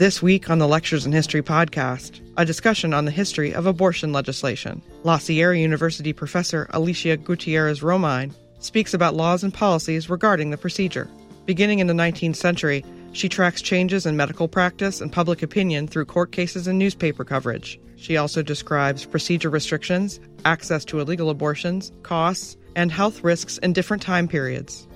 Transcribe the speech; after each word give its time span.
This 0.00 0.22
week 0.22 0.48
on 0.48 0.58
the 0.58 0.66
Lectures 0.66 1.04
in 1.04 1.12
History 1.12 1.42
podcast, 1.42 2.22
a 2.38 2.46
discussion 2.46 2.94
on 2.94 3.04
the 3.04 3.10
history 3.10 3.52
of 3.52 3.66
abortion 3.66 4.14
legislation. 4.14 4.80
La 5.02 5.18
Sierra 5.18 5.58
University 5.58 6.14
professor 6.14 6.70
Alicia 6.70 7.18
Gutierrez 7.18 7.80
Romine 7.80 8.32
speaks 8.60 8.94
about 8.94 9.14
laws 9.14 9.44
and 9.44 9.52
policies 9.52 10.08
regarding 10.08 10.48
the 10.48 10.56
procedure. 10.56 11.10
Beginning 11.44 11.80
in 11.80 11.86
the 11.86 11.92
19th 11.92 12.36
century, 12.36 12.82
she 13.12 13.28
tracks 13.28 13.60
changes 13.60 14.06
in 14.06 14.16
medical 14.16 14.48
practice 14.48 15.02
and 15.02 15.12
public 15.12 15.42
opinion 15.42 15.86
through 15.86 16.06
court 16.06 16.32
cases 16.32 16.66
and 16.66 16.78
newspaper 16.78 17.22
coverage. 17.22 17.78
She 17.96 18.16
also 18.16 18.40
describes 18.40 19.04
procedure 19.04 19.50
restrictions, 19.50 20.18
access 20.46 20.82
to 20.86 21.00
illegal 21.00 21.28
abortions, 21.28 21.92
costs, 22.04 22.56
and 22.74 22.90
health 22.90 23.22
risks 23.22 23.58
in 23.58 23.74
different 23.74 24.02
time 24.02 24.28
periods. 24.28 24.88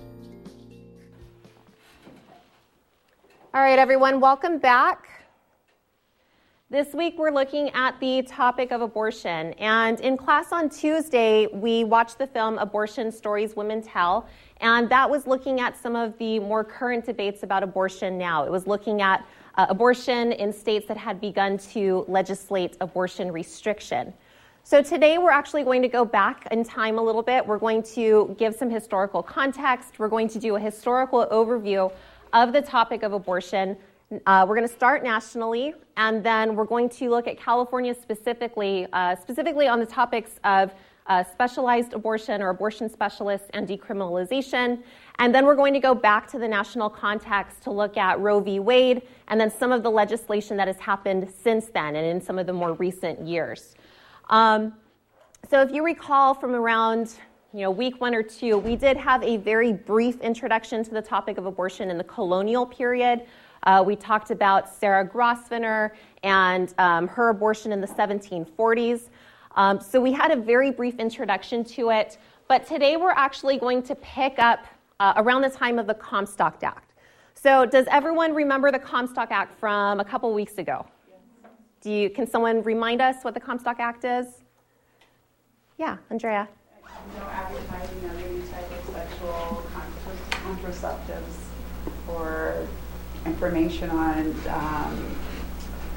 All 3.54 3.60
right, 3.60 3.78
everyone, 3.78 4.18
welcome 4.18 4.58
back. 4.58 5.08
This 6.70 6.92
week 6.92 7.16
we're 7.16 7.30
looking 7.30 7.70
at 7.70 8.00
the 8.00 8.22
topic 8.22 8.72
of 8.72 8.80
abortion. 8.80 9.52
And 9.60 10.00
in 10.00 10.16
class 10.16 10.50
on 10.50 10.68
Tuesday, 10.68 11.46
we 11.46 11.84
watched 11.84 12.18
the 12.18 12.26
film 12.26 12.58
Abortion 12.58 13.12
Stories 13.12 13.54
Women 13.54 13.80
Tell. 13.80 14.26
And 14.60 14.88
that 14.88 15.08
was 15.08 15.28
looking 15.28 15.60
at 15.60 15.80
some 15.80 15.94
of 15.94 16.18
the 16.18 16.40
more 16.40 16.64
current 16.64 17.06
debates 17.06 17.44
about 17.44 17.62
abortion 17.62 18.18
now. 18.18 18.42
It 18.42 18.50
was 18.50 18.66
looking 18.66 19.02
at 19.02 19.24
uh, 19.54 19.66
abortion 19.68 20.32
in 20.32 20.52
states 20.52 20.88
that 20.88 20.96
had 20.96 21.20
begun 21.20 21.56
to 21.58 22.04
legislate 22.08 22.76
abortion 22.80 23.30
restriction. 23.30 24.12
So 24.64 24.82
today 24.82 25.18
we're 25.18 25.30
actually 25.30 25.62
going 25.62 25.82
to 25.82 25.88
go 25.88 26.04
back 26.04 26.48
in 26.50 26.64
time 26.64 26.98
a 26.98 27.02
little 27.02 27.22
bit. 27.22 27.46
We're 27.46 27.58
going 27.58 27.84
to 27.94 28.34
give 28.36 28.54
some 28.54 28.70
historical 28.70 29.22
context. 29.22 30.00
We're 30.00 30.08
going 30.08 30.26
to 30.28 30.40
do 30.40 30.56
a 30.56 30.58
historical 30.58 31.26
overview 31.30 31.92
of 32.34 32.52
the 32.52 32.60
topic 32.60 33.02
of 33.02 33.12
abortion. 33.12 33.76
Uh, 34.26 34.44
we're 34.46 34.56
going 34.56 34.68
to 34.68 34.74
start 34.74 35.02
nationally, 35.02 35.72
and 35.96 36.22
then 36.22 36.54
we're 36.54 36.64
going 36.64 36.88
to 36.88 37.08
look 37.08 37.26
at 37.26 37.38
California 37.38 37.94
specifically, 37.94 38.86
uh, 38.92 39.16
specifically 39.16 39.66
on 39.66 39.80
the 39.80 39.86
topics 39.86 40.32
of 40.44 40.74
uh, 41.06 41.22
specialized 41.22 41.92
abortion 41.92 42.42
or 42.42 42.48
abortion 42.50 42.88
specialists 42.88 43.48
and 43.54 43.68
decriminalization. 43.68 44.82
And 45.18 45.34
then 45.34 45.46
we're 45.46 45.54
going 45.54 45.74
to 45.74 45.80
go 45.80 45.94
back 45.94 46.26
to 46.32 46.38
the 46.38 46.48
national 46.48 46.90
context 46.90 47.62
to 47.62 47.70
look 47.70 47.96
at 47.96 48.18
Roe 48.20 48.40
v. 48.40 48.58
Wade 48.58 49.02
and 49.28 49.40
then 49.40 49.50
some 49.50 49.70
of 49.70 49.82
the 49.82 49.90
legislation 49.90 50.56
that 50.56 50.66
has 50.66 50.78
happened 50.78 51.32
since 51.42 51.66
then 51.66 51.96
and 51.96 52.06
in 52.06 52.20
some 52.20 52.38
of 52.38 52.46
the 52.46 52.52
more 52.52 52.72
recent 52.74 53.20
years. 53.20 53.74
Um, 54.30 54.74
so 55.48 55.60
if 55.60 55.70
you 55.72 55.84
recall 55.84 56.34
from 56.34 56.54
around 56.54 57.14
you 57.54 57.60
know, 57.60 57.70
week 57.70 58.00
one 58.00 58.16
or 58.16 58.22
two, 58.22 58.58
we 58.58 58.74
did 58.74 58.96
have 58.96 59.22
a 59.22 59.36
very 59.36 59.72
brief 59.72 60.20
introduction 60.20 60.82
to 60.82 60.90
the 60.90 61.00
topic 61.00 61.38
of 61.38 61.46
abortion 61.46 61.88
in 61.88 61.96
the 61.96 62.02
colonial 62.02 62.66
period. 62.66 63.22
Uh, 63.62 63.80
we 63.86 63.94
talked 63.94 64.32
about 64.32 64.68
Sarah 64.68 65.04
Grosvenor 65.04 65.94
and 66.24 66.74
um, 66.78 67.06
her 67.06 67.28
abortion 67.28 67.70
in 67.70 67.80
the 67.80 67.86
1740s. 67.86 69.02
Um, 69.54 69.80
so 69.80 70.00
we 70.00 70.10
had 70.10 70.32
a 70.32 70.36
very 70.36 70.72
brief 70.72 70.98
introduction 70.98 71.62
to 71.66 71.90
it. 71.90 72.18
But 72.48 72.66
today 72.66 72.96
we're 72.96 73.12
actually 73.12 73.58
going 73.58 73.84
to 73.84 73.94
pick 73.94 74.40
up 74.40 74.66
uh, 74.98 75.12
around 75.18 75.42
the 75.42 75.50
time 75.50 75.78
of 75.78 75.86
the 75.86 75.94
Comstock 75.94 76.60
Act. 76.64 76.94
So 77.34 77.64
does 77.64 77.86
everyone 77.88 78.34
remember 78.34 78.72
the 78.72 78.80
Comstock 78.80 79.30
Act 79.30 79.56
from 79.60 80.00
a 80.00 80.04
couple 80.04 80.34
weeks 80.34 80.58
ago? 80.58 80.84
Do 81.80 81.92
you, 81.92 82.10
can 82.10 82.26
someone 82.26 82.64
remind 82.64 83.00
us 83.00 83.22
what 83.22 83.32
the 83.32 83.40
Comstock 83.40 83.78
Act 83.78 84.04
is? 84.04 84.26
Yeah, 85.78 85.98
Andrea 86.10 86.48
no 87.16 87.26
advertising 87.30 88.04
of 88.04 88.18
any 88.22 88.40
type 88.48 88.70
of 88.70 88.94
sexual 88.94 89.64
contraceptives 90.30 91.44
or 92.08 92.66
information 93.26 93.90
on 93.90 94.34
um, 94.48 95.16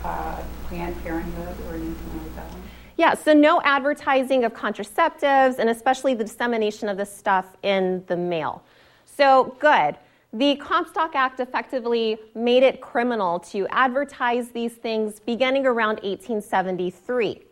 uh, 0.03 0.41
Planned 0.67 1.01
Parenthood 1.03 1.55
or 1.67 1.75
anything 1.75 2.19
like 2.23 2.35
that? 2.35 2.51
Yeah, 2.97 3.13
so 3.13 3.33
no 3.33 3.61
advertising 3.61 4.43
of 4.43 4.53
contraceptives 4.53 5.59
and 5.59 5.69
especially 5.69 6.15
the 6.15 6.23
dissemination 6.23 6.89
of 6.89 6.97
this 6.97 7.15
stuff 7.15 7.45
in 7.61 8.03
the 8.07 8.17
mail. 8.17 8.63
So 9.05 9.55
good. 9.59 9.97
The 10.33 10.57
Comstock 10.57 11.15
Act 11.15 11.39
effectively 11.39 12.17
made 12.35 12.63
it 12.63 12.81
criminal 12.81 13.39
to 13.39 13.67
advertise 13.69 14.49
these 14.49 14.73
things 14.73 15.19
beginning 15.19 15.65
around 15.65 16.01
1873. 16.03 17.43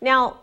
Now, 0.00 0.40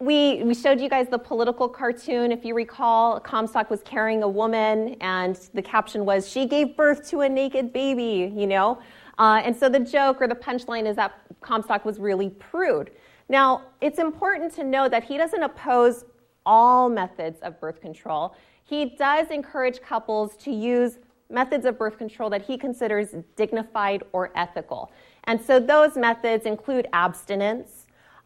we, 0.00 0.42
we 0.42 0.54
showed 0.54 0.80
you 0.80 0.88
guys 0.88 1.08
the 1.08 1.18
political 1.18 1.68
cartoon. 1.68 2.32
If 2.32 2.44
you 2.44 2.54
recall, 2.54 3.20
Comstock 3.20 3.68
was 3.68 3.82
carrying 3.82 4.22
a 4.22 4.28
woman, 4.28 4.96
and 5.02 5.36
the 5.52 5.60
caption 5.60 6.06
was, 6.06 6.26
She 6.26 6.46
gave 6.46 6.74
birth 6.74 7.08
to 7.10 7.20
a 7.20 7.28
naked 7.28 7.72
baby, 7.72 8.32
you 8.34 8.46
know? 8.46 8.80
Uh, 9.18 9.42
and 9.44 9.54
so 9.54 9.68
the 9.68 9.78
joke 9.78 10.22
or 10.22 10.26
the 10.26 10.34
punchline 10.34 10.88
is 10.88 10.96
that 10.96 11.12
Comstock 11.42 11.84
was 11.84 11.98
really 11.98 12.30
prude. 12.30 12.90
Now, 13.28 13.62
it's 13.82 13.98
important 13.98 14.54
to 14.54 14.64
know 14.64 14.88
that 14.88 15.04
he 15.04 15.18
doesn't 15.18 15.42
oppose 15.42 16.06
all 16.46 16.88
methods 16.88 17.38
of 17.42 17.60
birth 17.60 17.82
control. 17.82 18.34
He 18.64 18.96
does 18.96 19.28
encourage 19.30 19.82
couples 19.82 20.34
to 20.38 20.50
use 20.50 20.98
methods 21.28 21.66
of 21.66 21.78
birth 21.78 21.98
control 21.98 22.30
that 22.30 22.42
he 22.42 22.56
considers 22.56 23.14
dignified 23.36 24.02
or 24.12 24.32
ethical. 24.34 24.90
And 25.24 25.40
so 25.40 25.60
those 25.60 25.96
methods 25.96 26.46
include 26.46 26.88
abstinence, 26.92 27.79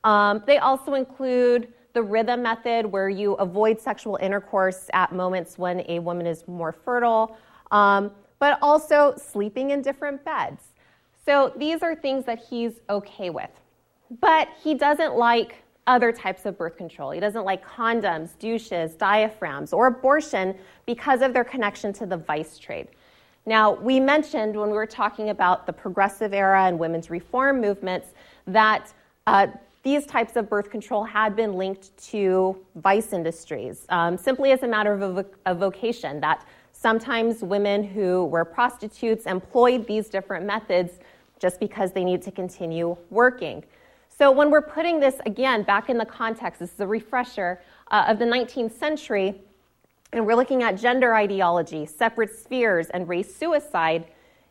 um, 0.05 0.43
they 0.47 0.59
also 0.59 0.95
include 0.95 1.73
the 1.95 2.03
rhythm 2.03 2.43
method, 2.43 2.87
where 2.87 3.09
you 3.09 3.35
avoid 3.35 3.81
sexual 3.81 4.17
intercourse 4.17 4.91
at 4.93 5.13
moments 5.13 5.59
when 5.59 5.85
a 5.89 5.99
woman 6.01 6.27
is 6.27 6.47
more 6.49 6.73
fertile, 6.73 7.37
um, 7.71 8.11
but 8.39 8.59
also 8.61 9.15
sleeping 9.17 9.71
in 9.71 9.81
different 9.81 10.25
beds. 10.25 10.73
So 11.25 11.53
these 11.57 11.83
are 11.83 11.95
things 11.95 12.25
that 12.27 12.39
he's 12.51 12.81
okay 12.91 13.31
with. 13.31 13.51
But 14.21 14.49
he 14.63 14.75
doesn't 14.75 15.17
like 15.17 15.63
other 15.87 16.13
types 16.13 16.47
of 16.47 16.59
birth 16.59 16.77
control. 16.77 17.11
He 17.11 17.21
doesn't 17.21 17.45
like 17.45 17.65
condoms, 17.65 18.39
douches, 18.39 18.95
diaphragms, 18.95 19.73
or 19.73 19.87
abortion 19.87 20.57
because 20.87 21.23
of 21.23 21.33
their 21.33 21.45
connection 21.45 21.93
to 21.95 22.07
the 22.07 22.17
vice 22.17 22.59
trade. 22.59 22.89
Now, 23.47 23.75
we 23.75 24.01
mentioned 24.01 24.59
when 24.59 24.71
we 24.71 24.77
were 24.77 24.87
talking 24.87 25.29
about 25.29 25.67
the 25.67 25.73
progressive 25.73 26.33
era 26.33 26.65
and 26.65 26.79
women's 26.79 27.11
reform 27.11 27.61
movements 27.61 28.09
that 28.47 28.93
uh, 29.27 29.49
these 29.84 30.06
types 30.06 30.34
of 30.37 30.49
birth 30.49 30.71
control 30.71 31.05
had 31.05 31.37
been 31.37 31.53
linked 31.53 31.97
to 32.09 32.56
vice 32.77 33.12
industries, 33.12 33.84
um, 33.91 34.17
simply 34.17 34.50
as 34.50 34.62
a 34.62 34.67
matter 34.67 34.95
of 34.95 35.27
a, 35.45 35.55
vocation, 35.55 36.21
that 36.21 36.45
sometimes 36.72 37.43
women 37.43 37.84
who 37.84 38.25
were 38.25 38.47
prostitutes 38.47 39.27
employed 39.27 39.87
these 39.87 40.09
different 40.09 40.47
methods 40.47 40.94
just 41.39 41.61
because 41.61 41.93
they 41.93 42.03
need 42.03 42.23
to 42.23 42.31
continue 42.31 42.97
working. 43.11 43.62
So, 44.09 44.33
when 44.33 44.50
we're 44.50 44.62
putting 44.62 45.00
this 45.00 45.17
again 45.27 45.65
back 45.65 45.91
in 45.91 45.99
the 45.99 46.06
context, 46.06 46.61
this 46.61 46.73
is 46.73 46.81
a 46.81 46.87
refresher 46.87 47.61
uh, 47.91 48.06
of 48.09 48.19
the 48.19 48.25
19th 48.25 48.73
century, 48.73 49.34
and 50.12 50.25
we're 50.25 50.37
looking 50.37 50.62
at 50.62 50.81
gender 50.81 51.15
ideology, 51.15 51.84
separate 51.84 52.34
spheres, 52.34 52.89
and 52.91 53.06
race 53.06 53.34
suicide. 53.34 54.06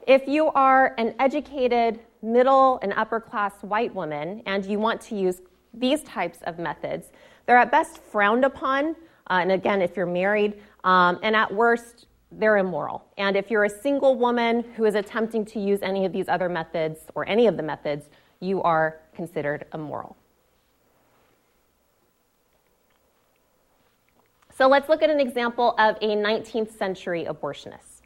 If 0.06 0.28
you 0.28 0.50
are 0.50 0.94
an 0.98 1.16
educated, 1.18 2.02
middle 2.24 2.80
and 2.82 2.94
upper 2.94 3.20
class 3.20 3.54
white 3.62 3.94
woman 3.94 4.42
and 4.46 4.66
you 4.66 4.80
want 4.80 5.02
to 5.02 5.16
use 5.16 5.42
these 5.74 6.02
types 6.04 6.40
of 6.44 6.58
methods, 6.58 7.12
they're 7.46 7.58
at 7.58 7.70
best 7.70 8.02
frowned 8.02 8.46
upon. 8.46 8.96
Uh, 9.30 9.40
and 9.42 9.52
again, 9.52 9.82
if 9.82 9.96
you're 9.96 10.06
married, 10.06 10.62
um, 10.84 11.20
and 11.22 11.36
at 11.36 11.54
worst, 11.54 12.08
they're 12.32 12.58
immoral. 12.58 13.06
And 13.18 13.36
if 13.36 13.52
you're 13.52 13.66
a 13.66 13.70
single 13.70 14.16
woman 14.16 14.64
who 14.76 14.86
is 14.86 14.96
attempting 14.96 15.46
to 15.46 15.60
use 15.60 15.82
any 15.82 16.06
of 16.06 16.14
these 16.14 16.28
other 16.28 16.50
methods 16.50 17.02
or 17.16 17.28
any 17.28 17.48
of 17.48 17.58
the 17.58 17.64
methods, 17.64 18.10
you 18.40 18.62
are 18.64 19.00
considered 19.14 19.66
immoral. 19.74 20.16
So 24.56 24.68
let's 24.68 24.88
look 24.88 25.02
at 25.02 25.10
an 25.10 25.20
example 25.20 25.74
of 25.80 25.96
a 26.02 26.16
19th 26.16 26.78
century 26.78 27.26
abortionist. 27.28 28.02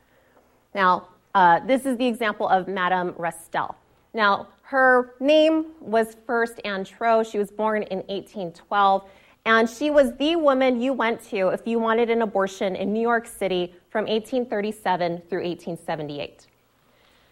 Now, 0.73 1.09
uh, 1.35 1.59
this 1.66 1.85
is 1.85 1.97
the 1.97 2.08
example 2.08 2.47
of 2.47 2.67
Madame 2.67 3.14
Restell. 3.14 3.75
Now, 4.17 4.47
her 4.64 5.14
name 5.19 5.67
was 5.79 6.17
first 6.25 6.59
Anne 6.66 6.84
Trow. 6.84 7.22
She 7.22 7.37
was 7.37 7.52
born 7.52 7.84
in 7.84 7.99
1812, 7.99 9.08
and 9.46 9.69
she 9.69 9.91
was 9.91 10.11
the 10.17 10.35
woman 10.35 10.81
you 10.81 10.91
went 10.91 11.22
to 11.25 11.49
if 11.49 11.67
you 11.67 11.78
wanted 11.78 12.09
an 12.09 12.23
abortion 12.23 12.75
in 12.75 12.91
New 12.91 12.99
York 12.99 13.28
City 13.28 13.75
from 13.91 14.05
1837 14.05 15.22
through 15.29 15.43
1878. 15.43 16.47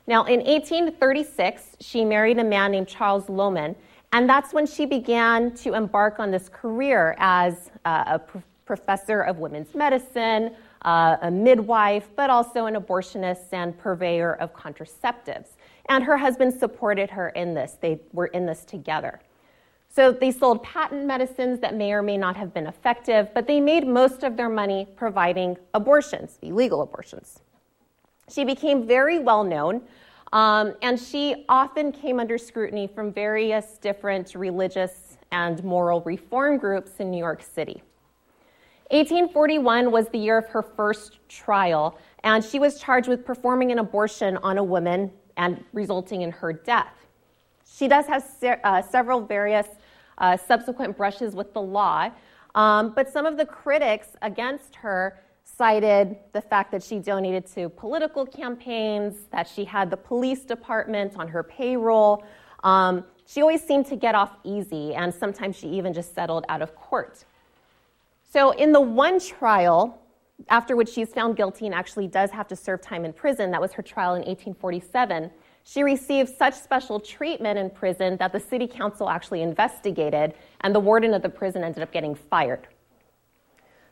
Now, 0.06 0.26
in 0.26 0.42
1836, 0.42 1.78
she 1.82 2.06
married 2.06 2.38
a 2.38 2.44
man 2.44 2.70
named 2.70 2.88
Charles 2.88 3.26
Lohman, 3.26 3.76
and 4.14 4.30
that's 4.30 4.54
when 4.54 4.68
she 4.68 4.86
began 4.86 5.56
to 5.56 5.74
embark 5.74 6.20
on 6.20 6.30
this 6.30 6.50
career 6.50 7.16
as 7.18 7.72
uh, 7.86 8.20
a 8.20 8.42
professor 8.68 9.22
of 9.22 9.40
women's 9.40 9.74
medicine, 9.74 10.56
uh, 10.84 11.18
a 11.24 11.32
midwife, 11.32 12.10
but 12.16 12.30
also 12.30 12.68
an 12.68 12.76
abortionist 12.76 13.54
and 13.54 13.76
purveyor 13.76 14.36
of 14.36 14.54
contraceptives. 14.54 15.55
And 15.90 16.04
her 16.04 16.18
husband 16.18 16.54
supported 16.54 17.12
her 17.12 17.30
in 17.30 17.54
this. 17.54 17.78
They 17.80 18.00
were 18.14 18.28
in 18.28 18.46
this 18.46 18.66
together. 18.66 19.20
So 19.90 20.12
they 20.12 20.32
sold 20.32 20.64
patent 20.64 21.06
medicines 21.06 21.60
that 21.62 21.76
may 21.76 21.94
or 21.94 22.02
may 22.02 22.18
not 22.18 22.36
have 22.36 22.54
been 22.54 22.68
effective, 22.68 23.30
but 23.34 23.48
they 23.48 23.62
made 23.62 23.88
most 23.88 24.24
of 24.24 24.36
their 24.36 24.50
money 24.50 24.88
providing 24.96 25.58
abortions, 25.74 26.38
illegal 26.42 26.82
abortions. 26.82 27.40
She 28.30 28.44
became 28.44 28.88
very 28.88 29.20
well 29.20 29.44
known 29.44 29.82
Um, 30.34 30.74
and 30.82 31.00
she 31.00 31.46
often 31.48 31.92
came 31.92 32.20
under 32.20 32.38
scrutiny 32.38 32.88
from 32.88 33.14
various 33.14 33.78
different 33.78 34.36
religious 34.36 35.18
and 35.32 35.64
moral 35.64 36.02
reform 36.02 36.58
groups 36.58 37.00
in 37.00 37.12
New 37.12 37.18
York 37.18 37.42
City. 37.42 37.82
1841 38.92 39.92
was 39.92 40.10
the 40.10 40.18
year 40.18 40.38
of 40.38 40.48
her 40.48 40.62
first 40.62 41.20
trial, 41.30 41.98
and 42.24 42.44
she 42.44 42.60
was 42.60 42.80
charged 42.80 43.08
with 43.08 43.26
performing 43.26 43.72
an 43.72 43.80
abortion 43.80 44.38
on 44.38 44.58
a 44.58 44.64
woman 44.64 45.12
and 45.38 45.64
resulting 45.74 46.22
in 46.22 46.32
her 46.32 46.54
death. 46.54 46.94
She 47.78 47.88
does 47.88 48.06
have 48.06 48.24
se- 48.24 48.60
uh, 48.64 48.82
several 48.82 49.22
various 49.22 49.68
uh, 50.18 50.38
subsequent 50.38 50.96
brushes 50.96 51.36
with 51.36 51.54
the 51.54 51.62
law, 51.62 52.10
um, 52.54 52.94
but 52.96 53.12
some 53.12 53.26
of 53.26 53.38
the 53.38 53.46
critics 53.46 54.08
against 54.22 54.76
her 54.76 55.20
cited 55.44 56.18
the 56.34 56.42
fact 56.42 56.72
that 56.72 56.84
she 56.84 57.00
donated 57.00 57.46
to 57.46 57.70
political 57.70 58.26
campaigns, 58.26 59.26
that 59.32 59.48
she 59.48 59.64
had 59.64 59.90
the 59.90 59.98
police 59.98 60.42
department 60.42 61.14
on 61.18 61.28
her 61.28 61.44
payroll. 61.44 62.26
Um, 62.64 63.04
she 63.26 63.42
always 63.42 63.62
seemed 63.62 63.86
to 63.88 63.96
get 63.96 64.16
off 64.16 64.32
easy, 64.44 64.94
and 64.96 65.14
sometimes 65.14 65.56
she 65.56 65.68
even 65.70 65.94
just 65.94 66.14
settled 66.14 66.46
out 66.50 66.62
of 66.62 66.76
court. 66.76 67.26
So, 68.32 68.52
in 68.52 68.72
the 68.72 68.82
one 68.82 69.20
trial, 69.20 70.02
after 70.50 70.76
which 70.76 70.90
she's 70.90 71.10
found 71.10 71.36
guilty 71.36 71.66
and 71.66 71.74
actually 71.74 72.08
does 72.08 72.32
have 72.32 72.48
to 72.50 72.56
serve 72.56 72.82
time 72.82 73.06
in 73.06 73.14
prison, 73.14 73.52
that 73.52 73.62
was 73.62 73.74
her 73.74 73.82
trial 73.82 74.16
in 74.16 74.22
1847, 74.22 75.32
she 75.64 75.82
received 75.82 76.38
such 76.38 76.54
special 76.54 77.00
treatment 77.00 77.58
in 77.58 77.72
prison 77.72 78.18
that 78.18 78.32
the 78.32 78.40
city 78.40 78.68
council 78.68 79.10
actually 79.10 79.42
investigated, 79.42 80.36
and 80.62 80.76
the 80.76 80.80
warden 80.80 81.14
of 81.14 81.24
the 81.24 81.30
prison 81.30 81.64
ended 81.64 81.82
up 81.82 81.92
getting 81.92 82.14
fired. 82.14 82.68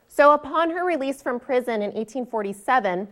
So, 0.08 0.34
upon 0.34 0.70
her 0.70 0.86
release 0.86 1.24
from 1.24 1.40
prison 1.40 1.82
in 1.82 1.92
1847, 1.94 3.08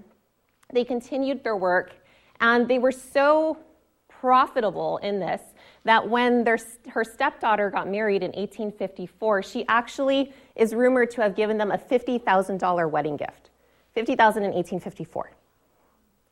they 0.71 0.83
continued 0.83 1.43
their 1.43 1.57
work, 1.57 1.93
and 2.39 2.67
they 2.67 2.77
were 2.77 2.91
so 2.91 3.57
profitable 4.07 4.97
in 4.97 5.19
this 5.19 5.41
that 5.83 6.07
when 6.07 6.43
their, 6.43 6.59
her 6.89 7.03
stepdaughter 7.03 7.71
got 7.71 7.89
married 7.89 8.21
in 8.21 8.29
1854, 8.33 9.41
she 9.41 9.65
actually 9.67 10.31
is 10.61 10.75
rumored 10.75 11.09
to 11.09 11.21
have 11.23 11.35
given 11.35 11.57
them 11.57 11.71
a 11.71 11.77
$50,000 11.77 12.91
wedding 12.91 13.17
gift. 13.17 13.49
50,000 13.95 14.43
in 14.43 14.51
1854 14.51 15.31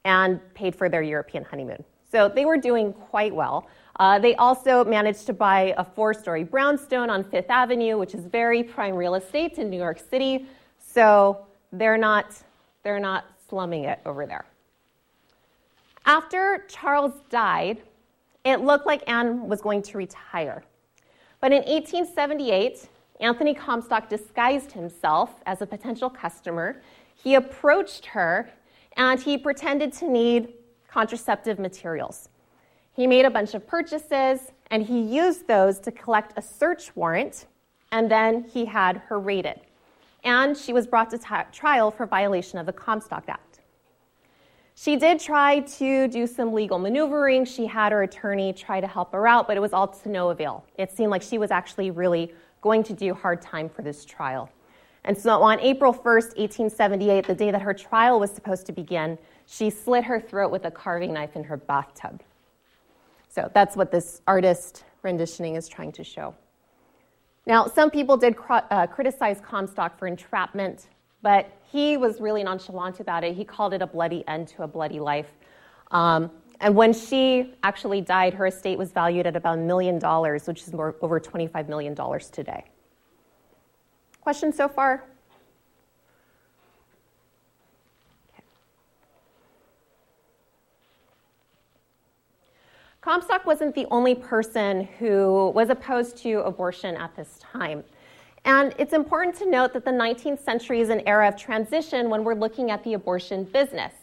and 0.05 0.53
paid 0.53 0.75
for 0.75 0.87
their 0.87 1.01
European 1.01 1.43
honeymoon. 1.43 1.83
So 2.11 2.29
they 2.29 2.45
were 2.45 2.57
doing 2.57 2.93
quite 2.93 3.33
well. 3.33 3.67
Uh, 3.99 4.19
they 4.19 4.35
also 4.35 4.85
managed 4.85 5.25
to 5.25 5.33
buy 5.33 5.73
a 5.77 5.83
four 5.83 6.13
story 6.13 6.43
brownstone 6.43 7.09
on 7.09 7.23
Fifth 7.23 7.49
Avenue, 7.49 7.97
which 7.97 8.13
is 8.13 8.23
very 8.25 8.61
prime 8.61 8.93
real 8.93 9.15
estate 9.15 9.57
in 9.57 9.67
New 9.67 9.77
York 9.77 9.99
City. 9.99 10.45
So 10.79 11.45
they're 11.71 11.97
not, 11.97 12.37
they're 12.83 12.99
not 12.99 13.25
slumming 13.49 13.85
it 13.85 13.99
over 14.05 14.27
there. 14.27 14.45
After 16.05 16.65
Charles 16.69 17.13
died, 17.31 17.81
it 18.45 18.61
looked 18.61 18.85
like 18.85 19.03
Anne 19.09 19.47
was 19.49 19.59
going 19.59 19.81
to 19.81 19.97
retire. 19.97 20.63
But 21.41 21.51
in 21.51 21.63
1878, 21.63 22.87
Anthony 23.19 23.53
Comstock 23.53 24.09
disguised 24.09 24.71
himself 24.71 25.41
as 25.45 25.61
a 25.61 25.65
potential 25.65 26.09
customer. 26.09 26.81
He 27.15 27.35
approached 27.35 28.05
her 28.07 28.49
and 28.95 29.19
he 29.19 29.37
pretended 29.37 29.93
to 29.93 30.09
need 30.09 30.53
contraceptive 30.87 31.59
materials. 31.59 32.29
He 32.93 33.07
made 33.07 33.25
a 33.25 33.29
bunch 33.29 33.53
of 33.53 33.67
purchases 33.67 34.51
and 34.71 34.83
he 34.83 35.01
used 35.01 35.47
those 35.47 35.79
to 35.79 35.91
collect 35.91 36.33
a 36.37 36.41
search 36.41 36.95
warrant, 36.95 37.47
and 37.91 38.11
then 38.11 38.45
he 38.53 38.65
had 38.65 38.97
her 39.07 39.19
raided 39.19 39.61
and 40.23 40.57
she 40.57 40.73
was 40.73 40.87
brought 40.87 41.09
to 41.11 41.17
t- 41.17 41.25
trial 41.51 41.91
for 41.91 42.05
violation 42.05 42.59
of 42.59 42.65
the 42.65 42.73
Comstock 42.73 43.25
Act. 43.27 43.59
She 44.75 44.95
did 44.95 45.19
try 45.19 45.59
to 45.59 46.07
do 46.07 46.25
some 46.25 46.53
legal 46.53 46.79
maneuvering. 46.79 47.43
She 47.45 47.65
had 47.65 47.91
her 47.91 48.03
attorney 48.03 48.53
try 48.53 48.79
to 48.79 48.87
help 48.87 49.11
her 49.11 49.27
out, 49.27 49.45
but 49.47 49.57
it 49.57 49.59
was 49.59 49.73
all 49.73 49.87
to 49.87 50.09
no 50.09 50.29
avail. 50.29 50.65
It 50.77 50.91
seemed 50.91 51.11
like 51.11 51.21
she 51.21 51.37
was 51.37 51.51
actually 51.51 51.91
really 51.91 52.33
going 52.61 52.83
to 52.83 52.93
do 52.93 53.13
hard 53.13 53.41
time 53.41 53.69
for 53.69 53.81
this 53.81 54.05
trial. 54.05 54.49
And 55.05 55.17
so 55.17 55.41
on 55.41 55.59
April 55.61 55.93
1st, 55.93 56.37
1878, 56.37 57.25
the 57.25 57.35
day 57.35 57.51
that 57.51 57.61
her 57.61 57.73
trial 57.73 58.19
was 58.19 58.31
supposed 58.31 58.65
to 58.65 58.71
begin, 58.71 59.17
she 59.45 59.69
slit 59.69 60.03
her 60.03 60.19
throat 60.19 60.51
with 60.51 60.65
a 60.65 60.71
carving 60.71 61.13
knife 61.13 61.35
in 61.35 61.43
her 61.45 61.57
bathtub. 61.57 62.21
So 63.29 63.49
that's 63.53 63.75
what 63.75 63.91
this 63.91 64.21
artist 64.27 64.83
renditioning 65.03 65.55
is 65.55 65.67
trying 65.67 65.91
to 65.93 66.03
show. 66.03 66.35
Now, 67.45 67.65
some 67.67 67.89
people 67.89 68.17
did 68.17 68.35
uh, 68.49 68.87
criticize 68.87 69.39
Comstock 69.39 69.97
for 69.97 70.07
entrapment, 70.07 70.87
but 71.21 71.49
he 71.71 71.97
was 71.97 72.19
really 72.19 72.43
nonchalant 72.43 72.99
about 72.99 73.23
it. 73.23 73.35
He 73.35 73.45
called 73.45 73.73
it 73.73 73.81
a 73.81 73.87
bloody 73.87 74.23
end 74.27 74.49
to 74.49 74.63
a 74.63 74.67
bloody 74.67 74.99
life. 74.99 75.31
Um, 75.91 76.29
and 76.61 76.75
when 76.75 76.91
she 76.91 77.53
actually 77.63 78.01
died, 78.01 78.33
her 78.33 78.47
estate 78.47 78.77
was 78.77 78.91
valued 78.91 79.25
at 79.25 79.35
about 79.35 79.57
a 79.57 79.61
million 79.61 79.97
dollars, 79.97 80.45
which 80.47 80.63
is 80.63 80.73
more, 80.73 80.95
over 81.01 81.19
$25 81.19 81.69
million 81.69 81.95
today. 82.31 82.65
Questions 84.21 84.57
so 84.57 84.67
far? 84.67 85.05
Comstock 93.01 93.45
wasn't 93.45 93.73
the 93.73 93.87
only 93.89 94.13
person 94.13 94.83
who 94.99 95.51
was 95.55 95.69
opposed 95.69 96.17
to 96.17 96.41
abortion 96.41 96.95
at 96.97 97.15
this 97.15 97.39
time. 97.39 97.83
And 98.43 98.75
it's 98.77 98.91
important 98.93 99.35
to 99.37 99.49
note 99.49 99.71
that 99.73 99.85
the 99.85 99.91
19th 99.91 100.39
century 100.39 100.81
is 100.81 100.89
an 100.89 101.07
era 101.07 101.29
of 101.29 101.37
transition 101.37 102.09
when 102.09 102.25
we're 102.25 102.35
looking 102.35 102.71
at 102.71 102.83
the 102.83 102.95
abortion 102.95 103.45
business. 103.45 103.93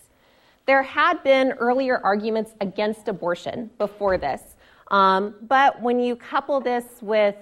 There 0.66 0.82
had 0.82 1.22
been 1.22 1.52
earlier 1.52 2.00
arguments 2.02 2.54
against 2.60 3.06
abortion 3.06 3.70
before 3.78 4.18
this, 4.18 4.56
um, 4.90 5.36
but 5.42 5.80
when 5.80 6.00
you 6.00 6.16
couple 6.16 6.60
this 6.60 6.84
with 7.00 7.36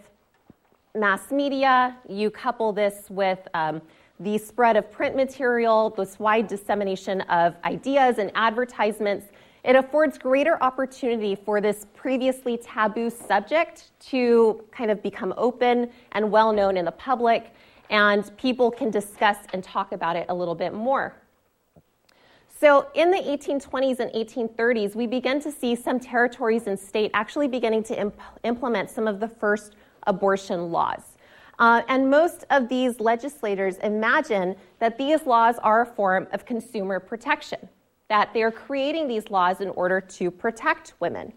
mass 0.94 1.32
media, 1.32 1.96
you 2.06 2.30
couple 2.30 2.70
this 2.74 3.06
with 3.08 3.38
um, 3.54 3.80
the 4.20 4.36
spread 4.36 4.76
of 4.76 4.92
print 4.92 5.16
material, 5.16 5.88
this 5.88 6.18
wide 6.18 6.48
dissemination 6.48 7.22
of 7.22 7.56
ideas 7.64 8.18
and 8.18 8.30
advertisements, 8.34 9.28
it 9.64 9.74
affords 9.74 10.18
greater 10.18 10.62
opportunity 10.62 11.34
for 11.34 11.62
this 11.62 11.86
previously 11.94 12.58
taboo 12.58 13.08
subject 13.08 13.90
to 14.00 14.62
kind 14.70 14.90
of 14.90 15.02
become 15.02 15.32
open 15.38 15.90
and 16.12 16.30
well 16.30 16.52
known 16.52 16.76
in 16.76 16.84
the 16.84 16.92
public, 16.92 17.54
and 17.88 18.36
people 18.36 18.70
can 18.70 18.90
discuss 18.90 19.38
and 19.54 19.64
talk 19.64 19.92
about 19.92 20.14
it 20.14 20.26
a 20.28 20.34
little 20.34 20.54
bit 20.54 20.74
more. 20.74 21.16
So, 22.64 22.86
in 22.94 23.10
the 23.10 23.18
1820s 23.18 24.00
and 24.00 24.10
1830s, 24.12 24.94
we 24.94 25.06
begin 25.06 25.38
to 25.42 25.52
see 25.52 25.76
some 25.76 26.00
territories 26.00 26.66
and 26.66 26.80
state 26.80 27.10
actually 27.12 27.46
beginning 27.46 27.82
to 27.82 28.00
imp- 28.00 28.18
implement 28.42 28.88
some 28.88 29.06
of 29.06 29.20
the 29.20 29.28
first 29.28 29.74
abortion 30.06 30.72
laws. 30.72 31.02
Uh, 31.58 31.82
and 31.88 32.08
most 32.08 32.46
of 32.48 32.70
these 32.70 33.00
legislators 33.00 33.76
imagine 33.82 34.56
that 34.78 34.96
these 34.96 35.26
laws 35.26 35.56
are 35.58 35.82
a 35.82 35.86
form 35.86 36.26
of 36.32 36.46
consumer 36.46 36.98
protection 36.98 37.68
that 38.08 38.32
they 38.32 38.42
are 38.42 38.50
creating 38.50 39.08
these 39.08 39.28
laws 39.28 39.60
in 39.60 39.68
order 39.68 40.00
to 40.00 40.30
protect 40.30 40.94
women. 41.00 41.34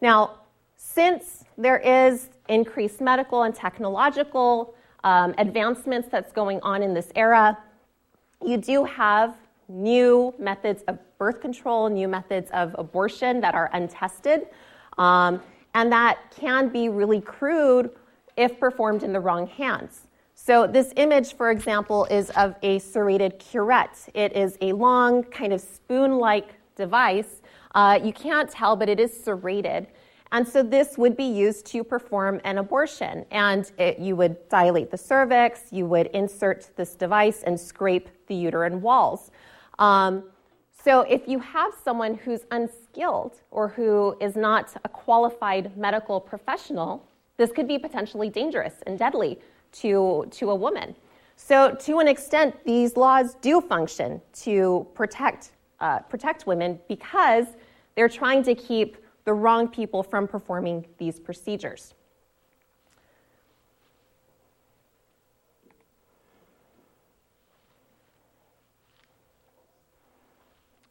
Now, 0.00 0.36
since 0.78 1.44
there 1.58 1.76
is 1.76 2.30
increased 2.48 3.02
medical 3.02 3.42
and 3.42 3.54
technological 3.54 4.74
um, 5.04 5.34
advancements 5.36 6.08
that's 6.10 6.32
going 6.32 6.58
on 6.62 6.82
in 6.82 6.94
this 6.94 7.12
era, 7.14 7.58
you 8.42 8.56
do 8.56 8.84
have 8.84 9.36
new 9.70 10.34
methods 10.38 10.82
of 10.88 10.98
birth 11.18 11.40
control, 11.40 11.88
new 11.88 12.08
methods 12.08 12.50
of 12.50 12.74
abortion 12.78 13.40
that 13.40 13.54
are 13.54 13.70
untested, 13.72 14.46
um, 14.98 15.40
and 15.74 15.92
that 15.92 16.18
can 16.30 16.68
be 16.68 16.88
really 16.88 17.20
crude 17.20 17.90
if 18.36 18.58
performed 18.58 19.02
in 19.02 19.12
the 19.12 19.20
wrong 19.20 19.46
hands. 19.46 20.08
So 20.34 20.66
this 20.66 20.92
image, 20.96 21.34
for 21.34 21.50
example, 21.50 22.06
is 22.06 22.30
of 22.30 22.54
a 22.62 22.78
serrated 22.78 23.38
curette. 23.38 24.08
It 24.14 24.34
is 24.34 24.56
a 24.60 24.72
long, 24.72 25.22
kind 25.24 25.52
of 25.52 25.60
spoon-like 25.60 26.54
device. 26.76 27.42
Uh, 27.74 28.00
you 28.02 28.12
can't 28.12 28.50
tell, 28.50 28.74
but 28.74 28.88
it 28.88 28.98
is 28.98 29.12
serrated. 29.12 29.86
And 30.32 30.46
so 30.46 30.62
this 30.62 30.96
would 30.96 31.16
be 31.16 31.24
used 31.24 31.66
to 31.66 31.84
perform 31.84 32.40
an 32.44 32.58
abortion. 32.58 33.26
And 33.30 33.70
it, 33.78 33.98
you 33.98 34.16
would 34.16 34.48
dilate 34.48 34.90
the 34.90 34.96
cervix, 34.96 35.64
you 35.72 35.86
would 35.86 36.06
insert 36.08 36.70
this 36.76 36.94
device 36.94 37.42
and 37.42 37.58
scrape 37.58 38.08
the 38.28 38.34
uterine 38.34 38.80
walls. 38.80 39.30
Um, 39.80 40.24
so 40.84 41.00
if 41.02 41.26
you 41.26 41.40
have 41.40 41.72
someone 41.82 42.14
who's 42.14 42.42
unskilled 42.50 43.40
or 43.50 43.68
who 43.68 44.16
is 44.20 44.36
not 44.36 44.74
a 44.84 44.88
qualified 44.88 45.76
medical 45.76 46.20
professional, 46.20 47.06
this 47.36 47.50
could 47.50 47.66
be 47.66 47.78
potentially 47.78 48.30
dangerous 48.30 48.74
and 48.86 48.98
deadly 48.98 49.38
to, 49.72 50.26
to 50.30 50.50
a 50.50 50.54
woman. 50.54 50.94
So, 51.36 51.74
to 51.74 52.00
an 52.00 52.08
extent, 52.08 52.54
these 52.66 52.98
laws 52.98 53.34
do 53.40 53.62
function 53.62 54.20
to 54.42 54.86
protect, 54.92 55.52
uh, 55.80 56.00
protect 56.00 56.46
women 56.46 56.78
because 56.86 57.46
they're 57.94 58.10
trying 58.10 58.42
to 58.42 58.54
keep 58.54 58.98
the 59.24 59.32
wrong 59.32 59.66
people 59.66 60.02
from 60.02 60.28
performing 60.28 60.86
these 60.98 61.18
procedures. 61.18 61.94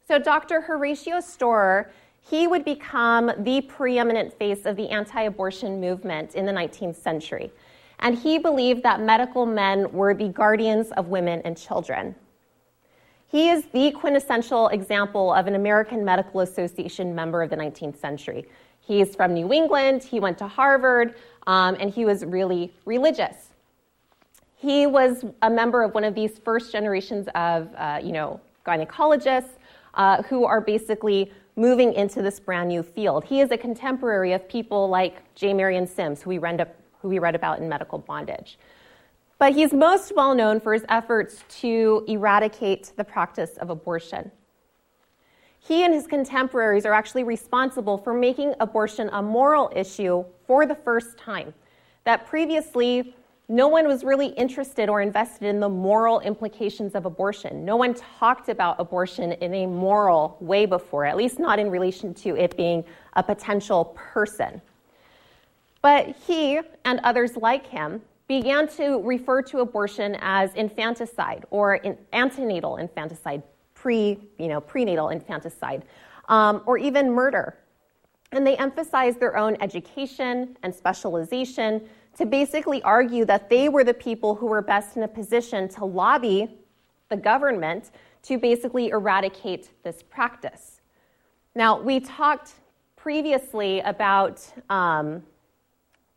So, 0.09 0.17
Dr. 0.17 0.61
Horatio 0.61 1.19
Storer, 1.19 1.91
he 2.19 2.47
would 2.47 2.65
become 2.65 3.31
the 3.37 3.61
preeminent 3.61 4.33
face 4.33 4.65
of 4.65 4.75
the 4.75 4.89
anti 4.89 5.21
abortion 5.21 5.79
movement 5.79 6.33
in 6.33 6.47
the 6.47 6.51
19th 6.51 6.95
century. 6.95 7.51
And 7.99 8.17
he 8.17 8.39
believed 8.39 8.81
that 8.81 9.01
medical 9.01 9.45
men 9.45 9.91
were 9.91 10.15
the 10.15 10.29
guardians 10.29 10.89
of 10.93 11.09
women 11.09 11.43
and 11.45 11.55
children. 11.55 12.15
He 13.27 13.51
is 13.51 13.65
the 13.65 13.91
quintessential 13.91 14.69
example 14.69 15.31
of 15.31 15.45
an 15.45 15.53
American 15.53 16.03
Medical 16.03 16.39
Association 16.39 17.13
member 17.13 17.43
of 17.43 17.51
the 17.51 17.57
19th 17.57 17.97
century. 17.97 18.47
He's 18.79 19.15
from 19.15 19.35
New 19.35 19.53
England, 19.53 20.03
he 20.03 20.19
went 20.19 20.39
to 20.39 20.47
Harvard, 20.47 21.13
um, 21.45 21.77
and 21.79 21.91
he 21.91 22.05
was 22.05 22.25
really 22.25 22.73
religious. 22.85 23.49
He 24.55 24.87
was 24.87 25.23
a 25.43 25.51
member 25.51 25.83
of 25.83 25.93
one 25.93 26.03
of 26.03 26.15
these 26.15 26.39
first 26.39 26.71
generations 26.71 27.27
of, 27.35 27.69
uh, 27.77 27.99
you 28.01 28.11
know, 28.11 28.41
gynecologists 28.65 29.58
uh, 29.93 30.23
who 30.23 30.45
are 30.45 30.61
basically 30.61 31.31
moving 31.55 31.93
into 31.93 32.21
this 32.21 32.39
brand 32.39 32.69
new 32.69 32.81
field. 32.81 33.25
He 33.25 33.41
is 33.41 33.51
a 33.51 33.57
contemporary 33.57 34.33
of 34.33 34.47
people 34.47 34.87
like 34.87 35.33
J. 35.35 35.53
Marion 35.53 35.85
Sims, 35.85 36.21
who 36.21 36.29
we 36.29 36.37
read, 36.37 36.65
who 37.01 37.09
we 37.09 37.19
read 37.19 37.35
about 37.35 37.59
in 37.59 37.67
Medical 37.67 37.99
Bondage. 37.99 38.57
But 39.39 39.53
he's 39.53 39.73
most 39.73 40.13
well 40.15 40.35
known 40.35 40.59
for 40.59 40.73
his 40.73 40.85
efforts 40.89 41.43
to 41.61 42.03
eradicate 42.07 42.91
the 42.97 43.03
practice 43.03 43.51
of 43.57 43.69
abortion. 43.69 44.31
He 45.59 45.83
and 45.83 45.93
his 45.93 46.07
contemporaries 46.07 46.85
are 46.85 46.93
actually 46.93 47.23
responsible 47.23 47.97
for 47.97 48.13
making 48.13 48.53
abortion 48.59 49.09
a 49.11 49.21
moral 49.21 49.71
issue 49.75 50.25
for 50.47 50.65
the 50.65 50.75
first 50.75 51.17
time. 51.17 51.53
That 52.05 52.25
previously, 52.25 53.13
no 53.51 53.67
one 53.67 53.87
was 53.87 54.03
really 54.03 54.27
interested 54.27 54.89
or 54.89 55.01
invested 55.01 55.47
in 55.47 55.59
the 55.59 55.67
moral 55.67 56.19
implications 56.19 56.93
of 56.93 57.07
abortion. 57.07 57.65
No 57.65 57.75
one 57.75 57.95
talked 57.95 58.47
about 58.47 58.79
abortion 58.79 59.31
in 59.31 59.55
a 59.55 59.65
moral 59.65 60.37
way 60.39 60.67
before, 60.67 61.03
at 61.03 61.17
least 61.17 61.39
not 61.39 61.57
in 61.57 61.71
relation 61.71 62.13
to 62.13 62.37
it 62.37 62.55
being 62.55 62.85
a 63.13 63.23
potential 63.23 63.85
person. 63.95 64.61
But 65.81 66.15
he 66.27 66.59
and 66.85 66.99
others 67.03 67.37
like 67.37 67.65
him 67.65 68.03
began 68.27 68.67
to 68.67 69.01
refer 69.01 69.41
to 69.41 69.61
abortion 69.61 70.15
as 70.21 70.53
infanticide 70.53 71.45
or 71.49 71.75
in 71.75 71.97
antenatal 72.13 72.77
infanticide, 72.77 73.41
pre, 73.73 74.19
you 74.37 74.47
know, 74.47 74.61
prenatal 74.61 75.09
infanticide, 75.09 75.85
um, 76.27 76.61
or 76.67 76.77
even 76.77 77.11
murder. 77.11 77.57
And 78.31 78.45
they 78.45 78.55
emphasized 78.57 79.19
their 79.19 79.35
own 79.35 79.57
education 79.59 80.55
and 80.61 80.75
specialization 80.75 81.89
to 82.17 82.25
basically 82.25 82.81
argue 82.83 83.25
that 83.25 83.49
they 83.49 83.69
were 83.69 83.83
the 83.83 83.93
people 83.93 84.35
who 84.35 84.47
were 84.47 84.61
best 84.61 84.97
in 84.97 85.03
a 85.03 85.07
position 85.07 85.67
to 85.69 85.85
lobby 85.85 86.49
the 87.09 87.17
government 87.17 87.91
to 88.23 88.37
basically 88.37 88.89
eradicate 88.89 89.71
this 89.83 90.03
practice. 90.03 90.81
Now, 91.55 91.79
we 91.79 91.99
talked 91.99 92.53
previously 92.95 93.79
about 93.81 94.45
um, 94.69 95.23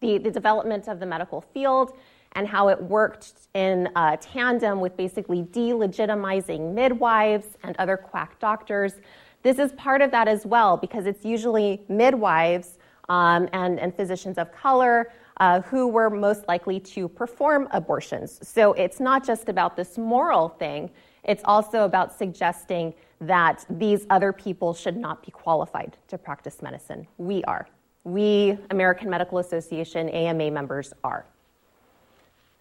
the, 0.01 0.19
the 0.19 0.31
development 0.31 0.89
of 0.89 1.01
the 1.01 1.07
medical 1.07 1.41
field 1.41 1.97
and 2.33 2.49
how 2.49 2.69
it 2.69 2.83
worked 2.83 3.33
in 3.55 3.89
uh, 3.95 4.17
tandem 4.21 4.81
with 4.81 4.97
basically 4.97 5.43
delegitimizing 5.43 6.73
midwives 6.75 7.47
and 7.63 7.77
other 7.79 7.97
quack 7.97 8.39
doctors. 8.41 8.95
This 9.43 9.59
is 9.59 9.73
part 9.73 10.03
of 10.03 10.11
that 10.11 10.29
as 10.29 10.47
well 10.47 10.77
because 10.77 11.07
it's 11.07 11.25
usually 11.25 11.83
midwives 11.89 12.79
um, 13.09 13.49
and, 13.53 13.79
and 13.79 13.95
physicians 13.95 14.39
of 14.39 14.53
color 14.53 15.13
uh, 15.43 15.61
who 15.63 15.89
were 15.89 16.09
most 16.09 16.47
likely 16.47 16.79
to 16.79 17.09
perform 17.09 17.67
abortions. 17.73 18.39
So 18.47 18.75
it's 18.75 19.01
not 19.01 19.27
just 19.27 19.49
about 19.49 19.77
this 19.77 19.99
moral 19.99 20.51
thing, 20.51 20.89
it's 21.25 21.43
also 21.45 21.85
about 21.85 22.17
suggesting 22.17 22.95
that 23.21 23.67
these 23.69 24.07
other 24.09 24.33
people 24.33 24.73
should 24.73 24.97
not 24.97 25.21
be 25.27 25.33
qualified 25.33 25.97
to 26.07 26.17
practice 26.17 26.63
medicine. 26.63 27.09
We 27.19 27.43
are. 27.45 27.67
We, 28.05 28.57
American 28.71 29.11
Medical 29.11 29.39
Association, 29.39 30.09
AMA 30.11 30.53
members, 30.53 30.93
are. 31.03 31.27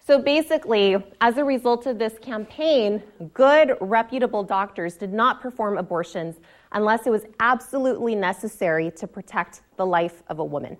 So 0.04 0.18
basically, 0.18 0.96
as 1.20 1.36
a 1.36 1.44
result 1.44 1.86
of 1.86 2.00
this 2.00 2.18
campaign, 2.18 3.00
good, 3.32 3.76
reputable 3.80 4.42
doctors 4.42 4.96
did 4.96 5.12
not 5.12 5.40
perform 5.40 5.78
abortions 5.78 6.40
unless 6.72 7.06
it 7.06 7.10
was 7.10 7.26
absolutely 7.38 8.16
necessary 8.16 8.90
to 8.96 9.06
protect 9.06 9.62
the 9.76 9.86
life 9.86 10.24
of 10.26 10.40
a 10.40 10.44
woman. 10.44 10.76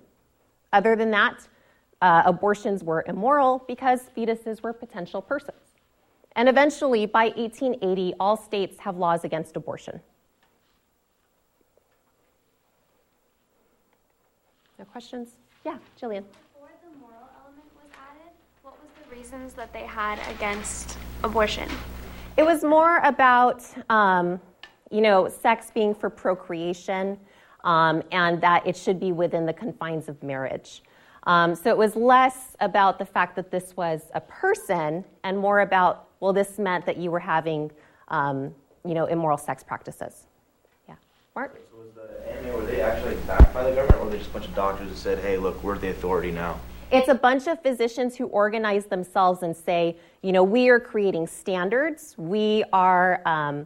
Other 0.73 0.97
than 0.97 1.09
that, 1.11 1.47
uh, 2.03 2.21
abortions 2.25 2.83
were 2.83 3.05
immoral 3.07 3.63
because 3.65 4.09
fetuses 4.15 4.61
were 4.61 4.73
potential 4.73 5.21
persons. 5.21 5.57
And 6.35 6.49
eventually, 6.49 7.05
by 7.05 7.27
1880, 7.37 8.13
all 8.19 8.35
states 8.35 8.77
have 8.79 8.97
laws 8.97 9.23
against 9.23 9.55
abortion. 9.55 10.01
No 14.77 14.83
questions? 14.85 15.29
Yeah, 15.63 15.77
Jillian. 15.99 16.25
Before 16.53 16.71
the 16.83 16.99
moral 16.99 17.29
element 17.41 17.69
was 17.81 17.89
added, 17.93 18.33
what 18.63 18.73
was 18.81 18.89
the 19.01 19.15
reasons 19.15 19.53
that 19.53 19.71
they 19.71 19.85
had 19.85 20.19
against 20.35 20.97
abortion? 21.23 21.69
It 22.35 22.43
was 22.43 22.65
more 22.65 22.97
about, 22.97 23.63
um, 23.89 24.41
you 24.91 24.99
know, 24.99 25.29
sex 25.29 25.71
being 25.73 25.95
for 25.95 26.09
procreation 26.09 27.17
um, 27.63 28.03
and 28.11 28.41
that 28.41 28.67
it 28.67 28.75
should 28.75 28.99
be 28.99 29.13
within 29.13 29.45
the 29.45 29.53
confines 29.53 30.09
of 30.09 30.21
marriage. 30.21 30.81
Um, 31.25 31.55
so 31.55 31.69
it 31.69 31.77
was 31.77 31.95
less 31.95 32.55
about 32.59 32.99
the 32.99 33.05
fact 33.05 33.35
that 33.37 33.49
this 33.49 33.75
was 33.77 34.11
a 34.13 34.21
person 34.21 35.05
and 35.23 35.37
more 35.37 35.61
about, 35.61 36.07
well, 36.19 36.33
this 36.33 36.59
meant 36.59 36.85
that 36.85 36.97
you 36.97 37.11
were 37.11 37.19
having, 37.19 37.71
um, 38.09 38.53
you 38.85 38.93
know, 38.93 39.05
immoral 39.05 39.37
sex 39.37 39.63
practices. 39.63 40.27
Yeah. 40.87 40.95
Mark? 41.35 41.61
So 41.71 41.77
was 41.77 41.93
the 41.93 42.39
AMA, 42.39 42.57
were 42.57 42.65
they 42.65 42.81
actually 42.81 43.15
backed 43.27 43.53
by 43.53 43.63
the 43.63 43.75
government 43.75 44.01
or 44.01 44.05
were 44.05 44.11
they 44.11 44.17
just 44.17 44.31
a 44.31 44.33
bunch 44.33 44.47
of 44.47 44.55
doctors 44.55 44.89
that 44.89 44.97
said, 44.97 45.19
hey, 45.19 45.37
look, 45.37 45.63
we're 45.63 45.77
the 45.77 45.89
authority 45.89 46.31
now? 46.31 46.59
It's 46.91 47.07
a 47.07 47.15
bunch 47.15 47.47
of 47.47 47.61
physicians 47.61 48.17
who 48.17 48.27
organize 48.27 48.85
themselves 48.85 49.41
and 49.41 49.55
say, 49.55 49.97
you 50.21 50.31
know, 50.31 50.43
we 50.43 50.69
are 50.69 50.79
creating 50.79 51.25
standards. 51.25 52.15
We 52.17 52.63
are, 52.71 53.21
um, 53.25 53.65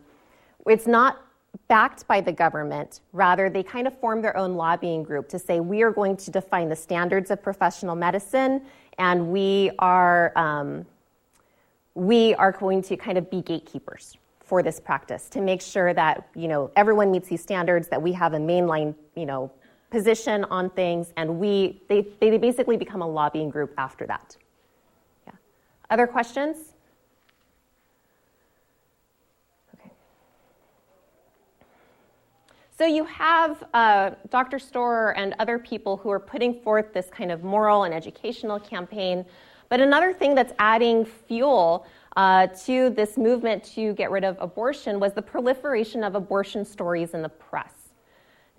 it's 0.66 0.88
not 0.88 1.27
backed 1.68 2.08
by 2.08 2.22
the 2.22 2.32
government. 2.32 3.02
Rather, 3.14 3.50
they 3.50 3.64
kind 3.64 3.88
of 3.88 4.00
form 4.00 4.22
their 4.22 4.36
own 4.38 4.56
lobbying 4.56 5.04
group 5.04 5.28
to 5.30 5.40
say, 5.40 5.60
we 5.60 5.82
are 5.82 5.92
going 5.92 6.18
to 6.18 6.32
define 6.32 6.70
the 6.70 6.76
standards 6.76 7.32
of 7.32 7.42
professional 7.42 7.96
medicine, 7.96 8.62
and 8.98 9.32
we 9.32 9.72
are, 9.80 10.32
um, 10.38 10.86
we 11.96 12.34
are 12.36 12.52
going 12.52 12.82
to 12.84 12.96
kind 12.96 13.18
of 13.18 13.30
be 13.30 13.42
gatekeepers 13.42 14.18
for 14.48 14.64
this 14.64 14.80
practice 14.80 15.28
to 15.30 15.42
make 15.42 15.62
sure 15.62 15.94
that 15.94 16.30
you 16.34 16.48
know 16.48 16.72
everyone 16.78 17.12
meets 17.12 17.28
these 17.28 17.42
standards 17.42 17.90
that 17.90 18.02
we 18.02 18.14
have 18.14 18.34
a 18.34 18.38
mainline 18.38 18.96
you 19.16 19.26
know 19.26 19.52
position 19.92 20.46
on 20.46 20.70
things 20.70 21.12
and 21.18 21.38
we 21.38 21.82
they, 21.90 22.08
they 22.22 22.38
basically 22.38 22.78
become 22.78 23.02
a 23.02 23.08
lobbying 23.08 23.50
group 23.50 23.74
after 23.78 24.08
that 24.08 24.38
yeah 25.26 25.34
other 25.90 26.08
questions 26.08 26.67
So 32.78 32.86
you 32.86 33.06
have 33.06 33.64
uh, 33.74 34.12
Dr. 34.30 34.60
Storer 34.60 35.18
and 35.18 35.34
other 35.40 35.58
people 35.58 35.98
who 35.98 36.12
are 36.12 36.20
putting 36.20 36.62
forth 36.62 36.94
this 36.94 37.08
kind 37.10 37.32
of 37.32 37.44
moral 37.44 37.86
and 37.86 37.94
educational 37.94 38.60
campaign. 38.60 39.26
But 39.70 39.82
another 39.82 40.14
thing 40.14 40.36
that's 40.36 40.54
adding 40.60 41.04
fuel 41.04 41.88
uh, 42.16 42.46
to 42.66 42.92
this 42.92 43.18
movement 43.18 43.64
to 43.76 43.94
get 43.94 44.12
rid 44.12 44.24
of 44.24 44.38
abortion 44.40 45.00
was 45.00 45.14
the 45.14 45.24
proliferation 45.24 46.04
of 46.04 46.14
abortion 46.14 46.64
stories 46.64 47.16
in 47.16 47.24
the 47.24 47.30
press. 47.30 47.74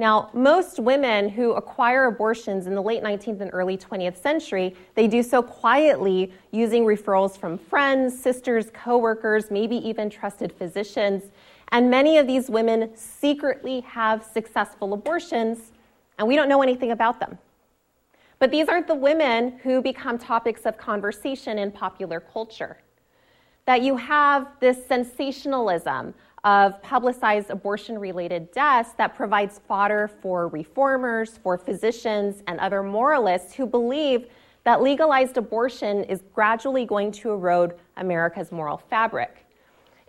Now, 0.01 0.31
most 0.33 0.81
women 0.81 1.29
who 1.29 1.53
acquire 1.53 2.07
abortions 2.07 2.67
in 2.67 2.75
the 2.75 2.83
late 2.83 3.05
19th 3.05 3.41
and 3.41 3.51
early 3.53 3.77
20th 3.77 4.21
century, 4.21 4.75
they 4.97 5.07
do 5.07 5.23
so 5.23 5.43
quietly 5.43 6.33
using 6.51 6.85
referrals 6.85 7.39
from 7.39 7.57
friends, 7.57 8.21
sisters, 8.21 8.67
coworkers, 8.73 9.51
maybe 9.53 9.77
even 9.77 10.11
trusted 10.11 10.53
physicians. 10.53 11.23
And 11.71 11.91
many 11.91 12.19
of 12.19 12.27
these 12.27 12.49
women 12.49 12.91
secretly 12.95 13.81
have 13.81 14.25
successful 14.25 14.95
abortions, 14.95 15.73
and 16.19 16.27
we 16.27 16.37
don't 16.37 16.49
know 16.49 16.63
anything 16.63 16.91
about 16.91 17.21
them. 17.21 17.39
But 18.39 18.51
these 18.51 18.69
aren't 18.69 18.87
the 18.87 18.95
women 18.95 19.59
who 19.63 19.83
become 19.83 20.19
topics 20.19 20.63
of 20.63 20.79
conversation 20.79 21.59
in 21.59 21.73
popular 21.73 22.21
culture. 22.21 22.79
That 23.67 23.83
you 23.83 23.97
have 23.97 24.49
this 24.61 24.87
sensationalism 24.87 26.15
of 26.45 26.81
publicized 26.83 27.51
abortion 27.51 27.99
related 27.99 28.51
deaths 28.53 28.93
that 28.93 29.15
provides 29.15 29.61
fodder 29.67 30.09
for 30.23 30.49
reformers, 30.49 31.37
for 31.43 31.59
physicians, 31.59 32.43
and 32.47 32.61
other 32.61 32.83
moralists 32.83 33.53
who 33.53 33.67
believe 33.67 34.29
that 34.65 34.81
legalized 34.81 35.37
abortion 35.37 36.05
is 36.05 36.23
gradually 36.33 36.85
going 36.85 37.11
to 37.11 37.31
erode 37.31 37.75
America's 37.97 38.53
moral 38.53 38.79
fabric. 38.79 39.45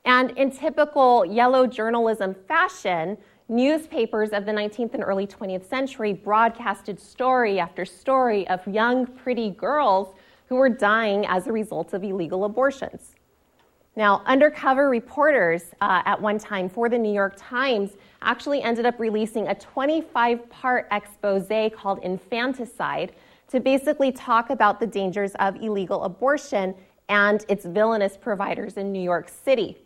And 0.10 0.32
in 0.32 0.50
typical 0.50 1.24
yellow 1.24 1.68
journalism 1.68 2.34
fashion, 2.48 3.16
newspapers 3.48 4.32
of 4.32 4.44
the 4.44 4.52
19th 4.52 4.96
and 4.96 5.04
early 5.04 5.28
20th 5.28 5.70
century 5.70 6.14
broadcasted 6.14 7.00
story 7.00 7.60
after 7.60 7.86
story 7.86 8.48
of 8.48 8.66
young, 8.68 9.06
pretty 9.06 9.52
girls 9.52 10.16
who 10.48 10.56
were 10.56 10.68
dying 10.68 11.28
as 11.28 11.46
a 11.46 11.52
result 11.52 11.94
of 11.94 12.04
illegal 12.04 12.46
abortions. 12.46 13.12
Now, 13.96 14.24
undercover 14.26 14.90
reporters 14.90 15.76
uh, 15.80 16.02
at 16.04 16.20
one 16.20 16.40
time 16.40 16.70
for 16.70 16.90
the 16.90 16.98
New 16.98 17.14
York 17.14 17.36
Times 17.38 17.92
actually 18.24 18.64
ended 18.64 18.88
up 18.88 19.00
releasing 19.00 19.48
a 19.48 19.54
25 19.54 20.50
part 20.50 20.88
expose 20.90 21.48
called 21.76 22.00
Infanticide 22.02 23.12
to 23.50 23.60
basically 23.60 24.12
talk 24.12 24.50
about 24.50 24.80
the 24.80 24.88
dangers 24.88 25.34
of 25.36 25.56
illegal 25.58 26.04
abortion 26.06 26.74
and 27.10 27.46
its 27.48 27.64
villainous 27.64 28.18
providers 28.18 28.78
in 28.78 28.92
New 28.92 29.04
York 29.04 29.30
City. 29.30 29.78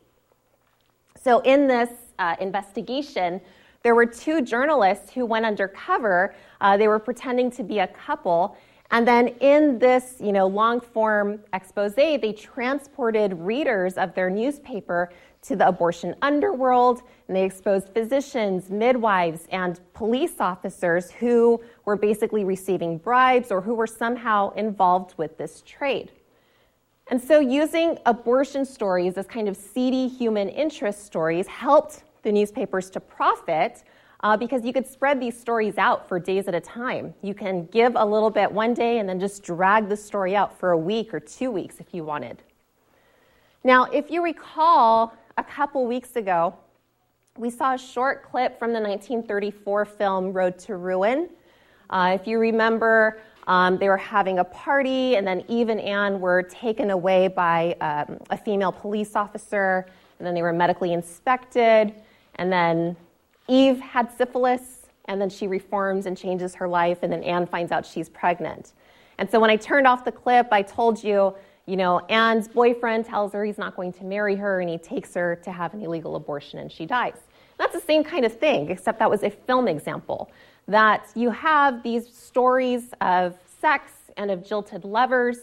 So, 1.23 1.39
in 1.39 1.67
this 1.67 1.89
uh, 2.19 2.35
investigation, 2.41 3.39
there 3.81 3.95
were 3.95 4.05
two 4.05 4.41
journalists 4.41 5.13
who 5.13 5.25
went 5.25 5.45
undercover. 5.45 6.35
Uh, 6.59 6.75
they 6.75 6.89
were 6.89 6.99
pretending 6.99 7.49
to 7.51 7.63
be 7.63 7.79
a 7.79 7.87
couple. 7.87 8.57
And 8.91 9.07
then 9.07 9.29
in 9.39 9.79
this, 9.79 10.17
you 10.19 10.33
know, 10.33 10.47
long 10.47 10.81
form 10.81 11.39
expose, 11.53 11.95
they 11.95 12.17
transported 12.33 13.33
readers 13.39 13.93
of 13.93 14.13
their 14.13 14.29
newspaper 14.29 15.11
to 15.43 15.55
the 15.55 15.67
abortion 15.67 16.13
underworld, 16.21 17.01
and 17.27 17.35
they 17.35 17.43
exposed 17.43 17.89
physicians, 17.89 18.69
midwives, 18.69 19.47
and 19.51 19.79
police 19.93 20.35
officers 20.39 21.09
who 21.11 21.61
were 21.85 21.95
basically 21.95 22.43
receiving 22.43 22.97
bribes 22.97 23.49
or 23.49 23.61
who 23.61 23.73
were 23.73 23.87
somehow 23.87 24.51
involved 24.51 25.15
with 25.17 25.37
this 25.37 25.63
trade. 25.65 26.11
And 27.13 27.21
so, 27.21 27.39
using 27.39 27.99
abortion 28.07 28.65
stories 28.65 29.19
as 29.19 29.27
kind 29.27 29.47
of 29.47 29.55
seedy 29.55 30.07
human 30.07 30.49
interest 30.49 31.05
stories 31.05 31.45
helped 31.45 32.05
the 32.23 32.31
newspapers 32.31 32.89
to 32.89 32.99
profit 32.99 33.83
uh, 34.21 34.35
because 34.35 34.65
you 34.65 34.73
could 34.73 34.87
spread 34.87 35.21
these 35.21 35.39
stories 35.39 35.77
out 35.77 36.09
for 36.09 36.17
days 36.17 36.47
at 36.47 36.55
a 36.55 36.59
time. 36.59 37.13
You 37.21 37.35
can 37.35 37.67
give 37.67 37.93
a 37.95 38.03
little 38.03 38.31
bit 38.31 38.51
one 38.51 38.73
day 38.73 38.97
and 38.97 39.07
then 39.07 39.19
just 39.19 39.43
drag 39.43 39.89
the 39.89 39.95
story 39.95 40.35
out 40.35 40.57
for 40.57 40.71
a 40.71 40.77
week 40.77 41.13
or 41.13 41.19
two 41.19 41.51
weeks 41.51 41.79
if 41.79 41.93
you 41.93 42.03
wanted. 42.03 42.41
Now, 43.63 43.83
if 43.91 44.09
you 44.09 44.23
recall, 44.23 45.13
a 45.37 45.43
couple 45.43 45.85
weeks 45.85 46.15
ago, 46.15 46.55
we 47.37 47.51
saw 47.51 47.75
a 47.75 47.77
short 47.77 48.23
clip 48.23 48.57
from 48.57 48.73
the 48.73 48.79
1934 48.79 49.85
film 49.85 50.33
Road 50.33 50.57
to 50.57 50.77
Ruin. 50.77 51.29
Uh, 51.91 52.17
if 52.19 52.25
you 52.25 52.39
remember, 52.39 53.21
um, 53.47 53.77
they 53.77 53.89
were 53.89 53.97
having 53.97 54.39
a 54.39 54.43
party, 54.43 55.15
and 55.15 55.27
then 55.27 55.43
Eve 55.47 55.69
and 55.69 55.79
Anne 55.81 56.19
were 56.19 56.43
taken 56.43 56.91
away 56.91 57.27
by 57.27 57.73
um, 57.81 58.17
a 58.29 58.37
female 58.37 58.71
police 58.71 59.15
officer, 59.15 59.85
and 60.19 60.27
then 60.27 60.33
they 60.33 60.41
were 60.41 60.53
medically 60.53 60.93
inspected, 60.93 61.93
and 62.35 62.51
then 62.51 62.95
Eve 63.47 63.79
had 63.79 64.11
syphilis, 64.11 64.87
and 65.05 65.19
then 65.19 65.29
she 65.29 65.47
reforms 65.47 66.05
and 66.05 66.17
changes 66.17 66.55
her 66.55 66.67
life, 66.67 66.99
and 67.01 67.11
then 67.11 67.23
Anne 67.23 67.45
finds 67.45 67.71
out 67.71 67.85
she's 67.85 68.09
pregnant. 68.09 68.73
And 69.17 69.29
so 69.29 69.39
when 69.39 69.49
I 69.49 69.57
turned 69.57 69.85
off 69.85 70.05
the 70.05 70.11
clip, 70.11 70.47
I 70.51 70.61
told 70.61 71.03
you, 71.03 71.35
you 71.65 71.75
know, 71.75 71.99
Anne's 72.07 72.47
boyfriend 72.47 73.05
tells 73.05 73.33
her 73.33 73.43
he's 73.43 73.57
not 73.57 73.75
going 73.75 73.93
to 73.93 74.05
marry 74.05 74.35
her, 74.35 74.61
and 74.61 74.69
he 74.69 74.77
takes 74.77 75.13
her 75.15 75.35
to 75.43 75.51
have 75.51 75.73
an 75.73 75.81
illegal 75.81 76.15
abortion, 76.15 76.59
and 76.59 76.71
she 76.71 76.85
dies. 76.85 77.17
That's 77.57 77.73
the 77.73 77.81
same 77.81 78.03
kind 78.03 78.25
of 78.25 78.37
thing, 78.37 78.69
except 78.69 78.99
that 78.99 79.09
was 79.09 79.23
a 79.23 79.29
film 79.29 79.67
example. 79.67 80.31
That 80.67 81.07
you 81.15 81.29
have 81.31 81.83
these 81.83 82.07
stories 82.07 82.93
of 83.01 83.37
sex 83.59 83.91
and 84.17 84.31
of 84.31 84.45
jilted 84.45 84.85
lovers, 84.85 85.39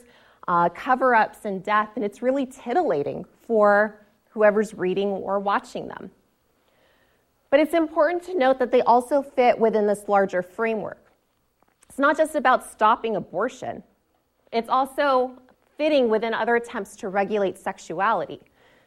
uh, 0.48 0.68
cover 0.70 1.14
ups, 1.14 1.44
and 1.44 1.62
death, 1.62 1.90
and 1.96 2.04
it's 2.04 2.22
really 2.22 2.46
titillating 2.46 3.24
for 3.46 4.00
whoever's 4.30 4.74
reading 4.74 5.08
or 5.08 5.38
watching 5.38 5.88
them. 5.88 6.10
But 7.50 7.60
it's 7.60 7.74
important 7.74 8.22
to 8.24 8.38
note 8.38 8.58
that 8.60 8.70
they 8.70 8.80
also 8.82 9.22
fit 9.22 9.58
within 9.58 9.86
this 9.86 10.08
larger 10.08 10.42
framework. 10.42 11.04
It's 11.88 11.98
not 11.98 12.16
just 12.16 12.36
about 12.36 12.70
stopping 12.70 13.16
abortion, 13.16 13.82
it's 14.52 14.68
also 14.68 15.32
fitting 15.76 16.08
within 16.08 16.34
other 16.34 16.56
attempts 16.56 16.94
to 16.96 17.08
regulate 17.08 17.58
sexuality, 17.58 18.40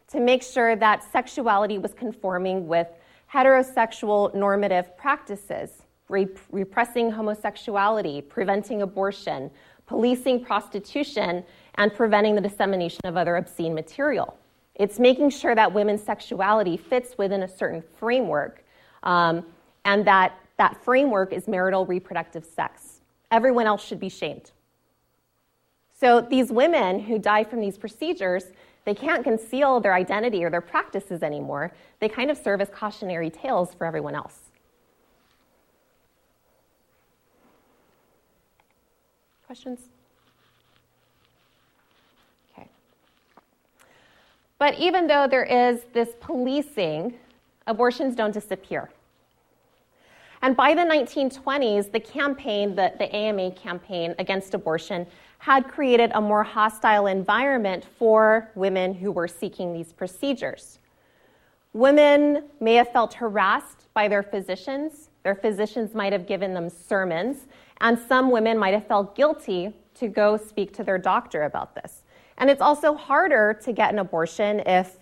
to 0.08 0.20
make 0.20 0.44
sure 0.44 0.76
that 0.76 1.04
sexuality 1.12 1.78
was 1.78 1.94
conforming 1.94 2.68
with 2.68 2.88
heterosexual 3.32 4.34
normative 4.34 4.96
practices, 4.96 5.83
repressing 6.10 7.12
homosexuality, 7.12 8.22
preventing 8.22 8.82
abortion, 8.82 9.50
policing 9.86 10.44
prostitution, 10.44 11.44
and 11.76 11.94
preventing 11.94 12.36
the 12.36 12.42
dissemination 12.42 13.02
of 13.06 13.18
other 13.18 13.38
obscene 13.38 13.74
material. 13.74 14.38
It's 14.76 15.00
making 15.00 15.30
sure 15.30 15.56
that 15.56 15.74
women's 15.74 16.02
sexuality 16.02 16.78
fits 16.78 17.18
within 17.18 17.44
a 17.44 17.48
certain 17.48 17.84
framework 18.00 18.64
um, 19.04 19.46
and 19.86 20.06
that 20.06 20.38
that 20.58 20.84
framework 20.84 21.34
is 21.34 21.48
marital 21.48 21.86
reproductive 21.86 22.46
sex. 22.46 23.02
Everyone 23.32 23.66
else 23.66 23.84
should 23.84 24.00
be 24.00 24.10
shamed. 24.10 24.52
So 26.00 26.22
these 26.22 26.52
women 26.52 27.00
who 27.00 27.18
die 27.18 27.44
from 27.44 27.60
these 27.60 27.78
procedures, 27.78 28.46
they 28.86 28.94
can't 28.94 29.24
conceal 29.24 29.80
their 29.80 29.94
identity 29.94 30.44
or 30.44 30.50
their 30.50 30.62
practices 30.62 31.24
anymore. 31.24 31.72
They 32.00 32.10
kind 32.10 32.30
of 32.30 32.38
serve 32.38 32.62
as 32.62 32.70
cautionary 32.70 33.30
tales 33.30 33.74
for 33.74 33.86
everyone 33.86 34.16
else. 34.16 34.43
Questions? 39.54 39.82
But 44.58 44.80
even 44.80 45.06
though 45.06 45.28
there 45.28 45.44
is 45.44 45.84
this 45.94 46.10
policing, 46.20 47.14
abortions 47.68 48.16
don't 48.16 48.32
disappear. 48.32 48.90
And 50.42 50.56
by 50.56 50.74
the 50.74 50.82
1920s, 50.82 51.92
the 51.92 52.00
campaign, 52.00 52.74
the, 52.74 52.94
the 52.98 53.16
AMA 53.16 53.52
campaign 53.52 54.16
against 54.18 54.56
abortion, 54.56 55.06
had 55.38 55.68
created 55.68 56.10
a 56.16 56.22
more 56.22 56.42
hostile 56.42 57.06
environment 57.06 57.86
for 58.00 58.50
women 58.56 58.92
who 58.96 59.12
were 59.12 59.28
seeking 59.28 59.72
these 59.72 59.94
procedures. 59.94 60.80
Women 61.74 62.46
may 62.60 62.74
have 62.74 62.92
felt 62.92 63.14
harassed 63.14 63.86
by 63.94 64.08
their 64.08 64.24
physicians. 64.24 65.10
Their 65.22 65.36
physicians 65.36 65.94
might 65.94 66.12
have 66.12 66.26
given 66.26 66.56
them 66.56 66.72
sermons, 66.72 67.46
and 67.82 67.98
some 67.98 68.32
women 68.32 68.58
might 68.58 68.74
have 68.74 68.88
felt 68.88 69.16
guilty 69.16 69.74
to 69.96 70.08
go 70.08 70.38
speak 70.38 70.74
to 70.74 70.84
their 70.84 70.98
doctor 70.98 71.44
about 71.44 71.76
this. 71.76 72.04
And 72.38 72.50
it's 72.50 72.62
also 72.62 72.96
harder 72.96 73.54
to 73.64 73.72
get 73.72 73.94
an 73.94 74.00
abortion 74.00 74.62
if 74.66 74.98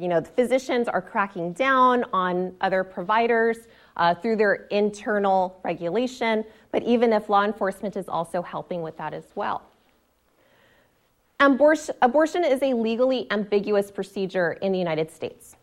you 0.00 0.08
know, 0.08 0.18
the 0.18 0.30
physicians 0.30 0.88
are 0.88 1.02
cracking 1.02 1.52
down 1.52 2.04
on 2.14 2.54
other 2.62 2.82
providers 2.82 3.58
uh, 3.98 4.14
through 4.14 4.36
their 4.36 4.66
internal 4.70 5.60
regulation, 5.62 6.42
but 6.72 6.82
even 6.84 7.12
if 7.12 7.28
law 7.28 7.44
enforcement 7.44 7.96
is 7.96 8.08
also 8.08 8.40
helping 8.40 8.80
with 8.80 8.96
that 8.96 9.12
as 9.12 9.26
well. 9.34 9.60
Abortion, 11.38 11.94
abortion 12.00 12.44
is 12.44 12.62
a 12.62 12.72
legally 12.72 13.26
ambiguous 13.30 13.90
procedure 13.90 14.52
in 14.62 14.72
the 14.72 14.78
United 14.78 15.10
States. 15.10 15.56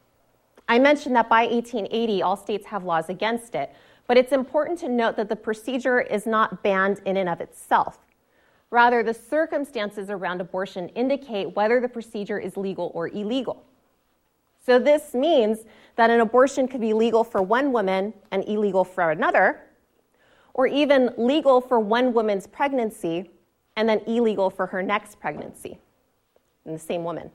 I 0.67 0.78
mentioned 0.78 1.15
that 1.15 1.30
by 1.30 1.48
1880, 1.48 2.22
all 2.22 2.38
states 2.38 2.67
have 2.67 2.84
laws 2.84 3.10
against 3.10 3.56
it, 3.56 3.74
but 4.08 4.17
it's 4.17 4.32
important 4.32 4.80
to 4.80 4.89
note 4.89 5.15
that 5.17 5.30
the 5.30 5.36
procedure 5.36 6.02
is 6.02 6.26
not 6.26 6.63
banned 6.63 7.02
in 7.06 7.17
and 7.17 7.30
of 7.30 7.41
itself. 7.41 8.00
Rather, 8.70 9.04
the 9.04 9.13
circumstances 9.13 10.10
around 10.10 10.41
abortion 10.41 10.89
indicate 10.89 11.56
whether 11.56 11.80
the 11.80 11.88
procedure 11.88 12.39
is 12.39 12.58
legal 12.58 12.91
or 12.93 13.10
illegal. 13.10 13.63
So, 14.65 14.80
this 14.80 15.13
means 15.13 15.60
that 15.96 16.10
an 16.10 16.20
abortion 16.20 16.67
could 16.67 16.82
be 16.82 16.93
legal 16.93 17.24
for 17.24 17.41
one 17.41 17.72
woman 17.72 18.13
and 18.32 18.43
illegal 18.48 18.84
for 18.84 19.12
another, 19.12 19.62
or 20.54 20.67
even 20.67 21.13
legal 21.17 21.62
for 21.62 21.80
one 21.80 22.13
woman's 22.13 22.48
pregnancy 22.48 23.30
and 23.78 23.88
then 23.88 24.02
illegal 24.08 24.50
for 24.50 24.65
her 24.65 24.84
next 24.84 25.20
pregnancy 25.20 25.80
in 26.65 26.74
the 26.74 26.80
same 26.80 27.04
woman. 27.04 27.32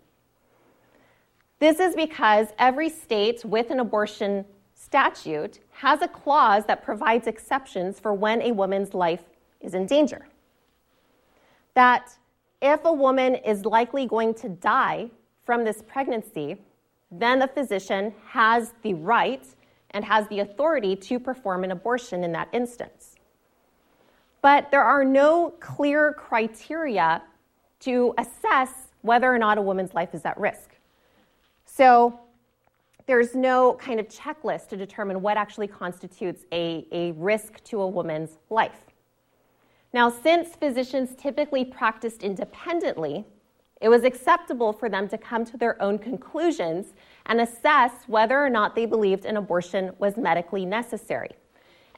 This 1.60 1.78
is 1.78 1.94
because 1.94 2.48
every 2.58 2.88
state 2.90 3.44
with 3.44 3.70
an 3.70 3.80
abortion 3.80 4.44
statute 4.84 5.60
has 5.70 6.02
a 6.02 6.08
clause 6.08 6.64
that 6.66 6.82
provides 6.82 7.26
exceptions 7.26 8.00
for 8.00 8.12
when 8.12 8.42
a 8.42 8.52
woman's 8.52 8.94
life 8.94 9.24
is 9.60 9.74
in 9.74 9.86
danger 9.86 10.26
that 11.74 12.16
if 12.60 12.84
a 12.84 12.92
woman 12.92 13.34
is 13.34 13.64
likely 13.64 14.06
going 14.06 14.34
to 14.34 14.48
die 14.48 15.10
from 15.44 15.64
this 15.64 15.82
pregnancy, 15.82 16.56
then 17.10 17.38
the 17.38 17.48
physician 17.48 18.12
has 18.26 18.72
the 18.82 18.94
right 18.94 19.44
and 19.90 20.04
has 20.04 20.26
the 20.28 20.40
authority 20.40 20.96
to 20.96 21.18
perform 21.18 21.64
an 21.64 21.70
abortion 21.70 22.24
in 22.24 22.32
that 22.32 22.48
instance. 22.52 23.16
But 24.40 24.70
there 24.70 24.82
are 24.82 25.04
no 25.04 25.54
clear 25.60 26.12
criteria 26.12 27.22
to 27.80 28.14
assess 28.18 28.88
whether 29.02 29.32
or 29.32 29.38
not 29.38 29.58
a 29.58 29.62
woman's 29.62 29.94
life 29.94 30.14
is 30.14 30.24
at 30.24 30.38
risk. 30.38 30.76
So 31.64 32.18
there's 33.06 33.34
no 33.34 33.74
kind 33.74 33.98
of 33.98 34.08
checklist 34.08 34.68
to 34.68 34.76
determine 34.76 35.20
what 35.22 35.36
actually 35.36 35.66
constitutes 35.66 36.44
a, 36.52 36.86
a 36.92 37.12
risk 37.12 37.62
to 37.64 37.80
a 37.80 37.86
woman's 37.86 38.38
life. 38.50 38.80
Now, 39.92 40.08
since 40.08 40.56
physicians 40.56 41.10
typically 41.18 41.64
practiced 41.64 42.22
independently, 42.22 43.26
it 43.80 43.88
was 43.88 44.04
acceptable 44.04 44.72
for 44.72 44.88
them 44.88 45.08
to 45.08 45.18
come 45.18 45.44
to 45.44 45.56
their 45.56 45.80
own 45.82 45.98
conclusions 45.98 46.94
and 47.26 47.40
assess 47.40 47.92
whether 48.06 48.42
or 48.42 48.48
not 48.48 48.74
they 48.74 48.86
believed 48.86 49.24
an 49.24 49.36
abortion 49.36 49.92
was 49.98 50.16
medically 50.16 50.64
necessary. 50.64 51.30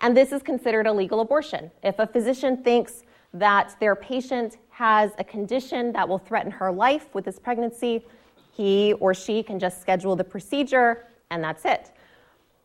And 0.01 0.17
this 0.17 0.33
is 0.33 0.43
considered 0.43 0.87
a 0.87 0.93
legal 0.93 1.21
abortion. 1.21 1.71
If 1.83 1.99
a 1.99 2.07
physician 2.07 2.65
thinks 2.65 3.05
that 3.35 3.77
their 3.81 3.95
patient 3.95 4.57
has 4.71 5.13
a 5.19 5.25
condition 5.25 5.93
that 5.93 6.09
will 6.09 6.19
threaten 6.19 6.51
her 6.51 6.73
life 6.73 7.15
with 7.15 7.25
this 7.27 7.39
pregnancy, 7.39 8.05
He 8.55 8.93
or 8.95 9.15
she 9.15 9.43
can 9.43 9.59
just 9.59 9.81
schedule 9.81 10.15
the 10.15 10.25
procedure, 10.25 11.07
and 11.31 11.43
that's 11.43 11.65
it. 11.65 11.91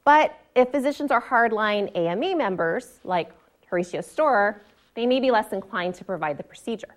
But 0.06 0.38
if 0.56 0.70
physicians 0.70 1.10
are 1.10 1.22
hardline 1.22 1.96
AMA 1.96 2.36
members, 2.36 3.00
like 3.04 3.32
Horatio 3.66 4.02
Storer, 4.02 4.62
they 4.94 5.08
may 5.08 5.20
be 5.20 5.32
less 5.32 5.52
inclined 5.52 5.96
to 5.96 6.06
provide 6.06 6.38
the 6.38 6.44
procedure. 6.44 6.96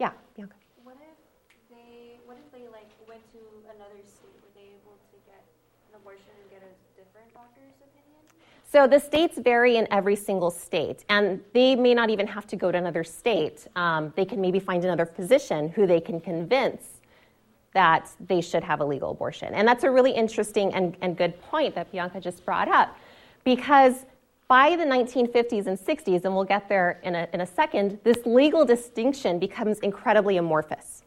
Yeah, 0.00 0.10
Bianca. 0.34 0.54
What 0.82 0.96
if 1.00 1.68
they 1.70 2.18
what 2.26 2.38
if 2.38 2.52
they 2.52 2.66
like 2.68 2.90
went 3.06 3.22
to 3.32 3.38
another 3.66 4.02
state? 4.04 4.34
Were 4.42 4.50
they 4.54 4.66
able 4.82 4.98
to 5.10 5.16
get 5.26 5.44
an 5.90 6.00
abortion 6.00 6.32
and 6.40 6.50
get 6.50 6.62
a 6.62 7.00
different 7.00 7.32
doctor's 7.34 7.74
opinion? 7.78 8.18
So 8.64 8.88
the 8.88 8.98
states 8.98 9.38
vary 9.38 9.76
in 9.76 9.86
every 9.92 10.16
single 10.16 10.50
state, 10.50 11.04
and 11.08 11.40
they 11.52 11.76
may 11.76 11.94
not 11.94 12.10
even 12.10 12.26
have 12.26 12.48
to 12.48 12.56
go 12.56 12.72
to 12.72 12.78
another 12.78 13.04
state. 13.04 13.68
Um, 13.76 14.12
they 14.16 14.24
can 14.24 14.40
maybe 14.40 14.58
find 14.58 14.84
another 14.84 15.06
physician 15.06 15.68
who 15.68 15.86
they 15.86 16.00
can 16.00 16.20
convince 16.20 16.91
that 17.74 18.10
they 18.20 18.40
should 18.40 18.62
have 18.62 18.80
a 18.80 18.84
legal 18.84 19.10
abortion. 19.10 19.54
And 19.54 19.66
that's 19.66 19.84
a 19.84 19.90
really 19.90 20.12
interesting 20.12 20.74
and, 20.74 20.96
and 21.00 21.16
good 21.16 21.40
point 21.42 21.74
that 21.74 21.90
Bianca 21.90 22.20
just 22.20 22.44
brought 22.44 22.68
up, 22.68 22.96
because 23.44 24.06
by 24.48 24.76
the 24.76 24.84
1950s 24.84 25.66
and 25.66 25.78
60s, 25.78 26.24
and 26.24 26.34
we'll 26.34 26.44
get 26.44 26.68
there 26.68 27.00
in 27.02 27.14
a, 27.14 27.26
in 27.32 27.40
a 27.40 27.46
second, 27.46 27.98
this 28.04 28.18
legal 28.26 28.66
distinction 28.66 29.38
becomes 29.38 29.78
incredibly 29.78 30.36
amorphous. 30.36 31.04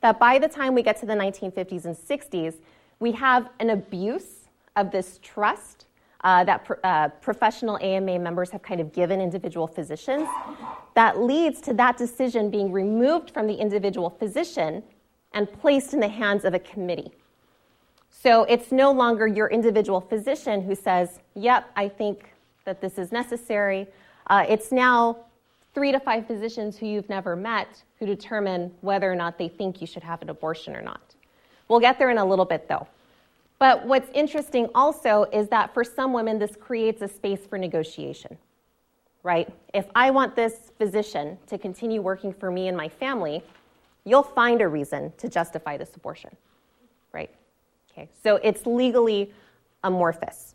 That 0.00 0.18
by 0.18 0.38
the 0.38 0.48
time 0.48 0.74
we 0.74 0.82
get 0.82 0.98
to 1.00 1.06
the 1.06 1.14
1950s 1.14 1.84
and 1.84 1.96
60s, 1.96 2.54
we 2.98 3.12
have 3.12 3.50
an 3.60 3.70
abuse 3.70 4.48
of 4.74 4.90
this 4.90 5.20
trust 5.22 5.86
uh, 6.24 6.42
that 6.44 6.64
pr- 6.64 6.74
uh, 6.82 7.08
professional 7.20 7.78
AMA 7.80 8.18
members 8.18 8.50
have 8.50 8.62
kind 8.62 8.80
of 8.80 8.92
given 8.92 9.20
individual 9.20 9.68
physicians 9.68 10.28
that 10.94 11.20
leads 11.20 11.60
to 11.60 11.74
that 11.74 11.96
decision 11.96 12.50
being 12.50 12.72
removed 12.72 13.30
from 13.30 13.46
the 13.46 13.54
individual 13.54 14.10
physician 14.10 14.82
and 15.32 15.50
placed 15.60 15.94
in 15.94 16.00
the 16.00 16.08
hands 16.08 16.44
of 16.44 16.54
a 16.54 16.58
committee. 16.58 17.12
So 18.10 18.44
it's 18.44 18.72
no 18.72 18.90
longer 18.90 19.26
your 19.26 19.48
individual 19.48 20.00
physician 20.00 20.62
who 20.62 20.74
says, 20.74 21.20
Yep, 21.34 21.70
I 21.76 21.88
think 21.88 22.32
that 22.64 22.80
this 22.80 22.98
is 22.98 23.12
necessary. 23.12 23.86
Uh, 24.26 24.44
it's 24.48 24.72
now 24.72 25.18
three 25.74 25.92
to 25.92 26.00
five 26.00 26.26
physicians 26.26 26.76
who 26.76 26.86
you've 26.86 27.08
never 27.08 27.36
met 27.36 27.82
who 27.98 28.06
determine 28.06 28.72
whether 28.80 29.10
or 29.10 29.14
not 29.14 29.38
they 29.38 29.48
think 29.48 29.80
you 29.80 29.86
should 29.86 30.02
have 30.02 30.20
an 30.22 30.30
abortion 30.30 30.74
or 30.74 30.82
not. 30.82 31.14
We'll 31.68 31.80
get 31.80 31.98
there 31.98 32.10
in 32.10 32.18
a 32.18 32.24
little 32.24 32.44
bit 32.44 32.68
though. 32.68 32.86
But 33.58 33.86
what's 33.86 34.10
interesting 34.14 34.68
also 34.74 35.24
is 35.32 35.48
that 35.48 35.74
for 35.74 35.82
some 35.82 36.12
women, 36.12 36.38
this 36.38 36.56
creates 36.56 37.02
a 37.02 37.08
space 37.08 37.40
for 37.46 37.58
negotiation, 37.58 38.38
right? 39.22 39.48
If 39.74 39.86
I 39.94 40.10
want 40.10 40.36
this 40.36 40.70
physician 40.78 41.38
to 41.48 41.58
continue 41.58 42.00
working 42.00 42.32
for 42.32 42.50
me 42.50 42.68
and 42.68 42.76
my 42.76 42.88
family, 42.88 43.42
you'll 44.04 44.22
find 44.22 44.60
a 44.60 44.68
reason 44.68 45.12
to 45.18 45.28
justify 45.28 45.76
this 45.76 45.94
abortion, 45.96 46.30
right? 47.12 47.30
Okay, 47.90 48.08
so 48.22 48.36
it's 48.42 48.66
legally 48.66 49.32
amorphous. 49.84 50.54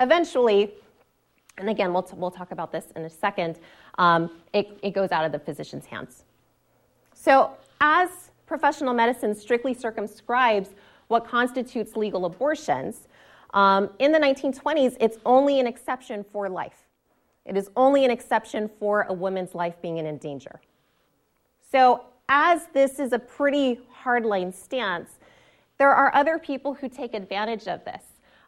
Eventually, 0.00 0.72
and 1.58 1.68
again, 1.70 1.92
we'll, 1.92 2.02
t- 2.02 2.16
we'll 2.16 2.30
talk 2.30 2.52
about 2.52 2.72
this 2.72 2.86
in 2.96 3.02
a 3.02 3.10
second, 3.10 3.58
um, 3.98 4.30
it, 4.52 4.78
it 4.82 4.90
goes 4.90 5.10
out 5.10 5.24
of 5.24 5.32
the 5.32 5.38
physician's 5.38 5.86
hands. 5.86 6.24
So, 7.14 7.52
as 7.80 8.10
professional 8.46 8.94
medicine 8.94 9.34
strictly 9.34 9.74
circumscribes 9.74 10.70
what 11.08 11.26
constitutes 11.26 11.96
legal 11.96 12.26
abortions, 12.26 13.08
um, 13.54 13.90
in 13.98 14.12
the 14.12 14.18
1920s, 14.18 14.96
it's 15.00 15.18
only 15.24 15.60
an 15.60 15.66
exception 15.66 16.24
for 16.30 16.48
life. 16.48 16.86
It 17.46 17.56
is 17.56 17.70
only 17.76 18.04
an 18.04 18.10
exception 18.10 18.68
for 18.78 19.02
a 19.08 19.12
woman's 19.12 19.54
life 19.54 19.80
being 19.80 19.98
in 19.98 20.18
danger. 20.18 20.60
So, 21.70 22.04
as 22.28 22.66
this 22.72 22.98
is 22.98 23.12
a 23.12 23.18
pretty 23.18 23.80
hardline 24.04 24.54
stance, 24.54 25.10
there 25.78 25.92
are 25.92 26.14
other 26.14 26.38
people 26.38 26.74
who 26.74 26.88
take 26.88 27.12
advantage 27.12 27.66
of 27.66 27.84
this. 27.84 28.02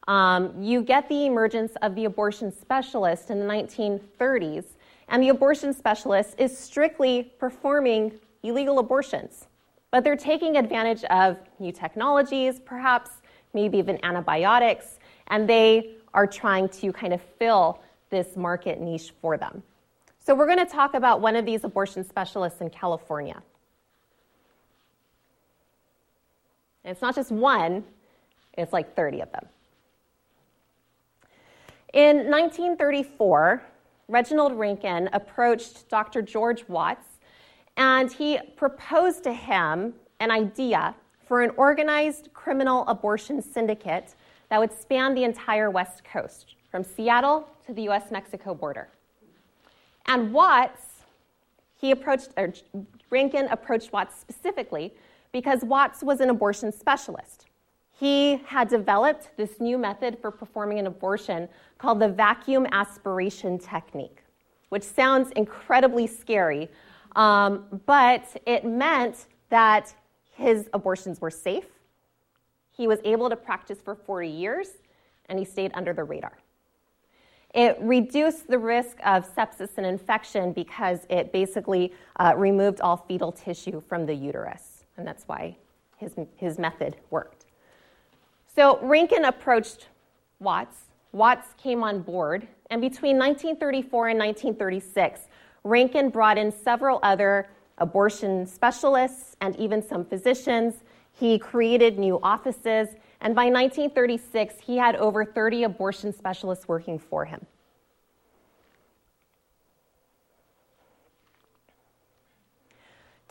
Um, 0.07 0.62
you 0.62 0.83
get 0.83 1.09
the 1.09 1.26
emergence 1.26 1.72
of 1.83 1.94
the 1.94 2.07
abortion 2.07 2.52
specialist 2.52 3.31
in 3.31 3.40
the 3.40 3.44
1930s, 3.44 4.64
and 5.09 5.22
the 5.22 5.31
abortion 5.31 5.74
specialist 5.74 6.37
is 6.38 6.57
strictly 6.57 7.33
performing 7.38 8.12
illegal 8.42 8.78
abortions. 8.78 9.46
But 9.90 10.04
they're 10.04 10.16
taking 10.16 10.57
advantage 10.57 11.04
of 11.04 11.38
new 11.59 11.72
technologies, 11.72 12.61
perhaps, 12.61 13.11
maybe 13.52 13.78
even 13.78 14.02
antibiotics, 14.04 14.98
and 15.26 15.48
they 15.48 15.96
are 16.14 16.26
trying 16.26 16.68
to 16.68 16.92
kind 16.92 17.12
of 17.12 17.20
fill 17.20 17.81
this 18.11 18.37
market 18.37 18.81
niche 18.81 19.12
for 19.20 19.37
them. 19.37 19.62
So, 20.29 20.35
we're 20.35 20.45
going 20.45 20.59
to 20.59 20.67
talk 20.67 20.93
about 20.93 21.23
one 21.23 21.37
of 21.37 21.47
these 21.47 21.64
abortion 21.64 22.05
specialists 22.05 22.61
in 22.61 22.69
California. 22.69 23.43
And 26.85 26.93
it's 26.93 27.01
not 27.01 27.14
just 27.14 27.33
one, 27.33 27.83
it's 28.53 28.75
like 28.75 28.95
30 28.95 29.23
of 29.23 29.33
them. 29.33 29.47
In 31.95 32.31
1934, 32.31 33.62
Reginald 34.09 34.53
Rankin 34.53 35.09
approached 35.14 35.88
Dr. 35.88 36.21
George 36.21 36.69
Watts 36.69 37.07
and 37.79 38.12
he 38.12 38.38
proposed 38.55 39.25
to 39.25 39.33
him 39.33 39.95
an 40.21 40.31
idea 40.31 40.95
for 41.27 41.41
an 41.41 41.53
organized 41.57 42.29
criminal 42.35 42.87
abortion 42.87 43.41
syndicate 43.41 44.14
that 44.51 44.61
would 44.61 44.79
span 44.79 45.14
the 45.14 45.25
entire 45.25 45.71
West 45.71 46.05
Coast, 46.05 46.57
from 46.71 46.85
Seattle 46.85 47.49
to 47.64 47.73
the 47.73 47.88
US 47.88 48.11
Mexico 48.11 48.55
border. 48.55 48.91
And 50.09 50.33
Watts, 50.33 51.05
he 51.79 51.90
approached, 51.90 52.31
or 52.37 52.53
Rankin 53.11 53.47
approached 53.49 53.92
Watts 53.92 54.18
specifically 54.18 54.94
because 55.33 55.62
Watts 55.62 56.03
was 56.03 56.21
an 56.21 56.31
abortion 56.31 56.73
specialist. 56.73 57.44
He 57.99 58.37
had 58.47 58.68
developed 58.68 59.37
this 59.37 59.61
new 59.61 59.77
method 59.77 60.18
for 60.21 60.31
performing 60.31 60.79
an 60.79 60.87
abortion 60.87 61.49
called 61.77 62.01
the 62.01 62.09
vacuum 62.09 62.66
aspiration 62.73 63.59
technique, 63.59 64.23
which 64.71 64.83
sounds 64.83 65.31
incredibly 65.33 66.07
scary, 66.07 66.68
um, 67.16 67.64
but 67.87 68.25
it 68.47 68.64
meant 68.64 69.27
that 69.51 69.92
his 70.33 70.71
abortions 70.73 71.21
were 71.21 71.31
safe. 71.31 71.66
He 72.71 72.87
was 72.87 73.01
able 73.05 73.29
to 73.29 73.37
practice 73.37 73.79
for 73.83 73.94
40 73.94 74.29
years, 74.29 74.68
and 75.27 75.38
he 75.38 75.44
stayed 75.44 75.73
under 75.75 75.92
the 75.92 76.05
radar. 76.05 76.38
It 77.59 77.77
reduced 77.81 78.47
the 78.47 78.57
risk 78.57 78.99
of 79.05 79.29
sepsis 79.35 79.71
and 79.79 79.85
infection 79.85 80.53
because 80.53 81.01
it 81.11 81.33
basically 81.33 81.92
uh, 82.21 82.35
removed 82.37 82.81
all 82.81 82.97
fetal 82.97 83.33
tissue 83.33 83.81
from 83.81 84.07
the 84.07 84.14
uterus, 84.14 84.85
and 84.97 85.05
that's 85.05 85.25
why 85.25 85.57
his, 85.97 86.12
his 86.37 86.57
method 86.57 86.94
worked. 87.11 87.47
So 88.55 88.79
Rankin 88.81 89.25
approached 89.25 89.88
Watts. 90.38 90.77
Watts 91.11 91.49
came 91.61 91.83
on 91.83 92.03
board, 92.03 92.47
and 92.71 92.81
between 92.81 93.18
1934 93.18 94.11
and 94.11 94.18
1936, 94.21 95.23
Rankin 95.64 96.11
brought 96.11 96.38
in 96.38 96.53
several 96.53 97.01
other 97.03 97.49
abortion 97.79 98.47
specialists 98.47 99.35
and 99.40 99.57
even 99.57 99.83
some 99.83 100.05
physicians. 100.05 100.85
He 101.11 101.40
created 101.40 101.99
new 101.99 102.21
offices, 102.23 102.90
and 103.20 103.35
by 103.35 103.46
1936, 103.46 104.57
he 104.61 104.76
had 104.76 104.96
over 104.96 105.24
30 105.24 105.64
abortion 105.64 106.12
specialists 106.12 106.68
working 106.68 106.98
for 106.98 107.24
him. 107.24 107.44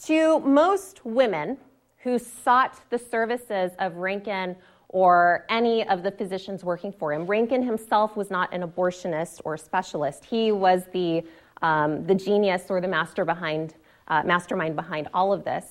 To 0.05 0.39
most 0.39 1.05
women 1.05 1.57
who 1.99 2.19
sought 2.19 2.79
the 2.89 2.99
services 2.99 3.71
of 3.79 3.95
Rankin 3.95 4.55
or 4.89 5.45
any 5.49 5.87
of 5.87 6.03
the 6.03 6.11
physicians 6.11 6.63
working 6.63 6.91
for 6.91 7.11
him, 7.13 7.25
Rankin 7.25 7.63
himself 7.63 8.15
was 8.15 8.29
not 8.29 8.53
an 8.53 8.61
abortionist 8.61 9.41
or 9.43 9.57
specialist. 9.57 10.23
He 10.25 10.51
was 10.51 10.83
the 10.93 11.23
um, 11.61 12.05
the 12.05 12.15
genius 12.15 12.65
or 12.69 12.81
the 12.81 12.87
master 12.87 13.25
behind, 13.25 13.73
uh, 14.07 14.23
mastermind 14.23 14.75
behind 14.75 15.09
all 15.13 15.33
of 15.33 15.43
this. 15.43 15.65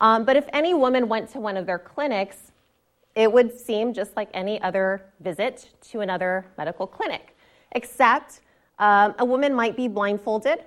Um, 0.00 0.24
but 0.24 0.36
if 0.36 0.46
any 0.52 0.74
woman 0.74 1.08
went 1.08 1.30
to 1.30 1.40
one 1.40 1.56
of 1.56 1.66
their 1.66 1.78
clinics, 1.78 2.49
it 3.20 3.30
would 3.30 3.60
seem 3.60 3.92
just 3.92 4.16
like 4.16 4.30
any 4.32 4.58
other 4.62 5.02
visit 5.20 5.68
to 5.90 6.00
another 6.00 6.46
medical 6.56 6.86
clinic, 6.86 7.36
except 7.72 8.40
um, 8.78 9.14
a 9.18 9.24
woman 9.26 9.54
might 9.54 9.76
be 9.76 9.88
blindfolded. 9.88 10.64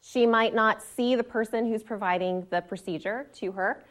She 0.00 0.24
might 0.24 0.54
not 0.54 0.82
see 0.82 1.14
the 1.14 1.22
person 1.22 1.68
who's 1.68 1.82
providing 1.82 2.46
the 2.48 2.62
procedure 2.62 3.26
to 3.34 3.52
her. 3.52 3.84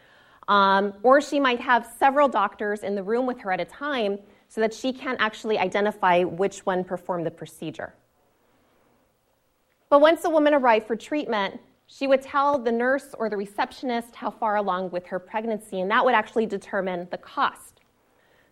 Um, 0.47 0.93
or 1.03 1.21
she 1.21 1.39
might 1.39 1.59
have 1.59 1.87
several 1.99 2.27
doctors 2.27 2.81
in 2.81 2.95
the 2.95 3.03
room 3.03 3.27
with 3.27 3.39
her 3.41 3.51
at 3.51 3.59
a 3.59 3.65
time 3.65 4.17
so 4.49 4.59
that 4.61 4.73
she 4.73 4.91
can't 4.91 5.21
actually 5.21 5.59
identify 5.59 6.23
which 6.23 6.65
one 6.65 6.83
performed 6.83 7.27
the 7.27 7.31
procedure. 7.31 7.93
But 9.89 10.01
once 10.01 10.25
a 10.25 10.31
woman 10.31 10.55
arrived 10.55 10.87
for 10.87 10.95
treatment, 10.95 11.61
she 11.95 12.07
would 12.07 12.21
tell 12.21 12.57
the 12.57 12.71
nurse 12.71 13.13
or 13.19 13.29
the 13.29 13.37
receptionist 13.37 14.15
how 14.15 14.31
far 14.31 14.55
along 14.55 14.89
with 14.89 15.05
her 15.05 15.19
pregnancy, 15.19 15.79
and 15.81 15.91
that 15.91 16.03
would 16.03 16.15
actually 16.15 16.45
determine 16.47 17.07
the 17.11 17.17
cost. 17.17 17.81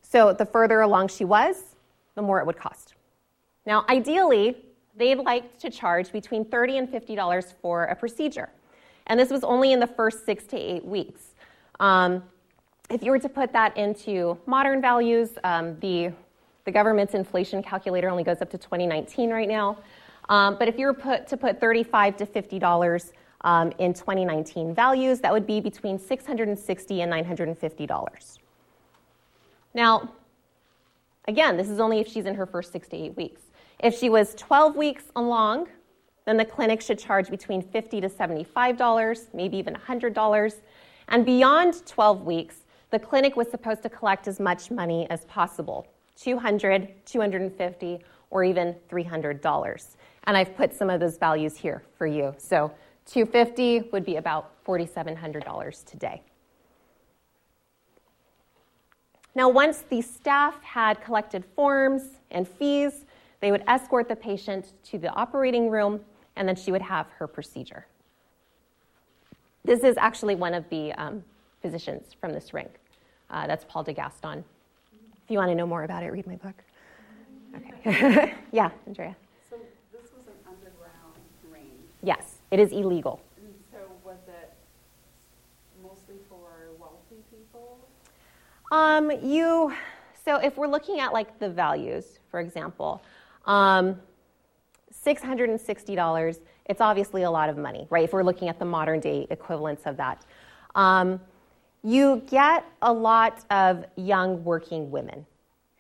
So 0.04 0.32
the 0.32 0.46
further 0.46 0.82
along 0.82 1.08
she 1.08 1.26
was, 1.26 1.76
the 2.14 2.22
more 2.22 2.40
it 2.40 2.46
would 2.46 2.58
cost. 2.58 2.94
Now, 3.66 3.84
ideally, 3.90 4.58
they'd 4.96 5.16
like 5.16 5.58
to 5.60 5.72
charge 5.72 6.12
between 6.12 6.46
30 6.46 6.78
and 6.78 6.88
$50 6.88 7.54
for 7.62 7.86
a 7.86 7.96
procedure. 7.96 8.50
And 9.08 9.20
this 9.20 9.32
was 9.32 9.44
only 9.44 9.72
in 9.72 9.80
the 9.80 9.88
first 9.88 10.24
six 10.26 10.44
to 10.48 10.58
eight 10.58 10.86
weeks. 10.86 11.34
Um, 11.80 12.24
if 12.92 13.02
you 13.02 13.10
were 13.10 13.20
to 13.20 13.30
put 13.30 13.54
that 13.54 13.76
into 13.76 14.38
modern 14.46 14.82
values, 14.82 15.32
um, 15.44 15.80
the, 15.80 16.12
the 16.66 16.72
government's 16.72 17.16
inflation 17.16 17.64
calculator 17.64 18.10
only 18.10 18.24
goes 18.24 18.42
up 18.42 18.52
to 18.52 18.58
2019 18.60 19.32
right 19.32 19.48
now. 19.48 19.78
Um, 20.30 20.58
but 20.60 20.68
if 20.68 20.78
you 20.78 20.86
were 20.86 20.94
put, 20.94 21.28
to 21.28 21.38
put 21.38 21.60
35 21.60 22.18
to 22.18 22.26
$50 22.26 23.12
um, 23.44 23.72
in 23.80 23.94
2019 23.94 24.74
values, 24.74 25.20
that 25.20 25.32
would 25.32 25.48
be 25.48 25.60
between 25.60 25.98
660 26.00 27.02
and 27.02 27.12
$950. 27.12 28.40
Now, 29.74 30.14
again, 31.28 31.58
this 31.58 31.70
is 31.70 31.80
only 31.80 32.00
if 32.00 32.08
she's 32.08 32.26
in 32.26 32.36
her 32.36 32.46
first 32.46 32.72
six 32.72 32.88
to 32.90 32.98
eight 32.98 33.16
weeks. 33.16 33.42
If 33.80 33.98
she 33.98 34.10
was 34.10 34.36
12 34.36 34.76
weeks 34.76 35.06
along, 35.16 35.68
then 36.26 36.38
the 36.38 36.46
clinic 36.46 36.82
should 36.82 37.00
charge 37.00 37.30
between 37.30 37.62
50 37.62 38.02
to 38.02 38.10
$75, 38.10 39.34
maybe 39.34 39.58
even 39.58 39.76
$100. 39.76 40.56
And 41.08 41.26
beyond 41.26 41.86
12 41.86 42.26
weeks, 42.26 42.58
the 42.92 43.00
clinic 43.00 43.36
was 43.36 43.50
supposed 43.50 43.82
to 43.84 43.90
collect 43.90 44.28
as 44.28 44.40
much 44.40 44.70
money 44.70 45.10
as 45.10 45.26
possible 45.26 45.88
200 46.18 46.90
250 47.06 48.00
or 48.30 48.44
even 48.44 48.76
$300 48.90 49.96
and 50.26 50.38
i've 50.38 50.56
put 50.56 50.74
some 50.74 50.90
of 50.90 51.00
those 51.00 51.18
values 51.18 51.56
here 51.56 51.84
for 51.98 52.06
you 52.06 52.36
so 52.38 52.72
250 53.06 53.90
would 53.92 54.06
be 54.06 54.16
about 54.18 54.52
$4700 54.66 55.86
today 55.86 56.22
now 59.36 59.50
once 59.50 59.84
the 59.90 60.02
staff 60.02 60.62
had 60.64 61.02
collected 61.02 61.44
forms 61.56 62.04
and 62.32 62.48
fees 62.48 63.06
they 63.40 63.52
would 63.52 63.64
escort 63.68 64.08
the 64.08 64.16
patient 64.16 64.74
to 64.84 64.98
the 64.98 65.10
operating 65.10 65.70
room 65.70 66.00
and 66.36 66.48
then 66.48 66.56
she 66.56 66.72
would 66.72 66.82
have 66.82 67.08
her 67.18 67.28
procedure 67.28 67.86
this 69.64 69.84
is 69.84 69.96
actually 69.98 70.36
one 70.36 70.54
of 70.54 70.68
the 70.70 70.92
um, 70.94 71.24
physicians 71.62 72.16
from 72.20 72.34
this 72.34 72.54
ring 72.54 72.70
uh, 73.32 73.48
that's 73.48 73.66
Paul 73.68 73.84
de 73.84 73.94
Gaston. 73.94 74.44
If 75.24 75.32
you 75.32 75.38
want 75.38 75.50
to 75.50 75.56
know 75.56 75.66
more 75.66 75.84
about 75.84 76.04
it, 76.04 76.12
read 76.12 76.28
my 76.28 76.36
book. 76.36 76.56
Okay. 77.56 78.36
yeah, 78.52 78.70
Andrea. 78.86 79.16
So 79.50 79.56
this 79.92 80.12
was 80.12 80.28
an 80.28 80.34
underground 80.46 81.16
ring. 81.52 81.72
Yes, 82.04 82.31
it 82.52 82.60
is 82.60 82.72
illegal. 82.72 83.22
So 83.72 83.78
was 84.04 84.18
it 84.28 84.54
mostly 85.82 86.16
for 86.28 86.46
wealthy 86.80 87.24
people? 87.32 87.80
Um, 88.72 89.12
you, 89.24 89.74
so 90.24 90.36
if 90.36 90.58
we're 90.58 90.68
looking 90.68 91.00
at 91.00 91.14
like 91.14 91.40
the 91.40 91.50
values, 91.50 92.20
for 92.30 92.40
example, 92.42 93.02
um, 93.46 94.00
$660, 95.06 96.40
it's 96.66 96.82
obviously 96.82 97.24
a 97.24 97.32
lot 97.32 97.50
of 97.50 97.58
money, 97.58 97.88
right? 97.90 98.04
If 98.04 98.14
we're 98.14 98.24
looking 98.24 98.50
at 98.50 98.60
the 98.60 98.66
modern 98.66 99.00
day 99.00 99.28
equivalents 99.30 99.84
of 99.86 99.98
that. 99.98 100.26
Um, 100.76 101.20
you 101.84 102.22
get 102.30 102.66
a 102.82 102.94
lot 102.94 103.44
of 103.50 103.86
young 103.96 104.44
working 104.44 104.92
women 104.92 105.26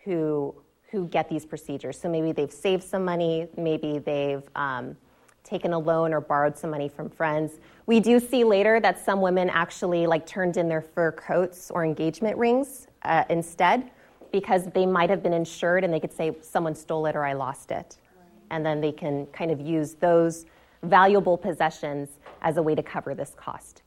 who, 0.04 0.56
who 0.90 1.08
get 1.08 1.30
these 1.30 1.46
procedures. 1.46 2.00
So 2.00 2.10
maybe 2.10 2.32
they've 2.32 2.52
saved 2.52 2.84
some 2.84 3.06
money, 3.06 3.48
maybe 3.56 4.00
they've 4.00 4.42
um, 4.56 4.98
taken 5.44 5.74
a 5.74 5.80
loan 5.80 6.14
or 6.14 6.22
borrowed 6.22 6.58
some 6.58 6.70
money 6.70 6.88
from 6.88 7.10
friends. 7.10 7.54
We 7.86 8.00
do 8.00 8.20
see 8.20 8.44
later 8.44 8.80
that 8.80 9.04
some 9.04 9.22
women 9.22 9.50
actually 9.50 10.08
like 10.08 10.26
turned 10.26 10.58
in 10.58 10.70
their 10.70 10.82
fur 10.82 11.12
coats 11.12 11.72
or 11.72 11.84
engagement 11.84 12.38
rings 12.38 12.88
uh, 13.04 13.24
instead 13.30 13.92
because 14.32 14.66
they 14.68 14.86
might 14.86 15.10
have 15.10 15.22
been 15.22 15.34
insured 15.34 15.84
and 15.84 15.94
they 15.94 16.00
could 16.00 16.14
say 16.14 16.38
someone 16.42 16.76
stole 16.76 17.06
it 17.06 17.16
or 17.16 17.26
I 17.26 17.34
lost 17.34 17.72
it. 17.72 17.98
And 18.50 18.66
then 18.66 18.82
they 18.82 18.92
can 18.92 19.26
kind 19.28 19.52
of 19.52 19.60
use 19.60 19.96
those 19.96 20.46
valuable 20.84 21.38
possessions 21.38 22.10
as 22.42 22.58
a 22.58 22.64
way 22.64 22.76
to 22.76 22.84
cover 22.84 23.14
this 23.14 23.34
cost. 23.36 23.84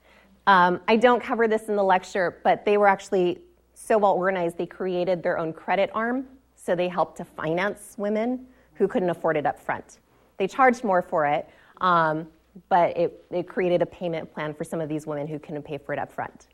Um, 0.46 0.80
I 0.88 0.96
don't 0.96 1.22
cover 1.22 1.48
this 1.48 1.68
in 1.68 1.76
the 1.76 1.82
lecture, 1.82 2.40
but 2.44 2.64
they 2.64 2.76
were 2.76 2.86
actually 2.86 3.40
so 3.74 3.98
well 3.98 4.12
organized, 4.12 4.56
they 4.56 4.66
created 4.66 5.22
their 5.22 5.38
own 5.38 5.52
credit 5.52 5.90
arm. 5.94 6.26
So 6.54 6.74
they 6.74 6.88
helped 6.88 7.16
to 7.18 7.24
finance 7.24 7.94
women 7.98 8.46
who 8.74 8.88
couldn't 8.88 9.10
afford 9.10 9.36
it 9.36 9.46
up 9.46 9.58
front. 9.58 9.98
They 10.36 10.46
charged 10.46 10.84
more 10.84 11.02
for 11.02 11.26
it, 11.26 11.48
um, 11.80 12.26
but 12.68 12.96
it, 12.96 13.24
it 13.30 13.48
created 13.48 13.82
a 13.82 13.86
payment 13.86 14.32
plan 14.32 14.54
for 14.54 14.64
some 14.64 14.80
of 14.80 14.88
these 14.88 15.06
women 15.06 15.26
who 15.26 15.38
couldn't 15.38 15.62
pay 15.62 15.78
for 15.78 15.92
it 15.92 15.98
up 15.98 16.12
front. 16.12 16.46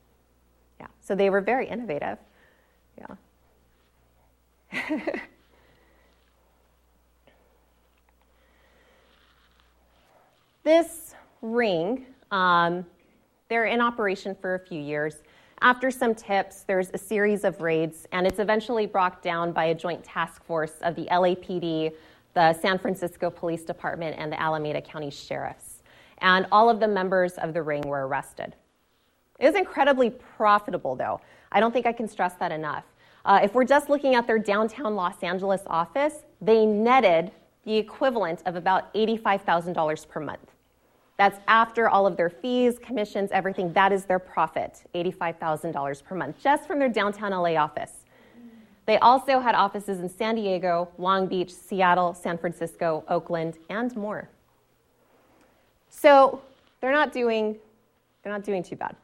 Yeah, 0.78 0.86
so 1.00 1.14
they 1.14 1.30
were 1.30 1.40
very 1.40 1.68
innovative. 1.68 2.18
Yeah. 2.98 3.16
this 10.62 11.14
ring 11.42 12.06
um, 12.30 12.84
they're 13.48 13.66
in 13.66 13.80
operation 13.80 14.36
for 14.40 14.54
a 14.54 14.58
few 14.58 14.80
years. 14.80 15.22
After 15.62 15.90
some 15.90 16.14
tips, 16.14 16.62
there's 16.62 16.90
a 16.94 16.98
series 16.98 17.44
of 17.44 17.60
raids, 17.60 18.06
and 18.12 18.26
it's 18.26 18.38
eventually 18.38 18.86
brought 18.86 19.22
down 19.22 19.52
by 19.52 19.66
a 19.66 19.74
joint 19.74 20.02
task 20.04 20.42
force 20.44 20.74
of 20.82 20.94
the 20.94 21.06
LAPD, 21.06 21.92
the 22.34 22.52
San 22.54 22.78
Francisco 22.78 23.30
Police 23.30 23.62
Department, 23.62 24.16
and 24.18 24.32
the 24.32 24.40
Alameda 24.40 24.80
County 24.80 25.10
Sheriffs. 25.10 25.82
And 26.18 26.46
all 26.52 26.70
of 26.70 26.80
the 26.80 26.88
members 26.88 27.32
of 27.34 27.54
the 27.54 27.62
ring 27.62 27.82
were 27.82 28.06
arrested. 28.06 28.54
It 29.38 29.46
was 29.46 29.54
incredibly 29.54 30.10
profitable, 30.10 30.94
though. 30.94 31.20
I 31.50 31.60
don't 31.60 31.72
think 31.72 31.86
I 31.86 31.92
can 31.92 32.06
stress 32.06 32.34
that 32.34 32.52
enough. 32.52 32.84
Uh, 33.24 33.40
if 33.42 33.54
we're 33.54 33.64
just 33.64 33.88
looking 33.88 34.14
at 34.14 34.26
their 34.26 34.38
downtown 34.38 34.94
Los 34.94 35.22
Angeles 35.22 35.62
office, 35.66 36.24
they 36.40 36.64
netted 36.66 37.32
the 37.64 37.76
equivalent 37.76 38.42
of 38.46 38.56
about 38.56 38.92
$85,000 38.94 40.08
per 40.08 40.20
month. 40.20 40.50
That's 41.18 41.38
after 41.48 41.88
all 41.88 42.06
of 42.06 42.16
their 42.16 42.30
fees, 42.30 42.78
commissions, 42.78 43.30
everything. 43.30 43.72
That 43.74 43.92
is 43.92 44.06
their 44.06 44.18
profit, 44.18 44.82
$85,000 44.94 46.02
per 46.02 46.14
month, 46.14 46.42
just 46.42 46.66
from 46.66 46.78
their 46.78 46.88
downtown 46.88 47.32
LA 47.32 47.56
office. 47.56 47.99
They 48.90 48.98
also 48.98 49.38
had 49.38 49.55
offices 49.55 50.00
in 50.00 50.09
San 50.09 50.35
Diego, 50.35 50.88
Long 50.98 51.29
Beach, 51.29 51.53
Seattle, 51.53 52.12
San 52.12 52.37
Francisco, 52.37 53.05
Oakland, 53.07 53.57
and 53.68 53.94
more. 53.94 54.29
So 55.88 56.42
they're 56.81 56.90
not 56.90 57.12
doing, 57.12 57.55
they're 58.24 58.33
not 58.33 58.42
doing 58.42 58.64
too 58.64 58.74
bad. 58.74 58.96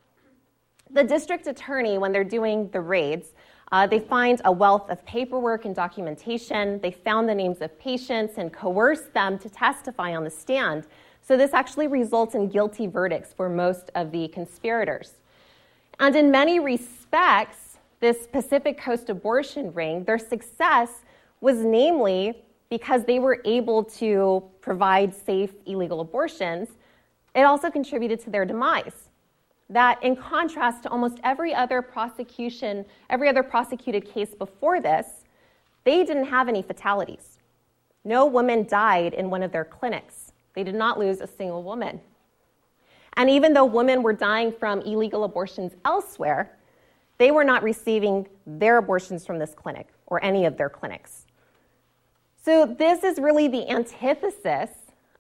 The 0.91 1.05
district 1.05 1.47
attorney, 1.47 1.99
when 1.99 2.11
they're 2.11 2.25
doing 2.25 2.69
the 2.71 2.81
raids, 2.81 3.29
uh, 3.71 3.87
they 3.87 4.01
find 4.01 4.41
a 4.45 4.51
wealth 4.51 4.91
of 4.91 5.07
paperwork 5.07 5.67
and 5.67 5.77
documentation. 5.77 6.81
They 6.81 6.91
found 6.91 7.29
the 7.29 7.35
names 7.37 7.61
of 7.61 7.79
patients 7.79 8.39
and 8.39 8.53
coerced 8.53 9.15
them 9.15 9.39
to 9.39 9.49
testify 9.49 10.17
on 10.17 10.25
the 10.25 10.31
stand 10.31 10.89
so 11.23 11.37
this 11.37 11.55
actually 11.55 11.87
results 11.87 12.35
in 12.35 12.49
guilty 12.49 12.89
verdicts 12.89 13.33
for 13.33 13.49
most 13.49 13.93
of 13.95 14.11
the 14.11 14.27
conspirators. 14.27 15.13
And 16.01 16.17
in 16.17 16.33
many 16.33 16.59
respects, 16.59 17.66
this 18.01 18.27
Pacific 18.27 18.79
Coast 18.79 19.11
abortion 19.11 19.73
ring, 19.73 20.05
their 20.05 20.19
success 20.19 20.91
was 21.41 21.59
namely 21.59 22.43
because 22.69 23.05
they 23.05 23.19
were 23.19 23.41
able 23.45 23.85
to 23.85 24.43
provide 24.61 25.15
safe 25.15 25.53
illegal 25.67 26.01
abortions, 26.01 26.69
it 27.35 27.43
also 27.43 27.71
contributed 27.71 28.21
to 28.21 28.31
their 28.31 28.45
demise. 28.45 29.09
That, 29.69 30.03
in 30.03 30.17
contrast 30.17 30.85
to 30.85 30.91
almost 30.91 31.19
every 31.25 31.55
other 31.55 31.83
prosecution, 31.83 32.85
every 33.11 33.29
other 33.29 33.43
prosecuted 33.43 34.09
case 34.09 34.35
before 34.35 34.81
this, 34.81 35.25
they 35.85 36.05
didn't 36.05 36.27
have 36.27 36.49
any 36.49 36.63
fatalities. 36.63 37.39
No 38.05 38.27
woman 38.27 38.67
died 38.67 39.15
in 39.15 39.31
one 39.31 39.43
of 39.43 39.53
their 39.53 39.65
clinics. 39.65 40.33
They 40.55 40.65
did 40.65 40.75
not 40.75 40.99
lose 40.99 41.21
a 41.21 41.27
single 41.27 41.63
woman. 41.63 42.01
And 43.17 43.31
even 43.31 43.53
though 43.53 43.65
women 43.65 44.03
were 44.03 44.13
dying 44.13 44.53
from 44.53 44.81
illegal 44.83 45.25
abortions 45.25 45.73
elsewhere, 45.85 46.57
they 47.19 47.31
were 47.31 47.45
not 47.45 47.63
receiving 47.63 48.27
their 48.47 48.79
abortions 48.79 49.25
from 49.25 49.39
this 49.39 49.55
clinic 49.55 49.89
or 50.07 50.23
any 50.25 50.45
of 50.45 50.57
their 50.57 50.69
clinics. 50.69 51.27
So, 52.43 52.67
this 52.67 53.03
is 53.03 53.19
really 53.19 53.49
the 53.49 53.69
antithesis 53.69 54.71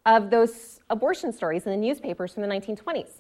of 0.04 0.30
those 0.30 0.80
abortion 0.88 1.32
stories 1.32 1.66
in 1.66 1.72
the 1.72 1.76
newspapers 1.76 2.35
from 2.35 2.42
the 2.42 2.48
1920s. 2.48 3.11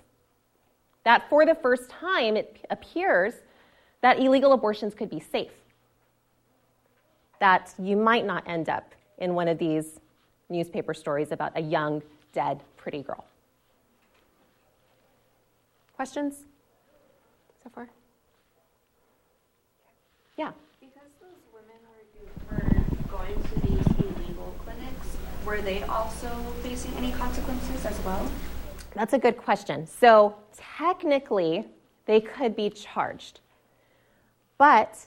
That 1.04 1.28
for 1.28 1.44
the 1.44 1.54
first 1.54 1.90
time, 1.90 2.36
it 2.36 2.64
appears 2.70 3.34
that 4.02 4.20
illegal 4.20 4.52
abortions 4.52 4.94
could 4.94 5.10
be 5.10 5.20
safe. 5.20 5.50
That 7.40 7.74
you 7.78 7.96
might 7.96 8.24
not 8.24 8.44
end 8.46 8.68
up 8.68 8.94
in 9.18 9.34
one 9.34 9.48
of 9.48 9.58
these 9.58 10.00
newspaper 10.48 10.94
stories 10.94 11.32
about 11.32 11.52
a 11.56 11.60
young, 11.60 12.02
dead, 12.32 12.62
pretty 12.76 13.02
girl. 13.02 13.24
Questions 15.96 16.44
so 17.62 17.70
far? 17.70 17.88
Yeah. 20.36 20.52
Because 20.80 21.10
those 21.20 21.30
women 21.52 21.80
were, 22.50 22.56
were 22.56 23.08
going 23.10 23.34
to 23.34 23.60
these 23.66 23.86
illegal 24.04 24.54
clinics, 24.62 25.16
were 25.46 25.62
they 25.62 25.82
also 25.84 26.28
facing 26.62 26.92
any 26.96 27.12
consequences 27.12 27.86
as 27.86 27.98
well? 28.04 28.28
That's 28.94 29.12
a 29.12 29.18
good 29.18 29.36
question. 29.36 29.86
So, 29.86 30.34
technically, 30.56 31.64
they 32.06 32.20
could 32.20 32.56
be 32.56 32.68
charged. 32.70 33.40
But 34.58 34.98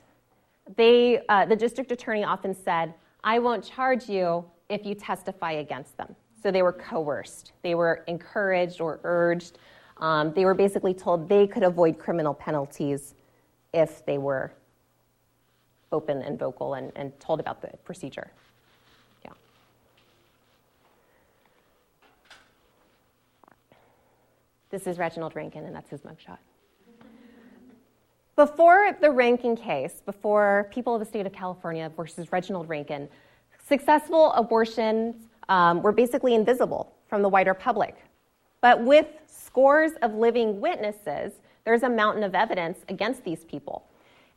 they, 0.78 1.22
uh, 1.28 1.46
the 1.46 1.56
district 1.56 1.92
attorney 1.92 2.24
often 2.24 2.56
said, 2.56 2.94
I 3.24 3.40
won't 3.40 3.64
charge 3.64 4.08
you 4.08 4.46
if 4.70 4.86
you 4.86 4.96
testify 4.96 5.54
against 5.54 5.98
them. 5.98 6.16
So 6.42 6.52
they 6.52 6.62
were 6.62 6.72
coerced, 6.72 7.52
they 7.64 7.76
were 7.76 8.04
encouraged 8.08 8.80
or 8.80 9.00
urged 9.04 9.58
Um, 10.00 10.32
they 10.34 10.46
were 10.46 10.54
basically 10.54 10.94
told 10.94 11.28
they 11.28 11.46
could 11.46 11.64
avoid 11.64 12.00
criminal 12.00 12.34
penalties 12.34 13.16
if 13.74 14.06
they 14.06 14.18
were 14.18 14.54
open 15.92 16.22
and 16.22 16.40
vocal 16.40 16.76
and, 16.76 16.92
and 16.96 17.18
told 17.20 17.40
about 17.40 17.62
the 17.62 17.70
procedure. 17.84 18.32
This 24.70 24.86
is 24.86 24.98
Reginald 25.00 25.36
Rankin, 25.36 25.66
and 25.66 25.76
that's 25.76 25.90
his 25.90 26.02
mugshot. 26.02 26.38
Before 28.36 28.96
the 29.02 29.10
Rankin 29.10 29.56
case, 29.56 30.02
before 30.06 30.70
people 30.72 30.94
of 30.94 31.00
the 31.00 31.06
state 31.06 31.26
of 31.26 31.34
California 31.34 31.92
versus 31.98 32.32
Reginald 32.32 32.70
Rankin, 32.70 33.10
successful 33.68 34.32
abortions 34.34 35.16
um, 35.50 35.82
were 35.82 35.92
basically 35.92 36.36
invisible 36.36 36.94
from 37.08 37.22
the 37.22 37.30
wider 37.30 37.54
public. 37.54 37.96
But 38.62 38.84
with 38.84 39.08
scores 39.26 39.94
of 40.04 40.14
living 40.14 40.62
witnesses, 40.62 41.34
there's 41.66 41.84
a 41.84 41.90
mountain 41.90 42.24
of 42.24 42.36
evidence 42.36 42.80
against 42.90 43.24
these 43.24 43.44
people. 43.46 43.86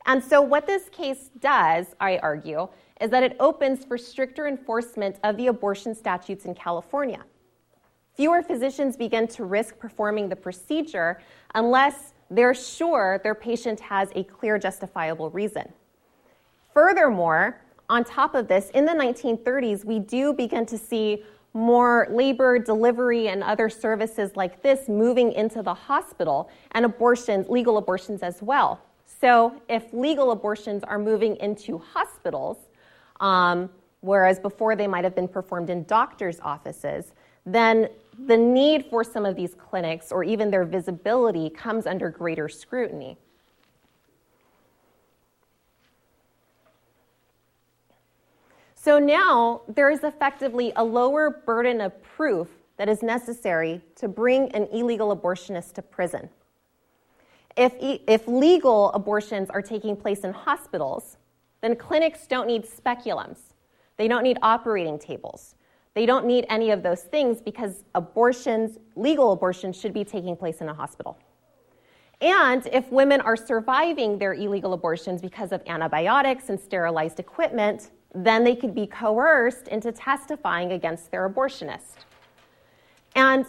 And 0.05 0.21
so, 0.21 0.41
what 0.41 0.67
this 0.67 0.89
case 0.89 1.29
does, 1.39 1.95
I 1.99 2.17
argue, 2.17 2.67
is 2.99 3.09
that 3.11 3.23
it 3.23 3.37
opens 3.39 3.85
for 3.85 3.97
stricter 3.97 4.47
enforcement 4.47 5.17
of 5.23 5.37
the 5.37 5.47
abortion 5.47 5.95
statutes 5.95 6.45
in 6.45 6.55
California. 6.55 7.23
Fewer 8.15 8.43
physicians 8.43 8.95
begin 8.95 9.27
to 9.29 9.43
risk 9.43 9.79
performing 9.79 10.29
the 10.29 10.35
procedure 10.35 11.19
unless 11.55 12.13
they're 12.29 12.53
sure 12.53 13.19
their 13.23 13.35
patient 13.35 13.79
has 13.79 14.09
a 14.15 14.23
clear, 14.23 14.59
justifiable 14.59 15.29
reason. 15.31 15.71
Furthermore, 16.73 17.61
on 17.89 18.03
top 18.03 18.35
of 18.35 18.47
this, 18.47 18.69
in 18.71 18.85
the 18.85 18.91
1930s, 18.91 19.83
we 19.83 19.99
do 19.99 20.33
begin 20.33 20.65
to 20.67 20.77
see 20.77 21.23
more 21.53 22.07
labor, 22.09 22.57
delivery, 22.57 23.27
and 23.27 23.43
other 23.43 23.69
services 23.69 24.35
like 24.35 24.63
this 24.63 24.87
moving 24.87 25.31
into 25.33 25.61
the 25.61 25.73
hospital, 25.73 26.49
and 26.71 26.85
abortions, 26.85 27.47
legal 27.47 27.77
abortions 27.77 28.23
as 28.23 28.41
well. 28.41 28.81
So, 29.05 29.61
if 29.69 29.93
legal 29.93 30.31
abortions 30.31 30.83
are 30.83 30.97
moving 30.97 31.35
into 31.37 31.77
hospitals, 31.77 32.57
um, 33.19 33.69
whereas 34.01 34.39
before 34.39 34.75
they 34.75 34.87
might 34.87 35.03
have 35.03 35.15
been 35.15 35.27
performed 35.27 35.69
in 35.69 35.83
doctors' 35.83 36.39
offices, 36.41 37.13
then 37.45 37.87
the 38.17 38.37
need 38.37 38.85
for 38.85 39.03
some 39.03 39.25
of 39.25 39.35
these 39.35 39.55
clinics 39.55 40.11
or 40.11 40.23
even 40.23 40.51
their 40.51 40.65
visibility 40.65 41.49
comes 41.49 41.85
under 41.85 42.09
greater 42.09 42.47
scrutiny. 42.47 43.17
So 48.75 48.99
now 48.99 49.61
there 49.67 49.89
is 49.89 50.03
effectively 50.03 50.73
a 50.75 50.83
lower 50.83 51.41
burden 51.45 51.79
of 51.79 52.03
proof 52.03 52.49
that 52.77 52.89
is 52.89 53.01
necessary 53.01 53.81
to 53.95 54.07
bring 54.07 54.51
an 54.51 54.67
illegal 54.73 55.15
abortionist 55.15 55.73
to 55.75 55.81
prison. 55.81 56.29
If, 57.55 57.73
if 57.79 58.27
legal 58.27 58.91
abortions 58.91 59.49
are 59.49 59.61
taking 59.61 59.95
place 59.95 60.21
in 60.21 60.33
hospitals, 60.33 61.17
then 61.61 61.75
clinics 61.75 62.27
don't 62.27 62.47
need 62.47 62.65
speculums. 62.65 63.37
They 63.95 64.07
don't 64.07 64.23
need 64.23 64.37
operating 64.41 64.99
tables. 64.99 65.55
They 65.93 66.05
don't 66.05 66.25
need 66.25 66.45
any 66.49 66.71
of 66.71 66.81
those 66.81 67.01
things 67.01 67.39
because 67.41 67.83
abortions, 67.93 68.79
legal 68.95 69.31
abortions, 69.31 69.79
should 69.79 69.93
be 69.93 70.03
taking 70.03 70.35
place 70.35 70.59
in 70.61 70.69
a 70.69 70.73
hospital. 70.73 71.19
And 72.19 72.67
if 72.71 72.89
women 72.91 73.21
are 73.21 73.35
surviving 73.35 74.17
their 74.17 74.33
illegal 74.33 74.73
abortions 74.73 75.21
because 75.21 75.51
of 75.51 75.61
antibiotics 75.67 76.49
and 76.49 76.59
sterilized 76.59 77.19
equipment, 77.19 77.91
then 78.15 78.43
they 78.43 78.55
could 78.55 78.73
be 78.73 78.87
coerced 78.87 79.67
into 79.67 79.91
testifying 79.91 80.71
against 80.71 81.11
their 81.11 81.29
abortionist. 81.29 82.05
And 83.15 83.45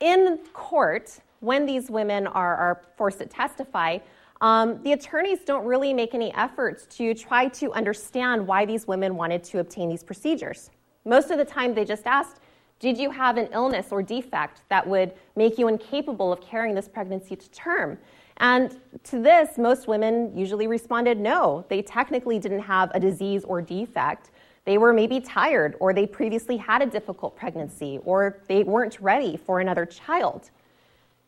in 0.00 0.38
court, 0.52 1.18
when 1.40 1.66
these 1.66 1.90
women 1.90 2.26
are, 2.26 2.56
are 2.56 2.82
forced 2.96 3.18
to 3.18 3.26
testify, 3.26 3.98
um, 4.40 4.82
the 4.82 4.92
attorneys 4.92 5.40
don't 5.40 5.64
really 5.64 5.92
make 5.92 6.14
any 6.14 6.32
efforts 6.34 6.86
to 6.96 7.14
try 7.14 7.48
to 7.48 7.72
understand 7.72 8.46
why 8.46 8.64
these 8.64 8.86
women 8.86 9.16
wanted 9.16 9.42
to 9.44 9.58
obtain 9.58 9.88
these 9.88 10.02
procedures. 10.02 10.70
Most 11.04 11.30
of 11.30 11.38
the 11.38 11.44
time, 11.44 11.74
they 11.74 11.84
just 11.84 12.06
asked, 12.06 12.40
Did 12.78 12.98
you 12.98 13.10
have 13.10 13.36
an 13.36 13.48
illness 13.52 13.88
or 13.90 14.02
defect 14.02 14.62
that 14.68 14.86
would 14.86 15.12
make 15.36 15.58
you 15.58 15.68
incapable 15.68 16.32
of 16.32 16.40
carrying 16.40 16.74
this 16.74 16.88
pregnancy 16.88 17.36
to 17.36 17.50
term? 17.50 17.98
And 18.38 18.80
to 19.04 19.20
this, 19.20 19.58
most 19.58 19.86
women 19.86 20.36
usually 20.36 20.66
responded 20.66 21.20
no. 21.20 21.64
They 21.68 21.82
technically 21.82 22.38
didn't 22.38 22.62
have 22.62 22.90
a 22.94 23.00
disease 23.00 23.44
or 23.44 23.60
defect. 23.60 24.30
They 24.64 24.78
were 24.78 24.92
maybe 24.92 25.20
tired, 25.20 25.76
or 25.78 25.92
they 25.92 26.06
previously 26.06 26.56
had 26.56 26.82
a 26.82 26.86
difficult 26.86 27.36
pregnancy, 27.36 27.98
or 28.04 28.38
they 28.46 28.62
weren't 28.62 28.98
ready 29.00 29.36
for 29.36 29.60
another 29.60 29.86
child. 29.86 30.50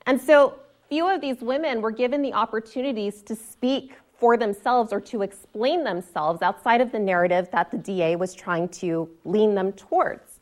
And 0.07 0.21
so, 0.21 0.59
few 0.89 1.09
of 1.09 1.21
these 1.21 1.41
women 1.41 1.81
were 1.81 1.91
given 1.91 2.21
the 2.21 2.35
opportunities 2.35 3.23
to 3.23 3.35
speak 3.35 3.95
for 4.23 4.37
themselves 4.37 4.93
or 4.93 5.01
to 5.01 5.23
explain 5.23 5.83
themselves 5.83 6.43
outside 6.43 6.81
of 6.81 6.93
the 6.93 6.99
narrative 7.01 7.49
that 7.51 7.73
the 7.73 7.77
DA 7.77 8.15
was 8.15 8.33
trying 8.35 8.69
to 8.69 9.11
lean 9.25 9.53
them 9.53 9.73
towards. 9.73 10.39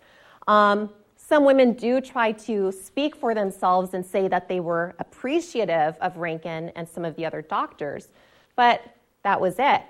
Um, 0.46 0.90
some 1.16 1.46
women 1.46 1.72
do 1.72 2.02
try 2.02 2.32
to 2.32 2.72
speak 2.72 3.16
for 3.16 3.34
themselves 3.34 3.94
and 3.94 4.04
say 4.04 4.28
that 4.28 4.48
they 4.48 4.60
were 4.60 4.94
appreciative 4.98 5.96
of 6.02 6.18
Rankin 6.18 6.68
and 6.76 6.86
some 6.86 7.06
of 7.06 7.16
the 7.16 7.24
other 7.24 7.40
doctors, 7.40 8.08
but 8.54 8.82
that 9.22 9.40
was 9.40 9.54
it. 9.58 9.80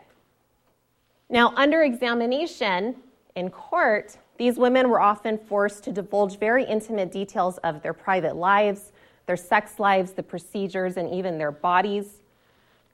Now, 1.29 1.53
under 1.57 1.83
examination 1.83 2.95
in 3.35 3.51
court, 3.51 4.17
these 4.39 4.57
women 4.57 4.89
were 4.89 5.01
often 5.01 5.37
forced 5.37 5.83
to 5.83 5.91
divulge 5.91 6.39
very 6.39 6.63
intimate 6.63 7.11
details 7.11 7.59
of 7.65 7.83
their 7.83 7.93
private 7.93 8.37
lives, 8.37 8.93
their 9.27 9.37
sex 9.37 9.81
lives, 9.81 10.13
the 10.13 10.23
procedures, 10.23 10.97
and 10.97 11.13
even 11.13 11.39
their 11.39 11.51
bodies. 11.51 12.20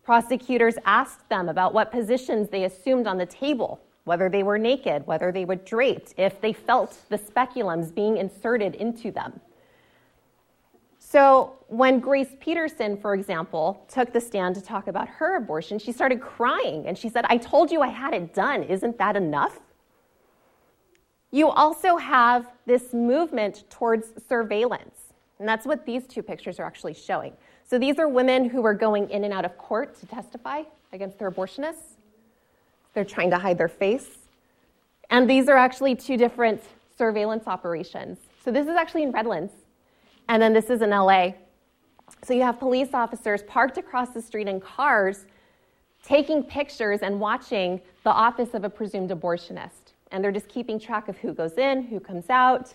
Prosecutors 0.07 0.77
asked 0.85 1.29
them 1.29 1.49
about 1.49 1.75
what 1.75 1.91
positions 1.91 2.49
they 2.49 2.63
assumed 2.63 3.09
on 3.09 3.19
the 3.19 3.27
table, 3.27 3.81
whether 4.05 4.29
they 4.29 4.45
were 4.45 4.57
naked, 4.57 5.05
whether 5.05 5.33
they 5.33 5.45
were 5.45 5.57
draped, 5.57 6.15
if 6.17 6.41
they 6.41 6.53
felt 6.53 6.97
the 7.09 7.19
speculums 7.19 7.93
being 7.93 8.17
inserted 8.17 8.77
into 8.77 9.11
them. 9.11 9.41
So, 11.01 11.55
when 11.67 11.99
Grace 11.99 12.37
Peterson, 12.39 12.97
for 12.97 13.15
example, 13.15 13.85
took 13.89 14.13
the 14.13 14.21
stand 14.21 14.55
to 14.55 14.61
talk 14.61 14.87
about 14.87 15.09
her 15.09 15.39
abortion, 15.39 15.77
she 15.77 15.91
started 15.91 16.21
crying 16.21 16.87
and 16.87 16.97
she 16.97 17.09
said, 17.09 17.25
I 17.29 17.37
told 17.37 17.73
you 17.73 17.83
I 17.83 17.89
had 17.89 18.15
it 18.15 18.33
done. 18.33 18.63
Isn't 18.63 18.97
that 18.99 19.17
enough? 19.17 19.59
You 21.33 21.49
also 21.49 21.97
have 21.97 22.53
this 22.65 22.95
movement 22.95 23.65
towards 23.71 24.13
surveillance. 24.29 25.15
And 25.41 25.49
that's 25.49 25.67
what 25.67 25.85
these 25.85 26.07
two 26.07 26.23
pictures 26.23 26.61
are 26.61 26.65
actually 26.65 26.95
showing. 26.95 27.33
So 27.69 27.79
these 27.79 27.99
are 27.99 28.09
women 28.09 28.49
who 28.49 28.65
are 28.65 28.75
going 28.75 29.11
in 29.11 29.25
and 29.25 29.33
out 29.33 29.45
of 29.45 29.59
court 29.59 29.99
to 30.01 30.07
testify 30.07 30.63
against 30.93 31.19
their 31.19 31.31
abortionists. 31.31 31.97
They're 32.95 33.05
trying 33.05 33.31
to 33.31 33.39
hide 33.39 33.59
their 33.59 33.69
face. 33.69 34.19
And 35.11 35.29
these 35.29 35.49
are 35.49 35.57
actually 35.57 35.97
two 35.97 36.17
different 36.17 36.63
surveillance 36.97 37.47
operations. 37.47 38.19
So 38.45 38.51
this 38.53 38.69
is 38.69 38.77
actually 38.77 39.03
in 39.03 39.11
Redlands, 39.11 39.53
and 40.29 40.41
then 40.41 40.53
this 40.53 40.71
is 40.71 40.81
in 40.81 40.91
LA. 40.91 41.33
So 42.23 42.35
you 42.35 42.43
have 42.43 42.59
police 42.59 42.95
officers 42.95 43.43
parked 43.43 43.79
across 43.79 44.11
the 44.11 44.23
street 44.23 44.47
in 44.47 44.61
cars 44.61 45.27
taking 46.05 46.45
pictures 46.45 47.01
and 47.01 47.19
watching 47.19 47.81
the 48.05 48.11
office 48.11 48.55
of 48.55 48.63
a 48.63 48.71
presumed 48.71 49.11
abortionist. 49.11 49.93
And 50.13 50.23
they're 50.23 50.31
just 50.31 50.49
keeping 50.49 50.79
track 50.79 51.09
of 51.09 51.19
who 51.19 51.33
goes 51.33 51.59
in, 51.59 51.83
who 51.83 51.99
comes 51.99 52.31
out, 52.31 52.73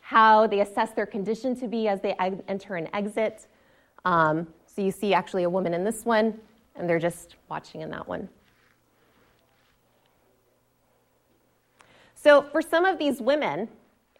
how 0.00 0.48
they 0.48 0.60
assess 0.60 0.90
their 0.90 1.06
condition 1.06 1.58
to 1.60 1.68
be 1.68 1.86
as 1.86 2.00
they 2.00 2.14
enter 2.48 2.74
and 2.74 2.88
exit. 2.92 3.46
Um, 4.04 4.46
so 4.66 4.82
you 4.82 4.90
see 4.90 5.14
actually 5.14 5.44
a 5.44 5.50
woman 5.50 5.74
in 5.74 5.84
this 5.84 6.04
one, 6.04 6.38
and 6.76 6.88
they're 6.88 6.98
just 6.98 7.36
watching 7.48 7.80
in 7.80 7.90
that 7.90 8.06
one. 8.06 8.28
So 12.14 12.42
for 12.42 12.62
some 12.62 12.84
of 12.84 12.98
these 12.98 13.20
women, 13.20 13.68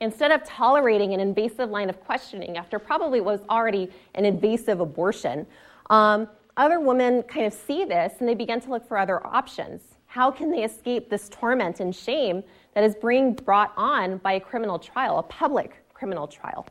instead 0.01 0.31
of 0.31 0.44
tolerating 0.44 1.14
an 1.14 1.20
invasive 1.20 1.70
line 1.70 1.88
of 1.88 2.01
questioning 2.05 2.57
after 2.57 2.78
probably 2.78 3.20
what 3.20 3.41
was 3.41 3.49
already 3.49 3.91
an 4.14 4.24
invasive 4.24 4.80
abortion, 4.80 5.47
um, 5.91 6.28
other 6.57 6.80
women 6.80 7.22
kind 7.22 7.47
of 7.47 7.53
see 7.53 7.85
this 7.85 8.14
and 8.20 8.28
they 8.28 8.35
begin 8.35 8.61
to 8.61 8.70
look 8.70 8.87
for 8.87 8.99
other 8.99 9.26
options. 9.26 9.80
How 10.07 10.30
can 10.30 10.51
they 10.51 10.62
escape 10.62 11.11
this 11.11 11.28
torment 11.28 11.80
and 11.80 11.95
shame 11.95 12.45
that 12.74 12.85
is 12.85 12.95
being 12.95 13.35
brought 13.35 13.72
on 13.76 14.18
by 14.18 14.35
a 14.35 14.41
criminal 14.41 14.78
trial, 14.78 15.18
a 15.18 15.22
public 15.22 15.82
criminal 15.93 16.28
trial? 16.28 16.66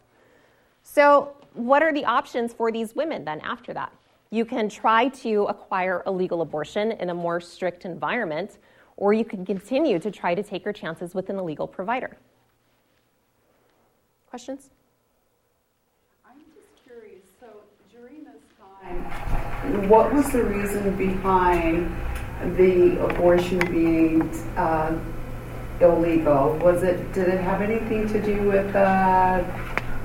So 0.84 1.36
what 1.54 1.84
are 1.84 1.94
the 1.94 2.06
options 2.06 2.54
for 2.54 2.72
these 2.72 2.96
women 2.96 3.26
then 3.26 3.40
after 3.42 3.74
that? 3.74 3.94
You 4.30 4.46
can 4.46 4.68
try 4.68 5.10
to 5.10 5.44
acquire 5.44 6.02
a 6.06 6.12
legal 6.12 6.42
abortion 6.42 6.94
in 6.94 7.10
a 7.10 7.14
more 7.14 7.40
strict 7.40 7.86
environment, 7.86 8.58
or 8.98 9.14
you 9.14 9.26
can 9.26 9.46
continue 9.46 10.00
to 10.00 10.10
try 10.10 10.34
to 10.34 10.42
take 10.42 10.66
your 10.66 10.74
chances 10.74 11.14
with 11.14 11.30
an 11.30 11.38
illegal 11.38 11.68
provider. 11.68 12.18
Questions? 14.28 14.72
I'm 16.26 16.42
just 16.56 16.70
curious. 16.84 17.22
So 17.40 17.48
during 17.92 18.24
this 18.24 18.42
time, 18.60 19.88
what 19.88 20.12
was 20.12 20.32
the 20.32 20.44
reason 20.44 20.96
behind 20.96 21.96
the 22.58 23.06
abortion 23.06 23.60
being 23.72 24.30
uh, 24.58 24.98
illegal? 25.80 26.58
Was 26.58 26.82
it 26.82 27.14
did 27.14 27.28
it 27.28 27.40
have 27.42 27.62
anything 27.62 28.08
to 28.10 28.22
do 28.22 28.42
with 28.50 28.76
uh, 28.76 29.44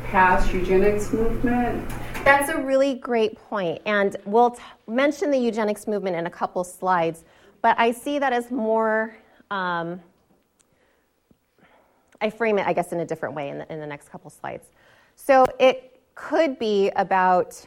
past 0.08 0.52
eugenics 0.54 1.12
movement? 1.12 1.86
That's 2.24 2.48
a 2.48 2.60
really 2.60 2.94
great 2.94 3.36
point, 3.36 3.80
and 3.84 4.16
we'll 4.24 4.52
t- 4.52 4.62
mention 4.86 5.30
the 5.30 5.38
eugenics 5.38 5.86
movement 5.86 6.16
in 6.16 6.26
a 6.26 6.30
couple 6.30 6.64
slides. 6.64 7.24
But 7.60 7.78
I 7.78 7.92
see 7.92 8.18
that 8.18 8.32
as 8.32 8.50
more. 8.50 9.14
Um, 9.50 10.00
I 12.20 12.30
frame 12.30 12.58
it, 12.58 12.66
I 12.66 12.72
guess, 12.72 12.92
in 12.92 13.00
a 13.00 13.04
different 13.04 13.34
way 13.34 13.50
in 13.50 13.58
the, 13.58 13.72
in 13.72 13.80
the 13.80 13.86
next 13.86 14.08
couple 14.08 14.30
slides. 14.30 14.68
So 15.14 15.44
it 15.58 16.00
could 16.14 16.58
be 16.58 16.90
about 16.96 17.62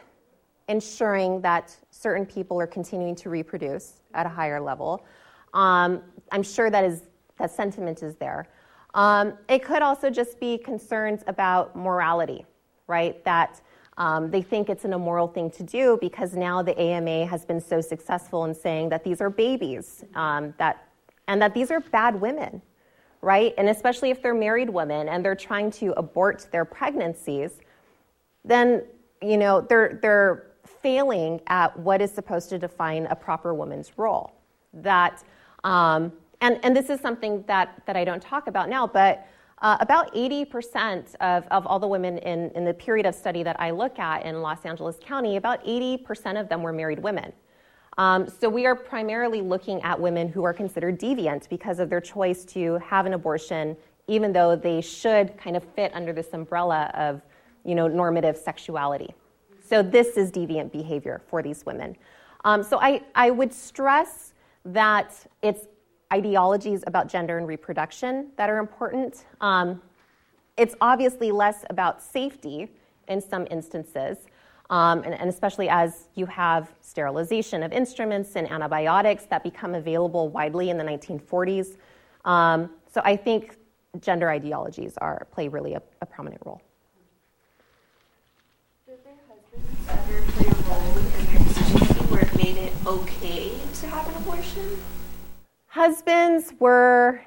ensuring 0.67 1.41
that 1.41 1.75
certain 1.91 2.25
people 2.25 2.59
are 2.59 2.67
continuing 2.67 3.15
to 3.15 3.29
reproduce 3.29 4.01
at 4.13 4.25
a 4.25 4.29
higher 4.29 4.59
level. 4.59 5.05
Um, 5.53 6.01
I'm 6.31 6.43
sure 6.43 6.69
that 6.69 6.83
is 6.83 7.03
that 7.37 7.51
sentiment 7.51 8.03
is 8.03 8.15
there. 8.15 8.47
Um, 8.93 9.33
it 9.47 9.63
could 9.63 9.81
also 9.81 10.09
just 10.09 10.39
be 10.39 10.57
concerns 10.57 11.23
about 11.27 11.75
morality, 11.75 12.45
right? 12.87 13.23
That 13.23 13.61
um, 13.97 14.31
they 14.31 14.41
think 14.41 14.69
it's 14.69 14.85
an 14.85 14.93
immoral 14.93 15.27
thing 15.27 15.49
to 15.51 15.63
do 15.63 15.97
because 16.01 16.33
now 16.35 16.61
the 16.61 16.79
AMA 16.79 17.25
has 17.25 17.45
been 17.45 17.61
so 17.61 17.81
successful 17.81 18.45
in 18.45 18.53
saying 18.53 18.89
that 18.89 19.03
these 19.03 19.21
are 19.21 19.29
babies, 19.29 20.03
um, 20.15 20.53
that, 20.57 20.87
and 21.27 21.41
that 21.41 21.53
these 21.53 21.71
are 21.71 21.79
bad 21.79 22.19
women, 22.19 22.61
right? 23.21 23.53
And 23.57 23.69
especially 23.69 24.09
if 24.09 24.21
they're 24.21 24.33
married 24.33 24.69
women 24.69 25.07
and 25.07 25.23
they're 25.23 25.35
trying 25.35 25.71
to 25.71 25.93
abort 25.97 26.47
their 26.51 26.65
pregnancies, 26.65 27.59
then 28.43 28.83
you 29.21 29.37
know 29.37 29.61
they're 29.61 29.99
they're 30.01 30.47
failing 30.81 31.39
at 31.47 31.77
what 31.77 32.01
is 32.01 32.11
supposed 32.11 32.49
to 32.49 32.57
define 32.57 33.05
a 33.07 33.15
proper 33.15 33.53
woman's 33.53 33.91
role. 33.97 34.33
That 34.73 35.23
um, 35.63 36.11
and, 36.41 36.59
and 36.63 36.75
this 36.75 36.89
is 36.89 36.99
something 36.99 37.43
that, 37.47 37.81
that 37.85 37.95
I 37.95 38.03
don't 38.03 38.21
talk 38.21 38.47
about 38.47 38.69
now, 38.69 38.87
but 38.87 39.27
uh, 39.61 39.77
about 39.79 40.13
80% 40.15 41.15
of, 41.21 41.45
of 41.51 41.67
all 41.67 41.79
the 41.79 41.87
women 41.87 42.17
in, 42.19 42.49
in 42.55 42.65
the 42.65 42.73
period 42.73 43.05
of 43.05 43.13
study 43.13 43.43
that 43.43 43.59
I 43.59 43.69
look 43.69 43.99
at 43.99 44.25
in 44.25 44.41
Los 44.41 44.65
Angeles 44.65 44.97
County, 44.99 45.37
about 45.37 45.63
80% 45.63 46.39
of 46.39 46.49
them 46.49 46.63
were 46.63 46.73
married 46.73 46.99
women. 46.99 47.31
Um, 47.97 48.27
so 48.27 48.49
we 48.49 48.65
are 48.65 48.75
primarily 48.75 49.41
looking 49.41 49.81
at 49.83 49.99
women 49.99 50.27
who 50.27 50.43
are 50.43 50.53
considered 50.53 50.99
deviant 50.99 51.47
because 51.49 51.79
of 51.79 51.89
their 51.89 52.01
choice 52.01 52.43
to 52.45 52.79
have 52.79 53.05
an 53.05 53.13
abortion, 53.13 53.77
even 54.07 54.33
though 54.33 54.55
they 54.55 54.81
should 54.81 55.37
kind 55.37 55.55
of 55.55 55.63
fit 55.75 55.91
under 55.93 56.11
this 56.11 56.29
umbrella 56.33 56.89
of 56.95 57.21
you 57.63 57.75
know, 57.75 57.87
normative 57.87 58.37
sexuality. 58.37 59.13
So 59.63 59.83
this 59.83 60.17
is 60.17 60.31
deviant 60.31 60.71
behavior 60.71 61.21
for 61.29 61.43
these 61.43 61.65
women. 61.65 61.95
Um, 62.43 62.63
so 62.63 62.79
I, 62.79 63.03
I 63.13 63.29
would 63.29 63.53
stress 63.53 64.33
that 64.65 65.13
it's 65.43 65.67
ideologies 66.11 66.83
about 66.87 67.07
gender 67.07 67.37
and 67.37 67.47
reproduction 67.47 68.27
that 68.35 68.49
are 68.49 68.57
important. 68.57 69.25
Um, 69.39 69.81
it's 70.57 70.75
obviously 70.81 71.31
less 71.31 71.63
about 71.69 72.01
safety 72.03 72.69
in 73.07 73.21
some 73.21 73.47
instances, 73.49 74.17
um, 74.69 75.03
and, 75.03 75.13
and, 75.13 75.29
especially 75.29 75.69
as 75.69 76.07
you 76.15 76.25
have 76.27 76.73
sterilization 76.81 77.63
of 77.63 77.73
instruments 77.73 78.35
and 78.35 78.49
antibiotics 78.49 79.25
that 79.25 79.43
become 79.43 79.75
available 79.75 80.29
widely 80.29 80.69
in 80.69 80.77
the 80.77 80.83
1940s. 80.83 81.77
Um, 82.25 82.69
so 82.93 83.01
I 83.03 83.15
think 83.15 83.57
gender 83.99 84.29
ideologies 84.29 84.97
are 84.99 85.27
play 85.31 85.47
really 85.47 85.73
a, 85.73 85.81
a 86.01 86.05
prominent 86.05 86.41
role. 86.45 86.61
Did 88.87 89.03
their 89.03 89.13
husbands 89.27 89.89
ever 89.89 90.21
play 90.31 90.47
a 90.47 90.69
role 90.69 90.97
in 90.97 91.11
their 91.11 91.39
decision 91.39 92.09
where 92.09 92.21
it 92.21 92.35
made 92.35 92.57
it 92.57 92.73
okay 92.85 93.51
to 93.79 93.87
have 93.87 94.07
an 94.07 94.15
abortion? 94.21 94.79
Husbands 95.71 96.53
were, 96.59 97.21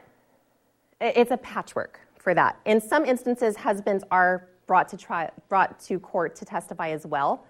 it's 1.01 1.30
a 1.30 1.36
patchwork 1.38 1.99
for 2.18 2.34
that. 2.34 2.61
In 2.66 2.78
some 2.78 3.07
instances, 3.07 3.57
husbands 3.57 4.05
are 4.11 4.49
brought 4.66 4.86
to, 4.90 4.99
try, 4.99 5.30
brought 5.49 5.80
to 5.84 5.99
court 5.99 6.36
to 6.36 6.45
testify 6.45 6.90
as 6.90 7.07
well. 7.07 7.47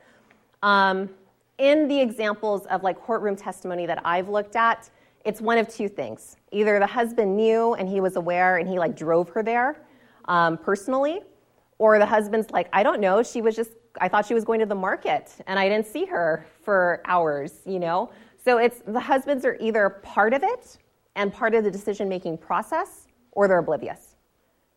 Um, 0.62 1.10
in 1.58 1.88
the 1.88 2.00
examples 2.00 2.66
of 2.66 2.84
like 2.84 3.00
courtroom 3.00 3.34
testimony 3.34 3.86
that 3.86 4.02
I've 4.04 4.28
looked 4.28 4.54
at, 4.54 4.88
it's 5.24 5.40
one 5.40 5.58
of 5.58 5.68
two 5.68 5.88
things. 5.88 6.36
Either 6.52 6.78
the 6.78 6.86
husband 6.86 7.36
knew 7.36 7.74
and 7.74 7.88
he 7.88 8.00
was 8.00 8.14
aware 8.14 8.58
and 8.58 8.68
he 8.68 8.78
like 8.78 8.94
drove 8.94 9.28
her 9.30 9.42
there 9.42 9.82
um, 10.26 10.56
personally, 10.56 11.22
or 11.78 11.98
the 11.98 12.06
husband's 12.06 12.52
like, 12.52 12.68
I 12.72 12.84
don't 12.84 13.00
know, 13.00 13.20
she 13.20 13.42
was 13.42 13.56
just, 13.56 13.72
I 14.00 14.06
thought 14.06 14.26
she 14.26 14.34
was 14.34 14.44
going 14.44 14.60
to 14.60 14.66
the 14.66 14.76
market 14.76 15.32
and 15.48 15.58
I 15.58 15.68
didn't 15.68 15.88
see 15.88 16.04
her 16.04 16.46
for 16.62 17.02
hours, 17.06 17.62
you 17.66 17.80
know? 17.80 18.12
So 18.44 18.58
it's 18.58 18.80
the 18.86 19.00
husbands 19.00 19.44
are 19.44 19.56
either 19.58 19.90
part 19.90 20.32
of 20.32 20.44
it 20.44 20.78
and 21.16 21.32
part 21.32 21.54
of 21.54 21.64
the 21.64 21.70
decision 21.70 22.08
making 22.08 22.38
process, 22.38 23.06
or 23.32 23.48
they're 23.48 23.58
oblivious. 23.58 24.16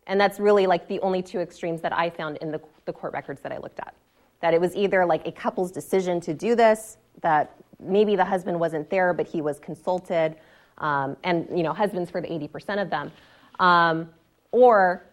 And 0.08 0.20
that's 0.20 0.40
really 0.40 0.68
like 0.68 0.88
the 0.88 1.00
only 1.02 1.22
two 1.22 1.40
extremes 1.40 1.82
that 1.82 1.98
I 1.98 2.10
found 2.10 2.38
in 2.38 2.52
the, 2.52 2.62
the 2.86 2.94
court 2.94 3.14
records 3.14 3.42
that 3.42 3.52
I 3.52 3.58
looked 3.58 3.80
at. 3.80 3.94
That 4.42 4.54
it 4.54 4.62
was 4.62 4.76
either 4.76 5.06
like 5.06 5.28
a 5.28 5.32
couple's 5.32 5.72
decision 5.72 6.22
to 6.22 6.34
do 6.34 6.56
this, 6.56 6.98
that 7.22 7.54
maybe 7.80 8.16
the 8.16 8.26
husband 8.26 8.60
wasn't 8.60 8.90
there, 8.90 9.14
but 9.14 9.28
he 9.28 9.42
was 9.42 9.60
consulted, 9.60 10.36
um, 10.78 11.18
and 11.24 11.48
you 11.56 11.64
know, 11.64 11.74
husbands 11.74 12.10
for 12.10 12.22
the 12.22 12.28
80% 12.28 12.82
of 12.82 12.90
them, 12.90 13.12
um, 13.60 14.10
or 14.52 15.04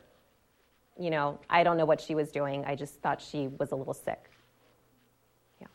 you 0.99 1.11
know, 1.11 1.41
I 1.51 1.65
don't 1.65 1.77
know 1.77 1.85
what 1.85 2.01
she 2.01 2.15
was 2.15 2.31
doing. 2.31 2.65
I 2.67 2.77
just 2.77 2.95
thought 3.01 3.21
she 3.21 3.49
was 3.59 3.73
a 3.73 3.77
little 3.77 3.95
sick. 3.95 4.31
Yeah. 5.61 5.67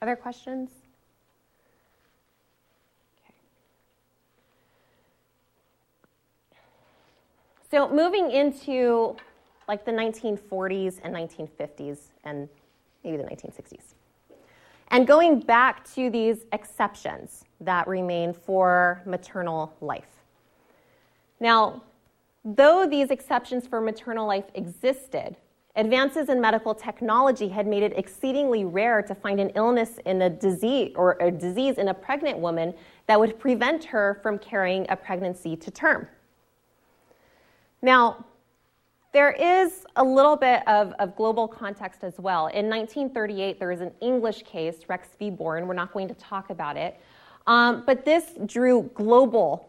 Other 0.00 0.16
questions? 0.16 0.70
So 7.74 7.88
moving 7.88 8.30
into 8.30 9.16
like 9.66 9.84
the 9.84 9.90
1940s 9.90 11.00
and 11.02 11.12
1950s 11.12 11.98
and 12.22 12.48
maybe 13.02 13.16
the 13.16 13.24
1960s. 13.24 13.94
And 14.92 15.08
going 15.08 15.40
back 15.40 15.84
to 15.94 16.08
these 16.08 16.44
exceptions 16.52 17.44
that 17.58 17.88
remain 17.88 18.32
for 18.32 19.02
maternal 19.04 19.74
life. 19.80 20.22
Now, 21.40 21.82
though 22.44 22.86
these 22.86 23.10
exceptions 23.10 23.66
for 23.66 23.80
maternal 23.80 24.28
life 24.28 24.44
existed, 24.54 25.34
advances 25.74 26.28
in 26.28 26.40
medical 26.40 26.76
technology 26.76 27.48
had 27.48 27.66
made 27.66 27.82
it 27.82 27.92
exceedingly 27.96 28.64
rare 28.64 29.02
to 29.02 29.16
find 29.16 29.40
an 29.40 29.50
illness 29.56 29.98
in 30.06 30.22
a 30.22 30.30
disease 30.30 30.92
or 30.94 31.16
a 31.18 31.28
disease 31.28 31.78
in 31.78 31.88
a 31.88 31.94
pregnant 31.94 32.38
woman 32.38 32.72
that 33.08 33.18
would 33.18 33.36
prevent 33.40 33.82
her 33.82 34.20
from 34.22 34.38
carrying 34.38 34.86
a 34.90 34.94
pregnancy 34.94 35.56
to 35.56 35.72
term. 35.72 36.06
Now, 37.84 38.24
there 39.12 39.32
is 39.32 39.84
a 39.96 40.02
little 40.02 40.36
bit 40.36 40.66
of, 40.66 40.94
of, 40.98 41.14
global 41.16 41.46
context 41.46 42.02
as 42.02 42.18
well. 42.18 42.46
In 42.46 42.66
1938, 42.70 43.58
there 43.58 43.68
was 43.68 43.82
an 43.82 43.92
English 44.00 44.42
case, 44.44 44.76
Rex 44.88 45.08
v. 45.18 45.28
Bourne. 45.28 45.68
We're 45.68 45.74
not 45.74 45.92
going 45.92 46.08
to 46.08 46.14
talk 46.14 46.48
about 46.48 46.78
it. 46.78 46.98
Um, 47.46 47.82
but 47.84 48.06
this 48.06 48.32
drew 48.46 48.90
global 48.94 49.68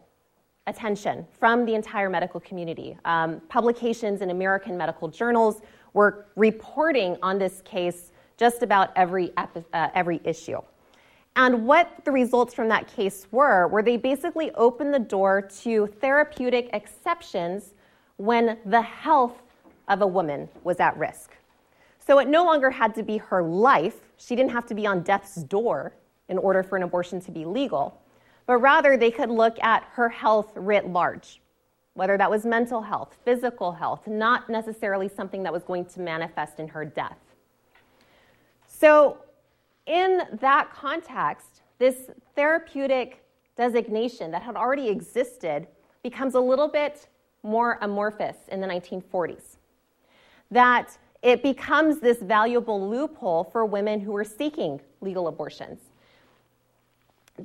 attention 0.66 1.26
from 1.38 1.66
the 1.66 1.74
entire 1.74 2.08
medical 2.08 2.40
community. 2.40 2.96
Um, 3.04 3.42
publications 3.50 4.22
in 4.22 4.30
American 4.30 4.78
medical 4.78 5.08
journals 5.08 5.60
were 5.92 6.24
reporting 6.36 7.18
on 7.22 7.38
this 7.38 7.60
case 7.66 8.12
just 8.38 8.62
about 8.62 8.92
every, 8.96 9.30
epi- 9.36 9.62
uh, 9.74 9.90
every 9.94 10.22
issue. 10.24 10.62
And 11.36 11.66
what 11.66 12.02
the 12.06 12.12
results 12.12 12.54
from 12.54 12.68
that 12.68 12.88
case 12.88 13.26
were, 13.30 13.68
were 13.68 13.82
they 13.82 13.98
basically 13.98 14.52
opened 14.52 14.94
the 14.94 14.98
door 14.98 15.42
to 15.60 15.86
therapeutic 16.00 16.70
exceptions 16.72 17.74
when 18.16 18.58
the 18.64 18.82
health 18.82 19.42
of 19.88 20.02
a 20.02 20.06
woman 20.06 20.48
was 20.64 20.80
at 20.80 20.96
risk. 20.96 21.36
So 21.98 22.18
it 22.18 22.28
no 22.28 22.44
longer 22.44 22.70
had 22.70 22.94
to 22.94 23.02
be 23.02 23.18
her 23.18 23.42
life. 23.42 24.00
She 24.16 24.36
didn't 24.36 24.52
have 24.52 24.66
to 24.66 24.74
be 24.74 24.86
on 24.86 25.02
death's 25.02 25.42
door 25.42 25.92
in 26.28 26.38
order 26.38 26.62
for 26.62 26.76
an 26.76 26.82
abortion 26.82 27.20
to 27.22 27.30
be 27.30 27.44
legal, 27.44 28.00
but 28.46 28.58
rather 28.58 28.96
they 28.96 29.10
could 29.10 29.30
look 29.30 29.56
at 29.62 29.84
her 29.92 30.08
health 30.08 30.52
writ 30.54 30.88
large, 30.88 31.40
whether 31.94 32.16
that 32.16 32.30
was 32.30 32.44
mental 32.44 32.82
health, 32.82 33.16
physical 33.24 33.72
health, 33.72 34.06
not 34.06 34.48
necessarily 34.48 35.08
something 35.08 35.42
that 35.42 35.52
was 35.52 35.62
going 35.62 35.84
to 35.84 36.00
manifest 36.00 36.60
in 36.60 36.68
her 36.68 36.84
death. 36.84 37.18
So, 38.66 39.18
in 39.86 40.22
that 40.40 40.72
context, 40.72 41.62
this 41.78 42.10
therapeutic 42.34 43.22
designation 43.56 44.30
that 44.32 44.42
had 44.42 44.56
already 44.56 44.88
existed 44.88 45.66
becomes 46.02 46.34
a 46.34 46.40
little 46.40 46.68
bit 46.68 47.06
more 47.46 47.78
amorphous 47.80 48.36
in 48.48 48.60
the 48.60 48.66
1940s. 48.66 49.56
That 50.50 50.98
it 51.22 51.42
becomes 51.42 52.00
this 52.00 52.18
valuable 52.18 52.88
loophole 52.88 53.44
for 53.44 53.64
women 53.64 54.00
who 54.00 54.14
are 54.16 54.24
seeking 54.24 54.80
legal 55.00 55.28
abortions. 55.28 55.80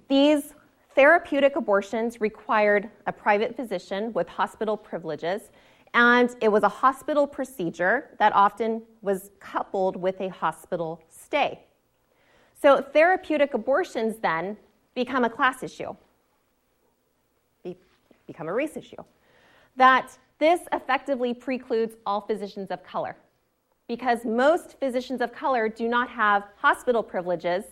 These 0.07 0.53
therapeutic 0.95 1.55
abortions 1.55 2.19
required 2.19 2.89
a 3.07 3.11
private 3.11 3.55
physician 3.55 4.11
with 4.13 4.27
hospital 4.27 4.75
privileges, 4.75 5.49
and 5.93 6.35
it 6.41 6.49
was 6.49 6.63
a 6.63 6.69
hospital 6.69 7.27
procedure 7.27 8.09
that 8.19 8.33
often 8.33 8.81
was 9.01 9.31
coupled 9.39 9.95
with 9.95 10.19
a 10.21 10.29
hospital 10.29 11.01
stay. 11.09 11.59
So, 12.61 12.81
therapeutic 12.81 13.53
abortions 13.53 14.17
then 14.17 14.57
become 14.93 15.23
a 15.23 15.29
class 15.29 15.63
issue, 15.63 15.95
be- 17.63 17.77
become 18.27 18.47
a 18.47 18.53
race 18.53 18.77
issue 18.77 19.03
that 19.75 20.17
this 20.39 20.61
effectively 20.73 21.33
precludes 21.33 21.95
all 22.05 22.21
physicians 22.21 22.71
of 22.71 22.83
color 22.83 23.15
because 23.87 24.25
most 24.25 24.79
physicians 24.79 25.21
of 25.21 25.33
color 25.33 25.67
do 25.67 25.87
not 25.87 26.09
have 26.09 26.43
hospital 26.57 27.03
privileges 27.03 27.65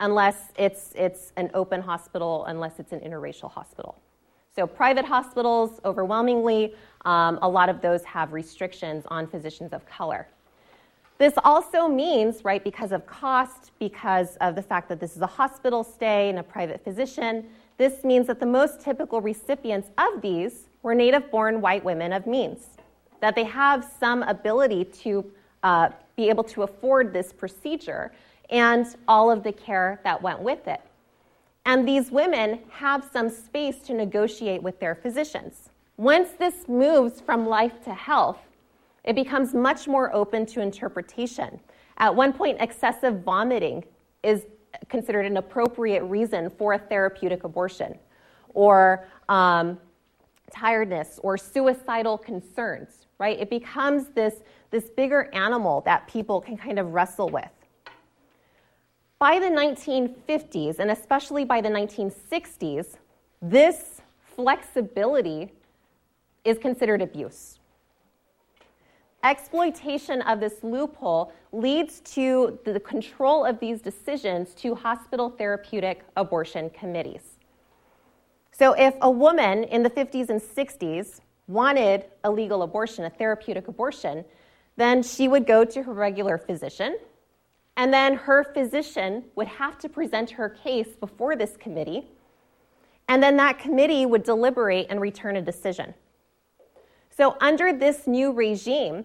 unless 0.00 0.52
it's, 0.58 0.92
it's 0.94 1.32
an 1.36 1.50
open 1.54 1.80
hospital, 1.80 2.44
unless 2.46 2.78
it's 2.78 2.92
an 2.92 3.00
interracial 3.00 3.50
hospital. 3.50 3.98
So, 4.54 4.66
private 4.66 5.04
hospitals, 5.04 5.80
overwhelmingly, 5.84 6.74
um, 7.04 7.38
a 7.42 7.48
lot 7.48 7.68
of 7.68 7.80
those 7.80 8.04
have 8.04 8.32
restrictions 8.32 9.04
on 9.08 9.26
physicians 9.26 9.72
of 9.72 9.86
color. 9.86 10.26
This 11.18 11.34
also 11.44 11.88
means, 11.88 12.44
right, 12.44 12.62
because 12.62 12.92
of 12.92 13.06
cost, 13.06 13.72
because 13.78 14.36
of 14.40 14.54
the 14.54 14.62
fact 14.62 14.88
that 14.88 15.00
this 15.00 15.16
is 15.16 15.22
a 15.22 15.26
hospital 15.26 15.82
stay 15.82 16.28
and 16.28 16.38
a 16.38 16.42
private 16.42 16.82
physician, 16.82 17.46
this 17.78 18.04
means 18.04 18.26
that 18.26 18.40
the 18.40 18.46
most 18.46 18.80
typical 18.80 19.20
recipients 19.20 19.90
of 19.96 20.20
these 20.20 20.68
were 20.82 20.94
native 20.94 21.30
born 21.30 21.60
white 21.60 21.84
women 21.84 22.12
of 22.12 22.26
means, 22.26 22.66
that 23.20 23.34
they 23.34 23.44
have 23.44 23.88
some 23.98 24.22
ability 24.24 24.84
to 24.84 25.24
uh, 25.62 25.88
be 26.16 26.28
able 26.28 26.44
to 26.44 26.64
afford 26.64 27.12
this 27.12 27.32
procedure 27.32 28.12
and 28.50 28.96
all 29.06 29.30
of 29.30 29.42
the 29.42 29.52
care 29.52 30.00
that 30.04 30.20
went 30.20 30.40
with 30.40 30.66
it. 30.66 30.80
And 31.64 31.86
these 31.86 32.10
women 32.10 32.60
have 32.70 33.08
some 33.12 33.28
space 33.28 33.78
to 33.80 33.94
negotiate 33.94 34.62
with 34.62 34.80
their 34.80 34.94
physicians. 34.94 35.70
Once 35.96 36.30
this 36.38 36.66
moves 36.66 37.20
from 37.20 37.46
life 37.46 37.82
to 37.84 37.92
health, 37.92 38.38
it 39.04 39.14
becomes 39.14 39.54
much 39.54 39.86
more 39.86 40.14
open 40.14 40.46
to 40.46 40.60
interpretation. 40.60 41.60
At 41.98 42.14
one 42.14 42.32
point, 42.32 42.58
excessive 42.60 43.22
vomiting 43.22 43.84
is 44.22 44.46
considered 44.88 45.26
an 45.26 45.36
appropriate 45.36 46.02
reason 46.04 46.50
for 46.50 46.74
a 46.74 46.78
therapeutic 46.78 47.44
abortion, 47.44 47.98
or 48.54 49.06
um, 49.28 49.78
tiredness, 50.50 51.20
or 51.22 51.36
suicidal 51.36 52.18
concerns, 52.18 53.06
right? 53.18 53.38
It 53.38 53.50
becomes 53.50 54.08
this, 54.08 54.42
this 54.70 54.84
bigger 54.90 55.30
animal 55.34 55.82
that 55.82 56.06
people 56.08 56.40
can 56.40 56.56
kind 56.56 56.78
of 56.78 56.92
wrestle 56.92 57.28
with. 57.28 57.50
By 59.18 59.40
the 59.40 59.46
1950s, 59.46 60.78
and 60.78 60.90
especially 60.90 61.44
by 61.44 61.60
the 61.60 61.68
1960s, 61.68 62.96
this 63.42 64.00
flexibility 64.36 65.50
is 66.44 66.58
considered 66.58 67.02
abuse. 67.02 67.57
Exploitation 69.24 70.22
of 70.22 70.40
this 70.40 70.62
loophole 70.62 71.32
leads 71.52 72.00
to 72.00 72.58
the 72.64 72.78
control 72.80 73.44
of 73.44 73.58
these 73.58 73.80
decisions 73.80 74.54
to 74.54 74.74
hospital 74.74 75.30
therapeutic 75.30 76.04
abortion 76.16 76.70
committees. 76.70 77.38
So, 78.52 78.72
if 78.72 78.94
a 79.02 79.10
woman 79.10 79.64
in 79.64 79.82
the 79.82 79.90
50s 79.90 80.30
and 80.30 80.40
60s 80.40 81.20
wanted 81.46 82.04
a 82.24 82.30
legal 82.30 82.62
abortion, 82.62 83.04
a 83.04 83.10
therapeutic 83.10 83.68
abortion, 83.68 84.24
then 84.76 85.02
she 85.02 85.26
would 85.26 85.46
go 85.46 85.64
to 85.64 85.82
her 85.82 85.92
regular 85.92 86.38
physician 86.38 86.96
and 87.78 87.94
then 87.94 88.14
her 88.14 88.42
physician 88.42 89.22
would 89.36 89.46
have 89.46 89.78
to 89.78 89.88
present 89.88 90.30
her 90.30 90.48
case 90.48 90.88
before 90.98 91.36
this 91.36 91.56
committee. 91.56 92.08
And 93.06 93.22
then 93.22 93.36
that 93.36 93.60
committee 93.60 94.04
would 94.04 94.24
deliberate 94.24 94.88
and 94.90 95.00
return 95.00 95.36
a 95.36 95.40
decision. 95.40 95.94
So, 97.18 97.36
under 97.40 97.72
this 97.72 98.06
new 98.06 98.30
regime, 98.30 99.04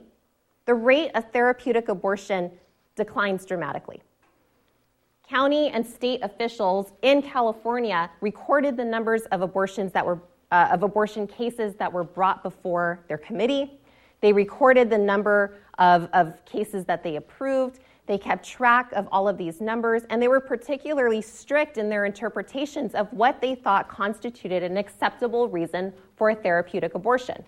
the 0.66 0.76
rate 0.76 1.10
of 1.16 1.32
therapeutic 1.32 1.90
abortion 1.90 2.52
declines 2.96 3.44
dramatically. 3.44 4.04
County 5.28 5.70
and 5.70 5.84
state 5.84 6.20
officials 6.22 6.92
in 7.02 7.24
California 7.24 8.12
recorded 8.22 8.78
the 8.78 8.86
numbers 8.86 9.24
of 9.32 9.42
abortions 9.42 9.92
that 9.94 10.06
were 10.06 10.22
uh, 10.52 10.70
of 10.72 10.84
abortion 10.84 11.26
cases 11.26 11.74
that 11.74 11.92
were 11.92 12.04
brought 12.04 12.44
before 12.44 13.04
their 13.08 13.18
committee. 13.18 13.80
They 14.22 14.32
recorded 14.32 14.92
the 14.92 14.98
number 15.00 15.56
of, 15.80 16.08
of 16.14 16.36
cases 16.46 16.86
that 16.86 17.02
they 17.02 17.16
approved, 17.16 17.80
they 18.06 18.20
kept 18.20 18.48
track 18.48 18.92
of 18.92 19.08
all 19.12 19.28
of 19.28 19.40
these 19.40 19.60
numbers, 19.60 20.04
and 20.12 20.22
they 20.22 20.28
were 20.28 20.40
particularly 20.40 21.24
strict 21.24 21.80
in 21.80 21.90
their 21.90 22.06
interpretations 22.06 22.94
of 22.94 23.12
what 23.12 23.42
they 23.42 23.56
thought 23.56 23.90
constituted 23.90 24.62
an 24.62 24.78
acceptable 24.78 25.48
reason 25.48 25.92
for 26.16 26.30
a 26.30 26.36
therapeutic 26.36 26.94
abortion. 26.94 27.44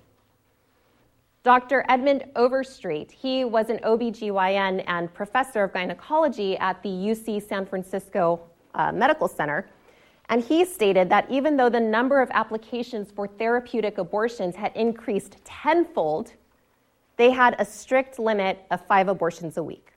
Dr. 1.45 1.85
Edmund 1.89 2.23
Overstreet, 2.35 3.11
he 3.11 3.45
was 3.45 3.69
an 3.69 3.77
OBGYN 3.83 4.83
and 4.87 5.13
professor 5.13 5.65
of 5.65 5.73
gynecology 5.73 6.57
at 6.57 6.81
the 6.81 6.89
UC 6.89 7.47
San 7.47 7.67
Francisco 7.67 8.41
uh, 8.73 8.91
Medical 8.91 9.27
Center. 9.27 9.69
And 10.29 10.43
he 10.43 10.65
stated 10.65 11.07
that 11.09 11.29
even 11.29 11.55
though 11.55 11.69
the 11.69 11.79
number 11.79 12.19
of 12.19 12.31
applications 12.31 13.11
for 13.11 13.27
therapeutic 13.27 13.99
abortions 13.99 14.55
had 14.55 14.75
increased 14.75 15.37
tenfold, 15.45 16.33
they 17.15 17.29
had 17.29 17.55
a 17.59 17.65
strict 17.65 18.17
limit 18.17 18.65
of 18.71 18.83
five 18.87 19.07
abortions 19.07 19.57
a 19.57 19.63
week. 19.63 19.91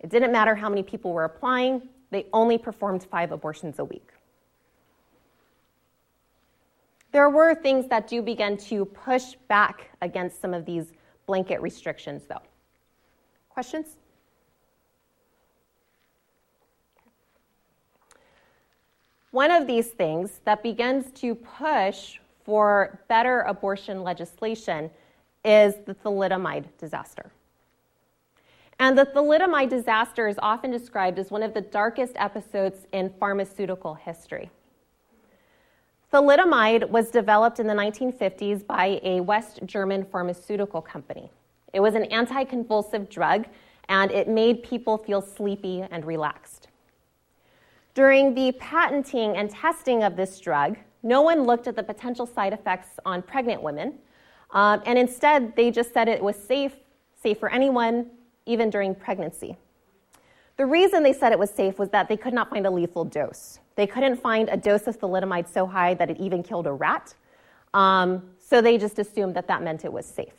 It 0.00 0.10
didn't 0.10 0.30
matter 0.30 0.54
how 0.54 0.68
many 0.68 0.82
people 0.82 1.14
were 1.14 1.24
applying, 1.24 1.88
they 2.10 2.26
only 2.34 2.58
performed 2.58 3.02
five 3.04 3.32
abortions 3.32 3.78
a 3.78 3.84
week. 3.86 4.10
There 7.12 7.28
were 7.28 7.54
things 7.54 7.88
that 7.88 8.08
do 8.08 8.22
begin 8.22 8.56
to 8.56 8.86
push 8.86 9.34
back 9.46 9.90
against 10.00 10.40
some 10.40 10.54
of 10.54 10.64
these 10.64 10.92
blanket 11.26 11.60
restrictions, 11.60 12.24
though. 12.26 12.40
Questions? 13.50 13.96
One 19.30 19.50
of 19.50 19.66
these 19.66 19.88
things 19.88 20.40
that 20.44 20.62
begins 20.62 21.10
to 21.20 21.34
push 21.34 22.18
for 22.44 23.00
better 23.08 23.40
abortion 23.42 24.02
legislation 24.02 24.90
is 25.44 25.74
the 25.86 25.94
thalidomide 25.94 26.64
disaster. 26.78 27.30
And 28.78 28.96
the 28.96 29.06
thalidomide 29.06 29.68
disaster 29.68 30.28
is 30.28 30.36
often 30.42 30.70
described 30.70 31.18
as 31.18 31.30
one 31.30 31.42
of 31.42 31.54
the 31.54 31.60
darkest 31.60 32.14
episodes 32.16 32.86
in 32.92 33.10
pharmaceutical 33.18 33.94
history. 33.94 34.50
Thalidomide 36.12 36.90
was 36.90 37.10
developed 37.10 37.58
in 37.58 37.66
the 37.66 37.72
1950s 37.72 38.66
by 38.66 39.00
a 39.02 39.20
West 39.20 39.60
German 39.64 40.04
pharmaceutical 40.04 40.82
company. 40.82 41.30
It 41.72 41.80
was 41.80 41.94
an 41.94 42.04
anticonvulsive 42.10 43.08
drug, 43.08 43.46
and 43.88 44.10
it 44.10 44.28
made 44.28 44.62
people 44.62 44.98
feel 44.98 45.22
sleepy 45.22 45.86
and 45.90 46.04
relaxed. 46.04 46.68
During 47.94 48.34
the 48.34 48.52
patenting 48.52 49.38
and 49.38 49.48
testing 49.48 50.02
of 50.02 50.14
this 50.14 50.38
drug, 50.38 50.76
no 51.02 51.22
one 51.22 51.44
looked 51.44 51.66
at 51.66 51.76
the 51.76 51.82
potential 51.82 52.26
side 52.26 52.52
effects 52.52 52.88
on 53.06 53.22
pregnant 53.22 53.62
women, 53.62 53.94
um, 54.50 54.82
and 54.84 54.98
instead 54.98 55.56
they 55.56 55.70
just 55.70 55.94
said 55.94 56.08
it 56.08 56.22
was 56.22 56.36
safe, 56.36 56.74
safe 57.22 57.38
for 57.38 57.50
anyone, 57.50 58.10
even 58.44 58.68
during 58.68 58.94
pregnancy. 58.94 59.56
The 60.58 60.66
reason 60.66 61.04
they 61.04 61.14
said 61.14 61.32
it 61.32 61.38
was 61.38 61.50
safe 61.50 61.78
was 61.78 61.88
that 61.88 62.10
they 62.10 62.18
could 62.18 62.34
not 62.34 62.50
find 62.50 62.66
a 62.66 62.70
lethal 62.70 63.06
dose. 63.06 63.60
They 63.74 63.86
couldn't 63.86 64.16
find 64.16 64.48
a 64.48 64.56
dose 64.56 64.86
of 64.86 64.98
thalidomide 64.98 65.48
so 65.48 65.66
high 65.66 65.94
that 65.94 66.10
it 66.10 66.18
even 66.18 66.42
killed 66.42 66.66
a 66.66 66.72
rat, 66.72 67.14
um, 67.74 68.22
so 68.38 68.60
they 68.60 68.76
just 68.76 68.98
assumed 68.98 69.34
that 69.34 69.46
that 69.48 69.62
meant 69.62 69.84
it 69.84 69.92
was 69.92 70.06
safe. 70.06 70.34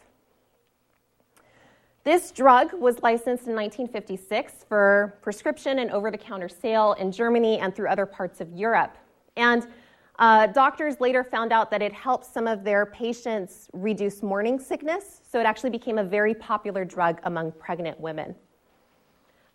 This 2.04 2.32
drug 2.32 2.74
was 2.74 3.02
licensed 3.02 3.48
in 3.48 3.56
1956 3.56 4.66
for 4.68 5.18
prescription 5.22 5.80
and 5.80 5.90
over 5.92 6.12
the 6.12 6.18
counter 6.18 6.50
sale 6.50 6.94
in 6.94 7.12
Germany 7.12 7.60
and 7.60 7.74
through 7.74 7.88
other 7.88 8.06
parts 8.06 8.42
of 8.42 8.52
Europe. 8.52 8.98
And 9.38 9.66
uh, 10.20 10.48
doctors 10.48 11.00
later 11.00 11.24
found 11.24 11.54
out 11.54 11.72
that 11.72 11.82
it 11.82 11.94
helped 11.94 12.26
some 12.26 12.46
of 12.46 12.64
their 12.64 12.86
patients 12.88 13.70
reduce 13.74 14.22
morning 14.22 14.60
sickness, 14.60 15.22
so 15.28 15.40
it 15.40 15.46
actually 15.46 15.70
became 15.70 15.98
a 15.98 16.04
very 16.04 16.36
popular 16.36 16.84
drug 16.84 17.20
among 17.24 17.54
pregnant 17.54 18.00
women. 18.00 18.36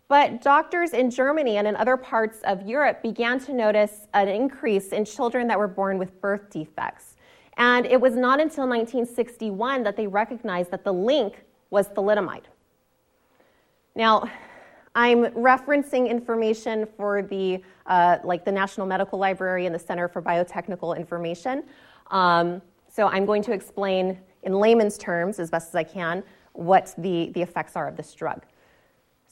But 0.09 0.41
doctors 0.41 0.93
in 0.93 1.11
Germany 1.11 1.57
and 1.57 1.67
in 1.67 1.75
other 1.75 1.95
parts 1.95 2.39
of 2.43 2.67
Europe 2.67 3.03
began 3.03 3.39
to 3.41 3.53
notice 3.53 4.07
an 4.15 4.27
increase 4.27 4.87
in 4.87 5.05
children 5.05 5.47
that 5.47 5.57
were 5.57 5.67
born 5.67 5.99
with 5.99 6.19
birth 6.19 6.49
defects. 6.49 7.15
And 7.57 7.85
it 7.85 8.01
was 8.01 8.15
not 8.15 8.39
until 8.39 8.67
1961 8.67 9.83
that 9.83 9.95
they 9.95 10.07
recognized 10.07 10.71
that 10.71 10.83
the 10.83 10.91
link 10.91 11.45
was 11.69 11.89
thalidomide. 11.89 12.45
Now, 13.95 14.29
I'm 14.95 15.25
referencing 15.25 16.09
information 16.09 16.87
for 16.97 17.21
the 17.21 17.61
uh, 17.85 18.17
like 18.23 18.43
the 18.45 18.51
National 18.51 18.87
Medical 18.87 19.19
Library 19.19 19.67
and 19.67 19.75
the 19.75 19.79
Center 19.79 20.07
for 20.07 20.21
Biotechnical 20.21 20.97
Information. 20.97 21.63
Um, 22.09 22.63
so 22.91 23.07
I'm 23.07 23.27
going 23.27 23.43
to 23.43 23.51
explain 23.51 24.19
in 24.41 24.53
layman's 24.53 24.97
terms, 24.97 25.37
as 25.37 25.51
best 25.51 25.69
as 25.69 25.75
I 25.75 25.83
can, 25.83 26.23
what 26.53 26.95
the, 26.97 27.29
the 27.35 27.41
effects 27.41 27.75
are 27.75 27.87
of 27.87 27.95
this 27.95 28.13
drug. 28.13 28.41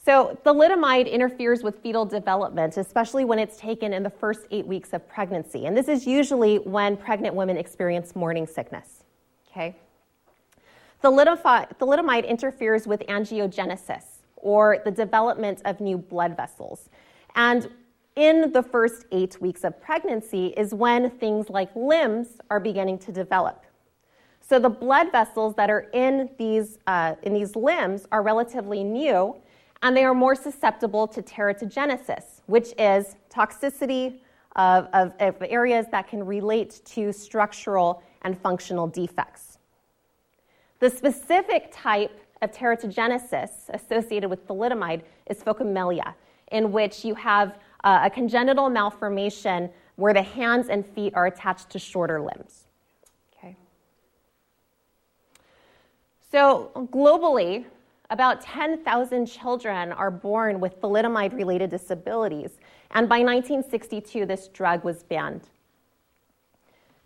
So 0.08 0.38
thalidomide 0.42 1.12
interferes 1.12 1.62
with 1.62 1.82
fetal 1.82 2.06
development, 2.06 2.78
especially 2.78 3.26
when 3.26 3.38
it's 3.38 3.58
taken 3.58 3.92
in 3.92 4.02
the 4.02 4.08
first 4.08 4.46
eight 4.50 4.66
weeks 4.66 4.94
of 4.94 5.06
pregnancy. 5.06 5.66
And 5.66 5.76
this 5.76 5.86
is 5.86 6.06
usually 6.06 6.60
when 6.60 6.96
pregnant 6.96 7.34
women 7.34 7.58
experience 7.58 8.16
morning 8.16 8.46
sickness. 8.46 9.04
Okay? 9.50 9.76
Thalidomide 11.04 12.26
interferes 12.26 12.86
with 12.86 13.00
angiogenesis, 13.00 14.04
or 14.36 14.78
the 14.82 14.90
development 14.90 15.60
of 15.66 15.78
new 15.78 15.98
blood 15.98 16.34
vessels. 16.38 16.88
And 17.34 17.68
in 18.16 18.50
the 18.52 18.62
first 18.62 19.04
eight 19.12 19.38
weeks 19.42 19.62
of 19.62 19.78
pregnancy 19.78 20.54
is 20.56 20.72
when 20.72 21.10
things 21.10 21.50
like 21.50 21.68
limbs 21.76 22.28
are 22.48 22.60
beginning 22.60 22.96
to 23.00 23.12
develop. 23.12 23.66
So 24.40 24.58
the 24.58 24.70
blood 24.70 25.12
vessels 25.12 25.54
that 25.56 25.68
are 25.68 25.90
in 25.92 26.30
these, 26.38 26.78
uh, 26.86 27.16
in 27.24 27.34
these 27.34 27.54
limbs 27.54 28.06
are 28.10 28.22
relatively 28.22 28.82
new, 28.82 29.36
and 29.82 29.96
they 29.96 30.04
are 30.04 30.14
more 30.14 30.34
susceptible 30.34 31.06
to 31.08 31.22
teratogenesis, 31.22 32.42
which 32.46 32.74
is 32.78 33.16
toxicity 33.30 34.18
of, 34.56 34.88
of, 34.92 35.12
of 35.20 35.36
areas 35.42 35.86
that 35.90 36.08
can 36.08 36.24
relate 36.24 36.80
to 36.84 37.12
structural 37.12 38.02
and 38.22 38.38
functional 38.40 38.86
defects. 38.86 39.58
The 40.80 40.90
specific 40.90 41.70
type 41.72 42.20
of 42.42 42.52
teratogenesis 42.52 43.68
associated 43.70 44.30
with 44.30 44.46
thalidomide 44.46 45.02
is 45.26 45.42
phocomelia, 45.42 46.14
in 46.52 46.72
which 46.72 47.04
you 47.04 47.14
have 47.14 47.58
uh, 47.84 48.00
a 48.04 48.10
congenital 48.10 48.68
malformation 48.68 49.70
where 49.96 50.14
the 50.14 50.22
hands 50.22 50.68
and 50.68 50.86
feet 50.86 51.14
are 51.14 51.26
attached 51.26 51.70
to 51.70 51.78
shorter 51.78 52.20
limbs. 52.20 52.66
Okay. 53.36 53.56
So, 56.30 56.70
globally, 56.92 57.64
about 58.10 58.40
10,000 58.40 59.26
children 59.26 59.92
are 59.92 60.10
born 60.10 60.60
with 60.60 60.80
thalidomide 60.80 61.34
related 61.34 61.70
disabilities, 61.70 62.58
and 62.92 63.08
by 63.08 63.18
1962, 63.18 64.24
this 64.24 64.48
drug 64.48 64.82
was 64.84 65.02
banned. 65.02 65.42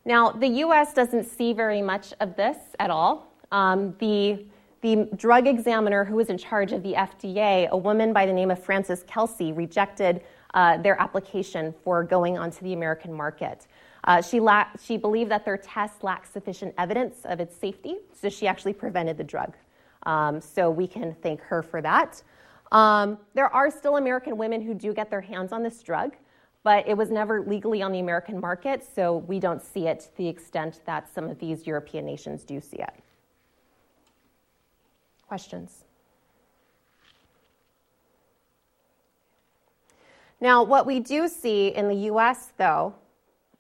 Now, 0.05 0.31
the 0.31 0.49
US 0.49 0.95
doesn't 0.95 1.25
see 1.25 1.53
very 1.53 1.83
much 1.83 2.13
of 2.21 2.37
this 2.37 2.57
at 2.79 2.91
all. 2.91 3.33
Um, 3.51 3.95
the, 3.99 4.45
the 4.81 5.09
drug 5.17 5.47
examiner 5.47 6.05
who 6.05 6.17
was 6.17 6.29
in 6.29 6.39
charge 6.39 6.73
of 6.73 6.83
the 6.83 6.95
FDA, 6.95 7.69
a 7.69 7.77
woman 7.77 8.13
by 8.13 8.27
the 8.27 8.33
name 8.33 8.51
of 8.51 8.63
Frances 8.63 9.05
Kelsey, 9.07 9.53
rejected 9.53 10.23
uh, 10.55 10.79
their 10.79 11.01
application 11.01 11.75
for 11.85 12.03
going 12.05 12.37
onto 12.37 12.65
the 12.65 12.73
American 12.73 13.13
market. 13.13 13.67
Uh, 14.05 14.21
she, 14.21 14.41
la- 14.41 14.67
she 14.83 14.97
believed 14.97 15.31
that 15.31 15.45
their 15.45 15.57
test 15.57 16.03
lacked 16.03 16.33
sufficient 16.33 16.75
evidence 16.79 17.25
of 17.25 17.39
its 17.39 17.57
safety, 17.57 17.97
so 18.13 18.29
she 18.29 18.47
actually 18.47 18.73
prevented 18.73 19.17
the 19.17 19.25
drug. 19.25 19.55
Um, 20.05 20.41
so 20.41 20.71
we 20.71 20.87
can 20.87 21.15
thank 21.23 21.41
her 21.43 21.63
for 21.63 21.81
that. 21.83 22.23
Um, 22.73 23.19
there 23.35 23.49
are 23.49 23.71
still 23.71 23.97
American 23.97 24.37
women 24.37 24.63
who 24.63 24.75
do 24.75 24.95
get 24.95 25.11
their 25.11 25.21
hands 25.21 25.53
on 25.53 25.63
this 25.63 25.83
drug, 25.83 26.17
but 26.65 26.89
it 26.89 26.97
was 26.97 27.11
never 27.11 27.43
legally 27.43 27.83
on 27.83 27.93
the 27.93 28.01
American 28.01 28.41
market, 28.41 28.83
so 28.95 29.19
we 29.19 29.39
don't 29.39 29.63
see 29.63 29.87
it 29.87 30.01
to 30.01 30.17
the 30.17 30.29
extent 30.29 30.81
that 30.87 31.13
some 31.13 31.29
of 31.29 31.39
these 31.39 31.67
European 31.67 32.07
nations 32.07 32.45
do 32.45 32.61
see 32.61 32.79
it. 32.79 32.95
Questions? 35.29 35.85
Now, 40.41 40.65
what 40.65 40.87
we 40.87 40.99
do 40.99 41.29
see 41.29 41.69
in 41.69 41.89
the 41.89 42.11
US, 42.11 42.53
though, 42.57 42.95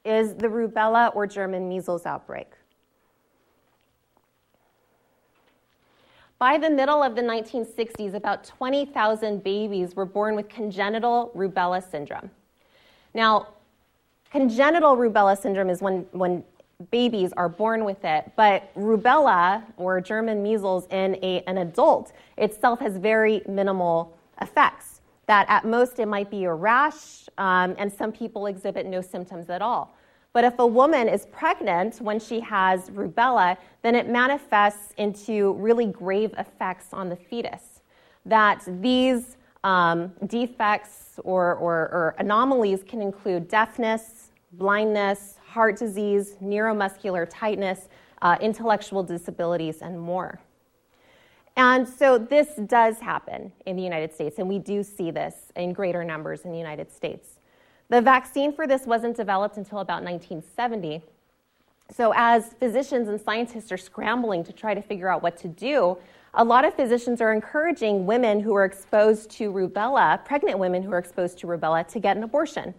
is 0.04 0.34
the 0.34 0.48
rubella 0.48 1.14
or 1.14 1.26
German 1.26 1.68
measles 1.68 2.06
outbreak. 2.06 2.48
By 6.42 6.58
the 6.58 6.70
middle 6.70 7.04
of 7.04 7.14
the 7.14 7.22
1960s, 7.22 8.14
about 8.14 8.42
20,000 8.42 9.44
babies 9.44 9.94
were 9.94 10.04
born 10.04 10.34
with 10.34 10.48
congenital 10.48 11.30
rubella 11.36 11.88
syndrome. 11.88 12.32
Now, 13.14 13.46
congenital 14.32 14.96
rubella 14.96 15.38
syndrome 15.38 15.70
is 15.70 15.80
when, 15.80 16.04
when 16.10 16.42
babies 16.90 17.32
are 17.36 17.48
born 17.48 17.84
with 17.84 18.04
it, 18.04 18.32
but 18.34 18.74
rubella 18.74 19.62
or 19.76 20.00
German 20.00 20.42
measles 20.42 20.88
in 20.90 21.14
a, 21.22 21.44
an 21.46 21.58
adult 21.58 22.12
itself 22.36 22.80
has 22.80 22.96
very 22.96 23.42
minimal 23.46 24.12
effects. 24.40 25.00
That 25.26 25.46
at 25.48 25.64
most 25.64 26.00
it 26.00 26.06
might 26.06 26.28
be 26.28 26.42
a 26.42 26.52
rash, 26.52 27.28
um, 27.38 27.76
and 27.78 27.92
some 27.92 28.10
people 28.10 28.46
exhibit 28.46 28.84
no 28.84 29.00
symptoms 29.00 29.48
at 29.48 29.62
all. 29.62 29.94
But 30.32 30.44
if 30.44 30.58
a 30.58 30.66
woman 30.66 31.08
is 31.08 31.26
pregnant 31.26 32.00
when 32.00 32.18
she 32.18 32.40
has 32.40 32.88
rubella, 32.90 33.56
then 33.82 33.94
it 33.94 34.08
manifests 34.08 34.94
into 34.96 35.52
really 35.54 35.86
grave 35.86 36.34
effects 36.38 36.92
on 36.92 37.08
the 37.08 37.16
fetus. 37.16 37.80
That 38.24 38.62
these 38.80 39.36
um, 39.64 40.12
defects 40.26 41.20
or, 41.24 41.54
or, 41.56 41.76
or 41.90 42.14
anomalies 42.18 42.82
can 42.82 43.02
include 43.02 43.48
deafness, 43.48 44.30
blindness, 44.52 45.36
heart 45.46 45.78
disease, 45.78 46.36
neuromuscular 46.42 47.26
tightness, 47.30 47.88
uh, 48.22 48.36
intellectual 48.40 49.02
disabilities, 49.02 49.82
and 49.82 50.00
more. 50.00 50.40
And 51.56 51.86
so 51.86 52.16
this 52.16 52.56
does 52.66 52.98
happen 52.98 53.52
in 53.66 53.76
the 53.76 53.82
United 53.82 54.14
States, 54.14 54.38
and 54.38 54.48
we 54.48 54.58
do 54.58 54.82
see 54.82 55.10
this 55.10 55.52
in 55.56 55.74
greater 55.74 56.02
numbers 56.02 56.42
in 56.42 56.52
the 56.52 56.58
United 56.58 56.90
States. 56.90 57.38
The 57.92 58.00
vaccine 58.00 58.54
for 58.54 58.66
this 58.66 58.86
wasn't 58.86 59.18
developed 59.18 59.58
until 59.58 59.80
about 59.80 60.02
1970. 60.02 61.02
So, 61.94 62.14
as 62.16 62.54
physicians 62.54 63.06
and 63.10 63.20
scientists 63.20 63.70
are 63.70 63.76
scrambling 63.76 64.44
to 64.44 64.52
try 64.54 64.72
to 64.72 64.80
figure 64.80 65.10
out 65.10 65.22
what 65.22 65.36
to 65.40 65.48
do, 65.48 65.98
a 66.32 66.42
lot 66.42 66.64
of 66.64 66.72
physicians 66.72 67.20
are 67.20 67.34
encouraging 67.34 68.06
women 68.06 68.40
who 68.40 68.54
are 68.54 68.64
exposed 68.64 69.30
to 69.32 69.52
rubella, 69.52 70.24
pregnant 70.24 70.58
women 70.58 70.82
who 70.82 70.90
are 70.90 70.96
exposed 70.96 71.36
to 71.40 71.46
rubella, 71.46 71.86
to 71.88 72.00
get 72.00 72.16
an 72.16 72.22
abortion, 72.22 72.72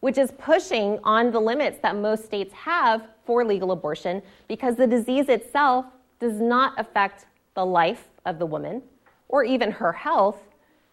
which 0.00 0.16
is 0.16 0.32
pushing 0.38 0.98
on 1.04 1.30
the 1.30 1.40
limits 1.40 1.78
that 1.82 1.94
most 1.94 2.24
states 2.24 2.54
have 2.54 3.06
for 3.26 3.44
legal 3.44 3.72
abortion 3.72 4.22
because 4.48 4.76
the 4.76 4.86
disease 4.86 5.28
itself 5.28 5.84
does 6.20 6.40
not 6.40 6.72
affect 6.80 7.26
the 7.52 7.66
life 7.66 8.08
of 8.24 8.38
the 8.38 8.46
woman 8.46 8.80
or 9.28 9.44
even 9.44 9.70
her 9.70 9.92
health, 9.92 10.40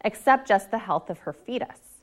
except 0.03 0.45
just 0.45 0.71
the 0.71 0.79
health 0.79 1.09
of 1.09 1.19
her 1.19 1.31
fetus. 1.31 1.94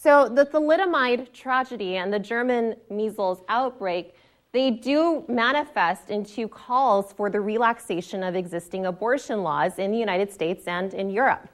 So 0.00 0.28
the 0.28 0.46
thalidomide 0.46 1.32
tragedy 1.32 1.96
and 1.96 2.12
the 2.12 2.20
German 2.20 2.76
measles 2.88 3.42
outbreak, 3.48 4.14
they 4.52 4.70
do 4.70 5.24
manifest 5.26 6.10
into 6.10 6.46
calls 6.46 7.12
for 7.12 7.28
the 7.28 7.40
relaxation 7.40 8.22
of 8.22 8.36
existing 8.36 8.86
abortion 8.86 9.42
laws 9.42 9.80
in 9.80 9.90
the 9.90 9.98
United 9.98 10.32
States 10.32 10.68
and 10.68 10.94
in 10.94 11.10
Europe. 11.10 11.48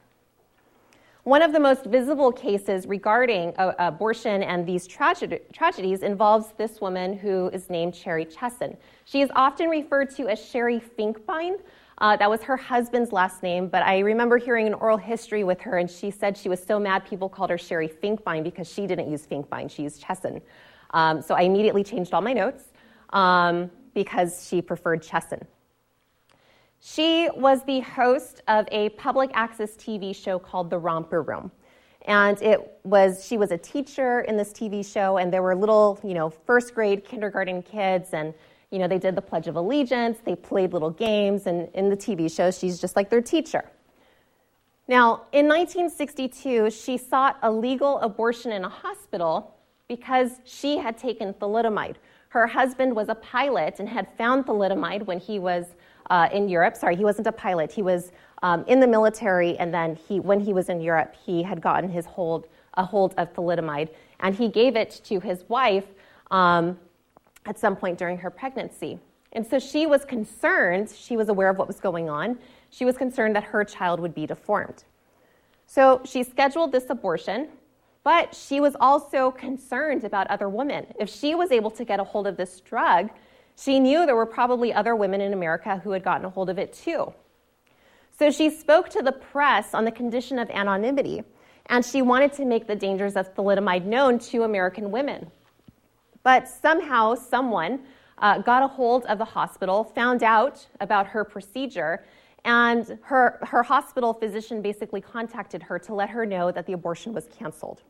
One 1.23 1.41
of 1.41 1.53
the 1.53 1.59
most 1.59 1.85
visible 1.85 2.31
cases 2.31 2.85
regarding 2.85 3.55
uh, 3.57 3.73
abortion 3.79 4.43
and 4.43 4.63
these 4.63 4.85
tragedy, 4.85 5.39
tragedies 5.51 6.03
involves 6.03 6.53
this 6.55 6.79
woman 6.79 7.17
who 7.17 7.49
is 7.51 7.67
named 7.71 7.95
Sherri 7.95 8.25
Chessen. 8.25 8.77
She 9.05 9.21
is 9.21 9.31
often 9.35 9.69
referred 9.69 10.11
to 10.17 10.27
as 10.27 10.39
Sherri 10.39 10.79
Finkbine, 10.79 11.57
uh, 11.99 12.17
that 12.17 12.29
was 12.29 12.41
her 12.41 12.57
husband's 12.57 13.11
last 13.11 13.41
name, 13.41 13.67
but 13.67 13.81
I 13.83 13.99
remember 13.99 14.37
hearing 14.37 14.67
an 14.67 14.73
oral 14.73 14.97
history 14.97 15.43
with 15.43 15.61
her, 15.61 15.77
and 15.77 15.89
she 15.89 16.11
said 16.11 16.37
she 16.37 16.49
was 16.49 16.61
so 16.61 16.79
mad 16.79 17.05
people 17.05 17.29
called 17.29 17.49
her 17.49 17.57
Sherri 17.57 17.87
Finkbine 17.87 18.43
because 18.43 18.71
she 18.71 18.85
didn't 18.85 19.09
use 19.09 19.25
Finkbine, 19.25 19.71
she 19.71 19.83
used 19.83 20.03
Chessen. 20.03 20.41
Um, 20.91 21.21
so 21.21 21.35
I 21.35 21.41
immediately 21.41 21.83
changed 21.83 22.13
all 22.13 22.21
my 22.21 22.33
notes 22.33 22.65
um, 23.11 23.71
because 23.93 24.47
she 24.47 24.61
preferred 24.61 25.01
Chessen. 25.01 25.45
She 26.81 27.29
was 27.33 27.63
the 27.63 27.79
host 27.79 28.41
of 28.47 28.67
a 28.71 28.89
public 28.89 29.31
access 29.33 29.71
TV 29.75 30.15
show 30.15 30.37
called 30.37 30.69
The 30.69 30.77
Romper 30.77 31.21
Room. 31.21 31.49
And 32.07 32.39
it 32.41 32.77
was, 32.83 33.25
she 33.25 33.37
was 33.37 33.51
a 33.51 33.57
teacher 33.57 34.21
in 34.21 34.37
this 34.37 34.51
TV 34.51 34.85
show, 34.85 35.17
and 35.17 35.33
there 35.33 35.41
were 35.41 35.55
little, 35.55 35.99
you 36.03 36.13
know, 36.13 36.29
first 36.29 36.75
grade, 36.75 37.03
kindergarten 37.03 37.63
kids, 37.63 38.09
and 38.13 38.33
you 38.75 38.79
know, 38.79 38.89
they 38.89 38.99
did 38.99 39.15
the 39.15 39.21
Pledge 39.21 39.47
of 39.47 39.55
Allegiance, 39.55 40.17
they 40.25 40.35
played 40.35 40.73
little 40.73 40.89
games, 40.89 41.47
and 41.47 41.69
in 41.73 41.89
the 41.89 41.95
TV 41.95 42.29
show, 42.29 42.51
she's 42.51 42.77
just 42.77 42.97
like 42.97 43.09
their 43.09 43.21
teacher. 43.21 43.63
Now, 44.89 45.21
in 45.31 45.47
1962, 45.47 46.71
she 46.71 46.97
sought 46.97 47.37
a 47.41 47.49
legal 47.49 47.99
abortion 47.99 48.51
in 48.51 48.65
a 48.65 48.69
hospital 48.69 49.55
because 49.87 50.41
she 50.43 50.77
had 50.77 50.97
taken 50.97 51.33
thalidomide. 51.35 51.95
Her 52.27 52.47
husband 52.47 52.93
was 52.93 53.07
a 53.07 53.15
pilot 53.15 53.79
and 53.79 53.87
had 53.87 54.09
found 54.17 54.45
thalidomide 54.45 55.05
when 55.05 55.19
he 55.19 55.39
was 55.39 55.67
uh, 56.09 56.27
in 56.33 56.49
Europe. 56.49 56.75
Sorry, 56.75 56.97
he 56.97 57.05
wasn't 57.05 57.27
a 57.27 57.31
pilot. 57.31 57.71
He 57.71 57.81
was 57.81 58.11
um, 58.43 58.65
in 58.67 58.81
the 58.81 58.87
military, 58.87 59.57
and 59.57 59.73
then 59.73 59.95
he, 59.95 60.19
when 60.19 60.41
he 60.41 60.51
was 60.51 60.67
in 60.67 60.81
Europe, 60.81 61.15
he 61.25 61.41
had 61.43 61.61
gotten 61.61 61.89
his 61.89 62.05
hold, 62.05 62.47
a 62.73 62.83
hold 62.83 63.13
of 63.15 63.33
thalidomide, 63.33 63.87
and 64.19 64.35
he 64.35 64.49
gave 64.49 64.75
it 64.75 64.99
to 65.05 65.21
his 65.21 65.45
wife 65.47 65.85
um, 66.29 66.77
at 67.45 67.59
some 67.59 67.75
point 67.75 67.97
during 67.97 68.17
her 68.17 68.29
pregnancy. 68.29 68.99
And 69.31 69.45
so 69.45 69.59
she 69.59 69.85
was 69.85 70.05
concerned, 70.05 70.89
she 70.89 71.17
was 71.17 71.29
aware 71.29 71.49
of 71.49 71.57
what 71.57 71.67
was 71.67 71.79
going 71.79 72.09
on. 72.09 72.39
She 72.69 72.85
was 72.85 72.97
concerned 72.97 73.35
that 73.35 73.43
her 73.43 73.63
child 73.63 73.99
would 73.99 74.15
be 74.15 74.25
deformed. 74.25 74.83
So 75.67 76.01
she 76.05 76.23
scheduled 76.23 76.71
this 76.71 76.89
abortion, 76.89 77.49
but 78.03 78.33
she 78.35 78.61
was 78.61 78.75
also 78.79 79.31
concerned 79.31 80.03
about 80.03 80.27
other 80.27 80.47
women. 80.47 80.85
If 80.99 81.09
she 81.09 81.35
was 81.35 81.51
able 81.51 81.71
to 81.71 81.83
get 81.83 81.99
a 81.99 82.03
hold 82.03 82.27
of 82.27 82.37
this 82.37 82.61
drug, 82.61 83.09
she 83.57 83.79
knew 83.79 84.05
there 84.05 84.15
were 84.15 84.25
probably 84.25 84.73
other 84.73 84.95
women 84.95 85.21
in 85.21 85.33
America 85.33 85.81
who 85.83 85.91
had 85.91 86.03
gotten 86.03 86.25
a 86.25 86.29
hold 86.29 86.49
of 86.49 86.59
it 86.59 86.73
too. 86.73 87.13
So 88.17 88.31
she 88.31 88.49
spoke 88.49 88.89
to 88.89 89.01
the 89.01 89.11
press 89.11 89.73
on 89.73 89.85
the 89.85 89.91
condition 89.91 90.39
of 90.39 90.49
anonymity, 90.49 91.23
and 91.65 91.83
she 91.83 92.01
wanted 92.01 92.31
to 92.33 92.45
make 92.45 92.67
the 92.67 92.75
dangers 92.75 93.15
of 93.15 93.33
thalidomide 93.35 93.85
known 93.85 94.19
to 94.19 94.43
American 94.43 94.91
women. 94.91 95.31
But 96.25 96.47
somehow, 96.49 97.13
someone 97.13 97.81
uh, 98.17 98.39
got 98.39 98.63
a 98.63 98.67
hold 98.67 99.05
of 99.05 99.19
the 99.19 99.25
hospital, 99.25 99.83
found 99.83 100.23
out 100.23 100.65
about 100.81 101.05
her 101.05 101.23
procedure, 101.23 102.03
and 102.43 102.97
her, 103.03 103.37
her 103.43 103.61
hospital 103.61 104.11
physician 104.11 104.59
basically 104.63 105.01
contacted 105.01 105.61
her 105.61 105.77
to 105.77 105.93
let 105.93 106.09
her 106.09 106.25
know 106.25 106.51
that 106.51 106.65
the 106.65 106.73
abortion 106.73 107.13
was 107.13 107.27
canceled. 107.27 107.83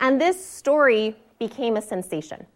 And 0.00 0.18
this 0.18 0.42
story 0.42 1.14
became 1.38 1.76
a 1.76 1.82
sensation. 1.82 2.46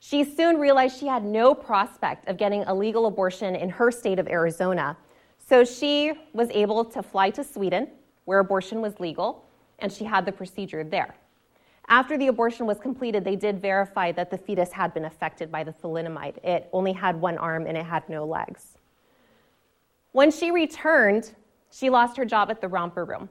She 0.00 0.22
soon 0.22 0.58
realized 0.58 0.98
she 0.98 1.06
had 1.06 1.24
no 1.24 1.54
prospect 1.54 2.28
of 2.28 2.36
getting 2.36 2.64
a 2.64 2.74
legal 2.74 3.06
abortion 3.06 3.56
in 3.56 3.70
her 3.70 3.90
state 3.90 4.18
of 4.18 4.28
Arizona. 4.28 4.94
So 5.38 5.64
she 5.64 6.12
was 6.34 6.50
able 6.50 6.84
to 6.84 7.02
fly 7.02 7.30
to 7.30 7.44
Sweden, 7.44 7.88
where 8.26 8.40
abortion 8.40 8.82
was 8.82 9.00
legal, 9.00 9.46
and 9.78 9.90
she 9.90 10.04
had 10.04 10.26
the 10.26 10.32
procedure 10.32 10.84
there. 10.84 11.14
After 11.88 12.16
the 12.16 12.28
abortion 12.28 12.66
was 12.66 12.78
completed, 12.78 13.24
they 13.24 13.36
did 13.36 13.60
verify 13.60 14.10
that 14.12 14.30
the 14.30 14.38
fetus 14.38 14.72
had 14.72 14.94
been 14.94 15.04
affected 15.04 15.52
by 15.52 15.64
the 15.64 15.72
thalidomide. 15.72 16.42
It 16.42 16.68
only 16.72 16.92
had 16.92 17.20
one 17.20 17.36
arm 17.36 17.66
and 17.66 17.76
it 17.76 17.84
had 17.84 18.08
no 18.08 18.24
legs. 18.24 18.78
When 20.12 20.30
she 20.30 20.50
returned, 20.50 21.32
she 21.70 21.90
lost 21.90 22.16
her 22.16 22.24
job 22.24 22.50
at 22.50 22.60
the 22.60 22.68
romper 22.68 23.04
room. 23.04 23.28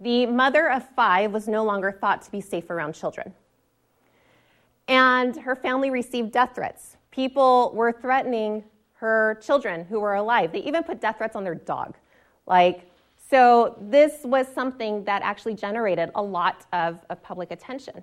The 0.00 0.26
mother 0.26 0.70
of 0.70 0.88
five 0.94 1.32
was 1.32 1.48
no 1.48 1.64
longer 1.64 1.92
thought 1.92 2.22
to 2.22 2.30
be 2.30 2.40
safe 2.40 2.70
around 2.70 2.94
children. 2.94 3.34
And 4.86 5.36
her 5.36 5.56
family 5.56 5.90
received 5.90 6.32
death 6.32 6.54
threats. 6.54 6.96
People 7.10 7.72
were 7.74 7.92
threatening 7.92 8.64
her 8.94 9.38
children 9.42 9.84
who 9.84 10.00
were 10.00 10.14
alive. 10.14 10.52
They 10.52 10.60
even 10.60 10.84
put 10.84 11.00
death 11.00 11.18
threats 11.18 11.36
on 11.36 11.44
their 11.44 11.56
dog. 11.56 11.96
Like, 12.46 12.87
so 13.28 13.76
this 13.80 14.20
was 14.24 14.46
something 14.48 15.04
that 15.04 15.22
actually 15.22 15.54
generated 15.54 16.10
a 16.14 16.22
lot 16.22 16.64
of, 16.72 17.04
of 17.10 17.22
public 17.22 17.50
attention. 17.50 18.02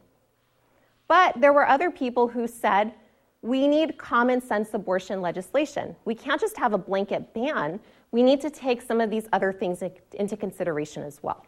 But 1.07 1.39
there 1.39 1.53
were 1.53 1.67
other 1.67 1.89
people 1.89 2.27
who 2.27 2.47
said, 2.47 2.93
we 3.41 3.67
need 3.67 3.97
common 3.97 4.41
sense 4.41 4.73
abortion 4.73 5.21
legislation. 5.21 5.95
We 6.05 6.15
can't 6.15 6.41
just 6.41 6.57
have 6.57 6.73
a 6.73 6.77
blanket 6.77 7.33
ban. 7.33 7.79
We 8.11 8.23
need 8.23 8.41
to 8.41 8.49
take 8.49 8.81
some 8.81 9.01
of 9.01 9.09
these 9.09 9.27
other 9.33 9.51
things 9.51 9.83
into 10.13 10.37
consideration 10.37 11.03
as 11.03 11.21
well. 11.21 11.45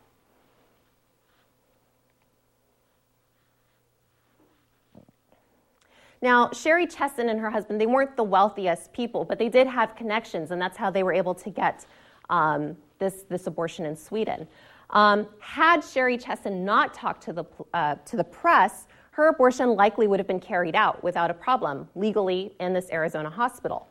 Now, 6.22 6.50
Sherri 6.52 6.88
Chessen 6.88 7.30
and 7.30 7.40
her 7.40 7.52
husband, 7.52 7.80
they 7.80 7.86
weren't 7.86 8.16
the 8.18 8.24
wealthiest 8.24 8.92
people, 8.92 9.24
but 9.24 9.38
they 9.38 9.50
did 9.50 9.68
have 9.68 9.96
connections, 9.96 10.50
and 10.50 10.60
that's 10.60 10.78
how 10.78 10.90
they 10.90 11.04
were 11.04 11.14
able 11.14 11.36
to 11.36 11.50
get 11.52 11.86
um, 12.30 12.76
this, 13.00 13.24
this 13.30 13.48
abortion 13.48 13.86
in 13.86 13.96
Sweden. 13.96 14.48
Um, 14.90 15.28
had 15.40 15.84
Sherri 15.84 16.18
Chessen 16.18 16.64
not 16.64 16.94
talked 16.94 17.24
to 17.24 17.34
the, 17.34 17.46
uh, 17.74 17.96
to 18.06 18.16
the 18.16 18.24
press, 18.24 18.88
her 19.12 19.30
abortion 19.30 19.76
likely 19.76 20.08
would 20.08 20.20
have 20.20 20.28
been 20.28 20.40
carried 20.40 20.76
out 20.76 21.04
without 21.04 21.32
a 21.32 21.34
problem 21.34 21.90
legally 21.96 22.54
in 22.60 22.74
this 22.74 22.90
Arizona 22.92 23.30
hospital. 23.30 23.88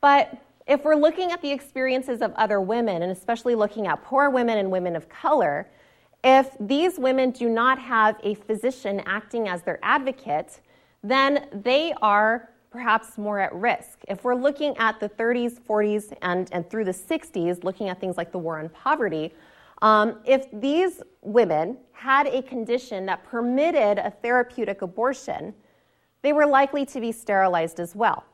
But 0.00 0.36
if 0.66 0.84
we're 0.84 0.96
looking 0.96 1.30
at 1.32 1.40
the 1.42 1.50
experiences 1.50 2.22
of 2.22 2.32
other 2.34 2.60
women, 2.60 3.02
and 3.02 3.12
especially 3.12 3.54
looking 3.54 3.86
at 3.86 4.02
poor 4.02 4.30
women 4.30 4.58
and 4.58 4.70
women 4.70 4.96
of 4.96 5.08
color, 5.08 5.68
if 6.24 6.56
these 6.60 6.98
women 6.98 7.30
do 7.30 7.48
not 7.48 7.78
have 7.78 8.16
a 8.22 8.34
physician 8.34 9.00
acting 9.06 9.48
as 9.48 9.62
their 9.62 9.78
advocate, 9.82 10.60
then 11.02 11.48
they 11.52 11.92
are 12.00 12.50
perhaps 12.72 13.18
more 13.18 13.38
at 13.38 13.54
risk. 13.54 14.00
If 14.08 14.24
we're 14.24 14.34
looking 14.34 14.76
at 14.78 14.98
the 14.98 15.08
30s, 15.08 15.60
40s, 15.60 16.16
and, 16.22 16.48
and 16.52 16.68
through 16.68 16.86
the 16.86 16.92
60s, 16.92 17.62
looking 17.62 17.90
at 17.90 18.00
things 18.00 18.16
like 18.16 18.32
the 18.32 18.38
war 18.38 18.58
on 18.58 18.70
poverty, 18.70 19.34
um, 19.82 20.20
if 20.24 20.46
these 20.52 21.02
women 21.20 21.76
had 21.92 22.26
a 22.26 22.42
condition 22.42 23.04
that 23.06 23.22
permitted 23.24 23.98
a 23.98 24.10
therapeutic 24.10 24.82
abortion, 24.82 25.54
they 26.22 26.32
were 26.32 26.46
likely 26.46 26.86
to 26.86 27.00
be 27.00 27.12
sterilized 27.12 27.78
as 27.78 27.94
well. 27.94 28.24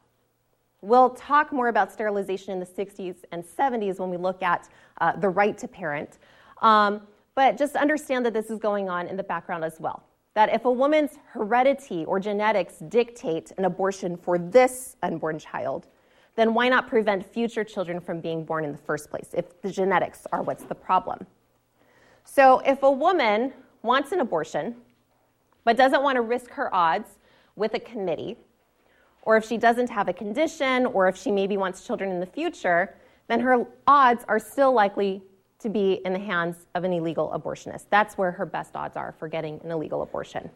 We'll 0.81 1.11
talk 1.11 1.53
more 1.53 1.69
about 1.69 1.93
sterilization 1.93 2.53
in 2.53 2.61
the 2.61 2.67
60s 2.67 3.17
and 3.33 3.43
70s 3.43 3.99
when 3.99 4.11
we 4.11 4.17
look 4.17 4.43
at 4.43 4.69
uh, 5.01 5.17
the 5.17 5.29
right 5.29 5.59
to 5.59 5.67
parent. 5.67 6.19
Um, 6.63 7.03
but 7.35 7.57
just 7.57 7.75
understand 7.77 8.25
that 8.27 8.35
this 8.35 8.51
is 8.51 8.59
going 8.59 8.89
on 8.89 9.09
in 9.09 9.17
the 9.17 9.23
background 9.23 9.65
as 9.65 9.81
well 9.81 10.08
that 10.39 10.55
if 10.55 10.67
a 10.67 10.71
woman's 10.71 11.19
heredity 11.33 12.05
or 12.05 12.21
genetics 12.21 12.77
dictate 12.89 13.51
an 13.59 13.65
abortion 13.65 14.17
for 14.17 14.39
this 14.39 14.95
unborn 15.03 15.37
child, 15.37 15.89
then 16.37 16.55
why 16.55 16.69
not 16.69 16.87
prevent 16.87 17.27
future 17.27 17.65
children 17.65 17.99
from 17.99 18.21
being 18.21 18.45
born 18.45 18.65
in 18.65 18.71
the 18.71 18.79
first 18.79 19.11
place 19.11 19.31
if 19.33 19.61
the 19.63 19.69
genetics 19.69 20.29
are 20.31 20.41
what's 20.43 20.63
the 20.63 20.77
problem? 20.77 21.27
So, 22.23 22.61
if 22.61 22.85
a 22.85 22.91
woman 22.93 23.53
wants 23.83 24.13
an 24.13 24.21
abortion 24.21 24.77
but 25.65 25.77
doesn't 25.77 26.05
want 26.05 26.15
to 26.15 26.23
risk 26.23 26.51
her 26.51 26.73
odds 26.73 27.19
with 27.57 27.75
a 27.75 27.81
committee, 27.81 28.37
or 29.23 29.37
if 29.37 29.45
she 29.45 29.57
doesn't 29.59 29.91
have 29.91 30.07
a 30.07 30.13
condition, 30.13 30.87
or 30.87 31.09
if 31.09 31.17
she 31.17 31.33
maybe 31.33 31.57
wants 31.57 31.85
children 31.85 32.13
in 32.13 32.21
the 32.21 32.27
future, 32.27 32.95
then 33.27 33.41
her 33.41 33.67
odds 33.89 34.25
are 34.29 34.39
still 34.39 34.73
likely 34.73 35.21
to 35.61 35.69
be 35.69 36.01
in 36.05 36.13
the 36.13 36.19
hands 36.19 36.67
of 36.75 36.85
an 36.85 36.93
illegal 36.93 37.31
abortionist. 37.35 37.87
That's 37.91 38.17
where 38.17 38.31
her 38.31 38.47
best 38.47 38.77
odds 38.77 38.97
are 38.97 39.15
for 39.19 39.29
getting 39.29 39.61
an 39.65 39.71
illegal 39.71 40.03
abortion. 40.03 40.51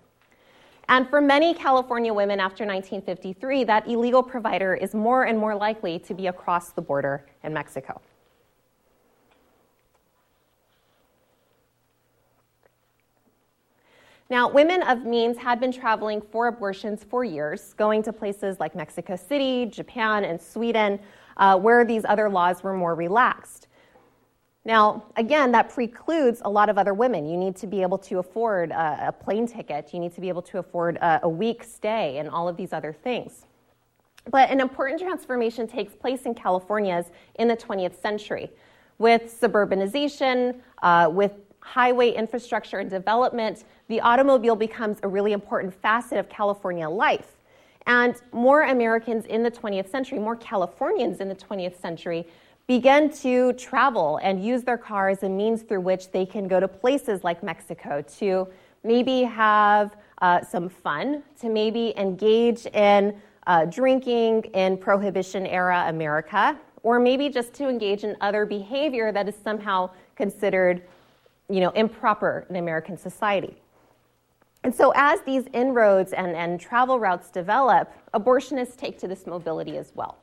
And 0.88 1.08
for 1.08 1.20
many 1.20 1.54
California 1.54 2.12
women 2.12 2.38
after 2.40 2.64
1953, 2.64 3.64
that 3.64 3.88
illegal 3.88 4.22
provider 4.22 4.74
is 4.74 4.94
more 4.94 5.24
and 5.24 5.38
more 5.38 5.54
likely 5.54 5.98
to 6.00 6.14
be 6.14 6.26
across 6.26 6.72
the 6.72 6.82
border 6.82 7.24
in 7.42 7.52
Mexico. 7.52 8.00
Now, 14.28 14.48
women 14.48 14.82
of 14.82 15.04
means 15.04 15.36
had 15.36 15.60
been 15.60 15.72
traveling 15.72 16.22
for 16.22 16.46
abortions 16.46 17.04
for 17.04 17.22
years, 17.22 17.74
going 17.74 18.02
to 18.04 18.12
places 18.12 18.58
like 18.58 18.74
Mexico 18.74 19.14
City, 19.14 19.66
Japan, 19.66 20.24
and 20.24 20.40
Sweden, 20.40 20.98
uh, 21.36 21.58
where 21.58 21.84
these 21.84 22.04
other 22.06 22.30
laws 22.30 22.62
were 22.62 22.72
more 22.72 22.94
relaxed. 22.94 23.68
Now, 24.64 25.04
again, 25.16 25.52
that 25.52 25.70
precludes 25.70 26.40
a 26.44 26.50
lot 26.50 26.68
of 26.68 26.78
other 26.78 26.94
women. 26.94 27.26
You 27.26 27.36
need 27.36 27.56
to 27.56 27.66
be 27.66 27.82
able 27.82 27.98
to 27.98 28.18
afford 28.20 28.70
a, 28.70 29.08
a 29.08 29.12
plane 29.12 29.46
ticket, 29.46 29.92
you 29.92 29.98
need 29.98 30.14
to 30.14 30.20
be 30.20 30.28
able 30.28 30.42
to 30.42 30.58
afford 30.58 30.96
a, 30.96 31.20
a 31.24 31.28
week 31.28 31.64
stay, 31.64 32.18
and 32.18 32.28
all 32.28 32.48
of 32.48 32.56
these 32.56 32.72
other 32.72 32.92
things. 32.92 33.46
But 34.30 34.50
an 34.50 34.60
important 34.60 35.00
transformation 35.00 35.66
takes 35.66 35.94
place 35.94 36.22
in 36.22 36.34
California's 36.34 37.06
in 37.34 37.48
the 37.48 37.56
20th 37.56 38.00
century 38.00 38.50
with 38.98 39.36
suburbanization, 39.40 40.60
uh, 40.82 41.10
with 41.12 41.32
highway 41.58 42.12
infrastructure 42.12 42.78
and 42.78 42.88
development, 42.88 43.64
the 43.88 44.00
automobile 44.00 44.56
becomes 44.56 44.98
a 45.02 45.08
really 45.08 45.32
important 45.32 45.74
facet 45.74 46.18
of 46.18 46.28
California 46.28 46.88
life. 46.88 47.36
And 47.86 48.14
more 48.32 48.62
Americans 48.62 49.26
in 49.26 49.42
the 49.42 49.50
20th 49.50 49.90
century, 49.90 50.20
more 50.20 50.36
Californians 50.36 51.20
in 51.20 51.28
the 51.28 51.34
20th 51.34 51.80
century, 51.80 52.26
begin 52.66 53.10
to 53.10 53.52
travel 53.54 54.18
and 54.22 54.44
use 54.44 54.62
their 54.62 54.78
car 54.78 55.08
as 55.08 55.22
a 55.22 55.28
means 55.28 55.62
through 55.62 55.80
which 55.80 56.10
they 56.12 56.24
can 56.24 56.48
go 56.48 56.60
to 56.60 56.68
places 56.68 57.24
like 57.24 57.42
Mexico 57.42 58.02
to 58.18 58.48
maybe 58.84 59.22
have 59.22 59.96
uh, 60.20 60.40
some 60.42 60.68
fun, 60.68 61.22
to 61.40 61.48
maybe 61.48 61.92
engage 61.96 62.66
in 62.66 63.20
uh, 63.46 63.64
drinking 63.64 64.42
in 64.54 64.76
Prohibition 64.76 65.46
era 65.46 65.84
America, 65.88 66.58
or 66.82 66.98
maybe 67.00 67.28
just 67.28 67.52
to 67.54 67.68
engage 67.68 68.04
in 68.04 68.16
other 68.20 68.46
behavior 68.46 69.12
that 69.12 69.28
is 69.28 69.34
somehow 69.42 69.90
considered 70.16 70.82
you 71.48 71.60
know, 71.60 71.70
improper 71.70 72.46
in 72.48 72.56
American 72.56 72.96
society. 72.96 73.54
And 74.64 74.74
so, 74.74 74.92
as 74.94 75.20
these 75.22 75.44
inroads 75.52 76.12
and, 76.12 76.36
and 76.36 76.60
travel 76.60 77.00
routes 77.00 77.30
develop, 77.30 77.92
abortionists 78.14 78.76
take 78.76 78.98
to 79.00 79.08
this 79.08 79.26
mobility 79.26 79.76
as 79.76 79.92
well. 79.94 80.18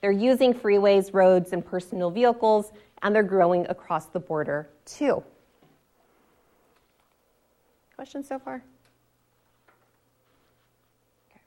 They're 0.00 0.12
using 0.12 0.52
freeways, 0.52 1.10
roads, 1.12 1.52
and 1.52 1.64
personal 1.64 2.10
vehicles, 2.10 2.72
and 3.02 3.14
they're 3.14 3.22
growing 3.22 3.66
across 3.68 4.06
the 4.06 4.20
border 4.20 4.68
too. 4.84 5.22
Questions 7.96 8.28
so 8.28 8.38
far? 8.38 8.62
Okay. 11.30 11.40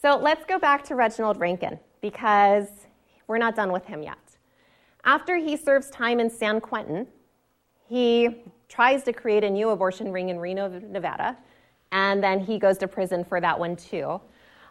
So 0.00 0.16
let's 0.16 0.44
go 0.44 0.58
back 0.58 0.84
to 0.84 0.94
Reginald 0.94 1.38
Rankin 1.38 1.78
because 2.00 2.68
we're 3.26 3.38
not 3.38 3.54
done 3.54 3.72
with 3.72 3.84
him 3.86 4.02
yet. 4.02 4.18
After 5.04 5.36
he 5.36 5.56
serves 5.56 5.88
time 5.90 6.20
in 6.20 6.28
San 6.28 6.60
Quentin, 6.60 7.06
he 7.88 8.42
tries 8.68 9.02
to 9.04 9.12
create 9.12 9.44
a 9.44 9.50
new 9.50 9.70
abortion 9.70 10.12
ring 10.12 10.28
in 10.28 10.38
Reno, 10.38 10.68
Nevada, 10.68 11.36
and 11.92 12.22
then 12.22 12.40
he 12.40 12.58
goes 12.58 12.76
to 12.78 12.88
prison 12.88 13.24
for 13.24 13.40
that 13.40 13.58
one 13.58 13.76
too. 13.76 14.20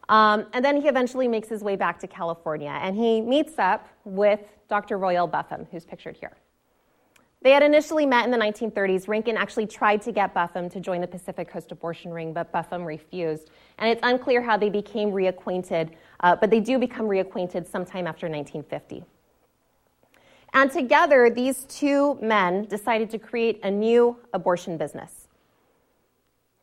Um, 0.09 0.45
and 0.53 0.63
then 0.63 0.81
he 0.81 0.87
eventually 0.87 1.27
makes 1.27 1.49
his 1.49 1.63
way 1.63 1.75
back 1.75 1.99
to 1.99 2.07
California 2.07 2.69
and 2.81 2.95
he 2.95 3.19
meets 3.21 3.59
up 3.59 3.89
with 4.05 4.39
Dr. 4.69 4.97
Royal 4.97 5.27
Buffum, 5.27 5.67
who's 5.71 5.85
pictured 5.85 6.15
here. 6.17 6.37
They 7.41 7.51
had 7.51 7.61
initially 7.61 8.05
met 8.05 8.25
in 8.25 8.31
the 8.31 8.37
1930s. 8.37 9.07
Rankin 9.07 9.37
actually 9.37 9.67
tried 9.67 10.01
to 10.01 10.11
get 10.11 10.33
Buffum 10.33 10.71
to 10.71 10.79
join 10.79 11.01
the 11.01 11.07
Pacific 11.07 11.49
Coast 11.49 11.71
Abortion 11.71 12.11
Ring, 12.11 12.33
but 12.33 12.51
Buffum 12.51 12.85
refused. 12.85 13.51
And 13.77 13.89
it's 13.89 14.01
unclear 14.03 14.41
how 14.41 14.57
they 14.57 14.69
became 14.69 15.11
reacquainted, 15.11 15.91
uh, 16.21 16.35
but 16.35 16.49
they 16.49 16.59
do 16.59 16.79
become 16.79 17.05
reacquainted 17.05 17.67
sometime 17.67 18.07
after 18.07 18.27
1950. 18.27 19.05
And 20.53 20.71
together, 20.71 21.29
these 21.29 21.65
two 21.65 22.17
men 22.21 22.65
decided 22.65 23.11
to 23.11 23.19
create 23.19 23.59
a 23.63 23.69
new 23.69 24.17
abortion 24.33 24.77
business. 24.77 25.27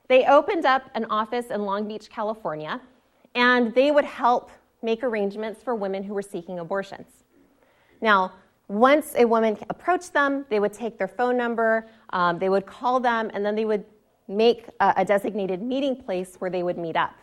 They 0.09 0.27
opened 0.27 0.67
up 0.67 0.91
an 0.95 1.05
office 1.07 1.47
in 1.47 1.63
Long 1.63 1.87
Beach, 1.87 2.11
California, 2.11 2.81
and 3.35 3.75
they 3.75 3.91
would 3.91 4.05
help 4.05 4.51
make 4.83 5.03
arrangements 5.03 5.63
for 5.63 5.75
women 5.75 6.03
who 6.03 6.15
were 6.15 6.23
seeking 6.23 6.59
abortions. 6.59 7.07
Now, 8.01 8.33
once 8.69 9.15
a 9.17 9.25
woman 9.25 9.59
approached 9.69 10.13
them, 10.13 10.47
they 10.49 10.61
would 10.61 10.73
take 10.73 10.99
their 10.99 11.09
phone 11.09 11.37
number, 11.37 11.89
um, 12.11 12.39
they 12.39 12.49
would 12.49 12.67
call 12.67 13.01
them, 13.01 13.31
and 13.35 13.45
then 13.45 13.55
they 13.55 13.65
would 13.65 13.85
make 14.29 14.69
a, 14.81 14.95
a 14.99 15.05
designated 15.05 15.61
meeting 15.63 15.97
place 15.97 16.37
where 16.39 16.51
they 16.51 16.63
would 16.63 16.79
meet 16.79 16.97
up. 16.97 17.15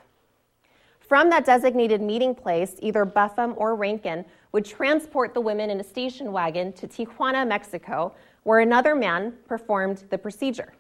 From 1.00 1.30
that 1.30 1.46
designated 1.46 2.02
meeting 2.02 2.34
place, 2.34 2.76
either 2.80 3.06
Buffum 3.06 3.54
or 3.58 3.76
Rankin 3.76 4.24
would 4.54 4.66
transport 4.66 5.34
the 5.34 5.42
women 5.42 5.70
in 5.70 5.80
a 5.80 5.84
station 5.84 6.32
wagon 6.32 6.72
to 6.74 6.88
Tijuana, 6.88 7.46
Mexico, 7.48 8.14
where 8.44 8.60
another 8.60 8.96
man 8.96 9.34
performed 9.48 10.04
the 10.10 10.18
procedure. 10.18 10.74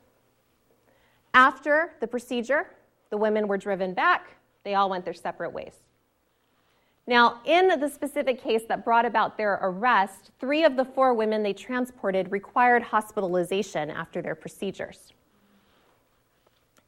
After 1.33 1.93
the 1.99 2.07
procedure, 2.07 2.67
the 3.09 3.17
women 3.17 3.47
were 3.47 3.57
driven 3.57 3.93
back. 3.93 4.35
They 4.63 4.75
all 4.75 4.89
went 4.89 5.05
their 5.05 5.13
separate 5.13 5.53
ways. 5.53 5.73
Now, 7.07 7.41
in 7.45 7.79
the 7.79 7.89
specific 7.89 8.41
case 8.41 8.63
that 8.69 8.85
brought 8.85 9.05
about 9.05 9.37
their 9.37 9.59
arrest, 9.61 10.31
three 10.39 10.63
of 10.63 10.75
the 10.75 10.85
four 10.85 11.13
women 11.13 11.43
they 11.43 11.53
transported 11.53 12.31
required 12.31 12.83
hospitalization 12.83 13.89
after 13.89 14.21
their 14.21 14.35
procedures. 14.35 15.13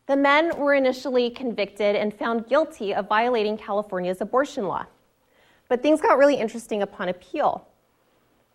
The 0.05 0.15
men 0.15 0.57
were 0.57 0.73
initially 0.73 1.29
convicted 1.29 1.95
and 1.95 2.13
found 2.13 2.47
guilty 2.47 2.93
of 2.93 3.07
violating 3.07 3.57
California's 3.57 4.21
abortion 4.21 4.67
law. 4.67 4.85
But 5.69 5.81
things 5.81 6.01
got 6.01 6.17
really 6.17 6.35
interesting 6.35 6.83
upon 6.83 7.09
appeal 7.09 7.67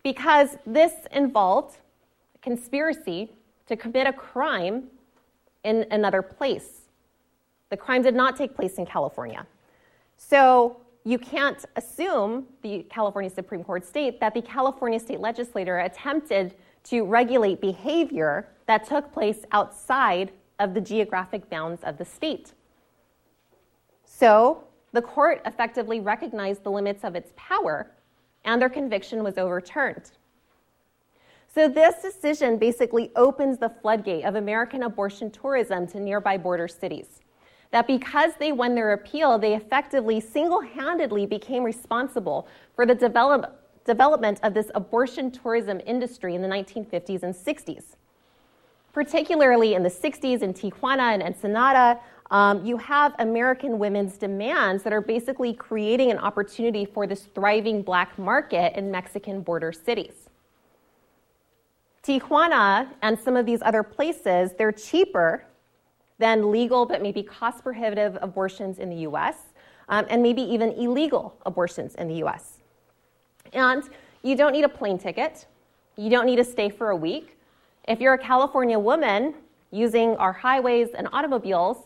because 0.02 0.56
this 0.66 0.92
involved 1.10 1.78
a 2.34 2.38
conspiracy 2.38 3.32
to 3.66 3.76
commit 3.76 4.06
a 4.06 4.12
crime 4.12 4.84
in 5.64 5.86
another 5.90 6.22
place. 6.22 6.77
The 7.70 7.76
crime 7.76 8.02
did 8.02 8.14
not 8.14 8.36
take 8.36 8.54
place 8.54 8.74
in 8.74 8.86
California. 8.86 9.46
So 10.16 10.80
you 11.04 11.18
can't 11.18 11.64
assume, 11.76 12.46
the 12.62 12.84
California 12.90 13.30
Supreme 13.30 13.64
Court 13.64 13.84
state, 13.84 14.20
that 14.20 14.34
the 14.34 14.42
California 14.42 14.98
state 14.98 15.20
legislature 15.20 15.78
attempted 15.78 16.54
to 16.84 17.04
regulate 17.04 17.60
behavior 17.60 18.48
that 18.66 18.86
took 18.86 19.12
place 19.12 19.44
outside 19.52 20.32
of 20.58 20.74
the 20.74 20.80
geographic 20.80 21.48
bounds 21.48 21.82
of 21.84 21.98
the 21.98 22.04
state. 22.04 22.52
So 24.04 24.64
the 24.92 25.02
court 25.02 25.42
effectively 25.44 26.00
recognized 26.00 26.64
the 26.64 26.70
limits 26.70 27.04
of 27.04 27.14
its 27.14 27.32
power, 27.36 27.90
and 28.44 28.60
their 28.60 28.70
conviction 28.70 29.22
was 29.22 29.38
overturned. 29.38 30.10
So, 31.54 31.68
this 31.68 32.02
decision 32.02 32.58
basically 32.58 33.10
opens 33.16 33.58
the 33.58 33.70
floodgate 33.70 34.24
of 34.24 34.34
American 34.34 34.82
abortion 34.82 35.30
tourism 35.30 35.86
to 35.88 35.98
nearby 35.98 36.36
border 36.36 36.68
cities. 36.68 37.20
That 37.70 37.86
because 37.86 38.32
they 38.38 38.52
won 38.52 38.74
their 38.74 38.92
appeal, 38.92 39.38
they 39.38 39.54
effectively 39.54 40.20
single 40.20 40.60
handedly 40.60 41.26
became 41.26 41.62
responsible 41.62 42.48
for 42.74 42.86
the 42.86 42.94
develop, 42.94 43.60
development 43.84 44.40
of 44.42 44.54
this 44.54 44.70
abortion 44.74 45.30
tourism 45.30 45.80
industry 45.86 46.34
in 46.34 46.42
the 46.42 46.48
1950s 46.48 47.22
and 47.22 47.34
60s. 47.34 47.96
Particularly 48.92 49.74
in 49.74 49.82
the 49.82 49.90
60s 49.90 50.42
in 50.42 50.54
Tijuana 50.54 51.12
and 51.14 51.22
Ensenada, 51.22 52.00
um, 52.30 52.64
you 52.64 52.76
have 52.76 53.14
American 53.18 53.78
women's 53.78 54.16
demands 54.16 54.82
that 54.82 54.92
are 54.92 55.00
basically 55.00 55.54
creating 55.54 56.10
an 56.10 56.18
opportunity 56.18 56.84
for 56.84 57.06
this 57.06 57.24
thriving 57.34 57.82
black 57.82 58.18
market 58.18 58.76
in 58.76 58.90
Mexican 58.90 59.40
border 59.40 59.72
cities. 59.72 60.28
Tijuana 62.02 62.88
and 63.02 63.18
some 63.18 63.36
of 63.36 63.46
these 63.46 63.60
other 63.62 63.82
places, 63.82 64.52
they're 64.56 64.72
cheaper 64.72 65.44
than 66.18 66.50
legal 66.50 66.84
but 66.84 67.02
maybe 67.02 67.22
cost 67.22 67.62
prohibitive 67.62 68.18
abortions 68.20 68.78
in 68.78 68.90
the 68.90 68.96
US, 69.08 69.36
um, 69.88 70.06
and 70.10 70.22
maybe 70.22 70.42
even 70.42 70.72
illegal 70.72 71.34
abortions 71.46 71.94
in 71.94 72.08
the 72.08 72.24
US. 72.24 72.58
And 73.52 73.82
you 74.22 74.36
don't 74.36 74.52
need 74.52 74.64
a 74.64 74.68
plane 74.68 74.98
ticket, 74.98 75.46
you 75.96 76.10
don't 76.10 76.26
need 76.26 76.36
to 76.36 76.44
stay 76.44 76.68
for 76.68 76.90
a 76.90 76.96
week. 76.96 77.36
If 77.86 78.00
you're 78.00 78.14
a 78.14 78.18
California 78.18 78.78
woman 78.78 79.34
using 79.70 80.16
our 80.16 80.32
highways 80.32 80.88
and 80.96 81.08
automobiles, 81.12 81.78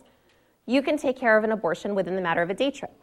you 0.67 0.83
can 0.83 0.97
take 0.97 1.17
care 1.17 1.37
of 1.37 1.45
an 1.45 1.53
abortion 1.53 1.95
within 1.95 2.17
the 2.17 2.23
matter 2.23 2.43
of 2.43 2.51
a 2.51 2.55
day 2.55 2.71
trip. 2.71 3.02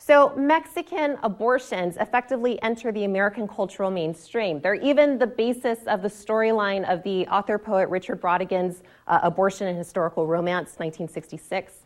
So, 0.00 0.32
Mexican 0.36 1.18
abortions 1.24 1.96
effectively 1.96 2.62
enter 2.62 2.92
the 2.92 3.02
American 3.02 3.48
cultural 3.48 3.90
mainstream. 3.90 4.60
They're 4.60 4.76
even 4.76 5.18
the 5.18 5.26
basis 5.26 5.80
of 5.88 6.02
the 6.02 6.08
storyline 6.08 6.88
of 6.88 7.02
the 7.02 7.26
author 7.26 7.58
poet 7.58 7.88
Richard 7.88 8.20
Brautigan's 8.20 8.84
uh, 9.08 9.18
Abortion: 9.24 9.66
An 9.66 9.76
Historical 9.76 10.24
Romance, 10.24 10.78
1966. 10.78 11.82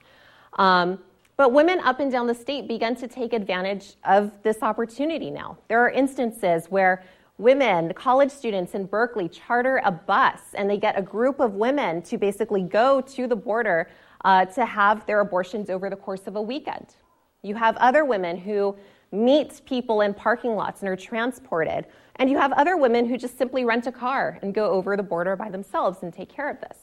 Um, 0.59 0.99
but 1.39 1.55
women 1.55 1.81
up 1.81 2.01
and 2.01 2.13
down 2.13 2.27
the 2.27 2.35
state 2.35 2.69
began 2.69 2.95
to 2.97 3.09
take 3.09 3.33
advantage 3.33 3.95
of 4.05 4.31
this 4.43 4.63
opportunity 4.63 5.31
now. 5.31 5.57
There 5.69 5.81
are 5.81 5.91
instances 5.91 6.67
where 6.67 7.05
women, 7.39 7.95
college 7.95 8.31
students 8.31 8.75
in 8.75 8.85
Berkeley, 8.85 9.29
charter 9.31 9.81
a 9.85 9.91
bus 9.91 10.41
and 10.55 10.69
they 10.69 10.77
get 10.77 10.99
a 10.99 11.03
group 11.03 11.41
of 11.41 11.55
women 11.55 12.03
to 12.03 12.19
basically 12.19 12.63
go 12.63 13.01
to 13.01 13.27
the 13.27 13.35
border 13.35 13.89
uh, 14.25 14.45
to 14.45 14.67
have 14.67 15.07
their 15.07 15.21
abortions 15.21 15.71
over 15.71 15.89
the 15.89 15.97
course 15.97 16.27
of 16.27 16.37
a 16.37 16.43
weekend. 16.43 16.95
You 17.43 17.55
have 17.57 17.77
other 17.77 18.05
women 18.05 18.37
who 18.37 18.77
meet 19.13 19.61
people 19.67 20.01
in 20.01 20.15
parking 20.15 20.57
lots 20.57 20.81
and 20.81 20.89
are 20.89 20.97
transported. 20.97 21.87
And 22.17 22.31
you 22.31 22.39
have 22.39 22.53
other 22.53 22.77
women 22.77 23.07
who 23.07 23.19
just 23.19 23.37
simply 23.37 23.65
rent 23.65 23.87
a 23.87 23.93
car 23.93 24.39
and 24.43 24.55
go 24.55 24.71
over 24.71 24.97
the 24.97 25.03
border 25.03 25.37
by 25.37 25.51
themselves 25.51 26.03
and 26.03 26.13
take 26.13 26.29
care 26.29 26.49
of 26.49 26.61
this. 26.61 26.79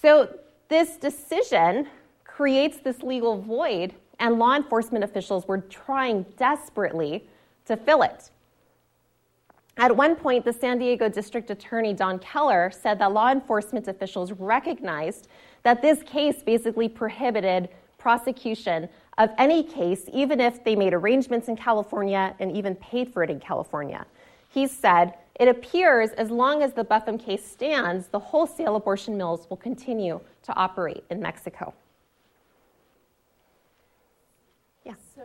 So, 0.00 0.34
this 0.68 0.96
decision 0.96 1.88
creates 2.24 2.78
this 2.78 3.02
legal 3.02 3.42
void, 3.42 3.92
and 4.20 4.38
law 4.38 4.54
enforcement 4.54 5.02
officials 5.02 5.48
were 5.48 5.58
trying 5.58 6.24
desperately 6.36 7.26
to 7.66 7.76
fill 7.76 8.02
it. 8.02 8.30
At 9.76 9.96
one 9.96 10.14
point, 10.14 10.44
the 10.44 10.52
San 10.52 10.78
Diego 10.78 11.08
District 11.08 11.50
Attorney 11.50 11.92
Don 11.92 12.18
Keller 12.20 12.70
said 12.70 12.98
that 13.00 13.12
law 13.12 13.30
enforcement 13.30 13.88
officials 13.88 14.30
recognized 14.32 15.26
that 15.64 15.82
this 15.82 16.02
case 16.04 16.42
basically 16.42 16.88
prohibited 16.88 17.68
prosecution 17.98 18.88
of 19.20 19.30
any 19.36 19.62
case, 19.62 20.04
even 20.12 20.40
if 20.40 20.64
they 20.64 20.74
made 20.74 20.94
arrangements 20.94 21.46
in 21.46 21.54
California 21.54 22.34
and 22.40 22.56
even 22.56 22.74
paid 22.76 23.12
for 23.12 23.22
it 23.22 23.28
in 23.28 23.38
California. 23.38 24.06
He 24.48 24.66
said, 24.66 25.12
It 25.38 25.46
appears 25.46 26.10
as 26.12 26.30
long 26.30 26.62
as 26.62 26.72
the 26.72 26.84
Buffum 26.84 27.22
case 27.22 27.44
stands, 27.44 28.08
the 28.08 28.18
wholesale 28.18 28.76
abortion 28.76 29.18
mills 29.18 29.46
will 29.50 29.58
continue 29.58 30.20
to 30.44 30.54
operate 30.54 31.04
in 31.10 31.20
Mexico. 31.20 31.74
Yeah. 34.86 34.94
So, 35.14 35.22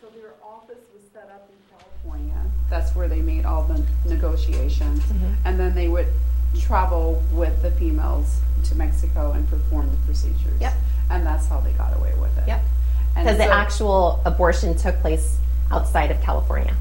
so 0.00 0.06
their 0.16 0.34
office 0.42 0.84
was 0.94 1.02
set 1.12 1.24
up 1.24 1.50
in 1.50 1.76
California. 1.76 2.40
That's 2.70 2.94
where 2.94 3.08
they 3.08 3.20
made 3.20 3.44
all 3.44 3.64
the 3.64 3.84
negotiations. 4.08 5.00
Mm-hmm. 5.00 5.32
And 5.44 5.58
then 5.58 5.74
they 5.74 5.88
would 5.88 6.06
travel 6.60 7.20
with 7.32 7.62
the 7.62 7.72
females 7.72 8.38
to 8.66 8.76
Mexico 8.76 9.32
and 9.32 9.48
perform 9.50 9.90
the 9.90 9.96
procedures. 10.06 10.60
Yep. 10.60 10.74
And 11.10 11.26
that's 11.26 11.48
how 11.48 11.58
they 11.60 11.72
got 11.72 11.96
away 11.96 12.14
with 12.16 12.38
it. 12.38 12.46
Yep. 12.46 12.62
Because 13.14 13.38
the 13.38 13.44
actual 13.44 14.20
abortion 14.24 14.76
took 14.76 14.98
place 15.00 15.38
outside 15.70 16.10
of 16.10 16.20
California. 16.20 16.74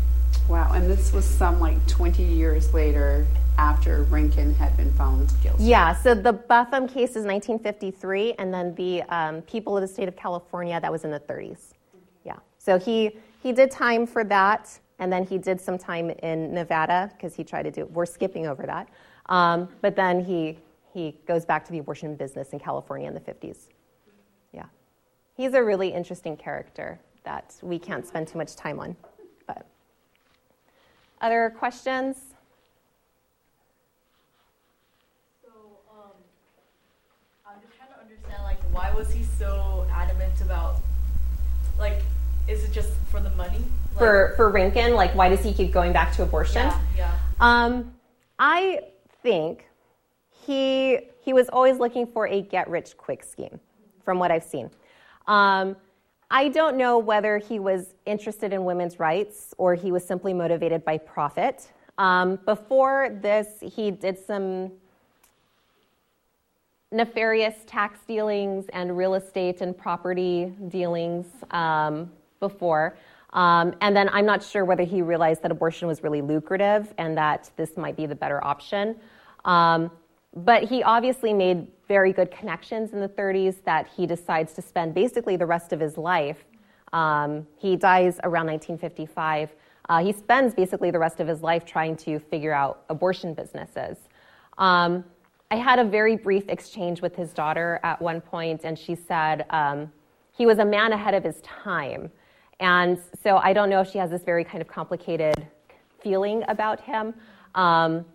Wow. 0.50 0.72
And 0.74 0.90
this 0.90 1.14
was 1.14 1.26
some 1.26 1.60
like 1.60 1.86
20 1.88 2.24
years 2.24 2.74
later 2.74 3.26
after 3.58 4.04
Rankin 4.04 4.54
had 4.56 4.76
been 4.76 4.92
found 4.94 5.32
guilty. 5.42 5.64
Yeah, 5.64 5.96
so 5.96 6.16
the 6.16 6.34
Buffum 6.34 6.88
case 6.88 7.12
is 7.12 7.26
1953, 7.26 8.34
and 8.34 8.54
then 8.54 8.74
the 8.76 9.04
um, 9.04 9.42
people 9.44 9.78
of 9.78 9.82
the 9.82 9.88
state 9.88 10.08
of 10.08 10.16
California, 10.16 10.80
that 10.80 10.92
was 10.92 11.04
in 11.04 11.12
the 11.12 11.20
30s. 11.20 11.74
Yeah, 12.26 12.38
so 12.58 12.80
he, 12.80 13.18
he 13.42 13.52
did 13.52 13.72
time 13.72 14.08
for 14.08 14.24
that, 14.26 14.78
and 15.00 15.12
then 15.12 15.26
he 15.26 15.38
did 15.38 15.62
some 15.62 15.78
time 15.78 16.10
in 16.10 16.54
Nevada 16.54 17.12
because 17.16 17.36
he 17.36 17.44
tried 17.44 17.64
to 17.64 17.72
do, 17.72 17.82
it. 17.82 17.92
we're 17.92 18.06
skipping 18.06 18.48
over 18.48 18.66
that. 18.66 18.90
Um, 19.28 19.70
but 19.82 19.96
then 19.96 20.24
he, 20.24 20.58
he 20.94 21.16
goes 21.28 21.46
back 21.46 21.66
to 21.66 21.72
the 21.72 21.80
abortion 21.80 22.16
business 22.16 22.50
in 22.50 22.60
California 22.60 23.08
in 23.08 23.14
the 23.14 23.20
50s. 23.20 23.68
He's 25.36 25.54
a 25.54 25.64
really 25.64 25.90
interesting 25.90 26.38
character 26.38 27.00
that 27.24 27.56
we 27.62 27.80
can't 27.80 28.06
spend 28.06 28.28
too 28.28 28.38
much 28.38 28.56
time 28.56 28.80
on. 28.80 28.96
But 29.48 29.66
other 31.22 31.54
questions? 31.58 32.18
So 35.42 35.50
um, 35.92 36.12
I'm 37.48 37.62
just 37.62 37.74
trying 37.78 37.90
to 37.90 38.00
understand, 38.00 38.44
like, 38.44 38.60
why 38.72 38.94
was 38.94 39.12
he 39.12 39.24
so 39.40 39.88
adamant 39.92 40.40
about, 40.42 40.76
like, 41.80 42.04
is 42.48 42.64
it 42.64 42.72
just 42.72 42.92
for 43.10 43.20
the 43.20 43.32
money? 43.32 43.66
Like, 43.94 43.98
for 43.98 44.34
for 44.36 44.50
Rankin, 44.50 44.94
like, 44.94 45.16
why 45.16 45.30
does 45.30 45.44
he 45.44 45.54
keep 45.54 45.72
going 45.72 45.94
back 45.94 46.14
to 46.14 46.24
abortion? 46.24 46.68
Yeah. 46.68 46.80
yeah. 46.98 47.18
Um, 47.40 47.94
I 48.38 48.82
think 49.24 49.66
he, 50.46 51.00
he 51.24 51.34
was 51.34 51.50
always 51.50 51.80
looking 51.80 52.06
for 52.06 52.28
a 52.28 52.42
get 52.42 52.70
rich 52.70 52.98
quick 52.98 53.24
scheme, 53.24 53.60
from 54.04 54.20
what 54.20 54.30
I've 54.30 54.44
seen. 54.44 54.70
Um, 55.28 55.76
I 56.30 56.50
don't 56.50 56.78
know 56.78 56.98
whether 56.98 57.38
he 57.38 57.60
was 57.60 57.94
interested 58.06 58.54
in 58.54 58.66
women's 58.66 59.00
rights 59.00 59.54
or 59.58 59.76
he 59.76 59.92
was 59.92 60.04
simply 60.04 60.34
motivated 60.34 60.84
by 60.84 60.98
profit. 60.98 61.72
Um, 61.98 62.40
before 62.46 63.18
this, 63.22 63.48
he 63.62 63.92
did 63.92 64.18
some 64.18 64.72
nefarious 66.92 67.56
tax 67.66 68.00
dealings 68.08 68.66
and 68.74 68.96
real 68.96 69.16
estate 69.16 69.62
and 69.62 69.78
property 69.78 70.54
dealings 70.70 71.28
um, 71.52 72.12
before. 72.40 72.98
Um, 73.34 73.74
and 73.82 73.96
then 73.96 74.10
I'm 74.10 74.26
not 74.26 74.44
sure 74.44 74.64
whether 74.64 74.84
he 74.84 75.02
realized 75.02 75.42
that 75.42 75.52
abortion 75.52 75.88
was 75.88 76.04
really 76.04 76.22
lucrative 76.22 76.94
and 76.98 77.18
that 77.18 77.50
this 77.58 77.78
might 77.78 77.96
be 77.96 78.06
the 78.06 78.16
better 78.16 78.44
option. 78.44 78.96
Um, 79.44 79.92
but 80.36 80.64
he 80.64 80.82
obviously 80.84 81.34
made 81.34 81.68
very 81.88 82.12
good 82.12 82.32
connections 82.32 82.94
in 82.94 83.00
the 83.00 83.10
30s 83.10 83.64
that 83.66 83.88
he 83.96 84.08
decides 84.08 84.54
to 84.54 84.62
spend 84.62 84.94
basically 84.94 85.36
the 85.36 85.46
rest 85.46 85.74
of 85.74 85.80
his 85.80 85.98
life. 85.98 86.44
Um, 86.92 87.48
he 87.58 87.76
dies 87.76 88.20
around 88.24 88.48
1955. 88.48 89.54
Uh, 89.90 90.04
he 90.04 90.12
spends 90.12 90.54
basically 90.54 90.92
the 90.92 91.00
rest 91.00 91.20
of 91.20 91.28
his 91.28 91.42
life 91.42 91.66
trying 91.66 91.96
to 91.98 92.20
figure 92.20 92.54
out 92.54 92.84
abortion 92.90 93.34
businesses. 93.34 93.98
Um, 94.58 95.04
I 95.52 95.56
had 95.58 95.78
a 95.78 95.84
very 95.84 96.16
brief 96.16 96.50
exchange 96.50 97.02
with 97.02 97.16
his 97.16 97.32
daughter 97.34 97.80
at 97.84 98.02
one 98.02 98.22
point, 98.22 98.62
and 98.64 98.78
she 98.78 98.96
said 98.96 99.46
um, 99.50 99.92
he 100.32 100.46
was 100.46 100.58
a 100.58 100.66
man 100.66 100.94
ahead 100.94 101.14
of 101.14 101.24
his 101.24 101.42
time. 101.42 102.10
And 102.60 102.98
so 103.22 103.38
I 103.38 103.54
don't 103.54 103.70
know 103.70 103.82
if 103.82 103.92
she 103.92 103.98
has 103.98 104.10
this 104.10 104.24
very 104.24 104.44
kind 104.44 104.62
of 104.62 104.68
complicated 104.68 105.48
feeling 106.02 106.44
about 106.48 106.80
him. 106.82 107.14
Um, 107.56 108.06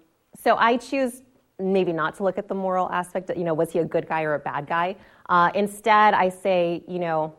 so 0.43 0.57
I 0.57 0.77
choose 0.77 1.23
maybe 1.59 1.93
not 1.93 2.15
to 2.17 2.23
look 2.23 2.39
at 2.39 2.49
the 2.49 2.55
moral 2.55 2.91
aspect. 2.91 3.31
You 3.37 3.45
know, 3.45 3.55
was 3.55 3.73
he 3.73 3.81
a 3.81 3.85
good 3.85 4.09
guy 4.09 4.23
or 4.23 4.35
a 4.35 4.39
bad 4.39 4.67
guy? 4.67 4.97
Uh, 5.29 5.51
instead, 5.55 6.15
I 6.15 6.29
say, 6.29 6.83
you 6.87 6.99
know, 6.99 7.35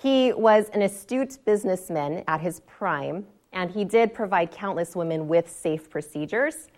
he 0.00 0.32
was 0.32 0.68
an 0.70 0.82
astute 0.82 1.38
businessman 1.44 2.24
at 2.28 2.40
his 2.40 2.60
prime, 2.60 3.26
and 3.52 3.70
he 3.70 3.84
did 3.84 4.12
provide 4.12 4.50
countless 4.50 4.94
women 4.94 5.28
with 5.28 5.50
safe 5.50 5.88
procedures. 5.88 6.68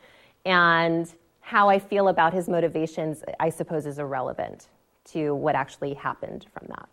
And 0.44 1.12
how 1.40 1.68
I 1.68 1.78
feel 1.78 2.09
about 2.09 2.32
his 2.32 2.48
motivations, 2.48 3.22
I 3.40 3.50
suppose, 3.50 3.86
is 3.86 3.98
irrelevant 3.98 4.68
to 5.07 5.34
what 5.34 5.54
actually 5.54 5.94
happened 5.94 6.46
from 6.52 6.66
that. 6.68 6.88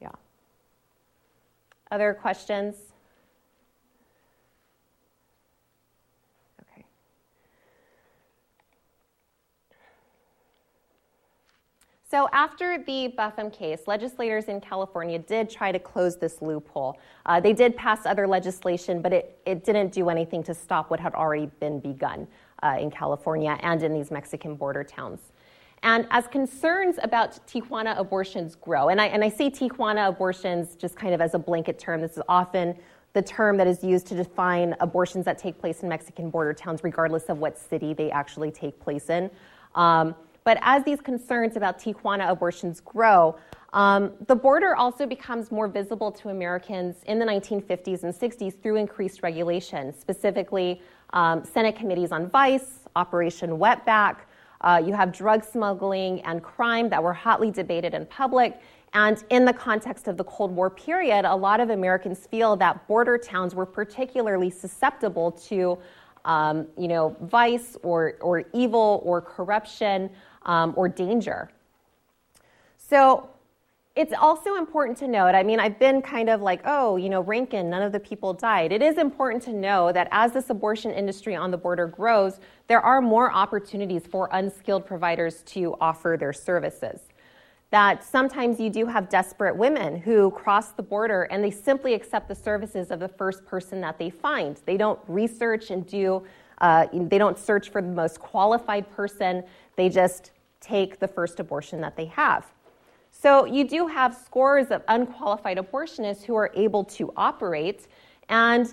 Yeah. 0.00 0.12
Other 1.90 2.14
questions? 2.14 2.76
So, 12.08 12.28
after 12.32 12.78
the 12.78 13.12
Buffum 13.18 13.52
case, 13.52 13.80
legislators 13.88 14.44
in 14.44 14.60
California 14.60 15.18
did 15.18 15.50
try 15.50 15.72
to 15.72 15.78
close 15.80 16.16
this 16.16 16.40
loophole. 16.40 17.00
Uh, 17.24 17.40
they 17.40 17.52
did 17.52 17.76
pass 17.76 18.06
other 18.06 18.28
legislation, 18.28 19.02
but 19.02 19.12
it, 19.12 19.40
it 19.44 19.64
didn't 19.64 19.90
do 19.90 20.08
anything 20.08 20.44
to 20.44 20.54
stop 20.54 20.88
what 20.88 21.00
had 21.00 21.14
already 21.14 21.50
been 21.58 21.80
begun 21.80 22.28
uh, 22.62 22.76
in 22.78 22.92
California 22.92 23.58
and 23.60 23.82
in 23.82 23.92
these 23.92 24.12
Mexican 24.12 24.54
border 24.54 24.84
towns. 24.84 25.18
And 25.82 26.06
as 26.12 26.28
concerns 26.28 26.96
about 27.02 27.44
Tijuana 27.48 27.98
abortions 27.98 28.54
grow, 28.54 28.88
and 28.88 29.00
I, 29.00 29.06
and 29.06 29.24
I 29.24 29.28
say 29.28 29.50
Tijuana 29.50 30.08
abortions 30.08 30.76
just 30.76 30.94
kind 30.94 31.12
of 31.12 31.20
as 31.20 31.34
a 31.34 31.40
blanket 31.40 31.76
term, 31.76 32.00
this 32.00 32.16
is 32.16 32.22
often 32.28 32.76
the 33.14 33.22
term 33.22 33.56
that 33.56 33.66
is 33.66 33.82
used 33.82 34.06
to 34.06 34.14
define 34.14 34.76
abortions 34.78 35.24
that 35.24 35.38
take 35.38 35.58
place 35.58 35.82
in 35.82 35.88
Mexican 35.88 36.30
border 36.30 36.52
towns, 36.52 36.84
regardless 36.84 37.24
of 37.24 37.38
what 37.38 37.58
city 37.58 37.94
they 37.94 38.12
actually 38.12 38.52
take 38.52 38.78
place 38.78 39.10
in. 39.10 39.28
Um, 39.74 40.14
but 40.46 40.58
as 40.62 40.84
these 40.84 41.00
concerns 41.00 41.56
about 41.56 41.76
Tijuana 41.76 42.30
abortions 42.30 42.78
grow, 42.78 43.36
um, 43.72 44.12
the 44.28 44.36
border 44.36 44.76
also 44.76 45.04
becomes 45.04 45.50
more 45.50 45.66
visible 45.66 46.12
to 46.12 46.28
Americans 46.28 46.98
in 47.06 47.18
the 47.18 47.24
1950s 47.26 48.04
and 48.04 48.14
60s 48.14 48.62
through 48.62 48.76
increased 48.76 49.24
regulation, 49.24 49.92
specifically 49.92 50.80
um, 51.14 51.44
Senate 51.44 51.74
committees 51.74 52.12
on 52.12 52.30
vice, 52.30 52.78
Operation 52.94 53.58
Wetback. 53.58 54.18
Uh, 54.60 54.80
you 54.86 54.94
have 54.94 55.10
drug 55.10 55.42
smuggling 55.42 56.20
and 56.20 56.44
crime 56.44 56.88
that 56.90 57.02
were 57.02 57.12
hotly 57.12 57.50
debated 57.50 57.92
in 57.92 58.06
public. 58.06 58.60
And 58.94 59.22
in 59.30 59.44
the 59.44 59.52
context 59.52 60.06
of 60.06 60.16
the 60.16 60.24
Cold 60.24 60.52
War 60.52 60.70
period, 60.70 61.24
a 61.24 61.34
lot 61.34 61.58
of 61.58 61.70
Americans 61.70 62.24
feel 62.24 62.54
that 62.58 62.86
border 62.86 63.18
towns 63.18 63.52
were 63.56 63.66
particularly 63.66 64.50
susceptible 64.50 65.32
to 65.32 65.76
um, 66.26 66.66
you 66.76 66.88
know, 66.88 67.16
vice 67.22 67.76
or, 67.82 68.16
or 68.20 68.44
evil 68.52 69.00
or 69.04 69.22
corruption 69.22 70.10
um, 70.44 70.74
or 70.76 70.88
danger. 70.88 71.50
So 72.76 73.30
it's 73.94 74.12
also 74.12 74.56
important 74.56 74.98
to 74.98 75.08
note, 75.08 75.34
I 75.34 75.42
mean, 75.42 75.58
I've 75.58 75.78
been 75.78 76.02
kind 76.02 76.28
of 76.28 76.42
like, 76.42 76.60
oh, 76.66 76.96
you 76.96 77.08
know, 77.08 77.22
Rankin, 77.22 77.70
none 77.70 77.80
of 77.80 77.92
the 77.92 78.00
people 78.00 78.34
died. 78.34 78.70
It 78.70 78.82
is 78.82 78.98
important 78.98 79.42
to 79.44 79.54
know 79.54 79.90
that 79.92 80.08
as 80.10 80.32
this 80.32 80.50
abortion 80.50 80.90
industry 80.90 81.34
on 81.34 81.50
the 81.50 81.56
border 81.56 81.86
grows, 81.86 82.38
there 82.66 82.80
are 82.80 83.00
more 83.00 83.32
opportunities 83.32 84.06
for 84.06 84.28
unskilled 84.32 84.84
providers 84.84 85.42
to 85.46 85.76
offer 85.80 86.16
their 86.20 86.34
services. 86.34 87.05
That 87.76 88.02
sometimes 88.02 88.58
you 88.58 88.70
do 88.70 88.86
have 88.86 89.10
desperate 89.10 89.54
women 89.54 89.96
who 90.00 90.30
cross 90.30 90.70
the 90.70 90.82
border 90.82 91.24
and 91.24 91.44
they 91.44 91.50
simply 91.50 91.92
accept 91.92 92.26
the 92.26 92.34
services 92.34 92.90
of 92.90 93.00
the 93.00 93.08
first 93.08 93.44
person 93.44 93.82
that 93.82 93.98
they 93.98 94.08
find. 94.08 94.58
They 94.64 94.78
don't 94.78 94.98
research 95.06 95.70
and 95.70 95.86
do, 95.86 96.24
uh, 96.62 96.86
they 96.90 97.18
don't 97.18 97.38
search 97.38 97.68
for 97.68 97.82
the 97.82 97.88
most 97.88 98.18
qualified 98.18 98.90
person. 98.90 99.44
They 99.76 99.90
just 99.90 100.30
take 100.58 100.98
the 101.00 101.06
first 101.06 101.38
abortion 101.38 101.82
that 101.82 101.98
they 101.98 102.06
have. 102.06 102.46
So 103.10 103.44
you 103.44 103.68
do 103.68 103.86
have 103.88 104.16
scores 104.16 104.68
of 104.68 104.82
unqualified 104.88 105.58
abortionists 105.58 106.22
who 106.22 106.34
are 106.34 106.50
able 106.54 106.82
to 106.84 107.12
operate, 107.14 107.88
and 108.30 108.72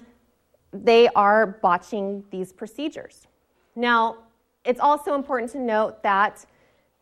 they 0.72 1.10
are 1.10 1.60
botching 1.62 2.24
these 2.32 2.54
procedures. 2.54 3.28
Now, 3.76 4.20
it's 4.64 4.80
also 4.80 5.14
important 5.14 5.51
to 5.51 5.60
note 5.60 6.01
that 6.04 6.45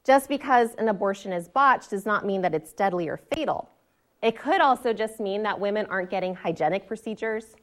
just 0.06 0.30
because 0.30 0.74
an 0.76 0.90
abortion 0.90 1.32
is 1.32 1.48
botched 1.48 1.92
does 1.92 2.06
not 2.06 2.26
mean 2.26 2.42
that 2.42 2.54
it's 2.54 2.74
deadly 2.74 3.08
or 3.08 3.18
fatal. 3.18 3.70
It 4.22 4.38
could 4.38 4.62
also 4.62 4.94
just 4.94 5.20
mean 5.20 5.44
that 5.44 5.60
women 5.60 5.86
aren't 5.90 6.10
getting 6.10 6.36
hygienic 6.36 6.88
procedures, 6.88 7.56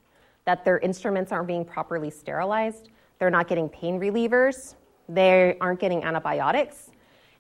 that 0.45 0.65
their 0.65 0.79
instruments 0.79 1.33
aren't 1.33 1.47
being 1.47 1.65
properly 1.65 2.11
sterilized, 2.11 2.89
they're 3.19 3.31
not 3.31 3.49
getting 3.49 3.69
pain 3.69 3.99
relievers, 3.99 4.75
they 5.09 5.57
aren't 5.61 5.81
getting 5.81 6.05
antibiotics, 6.05 6.91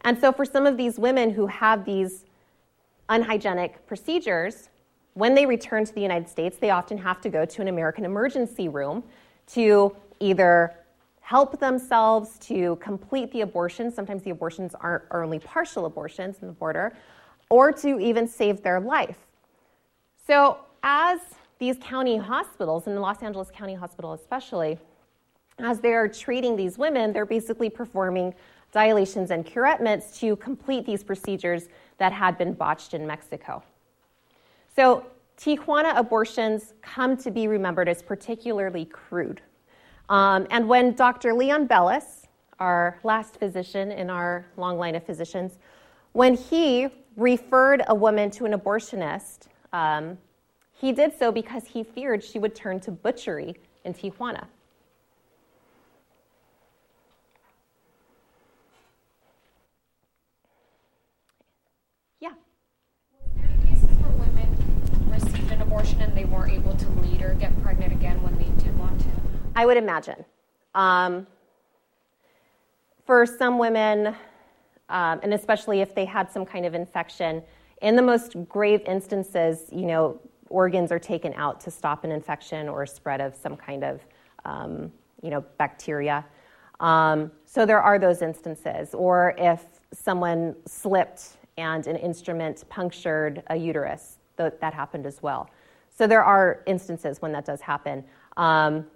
and 0.02 0.18
so, 0.18 0.32
for 0.32 0.44
some 0.44 0.66
of 0.66 0.76
these 0.76 0.98
women 0.98 1.30
who 1.30 1.46
have 1.46 1.84
these 1.84 2.24
unhygienic 3.08 3.86
procedures, 3.86 4.70
when 5.14 5.34
they 5.34 5.46
return 5.46 5.84
to 5.84 5.92
the 5.92 6.00
United 6.00 6.28
States, 6.28 6.58
they 6.58 6.70
often 6.70 6.98
have 6.98 7.20
to 7.22 7.28
go 7.28 7.44
to 7.44 7.62
an 7.62 7.68
American 7.68 8.04
emergency 8.04 8.68
room 8.68 9.02
to 9.48 9.94
either 10.20 10.74
help 11.28 11.60
themselves 11.60 12.38
to 12.38 12.76
complete 12.76 13.30
the 13.32 13.42
abortion. 13.42 13.92
Sometimes 13.92 14.22
the 14.22 14.30
abortions 14.30 14.74
are, 14.80 15.02
are 15.10 15.22
only 15.22 15.38
partial 15.38 15.84
abortions 15.84 16.38
in 16.40 16.48
the 16.48 16.54
border, 16.54 16.96
or 17.50 17.70
to 17.70 18.00
even 18.00 18.26
save 18.26 18.62
their 18.62 18.80
life. 18.80 19.18
So, 20.26 20.56
as 20.82 21.20
these 21.58 21.76
county 21.82 22.16
hospitals, 22.16 22.86
in 22.86 22.94
the 22.94 23.00
Los 23.02 23.22
Angeles 23.22 23.50
County 23.50 23.74
Hospital 23.74 24.14
especially, 24.14 24.78
as 25.58 25.80
they 25.80 25.92
are 25.92 26.08
treating 26.08 26.56
these 26.56 26.78
women, 26.78 27.12
they're 27.12 27.26
basically 27.26 27.68
performing 27.68 28.34
dilations 28.72 29.30
and 29.30 29.44
curettments 29.44 30.18
to 30.20 30.34
complete 30.36 30.86
these 30.86 31.04
procedures 31.04 31.68
that 31.98 32.10
had 32.10 32.38
been 32.38 32.54
botched 32.54 32.94
in 32.94 33.06
Mexico. 33.06 33.62
So, 34.74 35.04
Tijuana 35.36 35.94
abortions 35.94 36.72
come 36.80 37.18
to 37.18 37.30
be 37.30 37.48
remembered 37.48 37.86
as 37.86 38.00
particularly 38.00 38.86
crude. 38.86 39.42
Um, 40.08 40.46
and 40.50 40.68
when 40.68 40.94
Dr. 40.94 41.34
Leon 41.34 41.66
Belous, 41.66 42.26
our 42.58 42.98
last 43.04 43.36
physician 43.36 43.92
in 43.92 44.08
our 44.08 44.46
long 44.56 44.78
line 44.78 44.94
of 44.94 45.04
physicians, 45.04 45.58
when 46.12 46.34
he 46.34 46.88
referred 47.16 47.82
a 47.88 47.94
woman 47.94 48.30
to 48.30 48.46
an 48.46 48.52
abortionist, 48.52 49.48
um, 49.72 50.16
he 50.72 50.92
did 50.92 51.16
so 51.18 51.30
because 51.30 51.66
he 51.66 51.82
feared 51.82 52.22
she 52.24 52.38
would 52.38 52.54
turn 52.54 52.80
to 52.80 52.90
butchery 52.90 53.56
in 53.84 53.92
Tijuana. 53.92 54.46
Yeah. 62.20 62.30
Were 63.20 63.42
there 63.42 63.66
cases 63.66 63.88
where 63.98 64.10
women 64.12 65.10
received 65.10 65.50
an 65.50 65.60
abortion 65.60 66.00
and 66.00 66.16
they 66.16 66.24
weren't 66.24 66.52
able 66.52 66.74
to 66.74 66.88
lead 67.00 67.22
or 67.22 67.34
get 67.34 67.60
pregnant 67.62 67.92
again 67.92 68.22
when 68.22 68.38
they 68.38 68.48
did 68.62 68.76
want 68.78 69.00
to? 69.00 69.17
I 69.58 69.66
would 69.66 69.76
imagine. 69.76 70.24
Um, 70.76 71.26
for 73.04 73.26
some 73.26 73.58
women, 73.58 74.14
um, 74.88 75.18
and 75.24 75.34
especially 75.34 75.80
if 75.80 75.96
they 75.96 76.04
had 76.04 76.30
some 76.30 76.46
kind 76.46 76.64
of 76.64 76.76
infection, 76.76 77.42
in 77.82 77.96
the 77.96 78.02
most 78.02 78.36
grave 78.48 78.82
instances, 78.86 79.64
you 79.72 79.86
know, 79.86 80.20
organs 80.48 80.92
are 80.92 81.00
taken 81.00 81.34
out 81.34 81.60
to 81.62 81.72
stop 81.72 82.04
an 82.04 82.12
infection 82.12 82.68
or 82.68 82.86
spread 82.86 83.20
of 83.20 83.34
some 83.34 83.56
kind 83.56 83.82
of, 83.82 84.00
um, 84.44 84.92
you 85.22 85.30
know, 85.30 85.44
bacteria. 85.58 86.24
Um, 86.78 87.32
so 87.44 87.66
there 87.66 87.82
are 87.82 87.98
those 87.98 88.22
instances. 88.22 88.94
Or 88.94 89.34
if 89.38 89.64
someone 89.92 90.54
slipped 90.66 91.36
and 91.56 91.84
an 91.88 91.96
instrument 91.96 92.62
punctured 92.68 93.42
a 93.48 93.56
uterus, 93.56 94.18
th- 94.36 94.52
that 94.60 94.72
happened 94.72 95.04
as 95.04 95.20
well. 95.20 95.50
So 95.90 96.06
there 96.06 96.22
are 96.22 96.62
instances 96.66 97.20
when 97.20 97.32
that 97.32 97.44
does 97.44 97.60
happen. 97.60 98.04
Um, 98.36 98.86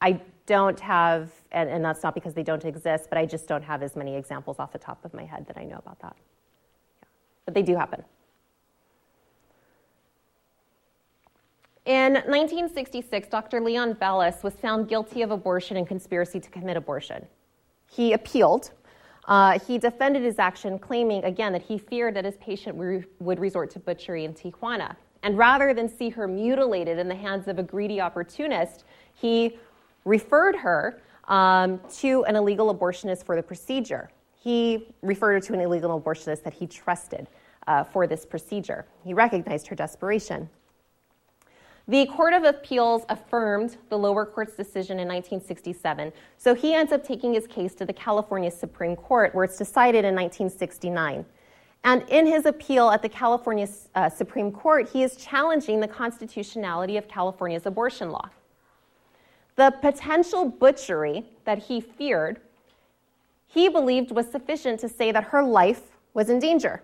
I 0.00 0.20
don't 0.46 0.78
have, 0.80 1.30
and, 1.52 1.68
and, 1.68 1.84
that's 1.84 2.02
not 2.02 2.14
because 2.14 2.32
they 2.32 2.42
don't 2.42 2.64
exist, 2.64 3.08
but 3.10 3.18
I 3.18 3.26
just 3.26 3.48
don't 3.48 3.62
have 3.62 3.82
as 3.82 3.96
many 3.96 4.16
examples 4.16 4.58
off 4.58 4.72
the 4.72 4.78
top 4.78 5.04
of 5.04 5.12
my 5.12 5.24
head 5.24 5.46
that 5.46 5.58
I 5.58 5.64
know 5.64 5.76
about 5.76 5.98
that. 6.00 6.16
Yeah. 6.16 7.08
But 7.44 7.54
they 7.54 7.62
do 7.62 7.76
happen. 7.76 8.04
In 11.84 12.14
1966, 12.14 13.28
Dr. 13.28 13.60
Leon 13.60 13.94
Belous 13.94 14.42
was 14.42 14.54
found 14.54 14.88
guilty 14.88 15.22
of 15.22 15.30
abortion 15.30 15.76
and 15.78 15.86
conspiracy 15.86 16.38
to 16.38 16.50
commit 16.50 16.76
abortion. 16.76 17.26
he 17.90 18.12
appealed. 18.12 18.70
Uh, 19.26 19.58
he 19.58 19.78
defended 19.78 20.22
his 20.22 20.38
action, 20.38 20.78
claiming 20.78 21.24
again 21.24 21.52
that 21.52 21.62
he 21.62 21.78
feared 21.78 22.14
that 22.14 22.24
his 22.24 22.36
patient 22.38 22.78
re- 22.78 23.04
would 23.20 23.38
resort 23.38 23.70
to 23.70 23.78
butchery 23.78 24.24
in 24.24 24.32
Tijuana. 24.32 24.96
And 25.22 25.36
rather 25.36 25.74
than 25.74 25.88
see 25.88 26.08
her 26.10 26.28
mutilated 26.28 26.98
in 26.98 27.08
the 27.08 27.14
hands 27.14 27.48
of 27.48 27.58
a 27.58 27.62
greedy 27.62 28.00
opportunist, 28.00 28.84
he 29.14 29.58
referred 30.08 30.56
her 30.56 31.00
um, 31.28 31.80
to 31.98 32.24
an 32.24 32.34
illegal 32.34 32.74
abortionist 32.74 33.24
for 33.24 33.36
the 33.36 33.42
procedure. 33.42 34.10
He 34.40 34.88
referred 35.02 35.34
her 35.34 35.40
to 35.40 35.54
an 35.54 35.60
illegal 35.60 36.00
abortionist 36.00 36.42
that 36.44 36.54
he 36.54 36.66
trusted 36.66 37.28
uh, 37.66 37.84
for 37.84 38.06
this 38.06 38.24
procedure. 38.24 38.86
He 39.04 39.12
recognized 39.12 39.66
her 39.68 39.76
desperation. 39.76 40.48
The 41.86 42.06
Court 42.06 42.34
of 42.34 42.44
Appeals 42.44 43.04
affirmed 43.08 43.78
the 43.88 43.98
lower 43.98 44.26
court's 44.26 44.54
decision 44.54 44.98
in 44.98 45.08
1967, 45.08 46.12
so 46.36 46.54
he 46.54 46.74
ends 46.74 46.92
up 46.92 47.02
taking 47.02 47.32
his 47.32 47.46
case 47.46 47.74
to 47.76 47.86
the 47.86 47.94
California 47.94 48.50
Supreme 48.50 48.94
Court, 48.94 49.34
where 49.34 49.44
it's 49.44 49.56
decided 49.56 50.04
in 50.04 50.14
1969. 50.14 51.24
And 51.84 52.02
in 52.08 52.26
his 52.26 52.44
appeal 52.44 52.90
at 52.90 53.00
the 53.00 53.08
California 53.08 53.66
uh, 53.94 54.10
Supreme 54.10 54.52
Court, 54.52 54.88
he 54.90 55.02
is 55.02 55.16
challenging 55.16 55.80
the 55.80 55.88
constitutionality 55.88 56.98
of 56.98 57.08
California's 57.08 57.64
abortion 57.64 58.10
law. 58.10 58.28
The 59.58 59.72
potential 59.72 60.48
butchery 60.48 61.24
that 61.44 61.58
he 61.58 61.80
feared, 61.80 62.40
he 63.48 63.68
believed 63.68 64.12
was 64.12 64.30
sufficient 64.30 64.78
to 64.78 64.88
say 64.88 65.10
that 65.10 65.24
her 65.24 65.42
life 65.42 65.82
was 66.14 66.30
in 66.30 66.38
danger. 66.38 66.80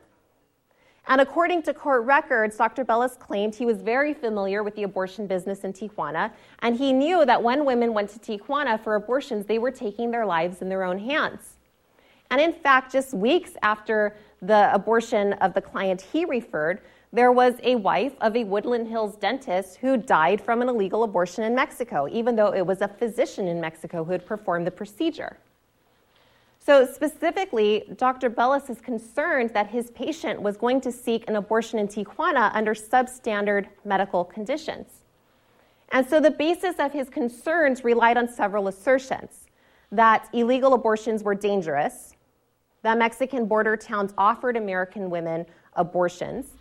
And 1.06 1.20
according 1.20 1.62
to 1.62 1.72
court 1.72 2.02
records, 2.02 2.56
Dr. 2.56 2.84
Belous 2.84 3.16
claimed 3.16 3.54
he 3.54 3.64
was 3.64 3.80
very 3.80 4.12
familiar 4.12 4.64
with 4.64 4.74
the 4.74 4.82
abortion 4.82 5.28
business 5.28 5.60
in 5.60 5.72
Tijuana, 5.72 6.32
and 6.62 6.76
he 6.76 6.92
knew 6.92 7.24
that 7.24 7.40
when 7.40 7.64
women 7.64 7.94
went 7.94 8.10
to 8.10 8.18
Tijuana 8.18 8.82
for 8.82 8.96
abortions, 8.96 9.46
they 9.46 9.60
were 9.60 9.70
taking 9.70 10.10
their 10.10 10.26
lives 10.26 10.60
in 10.60 10.68
their 10.68 10.82
own 10.82 10.98
hands. 10.98 11.54
And 12.32 12.40
in 12.40 12.52
fact, 12.52 12.90
just 12.90 13.14
weeks 13.14 13.52
after 13.62 14.16
the 14.42 14.74
abortion 14.74 15.34
of 15.34 15.54
the 15.54 15.60
client 15.60 16.00
he 16.00 16.24
referred, 16.24 16.80
there 17.14 17.30
was 17.30 17.54
a 17.62 17.76
wife 17.76 18.14
of 18.20 18.34
a 18.34 18.42
Woodland 18.42 18.88
Hills 18.88 19.14
dentist 19.14 19.76
who 19.76 19.96
died 19.96 20.40
from 20.40 20.60
an 20.60 20.68
illegal 20.68 21.04
abortion 21.04 21.44
in 21.44 21.54
Mexico, 21.54 22.08
even 22.10 22.34
though 22.34 22.52
it 22.52 22.66
was 22.66 22.80
a 22.80 22.88
physician 22.88 23.46
in 23.46 23.60
Mexico 23.60 24.02
who 24.02 24.10
had 24.10 24.26
performed 24.26 24.66
the 24.66 24.72
procedure. 24.72 25.38
So, 26.58 26.84
specifically, 26.84 27.84
Dr. 27.98 28.28
Belous 28.28 28.68
is 28.68 28.80
concerned 28.80 29.50
that 29.54 29.68
his 29.68 29.92
patient 29.92 30.42
was 30.42 30.56
going 30.56 30.80
to 30.80 30.90
seek 30.90 31.28
an 31.28 31.36
abortion 31.36 31.78
in 31.78 31.86
Tijuana 31.86 32.50
under 32.52 32.74
substandard 32.74 33.68
medical 33.84 34.24
conditions. 34.24 35.02
And 35.92 36.04
so, 36.04 36.18
the 36.18 36.32
basis 36.32 36.80
of 36.80 36.92
his 36.92 37.08
concerns 37.08 37.84
relied 37.84 38.16
on 38.16 38.26
several 38.26 38.66
assertions 38.66 39.46
that 39.92 40.28
illegal 40.32 40.74
abortions 40.74 41.22
were 41.22 41.36
dangerous, 41.36 42.16
that 42.82 42.98
Mexican 42.98 43.46
border 43.46 43.76
towns 43.76 44.12
offered 44.18 44.56
American 44.56 45.10
women 45.10 45.46
abortions, 45.74 46.53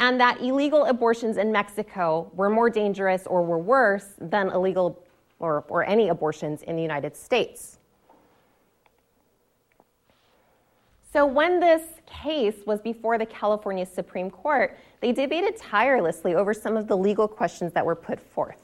and 0.00 0.18
that 0.18 0.40
illegal 0.40 0.86
abortions 0.86 1.36
in 1.36 1.52
Mexico 1.52 2.30
were 2.34 2.48
more 2.48 2.70
dangerous 2.70 3.26
or 3.26 3.42
were 3.42 3.58
worse 3.58 4.14
than 4.18 4.48
illegal 4.48 4.98
or, 5.38 5.64
or 5.68 5.84
any 5.84 6.08
abortions 6.08 6.62
in 6.62 6.74
the 6.74 6.82
United 6.82 7.14
States. 7.16 7.78
So, 11.12 11.26
when 11.26 11.60
this 11.60 11.82
case 12.06 12.62
was 12.66 12.80
before 12.80 13.18
the 13.18 13.26
California 13.26 13.84
Supreme 13.84 14.30
Court, 14.30 14.78
they 15.00 15.12
debated 15.12 15.56
tirelessly 15.56 16.34
over 16.34 16.54
some 16.54 16.76
of 16.76 16.86
the 16.86 16.96
legal 16.96 17.28
questions 17.28 17.72
that 17.72 17.84
were 17.84 17.96
put 17.96 18.20
forth. 18.20 18.56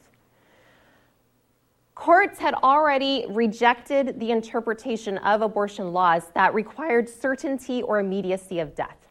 Courts 1.95 2.39
had 2.39 2.55
already 2.55 3.27
rejected 3.29 4.21
the 4.21 4.31
interpretation 4.31 5.19
of 5.19 5.43
abortion 5.43 5.93
laws 5.93 6.31
that 6.35 6.55
required 6.55 7.09
certainty 7.09 7.83
or 7.83 7.99
immediacy 7.99 8.61
of 8.61 8.75
death. 8.75 9.06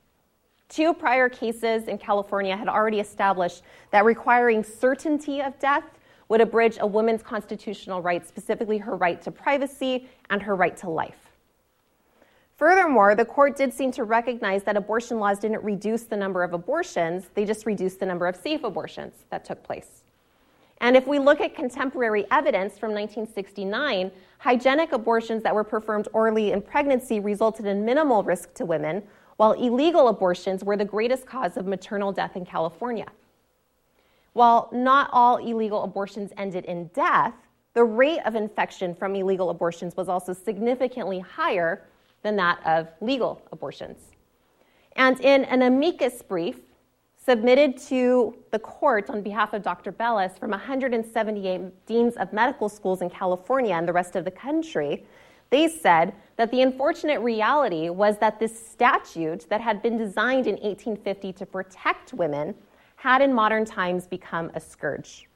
Two 0.70 0.93
prior 0.93 1.30
cases 1.30 1.88
in 1.88 1.97
California 1.97 2.57
had 2.57 2.68
already 2.68 2.99
established 2.99 3.61
that 3.91 4.03
requiring 4.03 4.63
certainty 4.63 5.41
of 5.41 5.57
death 5.59 5.84
would 6.28 6.41
abridge 6.41 6.78
a 6.82 6.88
woman's 6.88 7.22
constitutional 7.22 8.01
rights, 8.01 8.28
specifically 8.28 8.80
her 8.80 8.95
right 8.95 9.22
to 9.22 9.32
privacy 9.32 10.09
and 10.30 10.41
her 10.41 10.55
right 10.55 10.76
to 10.78 10.89
life. 10.89 11.26
Furthermore, 12.55 13.16
the 13.16 13.26
court 13.26 13.55
did 13.55 13.74
seem 13.74 13.91
to 13.91 14.05
recognize 14.05 14.63
that 14.63 14.78
abortion 14.78 15.20
laws 15.20 15.39
didn't 15.39 15.63
reduce 15.63 16.03
the 16.03 16.16
number 16.16 16.41
of 16.41 16.53
abortions, 16.53 17.30
they 17.34 17.45
just 17.45 17.66
reduced 17.66 17.99
the 17.99 18.05
number 18.05 18.28
of 18.28 18.36
safe 18.36 18.63
abortions 18.63 19.26
that 19.30 19.43
took 19.43 19.61
place. 19.61 20.03
And 20.82 20.95
if 20.95 21.05
we 21.05 21.20
look 21.20 21.41
at 21.41 21.55
contemporary 21.55 22.26
evidence 22.32 22.78
from 22.78 22.91
1969, 22.91 24.11
hygienic 24.39 24.93
abortions 24.93 25.43
that 25.43 25.53
were 25.53 25.63
performed 25.63 26.07
early 26.13 26.51
in 26.51 26.61
pregnancy 26.61 27.20
resulted 27.20 27.66
in 27.66 27.86
minimal 27.86 28.24
risk 28.24 28.53
to 28.55 28.66
women, 28.66 29.03
while 29.38 29.54
illegal 29.54 30.08
abortions 30.08 30.64
were 30.64 30.78
the 30.78 30.86
greatest 30.86 31.26
cause 31.26 31.58
of 31.58 31.66
maternal 31.66 32.12
death 32.12 32.36
in 32.36 32.46
California. 32.46 33.08
While 34.34 34.70
not 34.72 35.10
all 35.14 35.38
illegal 35.38 35.84
abortions 35.84 36.32
ended 36.38 36.66
in 36.66 36.88
death, 36.94 37.34
the 37.74 37.84
rate 37.84 38.20
of 38.26 38.36
infection 38.36 38.96
from 38.96 39.16
illegal 39.16 39.50
abortions 39.50 39.96
was 39.98 40.10
also 40.10 40.34
significantly 40.34 41.20
higher 41.20 41.86
than 42.24 42.36
that 42.38 42.60
of 42.66 42.88
legal 43.02 43.42
abortions. 43.52 43.98
And 44.96 45.20
in 45.20 45.46
an 45.46 45.62
amicus 45.62 46.22
brief 46.22 46.60
submitted 47.24 47.78
to 47.78 48.36
the 48.52 48.60
court 48.60 49.10
on 49.10 49.22
behalf 49.22 49.54
of 49.54 49.64
Dr. 49.64 49.92
Belous 49.92 50.38
from 50.38 50.52
178 50.52 51.86
deans 51.86 52.16
of 52.16 52.32
medical 52.32 52.70
schools 52.70 53.02
in 53.02 53.10
California 53.10 53.74
and 53.74 53.88
the 53.88 53.94
rest 53.94 54.16
of 54.16 54.26
the 54.26 54.32
country, 54.32 55.06
they 55.50 55.68
said 55.68 56.14
that 56.38 56.52
the 56.52 56.62
unfortunate 56.62 57.20
reality 57.22 57.90
was 57.90 58.18
that 58.18 58.40
this 58.40 58.68
statute 58.68 59.48
that 59.50 59.62
had 59.62 59.82
been 59.82 59.98
designed 59.98 60.48
in 60.48 60.56
1850 60.56 61.34
to 61.34 61.46
protect 61.46 62.14
women 62.14 62.54
had 62.98 63.22
in 63.22 63.34
modern 63.34 63.66
times 63.66 64.08
become 64.08 64.52
a 64.54 64.60
scourge. 64.60 65.28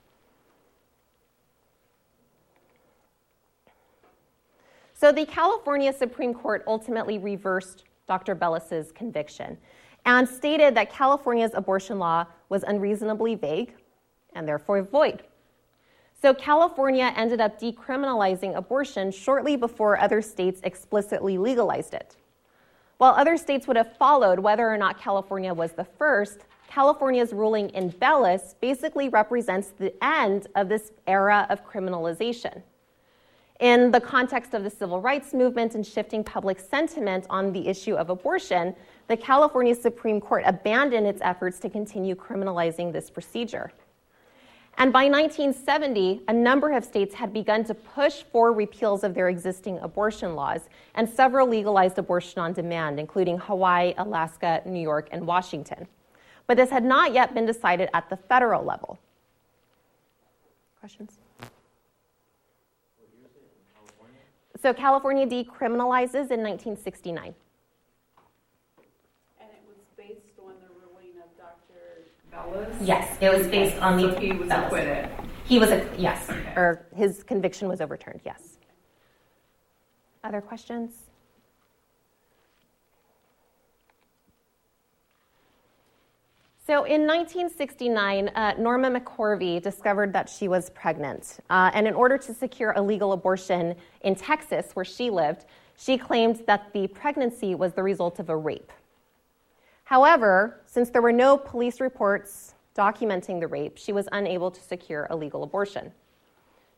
So 4.93 5.14
the 5.14 5.26
California 5.26 5.93
Supreme 5.93 6.34
Court 6.34 6.64
ultimately 6.68 7.18
reversed 7.18 7.86
Dr. 8.08 8.36
Belous's 8.36 8.91
conviction 8.91 9.58
and 10.06 10.28
stated 10.28 10.76
that 10.76 10.91
California's 10.91 11.52
abortion 11.54 12.00
law 12.00 12.26
was 12.50 12.64
unreasonably 12.64 13.36
vague 13.36 13.74
and 14.34 14.45
therefore 14.45 14.82
void. 14.82 15.24
So 16.22 16.34
California 16.34 17.13
ended 17.15 17.39
up 17.39 17.59
decriminalizing 17.61 18.57
abortion 18.57 19.09
shortly 19.09 19.55
before 19.55 19.97
other 19.97 20.22
states 20.22 20.59
explicitly 20.63 21.37
legalized 21.37 21.93
it. 21.93 22.17
While 22.97 23.13
other 23.13 23.37
states 23.37 23.67
would 23.67 23.78
have 23.78 23.96
followed 23.96 24.39
whether 24.39 24.70
or 24.70 24.78
not 24.78 25.00
California 25.00 25.54
was 25.54 25.71
the 25.71 25.86
first, 25.86 26.39
California's 26.67 27.32
ruling 27.32 27.70
in 27.70 27.89
Belous 27.91 28.55
basically 28.59 29.08
represents 29.08 29.70
the 29.70 29.93
end 30.04 30.47
of 30.55 30.67
this 30.67 30.91
era 31.08 31.47
of 31.50 31.66
criminalization. 31.66 32.62
In 33.62 33.89
the 33.91 34.01
context 34.01 34.54
of 34.54 34.63
the 34.63 34.70
civil 34.70 35.00
rights 35.00 35.33
movement 35.33 35.75
and 35.75 35.87
shifting 35.87 36.24
public 36.24 36.59
sentiment 36.59 37.25
on 37.29 37.54
the 37.54 37.67
issue 37.67 37.96
of 37.96 38.09
abortion, 38.09 38.75
the 39.08 39.17
California 39.17 39.74
Supreme 39.74 40.20
Court 40.20 40.43
abandoned 40.46 41.08
its 41.08 41.21
efforts 41.24 41.59
to 41.59 41.70
continue 41.70 42.16
criminalizing 42.16 42.91
this 42.91 43.09
procedure. 43.09 43.71
And 44.80 44.93
by 44.93 45.10
1970, 45.10 46.22
a 46.30 46.34
number 46.34 46.72
of 46.72 46.86
states 46.86 47.14
had 47.14 47.34
begun 47.34 47.66
to 47.66 47.74
push 47.74 48.24
for 48.32 48.54
repeals 48.54 49.04
of 49.04 49.14
their 49.14 49.28
existing 49.28 49.78
abortion 49.80 50.36
laws, 50.36 50.70
and 50.96 51.08
several 51.08 51.50
legalized 51.50 51.97
abortion 51.97 52.39
on 52.39 52.54
demand, 52.54 52.97
including 52.97 53.38
Hawaii, 53.38 53.93
Alaska, 53.97 54.62
New 54.66 54.80
York, 54.80 55.10
and 55.12 55.28
Washington. 55.28 55.86
But 56.47 56.56
this 56.56 56.70
had 56.70 56.86
not 56.86 57.14
yet 57.14 57.34
been 57.34 57.46
decided 57.46 57.89
at 57.93 58.10
the 58.10 58.16
federal 58.16 58.64
level. 58.64 58.97
Questions? 60.80 61.20
So 64.62 64.74
California 64.74 65.28
decriminalizes 65.28 66.32
in 66.32 66.39
1969. 66.39 67.36
And 69.42 69.50
it 69.51 69.64
was 69.68 69.78
based 69.97 70.39
on 70.39 70.54
the 70.62 70.72
ruling 70.80 71.20
of 71.22 71.30
Dr. 72.39 72.66
Belous? 72.66 72.75
Yes, 72.82 73.17
it 73.21 73.32
was 73.36 73.47
based 73.47 73.78
on 73.78 73.97
the. 73.97 74.13
So 74.13 74.20
he 74.20 74.32
was 74.33 74.49
Belous. 74.49 74.66
acquitted? 74.66 75.09
He 75.45 75.59
was, 75.59 75.71
a, 75.71 75.87
yes, 75.97 76.29
or 76.55 76.86
his 76.95 77.24
conviction 77.24 77.67
was 77.67 77.82
overturned, 77.82 78.21
yes. 78.24 78.57
Other 80.24 80.41
questions? 80.41 80.91
So 86.67 86.83
in 86.83 87.07
1969, 87.07 88.28
uh, 88.28 88.53
Norma 88.59 88.91
McCorvey 88.91 89.59
discovered 89.59 90.13
that 90.13 90.29
she 90.29 90.47
was 90.47 90.70
pregnant. 90.70 91.39
Uh, 91.49 91.71
and 91.74 91.87
in 91.87 91.95
order 91.95 92.16
to 92.20 92.32
secure 92.32 92.74
a 92.74 92.82
legal 92.82 93.13
abortion 93.13 93.75
in 94.01 94.13
Texas, 94.13 94.75
where 94.75 94.86
she 94.86 95.09
lived, 95.09 95.45
she 95.78 95.97
claimed 95.97 96.43
that 96.45 96.71
the 96.74 96.86
pregnancy 96.89 97.55
was 97.55 97.74
the 97.74 97.82
result 97.82 98.20
of 98.20 98.29
a 98.29 98.37
rape. 98.37 98.71
However, 99.89 100.61
since 100.67 100.91
there 100.91 101.01
were 101.01 101.11
no 101.11 101.36
police 101.36 101.82
reports 101.82 102.53
documenting 102.75 103.39
the 103.39 103.47
rape, 103.47 103.75
she 103.75 103.91
was 103.91 104.07
unable 104.11 104.51
to 104.51 104.61
secure 104.61 105.07
a 105.09 105.16
legal 105.16 105.41
abortion. 105.41 105.91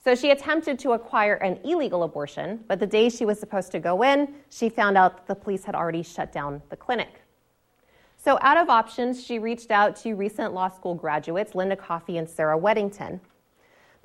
So 0.01 0.15
she 0.15 0.31
attempted 0.31 0.79
to 0.79 0.93
acquire 0.93 1.33
an 1.33 1.59
illegal 1.65 2.03
abortion, 2.03 2.63
but 2.69 2.79
the 2.79 2.87
day 2.87 3.09
she 3.09 3.25
was 3.25 3.37
supposed 3.37 3.73
to 3.73 3.79
go 3.79 4.01
in, 4.01 4.33
she 4.49 4.69
found 4.69 4.97
out 4.97 5.17
that 5.17 5.27
the 5.27 5.35
police 5.35 5.65
had 5.65 5.75
already 5.75 6.03
shut 6.03 6.31
down 6.31 6.61
the 6.69 6.77
clinic. 6.77 7.21
So, 8.15 8.39
out 8.41 8.55
of 8.55 8.69
options, 8.69 9.21
she 9.21 9.39
reached 9.39 9.71
out 9.71 9.97
to 10.03 10.13
recent 10.13 10.53
law 10.53 10.69
school 10.69 10.95
graduates, 10.95 11.53
Linda 11.53 11.75
Coffey 11.75 12.17
and 12.17 12.29
Sarah 12.29 12.57
Weddington. 12.57 13.19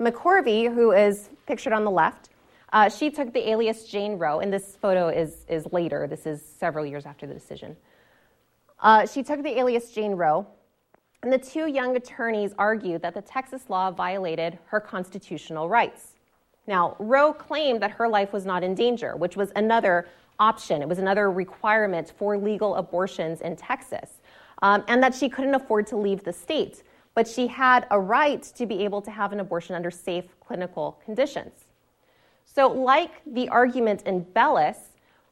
McCorvey, 0.01 0.73
who 0.73 0.91
is 0.91 1.29
pictured 1.45 1.71
on 1.71 1.85
the 1.85 1.91
left, 1.91 2.27
uh, 2.73 2.89
she 2.89 3.09
took 3.09 3.31
the 3.31 3.49
alias 3.49 3.87
Jane 3.87 4.17
Roe, 4.17 4.41
and 4.41 4.51
this 4.51 4.75
photo 4.75 5.07
is, 5.07 5.45
is 5.47 5.65
later, 5.71 6.07
this 6.07 6.25
is 6.25 6.41
several 6.43 6.85
years 6.85 7.05
after 7.05 7.25
the 7.25 7.33
decision. 7.33 7.77
Uh, 8.79 9.05
she 9.05 9.23
took 9.23 9.41
the 9.43 9.57
alias 9.57 9.91
Jane 9.91 10.13
Roe, 10.13 10.45
and 11.23 11.33
the 11.33 11.37
two 11.37 11.67
young 11.67 11.95
attorneys 11.95 12.53
argued 12.57 13.01
that 13.01 13.13
the 13.13 13.21
Texas 13.21 13.69
law 13.69 13.89
violated 13.89 14.59
her 14.67 14.79
constitutional 14.79 15.67
rights. 15.67 16.13
Now, 16.67 16.95
Roe 16.99 17.33
claimed 17.33 17.81
that 17.81 17.91
her 17.91 18.07
life 18.07 18.33
was 18.33 18.45
not 18.45 18.63
in 18.63 18.75
danger, 18.75 19.15
which 19.15 19.35
was 19.35 19.51
another 19.55 20.07
option. 20.39 20.81
It 20.81 20.87
was 20.87 20.99
another 20.99 21.31
requirement 21.31 22.13
for 22.17 22.37
legal 22.37 22.75
abortions 22.75 23.41
in 23.41 23.55
Texas, 23.55 24.21
um, 24.61 24.83
and 24.87 25.01
that 25.01 25.15
she 25.15 25.29
couldn't 25.29 25.55
afford 25.55 25.87
to 25.87 25.97
leave 25.97 26.23
the 26.23 26.33
state. 26.33 26.83
But 27.15 27.27
she 27.27 27.47
had 27.47 27.87
a 27.89 27.99
right 27.99 28.43
to 28.43 28.65
be 28.67 28.83
able 28.83 29.01
to 29.01 29.09
have 29.09 29.33
an 29.33 29.39
abortion 29.39 29.75
under 29.75 29.89
safe 29.89 30.25
clinical 30.39 31.01
conditions. 31.03 31.65
So, 32.45 32.67
like 32.67 33.21
the 33.25 33.49
argument 33.49 34.03
in 34.03 34.23
Belous, 34.23 34.77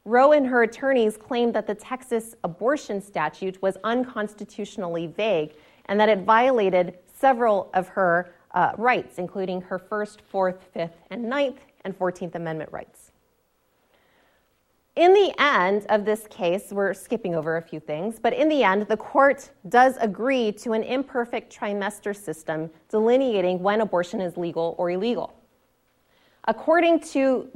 Roe 0.06 0.30
and 0.30 0.46
her 0.46 0.62
attorneys 0.62 1.16
claimed 1.16 1.52
that 1.54 1.66
the 1.66 1.74
Texas 1.74 2.36
abortion 2.44 3.02
statute 3.02 3.60
was 3.60 3.76
unconstitutionally 3.82 5.08
vague 5.08 5.54
and 5.86 5.98
that 5.98 6.08
it 6.08 6.20
violated 6.20 6.96
several 7.12 7.68
of 7.74 7.88
her 7.88 8.32
uh, 8.52 8.70
rights, 8.78 9.18
including 9.18 9.60
her 9.62 9.80
First, 9.80 10.22
Fourth, 10.22 10.62
Fifth, 10.72 10.96
and 11.10 11.28
Ninth, 11.28 11.58
and 11.84 11.96
Fourteenth 11.96 12.36
Amendment 12.36 12.70
rights. 12.72 13.10
In 14.94 15.12
the 15.12 15.34
end 15.42 15.86
of 15.88 16.04
this 16.04 16.28
case, 16.30 16.68
we're 16.70 16.94
skipping 16.94 17.34
over 17.34 17.56
a 17.56 17.62
few 17.62 17.80
things, 17.80 18.20
but 18.20 18.32
in 18.32 18.48
the 18.48 18.62
end, 18.62 18.86
the 18.86 18.96
court 18.96 19.50
does 19.68 19.96
agree 20.00 20.52
to 20.52 20.72
an 20.72 20.84
imperfect 20.84 21.54
trimester 21.54 22.14
system 22.14 22.70
delineating 22.88 23.60
when 23.60 23.80
abortion 23.80 24.20
is 24.20 24.36
legal 24.36 24.76
or 24.78 24.88
illegal. 24.88 25.34
According 26.44 27.00
to 27.00 27.50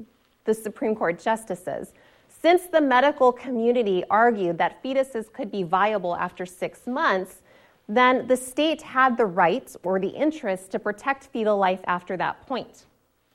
the 0.44 0.52
Supreme 0.52 0.96
Court 0.96 1.22
justices, 1.22 1.92
since 2.42 2.62
the 2.66 2.80
medical 2.80 3.32
community 3.32 4.02
argued 4.08 4.58
that 4.58 4.82
fetuses 4.82 5.32
could 5.32 5.50
be 5.50 5.62
viable 5.62 6.16
after 6.16 6.46
six 6.46 6.86
months, 6.86 7.42
then 7.88 8.26
the 8.28 8.36
state 8.36 8.80
had 8.82 9.16
the 9.16 9.26
right 9.26 9.74
or 9.82 9.98
the 9.98 10.08
interest 10.08 10.70
to 10.70 10.78
protect 10.78 11.24
fetal 11.26 11.58
life 11.58 11.80
after 11.86 12.16
that 12.16 12.46
point. 12.46 12.86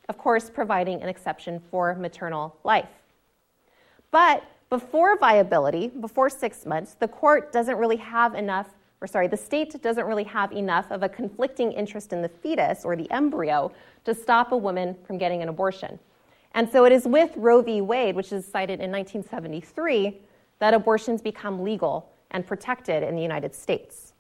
Of 0.08 0.18
course, 0.18 0.50
providing 0.50 1.02
an 1.02 1.10
exception 1.10 1.62
for 1.70 1.94
maternal 1.96 2.56
life. 2.64 2.90
But 4.12 4.44
before 4.70 5.18
viability, 5.18 5.88
before 5.88 6.30
six 6.30 6.66
months, 6.66 6.96
the 6.96 7.08
court 7.08 7.52
doesn't 7.52 7.78
really 7.78 7.98
have 7.98 8.34
enough, 8.34 8.70
or 9.02 9.08
sorry, 9.08 9.28
the 9.28 9.38
state 9.38 9.80
doesn't 9.82 10.06
really 10.06 10.24
have 10.24 10.52
enough 10.52 10.90
of 10.90 11.04
a 11.04 11.10
conflicting 11.10 11.72
interest 11.72 12.14
in 12.14 12.22
the 12.22 12.30
fetus 12.30 12.86
or 12.86 12.96
the 12.96 13.12
embryo 13.12 13.72
to 14.06 14.16
stop 14.16 14.52
a 14.52 14.58
woman 14.58 14.96
from 15.06 15.18
getting 15.18 15.42
an 15.42 15.50
abortion. 15.50 16.00
And 16.56 16.70
so 16.72 16.86
it 16.86 16.94
is 16.94 17.06
with 17.06 17.32
Roe 17.36 17.62
v. 17.62 17.82
Wade, 17.82 18.16
which 18.16 18.32
is 18.32 18.46
cited 18.46 18.80
in 18.80 18.90
1973, 18.90 20.22
that 20.60 20.74
abortions 20.74 21.22
become 21.22 21.62
legal 21.62 22.10
and 22.32 22.48
protected 22.48 23.04
in 23.04 23.14
the 23.14 23.22
United 23.22 23.54
States. 23.54 24.14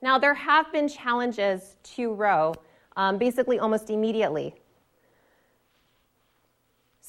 Now, 0.00 0.18
there 0.18 0.34
have 0.34 0.72
been 0.72 0.88
challenges 0.88 1.76
to 1.94 2.14
Roe 2.14 2.54
um, 2.96 3.18
basically 3.18 3.58
almost 3.58 3.90
immediately. 3.90 4.54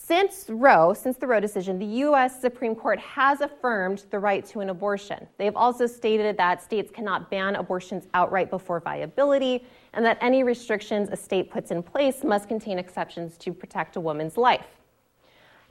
Since 0.08 0.46
Roe, 0.50 0.94
since 0.94 1.18
the 1.18 1.26
Roe 1.26 1.40
decision, 1.40 1.80
the 1.80 1.86
U.S. 1.86 2.40
Supreme 2.40 2.76
Court 2.76 3.00
has 3.00 3.42
affirmed 3.42 4.06
the 4.12 4.20
right 4.20 4.46
to 4.46 4.60
an 4.60 4.70
abortion. 4.70 5.26
They've 5.40 5.56
also 5.56 5.88
stated 5.88 6.38
that 6.38 6.62
states 6.62 6.92
cannot 6.92 7.32
ban 7.32 7.56
abortions 7.56 8.06
outright 8.14 8.52
before 8.52 8.80
viability, 8.80 9.66
and 9.94 10.06
that 10.06 10.20
any 10.22 10.44
restrictions 10.44 11.10
a 11.12 11.18
state 11.18 11.50
puts 11.50 11.72
in 11.72 11.82
place 11.82 12.24
must 12.24 12.48
contain 12.48 12.78
exceptions 12.78 13.36
to 13.38 13.52
protect 13.52 13.96
a 13.96 14.00
woman's 14.00 14.38
life. 14.38 14.68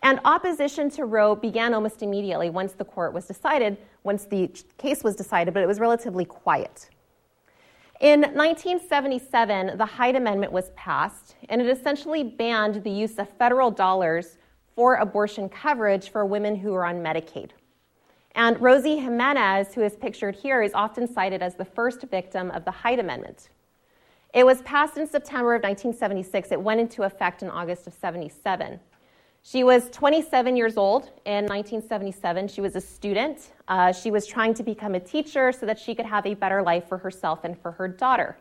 And 0.02 0.18
opposition 0.24 0.90
to 0.90 1.04
Roe 1.04 1.36
began 1.36 1.72
almost 1.72 2.02
immediately 2.02 2.50
once 2.50 2.72
the 2.72 2.84
court 2.84 3.12
was 3.12 3.26
decided, 3.26 3.76
once 4.02 4.24
the 4.24 4.50
case 4.78 5.04
was 5.04 5.14
decided, 5.14 5.54
but 5.54 5.62
it 5.62 5.66
was 5.66 5.78
relatively 5.78 6.24
quiet. 6.24 6.90
In 8.00 8.20
1977, 8.22 9.78
the 9.78 9.86
Hyde 9.86 10.16
Amendment 10.16 10.52
was 10.52 10.70
passed, 10.70 11.36
and 11.48 11.60
it 11.62 11.68
essentially 11.68 12.24
banned 12.24 12.82
the 12.82 12.90
use 12.90 13.18
of 13.18 13.28
federal 13.38 13.70
dollars 13.70 14.36
for 14.74 14.96
abortion 14.96 15.48
coverage 15.48 16.10
for 16.10 16.26
women 16.26 16.56
who 16.56 16.74
are 16.74 16.84
on 16.84 16.96
Medicaid. 16.96 17.50
And 18.34 18.60
Rosie 18.60 18.98
Jimenez, 18.98 19.74
who 19.74 19.82
is 19.82 19.94
pictured 19.94 20.34
here, 20.34 20.60
is 20.60 20.72
often 20.74 21.06
cited 21.06 21.40
as 21.40 21.54
the 21.54 21.64
first 21.64 22.02
victim 22.02 22.50
of 22.50 22.64
the 22.64 22.72
Hyde 22.72 22.98
Amendment. 22.98 23.50
It 24.34 24.44
was 24.44 24.60
passed 24.62 24.98
in 24.98 25.06
September 25.06 25.54
of 25.54 25.62
1976. 25.62 26.50
It 26.50 26.60
went 26.60 26.80
into 26.80 27.04
effect 27.04 27.44
in 27.44 27.48
August 27.48 27.86
of 27.86 27.94
77. 27.94 28.80
She 29.46 29.62
was 29.62 29.90
27 29.90 30.56
years 30.56 30.78
old 30.78 31.10
in 31.26 31.44
1977. 31.44 32.48
She 32.48 32.62
was 32.62 32.76
a 32.76 32.80
student. 32.80 33.52
Uh, 33.68 33.92
she 33.92 34.10
was 34.10 34.26
trying 34.26 34.54
to 34.54 34.62
become 34.62 34.94
a 34.94 35.00
teacher 35.00 35.52
so 35.52 35.66
that 35.66 35.78
she 35.78 35.94
could 35.94 36.06
have 36.06 36.24
a 36.24 36.32
better 36.32 36.62
life 36.62 36.88
for 36.88 36.96
herself 36.96 37.44
and 37.44 37.58
for 37.60 37.72
her 37.72 37.86
daughter. 37.86 38.38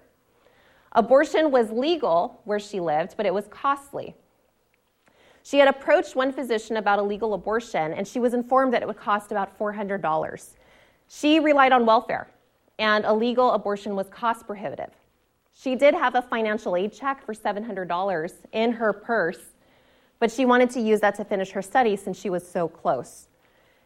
Abortion 0.93 1.51
was 1.51 1.69
legal 1.71 2.39
where 2.45 2.59
she 2.59 2.79
lived, 2.79 3.15
but 3.17 3.25
it 3.25 3.33
was 3.33 3.47
costly. 3.49 4.15
She 5.43 5.57
had 5.57 5.67
approached 5.67 6.15
one 6.15 6.31
physician 6.31 6.77
about 6.77 6.99
a 6.99 7.03
legal 7.03 7.33
abortion, 7.33 7.91
and 7.91 8.07
she 8.07 8.21
was 8.21 8.33
informed 8.33 8.73
that 8.73 8.81
it 8.81 8.87
would 8.87 8.95
cost 8.95 9.29
about 9.29 9.59
$400. 9.59 10.53
She 11.09 11.37
relied 11.37 11.73
on 11.73 11.85
welfare, 11.85 12.29
and 12.79 13.03
a 13.03 13.13
legal 13.13 13.51
abortion 13.51 13.97
was 13.97 14.07
cost 14.07 14.47
prohibitive. 14.47 14.91
She 15.53 15.75
did 15.75 15.95
have 15.95 16.15
a 16.15 16.21
financial 16.21 16.77
aid 16.77 16.93
check 16.93 17.25
for 17.25 17.33
$700 17.33 18.31
in 18.53 18.71
her 18.71 18.93
purse 18.93 19.52
but 20.23 20.31
she 20.31 20.45
wanted 20.45 20.69
to 20.69 20.79
use 20.79 21.01
that 21.01 21.15
to 21.15 21.25
finish 21.25 21.51
her 21.51 21.61
study 21.61 21.97
since 21.97 22.17
she 22.17 22.29
was 22.29 22.47
so 22.47 22.65
close. 22.65 23.27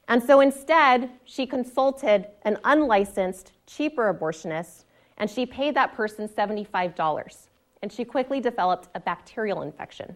And 0.08 0.22
so 0.22 0.40
instead, 0.40 1.10
she 1.26 1.48
consulted 1.48 2.28
an 2.44 2.60
unlicensed, 2.64 3.54
cheaper 3.66 4.14
abortionist, 4.14 4.84
and 5.18 5.32
she 5.32 5.48
paid 5.48 5.76
that 5.76 5.96
person 5.96 6.30
$75. 6.30 7.48
And 7.82 7.92
she 7.92 8.06
quickly 8.06 8.40
developed 8.40 8.88
a 8.94 9.00
bacterial 9.00 9.64
infection. 9.64 10.16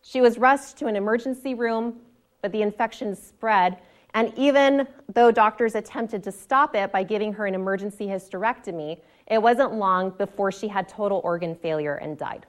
She 0.00 0.22
was 0.22 0.38
rushed 0.38 0.78
to 0.78 0.86
an 0.86 0.96
emergency 0.96 1.52
room, 1.52 1.98
but 2.40 2.50
the 2.50 2.62
infection 2.62 3.14
spread. 3.14 3.76
And 4.14 4.32
even 4.38 4.88
though 5.12 5.30
doctors 5.30 5.74
attempted 5.74 6.24
to 6.24 6.32
stop 6.32 6.74
it 6.74 6.90
by 6.90 7.02
giving 7.02 7.34
her 7.34 7.44
an 7.44 7.54
emergency 7.54 8.06
hysterectomy, 8.06 9.02
it 9.26 9.42
wasn't 9.42 9.74
long 9.74 10.08
before 10.16 10.50
she 10.50 10.68
had 10.68 10.88
total 10.88 11.20
organ 11.22 11.54
failure 11.54 11.96
and 11.96 12.16
died. 12.16 12.46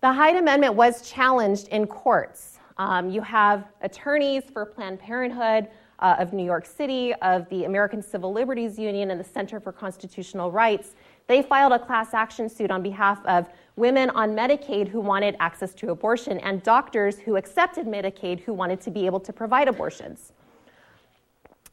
The 0.00 0.10
Hyde 0.10 0.36
Amendment 0.36 0.74
was 0.74 1.02
challenged 1.02 1.68
in 1.68 1.86
courts. 1.86 2.58
Um, 2.78 3.10
you 3.10 3.20
have 3.20 3.68
attorneys 3.82 4.44
for 4.50 4.64
Planned 4.64 4.98
Parenthood 4.98 5.68
uh, 5.98 6.16
of 6.18 6.32
New 6.32 6.44
York 6.44 6.64
City, 6.64 7.12
of 7.16 7.46
the 7.50 7.64
American 7.66 8.02
Civil 8.02 8.32
Liberties 8.32 8.78
Union, 8.78 9.10
and 9.10 9.20
the 9.20 9.24
Center 9.24 9.60
for 9.60 9.72
Constitutional 9.72 10.50
Rights. 10.50 10.94
They 11.26 11.42
filed 11.42 11.74
a 11.74 11.78
class 11.78 12.14
action 12.14 12.48
suit 12.48 12.70
on 12.70 12.82
behalf 12.82 13.22
of 13.26 13.50
women 13.76 14.08
on 14.10 14.30
Medicaid 14.30 14.88
who 14.88 15.00
wanted 15.00 15.36
access 15.38 15.74
to 15.74 15.90
abortion 15.90 16.38
and 16.38 16.62
doctors 16.62 17.18
who 17.18 17.36
accepted 17.36 17.84
Medicaid 17.86 18.40
who 18.40 18.54
wanted 18.54 18.80
to 18.80 18.90
be 18.90 19.04
able 19.04 19.20
to 19.20 19.34
provide 19.34 19.68
abortions. 19.68 20.32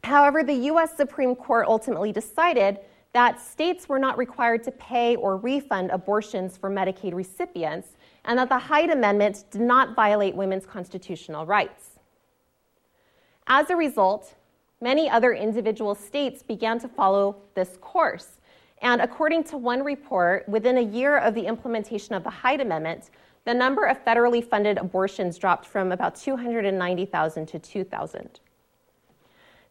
However, 0.04 0.44
the 0.44 0.54
U.S. 0.54 0.98
Supreme 0.98 1.34
Court 1.34 1.66
ultimately 1.66 2.12
decided 2.12 2.80
that 3.14 3.40
states 3.40 3.88
were 3.88 3.98
not 3.98 4.18
required 4.18 4.64
to 4.64 4.72
pay 4.72 5.16
or 5.16 5.38
refund 5.38 5.92
abortions 5.92 6.58
for 6.58 6.70
Medicaid 6.70 7.14
recipients 7.14 7.96
and 8.28 8.38
that 8.38 8.50
the 8.50 8.60
Hyde 8.60 8.90
Amendment 8.90 9.46
did 9.50 9.62
not 9.62 9.96
violate 9.96 10.36
women's 10.36 10.66
constitutional 10.66 11.46
rights. 11.46 11.92
As 13.48 13.70
a 13.70 13.76
result, 13.76 14.36
many 14.82 15.10
other 15.10 15.32
individual 15.32 15.96
states 15.96 16.44
began 16.44 16.78
to 16.80 16.90
follow 16.90 17.38
this 17.56 17.78
course. 17.80 18.40
And 18.82 19.02
according 19.02 19.46
to 19.46 19.58
one 19.58 19.84
report, 19.84 20.48
within 20.48 20.78
a 20.78 20.82
year 20.82 21.18
of 21.18 21.34
the 21.34 21.48
implementation 21.48 22.14
of 22.14 22.24
the 22.24 22.30
Hyde 22.30 22.60
Amendment, 22.62 23.10
the 23.46 23.54
number 23.54 23.86
of 23.86 24.04
federally 24.04 24.44
funded 24.44 24.78
abortions 24.78 25.38
dropped 25.38 25.66
from 25.66 25.94
about 25.94 26.16
290,000 26.16 27.46
to 27.46 27.60
2,000. 27.60 28.42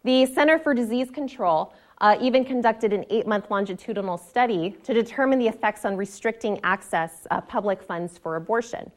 The 0.03 0.25
Center 0.25 0.59
for 0.59 0.73
Disease 0.73 1.11
Control 1.11 1.75
uh, 2.01 2.17
even 2.21 2.45
conducted 2.45 2.93
an 2.93 3.05
eight 3.11 3.27
month 3.27 3.51
longitudinal 3.51 4.19
study 4.19 4.77
to 4.83 4.93
determine 4.93 5.39
the 5.39 5.49
effects 5.49 5.85
on 5.85 5.97
restricting 5.97 6.61
access 6.63 7.27
uh, 7.31 7.41
public 7.41 7.83
funds 7.83 8.19
for 8.19 8.37
abortion. 8.37 8.91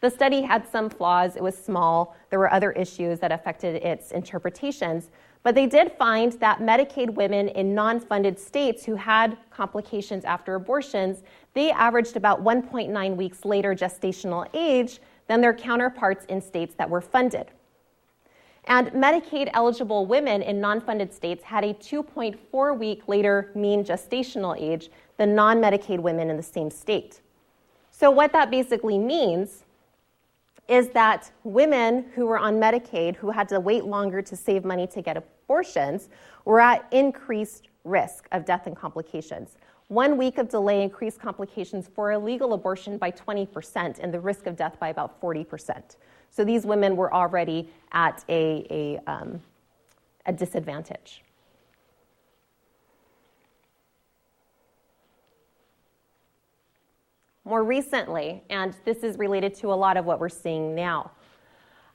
The 0.00 0.10
study 0.10 0.42
had 0.42 0.68
some 0.68 0.90
flaws, 0.90 1.36
it 1.36 1.42
was 1.42 1.56
small, 1.56 2.14
there 2.30 2.38
were 2.38 2.52
other 2.52 2.72
issues 2.72 3.20
that 3.20 3.32
affected 3.32 3.82
its 3.82 4.12
interpretations, 4.12 5.10
But 5.42 5.54
they 5.54 5.66
did 5.66 5.92
find 5.92 6.32
that 6.40 6.60
Medicaid 6.60 7.14
women 7.14 7.48
in 7.48 7.74
non 7.74 8.00
funded 8.00 8.38
states 8.38 8.84
who 8.84 8.96
had 8.96 9.36
complications 9.50 10.24
after 10.24 10.54
abortions, 10.54 11.22
they 11.54 11.70
averaged 11.70 12.16
about 12.16 12.42
1.9 12.42 13.16
weeks 13.16 13.44
later 13.44 13.74
gestational 13.74 14.46
age 14.54 15.00
than 15.26 15.40
their 15.40 15.54
counterparts 15.54 16.24
in 16.26 16.40
states 16.40 16.74
that 16.74 16.88
were 16.88 17.00
funded. 17.00 17.50
And 18.66 18.88
Medicaid 18.92 19.50
eligible 19.52 20.06
women 20.06 20.42
in 20.42 20.60
non 20.60 20.80
funded 20.80 21.12
states 21.12 21.44
had 21.44 21.64
a 21.64 21.74
2.4 21.74 22.78
week 22.78 23.02
later 23.06 23.50
mean 23.54 23.84
gestational 23.84 24.58
age 24.58 24.90
than 25.16 25.34
non 25.34 25.60
Medicaid 25.60 26.00
women 26.00 26.30
in 26.30 26.36
the 26.36 26.42
same 26.42 26.70
state. 26.70 27.20
So, 27.90 28.10
what 28.10 28.32
that 28.32 28.50
basically 28.50 28.98
means 28.98 29.64
is 30.66 30.88
that 30.90 31.30
women 31.44 32.06
who 32.14 32.26
were 32.26 32.38
on 32.38 32.54
Medicaid, 32.54 33.16
who 33.16 33.30
had 33.30 33.48
to 33.50 33.60
wait 33.60 33.84
longer 33.84 34.22
to 34.22 34.34
save 34.34 34.64
money 34.64 34.86
to 34.88 35.02
get 35.02 35.16
abortions, 35.16 36.08
were 36.46 36.60
at 36.60 36.86
increased 36.90 37.68
risk 37.84 38.26
of 38.32 38.46
death 38.46 38.66
and 38.66 38.74
complications. 38.74 39.56
One 39.88 40.16
week 40.16 40.38
of 40.38 40.48
delay 40.48 40.82
increased 40.82 41.20
complications 41.20 41.90
for 41.94 42.12
a 42.12 42.18
legal 42.18 42.54
abortion 42.54 42.96
by 42.96 43.10
20% 43.10 43.98
and 43.98 44.14
the 44.14 44.20
risk 44.20 44.46
of 44.46 44.56
death 44.56 44.80
by 44.80 44.88
about 44.88 45.20
40%. 45.20 45.96
So 46.34 46.44
these 46.44 46.66
women 46.66 46.96
were 46.96 47.14
already 47.14 47.70
at 47.92 48.24
a, 48.28 48.66
a, 48.68 49.10
um, 49.10 49.40
a 50.26 50.32
disadvantage. 50.32 51.22
More 57.44 57.62
recently, 57.62 58.42
and 58.50 58.74
this 58.84 59.04
is 59.04 59.16
related 59.16 59.54
to 59.56 59.72
a 59.72 59.76
lot 59.76 59.96
of 59.96 60.06
what 60.06 60.18
we're 60.18 60.28
seeing 60.28 60.74
now, 60.74 61.12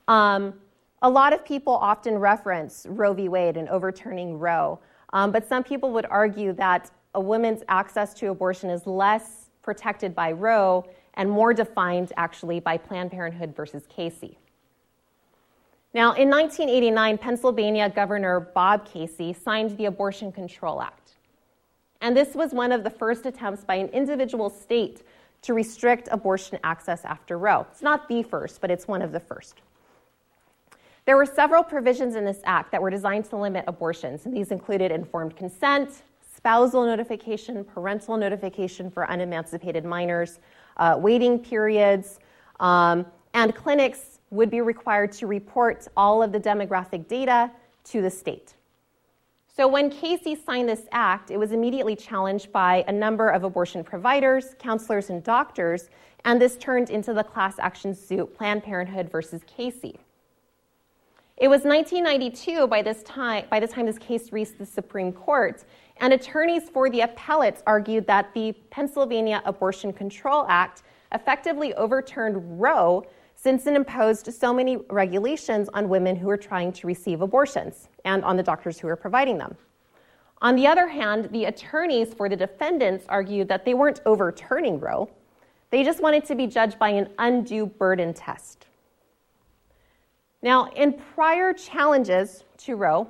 um, 0.08 0.54
a 1.02 1.10
lot 1.10 1.34
of 1.34 1.44
people 1.44 1.74
often 1.74 2.16
reference 2.16 2.86
Roe 2.88 3.12
v. 3.12 3.28
Wade 3.28 3.58
and 3.58 3.68
overturning 3.68 4.38
Roe, 4.38 4.78
um, 5.12 5.32
but 5.32 5.46
some 5.46 5.62
people 5.62 5.92
would 5.92 6.06
argue 6.06 6.54
that 6.54 6.90
a 7.14 7.20
woman's 7.20 7.62
access 7.68 8.14
to 8.14 8.30
abortion 8.30 8.70
is 8.70 8.86
less 8.86 9.50
protected 9.60 10.14
by 10.14 10.32
Roe 10.32 10.86
and 11.14 11.30
more 11.30 11.52
defined 11.52 12.12
actually 12.16 12.60
by 12.60 12.76
Planned 12.76 13.10
Parenthood 13.10 13.54
versus 13.54 13.84
Casey. 13.88 14.38
Now, 15.92 16.12
in 16.12 16.30
1989, 16.30 17.18
Pennsylvania 17.18 17.90
Governor 17.90 18.40
Bob 18.40 18.86
Casey 18.86 19.32
signed 19.32 19.76
the 19.76 19.86
Abortion 19.86 20.30
Control 20.30 20.80
Act. 20.80 21.16
And 22.00 22.16
this 22.16 22.34
was 22.34 22.52
one 22.52 22.72
of 22.72 22.84
the 22.84 22.90
first 22.90 23.26
attempts 23.26 23.64
by 23.64 23.74
an 23.74 23.88
individual 23.88 24.48
state 24.48 25.02
to 25.42 25.54
restrict 25.54 26.08
abortion 26.12 26.58
access 26.62 27.04
after 27.04 27.38
Roe. 27.38 27.66
It's 27.70 27.82
not 27.82 28.08
the 28.08 28.22
first, 28.22 28.60
but 28.60 28.70
it's 28.70 28.86
one 28.86 29.02
of 29.02 29.12
the 29.12 29.20
first. 29.20 29.62
There 31.06 31.16
were 31.16 31.26
several 31.26 31.64
provisions 31.64 32.14
in 32.14 32.24
this 32.24 32.40
act 32.44 32.70
that 32.72 32.80
were 32.80 32.90
designed 32.90 33.24
to 33.30 33.36
limit 33.36 33.64
abortions, 33.66 34.26
and 34.26 34.36
these 34.36 34.52
included 34.52 34.92
informed 34.92 35.36
consent, 35.36 36.02
spousal 36.36 36.84
notification, 36.84 37.64
parental 37.64 38.16
notification 38.16 38.90
for 38.90 39.04
unemancipated 39.10 39.84
minors, 39.84 40.38
uh, 40.80 40.96
waiting 40.98 41.38
periods, 41.38 42.18
um, 42.58 43.06
and 43.34 43.54
clinics 43.54 44.18
would 44.30 44.50
be 44.50 44.60
required 44.60 45.12
to 45.12 45.26
report 45.26 45.86
all 45.96 46.22
of 46.22 46.32
the 46.32 46.40
demographic 46.40 47.06
data 47.06 47.50
to 47.84 48.02
the 48.02 48.10
state. 48.10 48.54
So 49.54 49.68
when 49.68 49.90
Casey 49.90 50.34
signed 50.34 50.68
this 50.68 50.82
act, 50.92 51.30
it 51.30 51.36
was 51.36 51.52
immediately 51.52 51.94
challenged 51.94 52.50
by 52.50 52.84
a 52.88 52.92
number 52.92 53.28
of 53.28 53.44
abortion 53.44 53.84
providers, 53.84 54.54
counselors, 54.58 55.10
and 55.10 55.22
doctors, 55.22 55.90
and 56.24 56.40
this 56.40 56.56
turned 56.56 56.90
into 56.90 57.12
the 57.12 57.22
class 57.22 57.58
action 57.58 57.94
suit 57.94 58.34
Planned 58.34 58.62
Parenthood 58.62 59.10
versus 59.10 59.42
Casey. 59.46 59.98
It 61.36 61.48
was 61.48 61.62
1992 61.62 62.66
by 62.68 62.82
this 62.82 63.02
time 63.02 63.46
by 63.50 63.60
the 63.60 63.66
time 63.66 63.86
this 63.86 63.98
case 63.98 64.30
reached 64.30 64.58
the 64.58 64.66
Supreme 64.66 65.12
Court, 65.12 65.64
and 66.00 66.12
attorneys 66.12 66.68
for 66.68 66.90
the 66.90 67.02
appellates 67.02 67.62
argued 67.66 68.06
that 68.06 68.32
the 68.34 68.52
Pennsylvania 68.70 69.42
Abortion 69.44 69.92
Control 69.92 70.46
Act 70.48 70.82
effectively 71.12 71.74
overturned 71.74 72.60
Roe 72.60 73.04
since 73.34 73.66
it 73.66 73.74
imposed 73.74 74.32
so 74.32 74.52
many 74.52 74.76
regulations 74.90 75.68
on 75.72 75.88
women 75.88 76.16
who 76.16 76.26
were 76.26 76.36
trying 76.36 76.72
to 76.72 76.86
receive 76.86 77.22
abortions 77.22 77.88
and 78.04 78.24
on 78.24 78.36
the 78.36 78.42
doctors 78.42 78.78
who 78.78 78.86
were 78.86 78.96
providing 78.96 79.38
them. 79.38 79.56
On 80.42 80.56
the 80.56 80.66
other 80.66 80.88
hand, 80.88 81.28
the 81.32 81.46
attorneys 81.46 82.14
for 82.14 82.28
the 82.28 82.36
defendants 82.36 83.04
argued 83.08 83.48
that 83.48 83.64
they 83.64 83.74
weren't 83.74 84.00
overturning 84.06 84.80
Roe, 84.80 85.10
they 85.70 85.84
just 85.84 86.02
wanted 86.02 86.24
to 86.26 86.34
be 86.34 86.46
judged 86.46 86.78
by 86.78 86.90
an 86.90 87.10
undue 87.18 87.66
burden 87.66 88.12
test. 88.12 88.66
Now, 90.42 90.70
in 90.70 90.94
prior 91.14 91.52
challenges 91.52 92.44
to 92.58 92.76
Roe, 92.76 93.06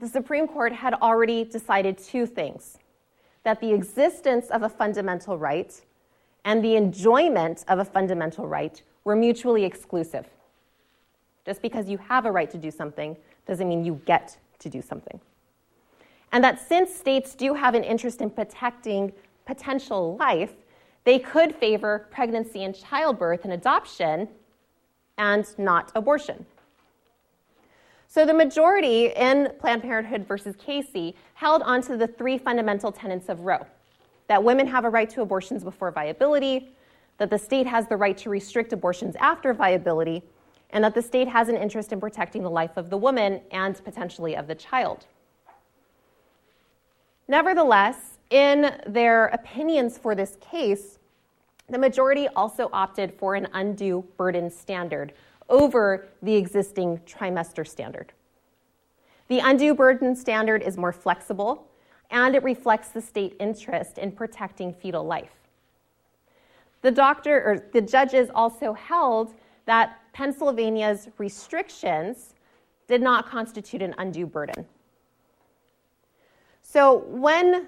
the 0.00 0.08
Supreme 0.08 0.46
Court 0.46 0.72
had 0.72 0.94
already 0.94 1.44
decided 1.44 1.98
two 1.98 2.26
things 2.26 2.78
that 3.42 3.60
the 3.60 3.72
existence 3.72 4.48
of 4.50 4.62
a 4.62 4.68
fundamental 4.68 5.38
right 5.38 5.80
and 6.44 6.62
the 6.64 6.76
enjoyment 6.76 7.64
of 7.68 7.78
a 7.78 7.84
fundamental 7.84 8.46
right 8.46 8.82
were 9.04 9.16
mutually 9.16 9.64
exclusive. 9.64 10.26
Just 11.44 11.62
because 11.62 11.88
you 11.88 11.98
have 11.98 12.26
a 12.26 12.30
right 12.30 12.50
to 12.50 12.58
do 12.58 12.70
something 12.70 13.16
doesn't 13.46 13.68
mean 13.68 13.84
you 13.84 14.00
get 14.04 14.36
to 14.58 14.68
do 14.68 14.82
something. 14.82 15.20
And 16.32 16.44
that 16.44 16.60
since 16.60 16.94
states 16.94 17.34
do 17.34 17.54
have 17.54 17.74
an 17.74 17.84
interest 17.84 18.20
in 18.20 18.30
protecting 18.30 19.12
potential 19.46 20.16
life, 20.16 20.52
they 21.04 21.18
could 21.18 21.54
favor 21.54 22.06
pregnancy 22.10 22.64
and 22.64 22.74
childbirth 22.74 23.44
and 23.44 23.52
adoption 23.54 24.28
and 25.16 25.46
not 25.58 25.90
abortion. 25.94 26.44
So 28.10 28.24
the 28.24 28.32
majority 28.32 29.08
in 29.08 29.52
Planned 29.60 29.82
Parenthood 29.82 30.26
versus 30.26 30.56
Casey 30.56 31.14
held 31.34 31.60
onto 31.62 31.94
the 31.94 32.06
three 32.06 32.38
fundamental 32.38 32.90
tenets 32.90 33.28
of 33.28 33.40
Roe 33.40 33.66
that 34.28 34.42
women 34.42 34.66
have 34.66 34.86
a 34.86 34.90
right 34.90 35.08
to 35.10 35.20
abortions 35.20 35.62
before 35.62 35.90
viability, 35.90 36.70
that 37.18 37.28
the 37.28 37.38
state 37.38 37.66
has 37.66 37.86
the 37.86 37.96
right 37.96 38.16
to 38.16 38.30
restrict 38.30 38.72
abortions 38.72 39.14
after 39.20 39.52
viability, 39.52 40.22
and 40.70 40.82
that 40.82 40.94
the 40.94 41.02
state 41.02 41.28
has 41.28 41.48
an 41.48 41.56
interest 41.56 41.92
in 41.92 42.00
protecting 42.00 42.42
the 42.42 42.50
life 42.50 42.76
of 42.78 42.88
the 42.88 42.96
woman 42.96 43.42
and 43.50 43.82
potentially 43.84 44.34
of 44.34 44.46
the 44.46 44.54
child. 44.54 45.06
Nevertheless, 47.26 48.18
in 48.30 48.74
their 48.86 49.26
opinions 49.26 49.98
for 49.98 50.14
this 50.14 50.36
case, 50.40 50.98
the 51.68 51.78
majority 51.78 52.26
also 52.28 52.70
opted 52.72 53.12
for 53.12 53.34
an 53.34 53.48
undue 53.52 54.02
burden 54.16 54.50
standard, 54.50 55.12
over 55.48 56.08
the 56.22 56.34
existing 56.34 56.98
trimester 57.06 57.66
standard. 57.66 58.12
The 59.28 59.40
undue 59.40 59.74
burden 59.74 60.16
standard 60.16 60.62
is 60.62 60.76
more 60.76 60.92
flexible 60.92 61.66
and 62.10 62.34
it 62.34 62.42
reflects 62.42 62.88
the 62.88 63.02
state 63.02 63.36
interest 63.38 63.98
in 63.98 64.12
protecting 64.12 64.72
fetal 64.72 65.04
life. 65.04 65.34
The 66.80 66.90
doctor 66.90 67.42
or 67.44 67.70
the 67.72 67.80
judges 67.80 68.30
also 68.34 68.72
held 68.72 69.34
that 69.66 69.98
Pennsylvania's 70.12 71.08
restrictions 71.18 72.34
did 72.86 73.02
not 73.02 73.28
constitute 73.28 73.82
an 73.82 73.94
undue 73.98 74.26
burden. 74.26 74.66
So 76.62 77.04
when 77.08 77.66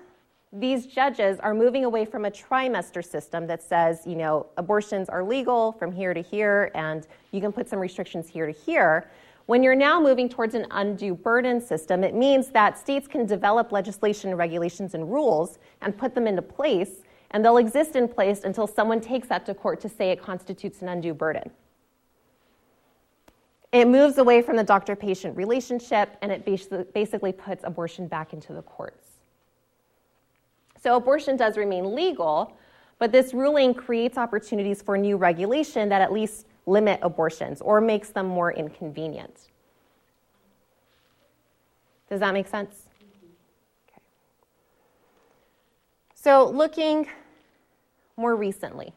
these 0.53 0.87
judges 0.87 1.39
are 1.39 1.55
moving 1.55 1.85
away 1.85 2.05
from 2.05 2.25
a 2.25 2.31
trimester 2.31 3.05
system 3.05 3.47
that 3.47 3.63
says, 3.63 4.03
you 4.05 4.17
know, 4.17 4.47
abortions 4.57 5.09
are 5.09 5.23
legal 5.23 5.73
from 5.73 5.93
here 5.93 6.13
to 6.13 6.21
here 6.21 6.73
and 6.75 7.07
you 7.31 7.41
can 7.41 7.53
put 7.53 7.69
some 7.69 7.79
restrictions 7.79 8.29
here 8.29 8.47
to 8.47 8.53
here. 8.53 9.09
When 9.47 9.63
you're 9.63 9.77
now 9.77 10.01
moving 10.01 10.29
towards 10.29 10.55
an 10.55 10.67
undue 10.73 11.15
burden 11.15 11.61
system, 11.61 12.03
it 12.03 12.15
means 12.15 12.49
that 12.49 12.79
states 12.79 13.07
can 13.07 13.27
develop 13.27 13.71
legislation, 13.71 14.35
regulations, 14.35 14.95
and 14.95 15.11
rules 15.11 15.59
and 15.83 15.97
put 15.97 16.15
them 16.15 16.27
into 16.27 16.43
place, 16.43 17.03
and 17.31 17.45
they'll 17.45 17.57
exist 17.57 17.95
in 17.95 18.09
place 18.09 18.43
until 18.43 18.67
someone 18.67 19.01
takes 19.01 19.29
that 19.29 19.47
to 19.47 19.55
court 19.55 19.81
to 19.81 19.89
say 19.89 20.11
it 20.11 20.21
constitutes 20.21 20.83
an 20.83 20.89
undue 20.89 21.15
burden. 21.15 21.51
It 23.73 23.87
moves 23.87 24.19
away 24.19 24.43
from 24.43 24.57
the 24.57 24.65
doctor 24.65 24.97
patient 24.97 25.37
relationship 25.37 26.17
and 26.23 26.33
it 26.33 26.45
basically 26.93 27.33
puts 27.33 27.63
abortion 27.63 28.09
back 28.09 28.33
into 28.33 28.53
the 28.53 28.63
courts. 28.63 29.10
So 30.83 30.97
abortion 30.97 31.37
does 31.37 31.59
remain 31.59 31.95
legal, 31.95 32.57
but 32.99 33.13
this 33.13 33.35
ruling 33.35 33.75
creates 33.75 34.17
opportunities 34.17 34.81
for 34.81 34.97
new 34.97 35.17
regulation 35.17 35.89
that 35.91 36.01
at 36.01 36.11
least 36.11 36.47
limit 36.67 36.99
abortions 37.03 37.61
or 37.61 37.81
makes 37.81 38.11
them 38.11 38.27
more 38.27 38.53
inconvenient. 38.53 39.49
Does 42.09 42.21
that 42.21 42.33
make 42.33 42.49
sense? 42.49 42.89
Mm-hmm. 42.99 43.27
Okay. 43.89 44.03
So, 46.15 46.49
looking 46.49 47.07
more 48.17 48.35
recently, 48.35 48.93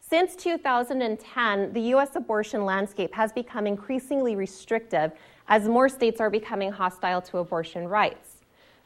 since 0.00 0.36
2010, 0.36 1.72
the 1.72 1.80
US 1.80 2.14
abortion 2.14 2.64
landscape 2.64 3.12
has 3.12 3.32
become 3.32 3.66
increasingly 3.66 4.36
restrictive 4.36 5.12
as 5.48 5.68
more 5.68 5.88
states 5.88 6.20
are 6.20 6.30
becoming 6.30 6.70
hostile 6.70 7.20
to 7.22 7.38
abortion 7.38 7.88
rights. 7.88 8.35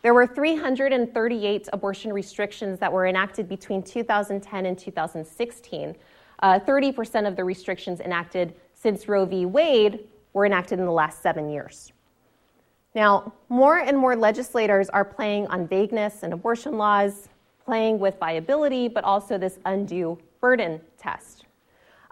There 0.03 0.15
were 0.15 0.27
338 0.27 1.69
abortion 1.73 2.13
restrictions 2.13 2.79
that 2.79 2.93
were 2.93 3.07
enacted 3.07 3.49
between 3.49 3.83
2010 3.83 4.67
and 4.67 4.79
2016. 4.79 5.97
Uh, 6.43 6.59
30% 6.59 7.29
of 7.29 7.37
the 7.37 7.45
restrictions 7.45 8.01
enacted 8.01 8.55
since 8.73 9.09
Roe 9.09 9.27
v. 9.27 9.45
Wade 9.45 10.01
were 10.33 10.47
enacted 10.47 10.79
in 10.79 10.87
the 10.87 10.93
last 10.93 11.23
seven 11.23 11.51
years. 11.51 11.93
Now, 12.95 13.35
more 13.49 13.79
and 13.79 13.97
more 13.97 14.17
legislators 14.17 14.89
are 14.89 15.05
playing 15.05 15.47
on 15.49 15.69
vagueness 15.69 16.23
in 16.23 16.33
abortion 16.33 16.79
laws, 16.79 17.29
playing 17.65 17.99
with 17.99 18.19
viability, 18.19 18.89
but 18.89 19.05
also 19.05 19.37
this 19.37 19.59
undue 19.67 20.19
burden 20.41 20.81
test. 20.99 21.45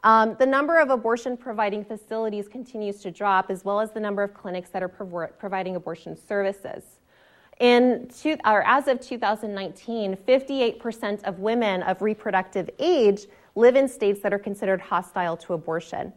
Um, 0.05 0.37
the 0.39 0.47
number 0.47 0.79
of 0.79 0.91
abortion 0.91 1.37
providing 1.37 1.85
facilities 1.85 2.47
continues 2.47 3.01
to 3.01 3.11
drop, 3.11 3.51
as 3.51 3.65
well 3.65 3.81
as 3.81 3.91
the 3.91 3.99
number 3.99 4.23
of 4.23 4.35
clinics 4.35 4.71
that 4.71 4.83
are 4.83 4.89
prov- 4.89 5.37
providing 5.39 5.75
abortion 5.75 6.17
services. 6.17 6.98
In 7.61 8.09
two, 8.17 8.37
or 8.45 8.65
as 8.67 8.87
of 8.87 9.01
2019, 9.01 10.17
58% 10.17 11.25
of 11.25 11.41
women 11.41 11.83
of 11.83 12.01
reproductive 12.03 12.71
age 12.79 13.27
live 13.57 13.75
in 13.75 13.89
states 13.89 14.21
that 14.21 14.33
are 14.33 14.39
considered 14.39 14.81
hostile 14.81 15.37
to 15.39 15.55
abortion, 15.55 16.13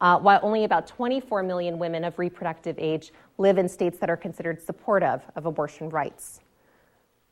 uh, 0.00 0.18
while 0.18 0.40
only 0.42 0.64
about 0.64 0.86
24 0.86 1.42
million 1.42 1.78
women 1.78 2.02
of 2.02 2.18
reproductive 2.18 2.76
age 2.78 3.12
live 3.36 3.58
in 3.58 3.68
states 3.68 3.98
that 3.98 4.08
are 4.08 4.16
considered 4.16 4.60
supportive 4.60 5.20
of 5.36 5.44
abortion 5.44 5.90
rights. 5.90 6.40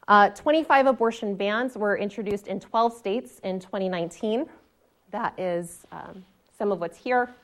Uh, 0.08 0.28
25 0.30 0.86
abortion 0.86 1.34
bans 1.34 1.76
were 1.76 1.96
introduced 1.96 2.46
in 2.46 2.60
12 2.60 2.94
states 2.94 3.38
in 3.44 3.58
2019. 3.58 4.46
That 5.10 5.38
is 5.40 5.86
um, 5.90 6.22
some 6.58 6.70
of 6.70 6.80
what's 6.80 6.98
here. 6.98 7.34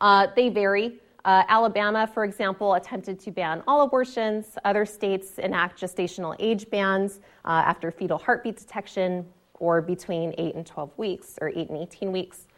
Uh, 0.00 0.28
they 0.36 0.48
vary. 0.48 1.00
Uh, 1.24 1.42
Alabama, 1.48 2.06
for 2.06 2.24
example, 2.24 2.74
attempted 2.74 3.18
to 3.18 3.30
ban 3.30 3.62
all 3.66 3.82
abortions. 3.82 4.58
Other 4.64 4.84
states 4.84 5.38
enact 5.38 5.80
gestational 5.80 6.36
age 6.38 6.68
bans 6.68 7.20
uh, 7.44 7.62
after 7.64 7.90
fetal 7.90 8.18
heartbeat 8.18 8.58
detection 8.58 9.24
or 9.54 9.80
between 9.80 10.34
8 10.36 10.54
and 10.54 10.66
12 10.66 10.98
weeks, 10.98 11.38
or 11.40 11.48
8 11.48 11.70
and 11.70 11.78
18 11.78 12.12
weeks. 12.12 12.48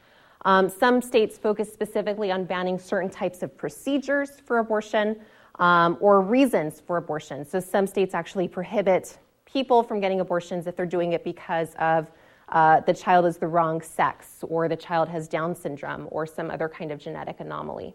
Um, 0.44 0.68
some 0.68 1.01
states 1.01 1.38
focus 1.38 1.72
specifically 1.72 2.32
on 2.32 2.44
banning 2.44 2.78
certain 2.78 3.10
types 3.10 3.43
of 3.43 3.56
procedures 3.56 4.40
for 4.44 4.59
abortion 4.59 5.16
um, 5.59 5.97
or 6.01 6.20
reasons 6.20 6.80
for 6.80 6.97
abortion. 6.97 7.44
So 7.44 7.60
some 7.60 7.86
states 7.86 8.14
actually 8.14 8.48
prohibit 8.48 9.18
people 9.44 9.82
from 9.82 10.01
getting 10.01 10.20
abortions 10.20 10.66
if 10.66 10.76
they're 10.76 10.86
doing 10.86 11.12
it 11.12 11.24
because 11.24 11.74
of 11.78 12.10
uh, 12.48 12.80
the 12.80 12.94
child 12.94 13.26
is 13.26 13.38
the 13.38 13.47
wrong 13.47 13.80
sex 13.80 14.38
or 14.43 14.68
the 14.68 14.76
child 14.76 15.09
has 15.09 15.26
Down 15.28 15.55
syndrome 15.55 16.09
or 16.10 16.26
some 16.26 16.51
other 16.51 16.68
kind 16.68 16.93
of 16.93 16.98
genetic 16.98 17.40
anomaly. 17.40 17.94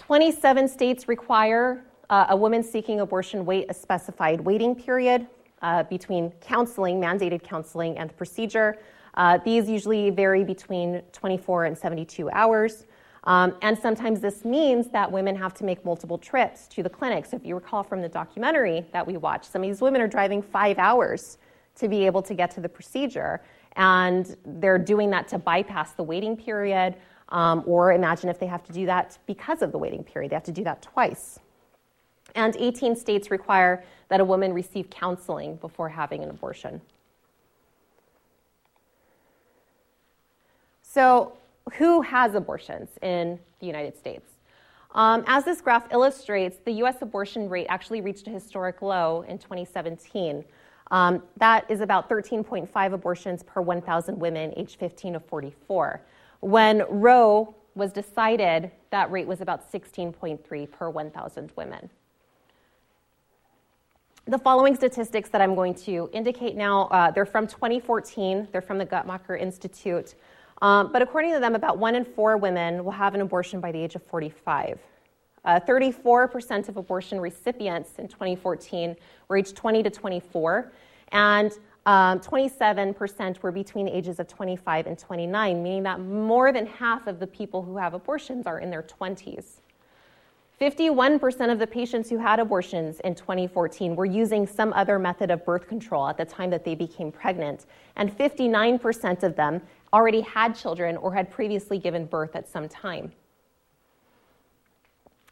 27 0.00 0.66
states 0.66 1.08
require 1.08 1.84
uh, 2.08 2.24
a 2.30 2.36
woman 2.36 2.62
seeking 2.62 3.00
abortion 3.00 3.44
wait 3.44 3.66
a 3.68 3.74
specified 3.74 4.40
waiting 4.40 4.74
period 4.74 5.26
uh, 5.60 5.82
between 5.84 6.30
counseling, 6.40 6.98
mandated 6.98 7.42
counseling, 7.42 7.98
and 7.98 8.08
the 8.08 8.14
procedure. 8.14 8.78
Uh, 9.12 9.38
these 9.44 9.68
usually 9.68 10.08
vary 10.08 10.42
between 10.42 11.02
24 11.12 11.66
and 11.66 11.76
72 11.76 12.30
hours. 12.30 12.86
Um, 13.24 13.54
and 13.60 13.78
sometimes 13.78 14.20
this 14.20 14.42
means 14.42 14.88
that 14.88 15.12
women 15.12 15.36
have 15.36 15.52
to 15.54 15.64
make 15.64 15.84
multiple 15.84 16.16
trips 16.16 16.66
to 16.68 16.82
the 16.82 16.88
clinic. 16.88 17.26
So, 17.26 17.36
if 17.36 17.44
you 17.44 17.54
recall 17.54 17.82
from 17.82 18.00
the 18.00 18.08
documentary 18.08 18.86
that 18.94 19.06
we 19.06 19.18
watched, 19.18 19.52
some 19.52 19.62
of 19.62 19.68
these 19.68 19.82
women 19.82 20.00
are 20.00 20.08
driving 20.08 20.40
five 20.40 20.78
hours 20.78 21.36
to 21.74 21.88
be 21.88 22.06
able 22.06 22.22
to 22.22 22.32
get 22.32 22.50
to 22.52 22.62
the 22.62 22.70
procedure. 22.70 23.42
And 23.76 24.34
they're 24.46 24.78
doing 24.78 25.10
that 25.10 25.28
to 25.28 25.38
bypass 25.38 25.92
the 25.92 26.02
waiting 26.02 26.38
period. 26.38 26.96
Um, 27.30 27.62
or 27.66 27.92
imagine 27.92 28.28
if 28.28 28.38
they 28.38 28.46
have 28.46 28.64
to 28.64 28.72
do 28.72 28.86
that 28.86 29.18
because 29.26 29.62
of 29.62 29.72
the 29.72 29.78
waiting 29.78 30.02
period, 30.02 30.30
they 30.30 30.36
have 30.36 30.44
to 30.44 30.52
do 30.52 30.64
that 30.64 30.82
twice. 30.82 31.38
And 32.34 32.56
18 32.56 32.96
states 32.96 33.30
require 33.30 33.84
that 34.08 34.20
a 34.20 34.24
woman 34.24 34.52
receive 34.52 34.90
counseling 34.90 35.56
before 35.56 35.88
having 35.88 36.22
an 36.22 36.30
abortion. 36.30 36.80
So, 40.82 41.34
who 41.74 42.00
has 42.00 42.34
abortions 42.34 42.88
in 43.00 43.38
the 43.60 43.66
United 43.66 43.96
States? 43.96 44.28
Um, 44.92 45.22
as 45.28 45.44
this 45.44 45.60
graph 45.60 45.92
illustrates, 45.92 46.58
the 46.64 46.72
US 46.82 47.00
abortion 47.00 47.48
rate 47.48 47.66
actually 47.68 48.00
reached 48.00 48.26
a 48.26 48.30
historic 48.30 48.82
low 48.82 49.24
in 49.28 49.38
2017. 49.38 50.44
Um, 50.90 51.22
that 51.36 51.70
is 51.70 51.80
about 51.80 52.08
13.5 52.08 52.92
abortions 52.92 53.44
per 53.44 53.60
1,000 53.60 54.18
women 54.18 54.52
aged 54.56 54.80
15 54.80 55.12
to 55.12 55.20
44. 55.20 56.00
When 56.40 56.84
Roe 56.88 57.54
was 57.74 57.92
decided, 57.92 58.70
that 58.90 59.10
rate 59.10 59.26
was 59.26 59.40
about 59.40 59.70
16.3 59.70 60.70
per 60.70 60.90
1,000 60.90 61.52
women. 61.56 61.90
The 64.26 64.38
following 64.38 64.74
statistics 64.74 65.28
that 65.30 65.40
I'm 65.40 65.54
going 65.54 65.74
to 65.76 66.08
indicate 66.12 66.56
now, 66.56 66.82
uh, 66.88 67.10
they're 67.10 67.26
from 67.26 67.46
2014. 67.46 68.48
They're 68.52 68.60
from 68.60 68.78
the 68.78 68.86
Guttmacher 68.86 69.38
Institute. 69.38 70.14
Um, 70.62 70.92
but 70.92 71.02
according 71.02 71.32
to 71.32 71.40
them, 71.40 71.54
about 71.54 71.78
one 71.78 71.94
in 71.94 72.04
four 72.04 72.36
women 72.36 72.84
will 72.84 72.92
have 72.92 73.14
an 73.14 73.22
abortion 73.22 73.60
by 73.60 73.72
the 73.72 73.82
age 73.82 73.94
of 73.94 74.02
45. 74.04 74.78
Uh, 75.44 75.58
34% 75.60 76.68
of 76.68 76.76
abortion 76.76 77.18
recipients 77.18 77.98
in 77.98 78.08
2014 78.08 78.94
were 79.28 79.38
aged 79.38 79.56
20 79.56 79.82
to 79.82 79.90
24, 79.90 80.70
and 81.12 81.52
um, 81.86 82.20
27% 82.20 83.42
were 83.42 83.52
between 83.52 83.86
the 83.86 83.96
ages 83.96 84.20
of 84.20 84.28
25 84.28 84.86
and 84.86 84.98
29, 84.98 85.62
meaning 85.62 85.82
that 85.84 86.00
more 86.00 86.52
than 86.52 86.66
half 86.66 87.06
of 87.06 87.18
the 87.18 87.26
people 87.26 87.62
who 87.62 87.76
have 87.76 87.94
abortions 87.94 88.46
are 88.46 88.60
in 88.60 88.70
their 88.70 88.82
20s. 88.82 89.60
51% 90.60 91.50
of 91.50 91.58
the 91.58 91.66
patients 91.66 92.10
who 92.10 92.18
had 92.18 92.38
abortions 92.38 93.00
in 93.00 93.14
2014 93.14 93.96
were 93.96 94.04
using 94.04 94.46
some 94.46 94.74
other 94.74 94.98
method 94.98 95.30
of 95.30 95.42
birth 95.46 95.66
control 95.66 96.06
at 96.06 96.18
the 96.18 96.24
time 96.24 96.50
that 96.50 96.66
they 96.66 96.74
became 96.74 97.10
pregnant, 97.10 97.64
and 97.96 98.16
59% 98.16 99.22
of 99.22 99.34
them 99.36 99.62
already 99.94 100.20
had 100.20 100.54
children 100.54 100.98
or 100.98 101.14
had 101.14 101.30
previously 101.30 101.78
given 101.78 102.04
birth 102.04 102.36
at 102.36 102.46
some 102.46 102.68
time. 102.68 103.10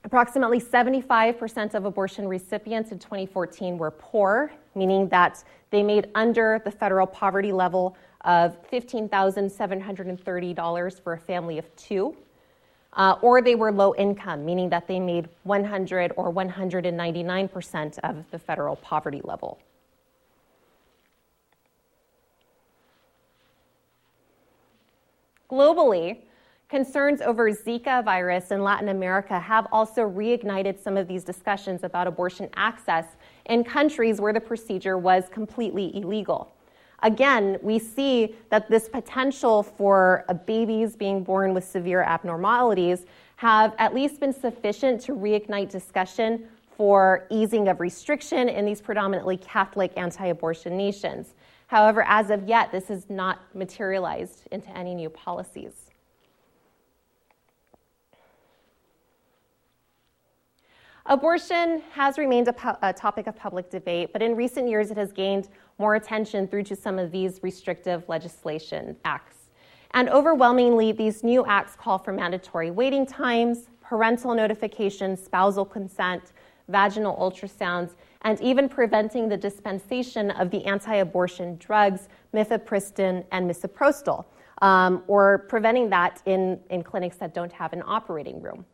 Approximately 0.04 0.60
75% 0.60 1.74
of 1.74 1.84
abortion 1.84 2.28
recipients 2.28 2.92
in 2.92 2.98
2014 2.98 3.76
were 3.76 3.90
poor, 3.90 4.50
meaning 4.74 5.06
that 5.08 5.44
they 5.70 5.82
made 5.82 6.08
under 6.14 6.62
the 6.64 6.70
federal 6.70 7.06
poverty 7.06 7.52
level 7.52 7.94
of 8.22 8.56
$15,730 8.70 11.02
for 11.02 11.12
a 11.12 11.18
family 11.18 11.58
of 11.58 11.76
two 11.76 12.16
uh, 12.94 13.16
or 13.22 13.40
they 13.40 13.54
were 13.54 13.70
low 13.70 13.94
income, 13.94 14.44
meaning 14.44 14.68
that 14.70 14.86
they 14.86 14.98
made 14.98 15.28
100 15.44 16.12
or 16.16 16.32
199% 16.32 17.98
of 18.02 18.24
the 18.30 18.38
federal 18.38 18.76
poverty 18.76 19.20
level. 19.24 19.58
Globally, 25.50 26.18
concerns 26.68 27.22
over 27.22 27.50
Zika 27.50 28.04
virus 28.04 28.50
in 28.50 28.62
Latin 28.62 28.90
America 28.90 29.38
have 29.38 29.66
also 29.72 30.02
reignited 30.02 30.78
some 30.78 30.96
of 30.96 31.08
these 31.08 31.24
discussions 31.24 31.82
about 31.82 32.06
abortion 32.06 32.48
access 32.56 33.16
in 33.46 33.64
countries 33.64 34.20
where 34.20 34.32
the 34.34 34.40
procedure 34.40 34.98
was 34.98 35.24
completely 35.30 35.96
illegal. 35.96 36.52
Again, 37.02 37.58
we 37.62 37.78
see 37.78 38.34
that 38.50 38.68
this 38.68 38.88
potential 38.88 39.62
for 39.62 40.24
babies 40.46 40.96
being 40.96 41.22
born 41.22 41.54
with 41.54 41.64
severe 41.64 42.02
abnormalities 42.02 43.06
have 43.36 43.74
at 43.78 43.94
least 43.94 44.20
been 44.20 44.32
sufficient 44.32 45.00
to 45.02 45.14
reignite 45.14 45.70
discussion 45.70 46.48
for 46.76 47.26
easing 47.30 47.68
of 47.68 47.80
restriction 47.80 48.48
in 48.48 48.66
these 48.66 48.80
predominantly 48.80 49.36
Catholic 49.36 49.92
anti 49.96 50.26
abortion 50.26 50.76
nations. 50.76 51.34
However, 51.68 52.04
as 52.06 52.30
of 52.30 52.48
yet, 52.48 52.72
this 52.72 52.88
has 52.88 53.08
not 53.08 53.40
materialized 53.54 54.48
into 54.50 54.76
any 54.76 54.94
new 54.94 55.08
policies. 55.08 55.87
Abortion 61.10 61.82
has 61.92 62.18
remained 62.18 62.48
a, 62.48 62.78
a, 62.82 62.92
topic 62.92 63.26
of 63.28 63.34
public 63.34 63.70
debate, 63.70 64.12
but 64.12 64.20
in 64.20 64.36
recent 64.36 64.68
years 64.68 64.90
it 64.90 64.98
has 64.98 65.10
gained 65.10 65.48
more 65.78 65.94
attention 65.94 66.46
through 66.46 66.64
to 66.64 66.76
some 66.76 66.98
of 66.98 67.10
these 67.10 67.40
restrictive 67.42 68.06
legislation 68.10 68.94
acts. 69.06 69.36
And 69.92 70.10
overwhelmingly, 70.10 70.92
these 70.92 71.24
new 71.24 71.46
acts 71.46 71.74
call 71.76 71.96
for 71.96 72.12
mandatory 72.12 72.70
waiting 72.70 73.06
times, 73.06 73.70
parental 73.80 74.34
notification, 74.34 75.16
spousal 75.16 75.64
consent, 75.64 76.32
vaginal 76.68 77.16
ultrasounds, 77.16 77.94
and 78.20 78.38
even 78.42 78.68
preventing 78.68 79.30
the 79.30 79.36
dispensation 79.38 80.30
of 80.32 80.50
the 80.50 80.62
anti 80.66 80.96
abortion 80.96 81.56
drugs 81.56 82.10
mifepristone 82.34 83.24
and 83.32 83.50
misoprostol, 83.50 84.26
um, 84.60 85.02
or 85.06 85.38
preventing 85.48 85.88
that 85.88 86.20
in, 86.26 86.60
in 86.68 86.82
clinics 86.82 87.16
that 87.16 87.32
don't 87.32 87.52
have 87.52 87.72
an 87.72 87.82
operating 87.86 88.42
room. 88.42 88.66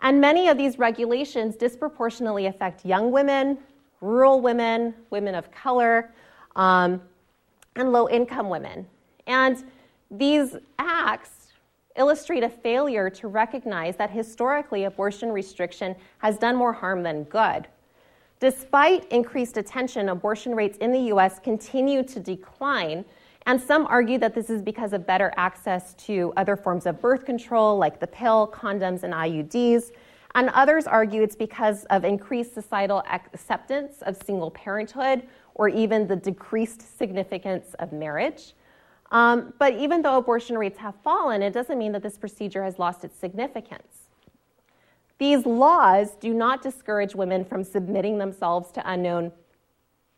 And 0.00 0.20
many 0.20 0.48
of 0.48 0.56
these 0.56 0.78
regulations 0.78 1.56
disproportionately 1.56 2.46
affect 2.46 2.84
young 2.84 3.10
women, 3.10 3.58
rural 4.00 4.40
women, 4.40 4.94
women 5.10 5.34
of 5.34 5.50
color, 5.50 6.12
um, 6.56 7.02
and 7.76 7.92
low 7.92 8.08
income 8.08 8.48
women. 8.48 8.86
And 9.26 9.62
these 10.10 10.56
acts 10.78 11.48
illustrate 11.96 12.42
a 12.42 12.48
failure 12.48 13.10
to 13.10 13.28
recognize 13.28 13.96
that 13.96 14.10
historically 14.10 14.84
abortion 14.84 15.30
restriction 15.30 15.94
has 16.18 16.38
done 16.38 16.56
more 16.56 16.72
harm 16.72 17.02
than 17.02 17.24
good. 17.24 17.68
Despite 18.38 19.06
increased 19.12 19.58
attention, 19.58 20.08
abortion 20.08 20.54
rates 20.54 20.78
in 20.78 20.92
the 20.92 21.12
US 21.14 21.38
continue 21.38 22.02
to 22.04 22.18
decline 22.18 23.04
and 23.46 23.60
some 23.60 23.86
argue 23.86 24.18
that 24.18 24.34
this 24.34 24.50
is 24.50 24.62
because 24.62 24.92
of 24.92 25.06
better 25.06 25.32
access 25.36 25.94
to 25.94 26.32
other 26.36 26.56
forms 26.56 26.86
of 26.86 27.00
birth 27.00 27.24
control, 27.24 27.78
like 27.78 27.98
the 27.98 28.06
pill, 28.06 28.52
condoms, 28.52 29.02
and 29.02 29.14
IUDs. 29.14 29.92
And 30.34 30.50
others 30.50 30.86
argue 30.86 31.22
it's 31.22 31.34
because 31.34 31.84
of 31.86 32.04
increased 32.04 32.54
societal 32.54 33.02
acceptance 33.10 34.02
of 34.02 34.16
single 34.22 34.50
parenthood 34.50 35.26
or 35.54 35.68
even 35.68 36.06
the 36.06 36.16
decreased 36.16 36.98
significance 36.98 37.74
of 37.80 37.92
marriage. 37.92 38.54
Um, 39.10 39.52
but 39.58 39.74
even 39.74 40.02
though 40.02 40.18
abortion 40.18 40.56
rates 40.56 40.78
have 40.78 40.94
fallen, 41.02 41.42
it 41.42 41.52
doesn't 41.52 41.78
mean 41.78 41.92
that 41.92 42.02
this 42.02 42.16
procedure 42.16 42.62
has 42.62 42.78
lost 42.78 43.04
its 43.04 43.18
significance. 43.18 44.08
These 45.18 45.44
laws 45.44 46.12
do 46.20 46.32
not 46.32 46.62
discourage 46.62 47.14
women 47.14 47.44
from 47.44 47.64
submitting 47.64 48.18
themselves 48.18 48.70
to 48.72 48.90
unknown 48.90 49.32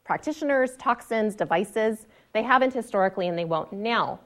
practitioners, 0.04 0.76
toxins, 0.76 1.34
devices. 1.34 2.06
They 2.32 2.42
haven't 2.42 2.72
historically 2.72 3.28
and 3.28 3.38
they 3.38 3.44
won't 3.44 3.72
now. 3.72 4.20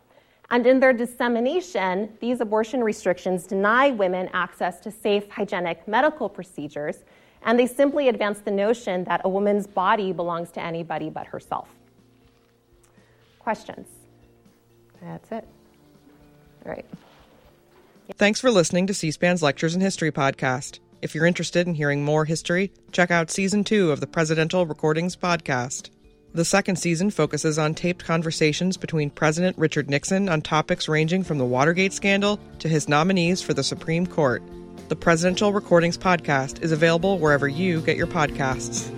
And 0.50 0.66
in 0.66 0.78
their 0.78 0.92
dissemination, 0.92 2.16
these 2.20 2.40
abortion 2.40 2.84
restrictions 2.84 3.46
deny 3.46 3.90
women 3.90 4.28
access 4.32 4.78
to 4.80 4.90
safe, 4.90 5.28
hygienic 5.28 5.86
medical 5.88 6.28
procedures, 6.28 6.98
and 7.42 7.58
they 7.58 7.66
simply 7.66 8.08
advance 8.08 8.40
the 8.40 8.50
notion 8.50 9.04
that 9.04 9.22
a 9.24 9.28
woman's 9.28 9.66
body 9.66 10.12
belongs 10.12 10.50
to 10.52 10.62
anybody 10.62 11.10
but 11.10 11.26
herself. 11.26 11.68
Questions? 13.40 13.88
That's 15.00 15.30
it. 15.32 15.46
All 16.64 16.72
right. 16.72 16.86
Thanks 18.14 18.40
for 18.40 18.50
listening 18.50 18.86
to 18.86 18.94
C 18.94 19.10
SPAN's 19.10 19.42
Lectures 19.42 19.74
in 19.74 19.80
History 19.80 20.12
podcast. 20.12 20.78
If 21.02 21.14
you're 21.14 21.26
interested 21.26 21.66
in 21.66 21.74
hearing 21.74 22.04
more 22.04 22.24
history, 22.24 22.72
check 22.90 23.10
out 23.10 23.30
season 23.30 23.64
two 23.64 23.90
of 23.92 24.00
the 24.00 24.06
Presidential 24.06 24.64
Recordings 24.64 25.16
podcast. 25.16 25.90
The 26.36 26.44
second 26.44 26.76
season 26.76 27.10
focuses 27.10 27.58
on 27.58 27.72
taped 27.72 28.04
conversations 28.04 28.76
between 28.76 29.08
President 29.08 29.56
Richard 29.56 29.88
Nixon 29.88 30.28
on 30.28 30.42
topics 30.42 30.86
ranging 30.86 31.22
from 31.22 31.38
the 31.38 31.46
Watergate 31.46 31.94
scandal 31.94 32.38
to 32.58 32.68
his 32.68 32.90
nominees 32.90 33.40
for 33.40 33.54
the 33.54 33.64
Supreme 33.64 34.06
Court. 34.06 34.42
The 34.90 34.96
Presidential 34.96 35.54
Recordings 35.54 35.96
podcast 35.96 36.62
is 36.62 36.72
available 36.72 37.18
wherever 37.18 37.48
you 37.48 37.80
get 37.80 37.96
your 37.96 38.06
podcasts. 38.06 38.92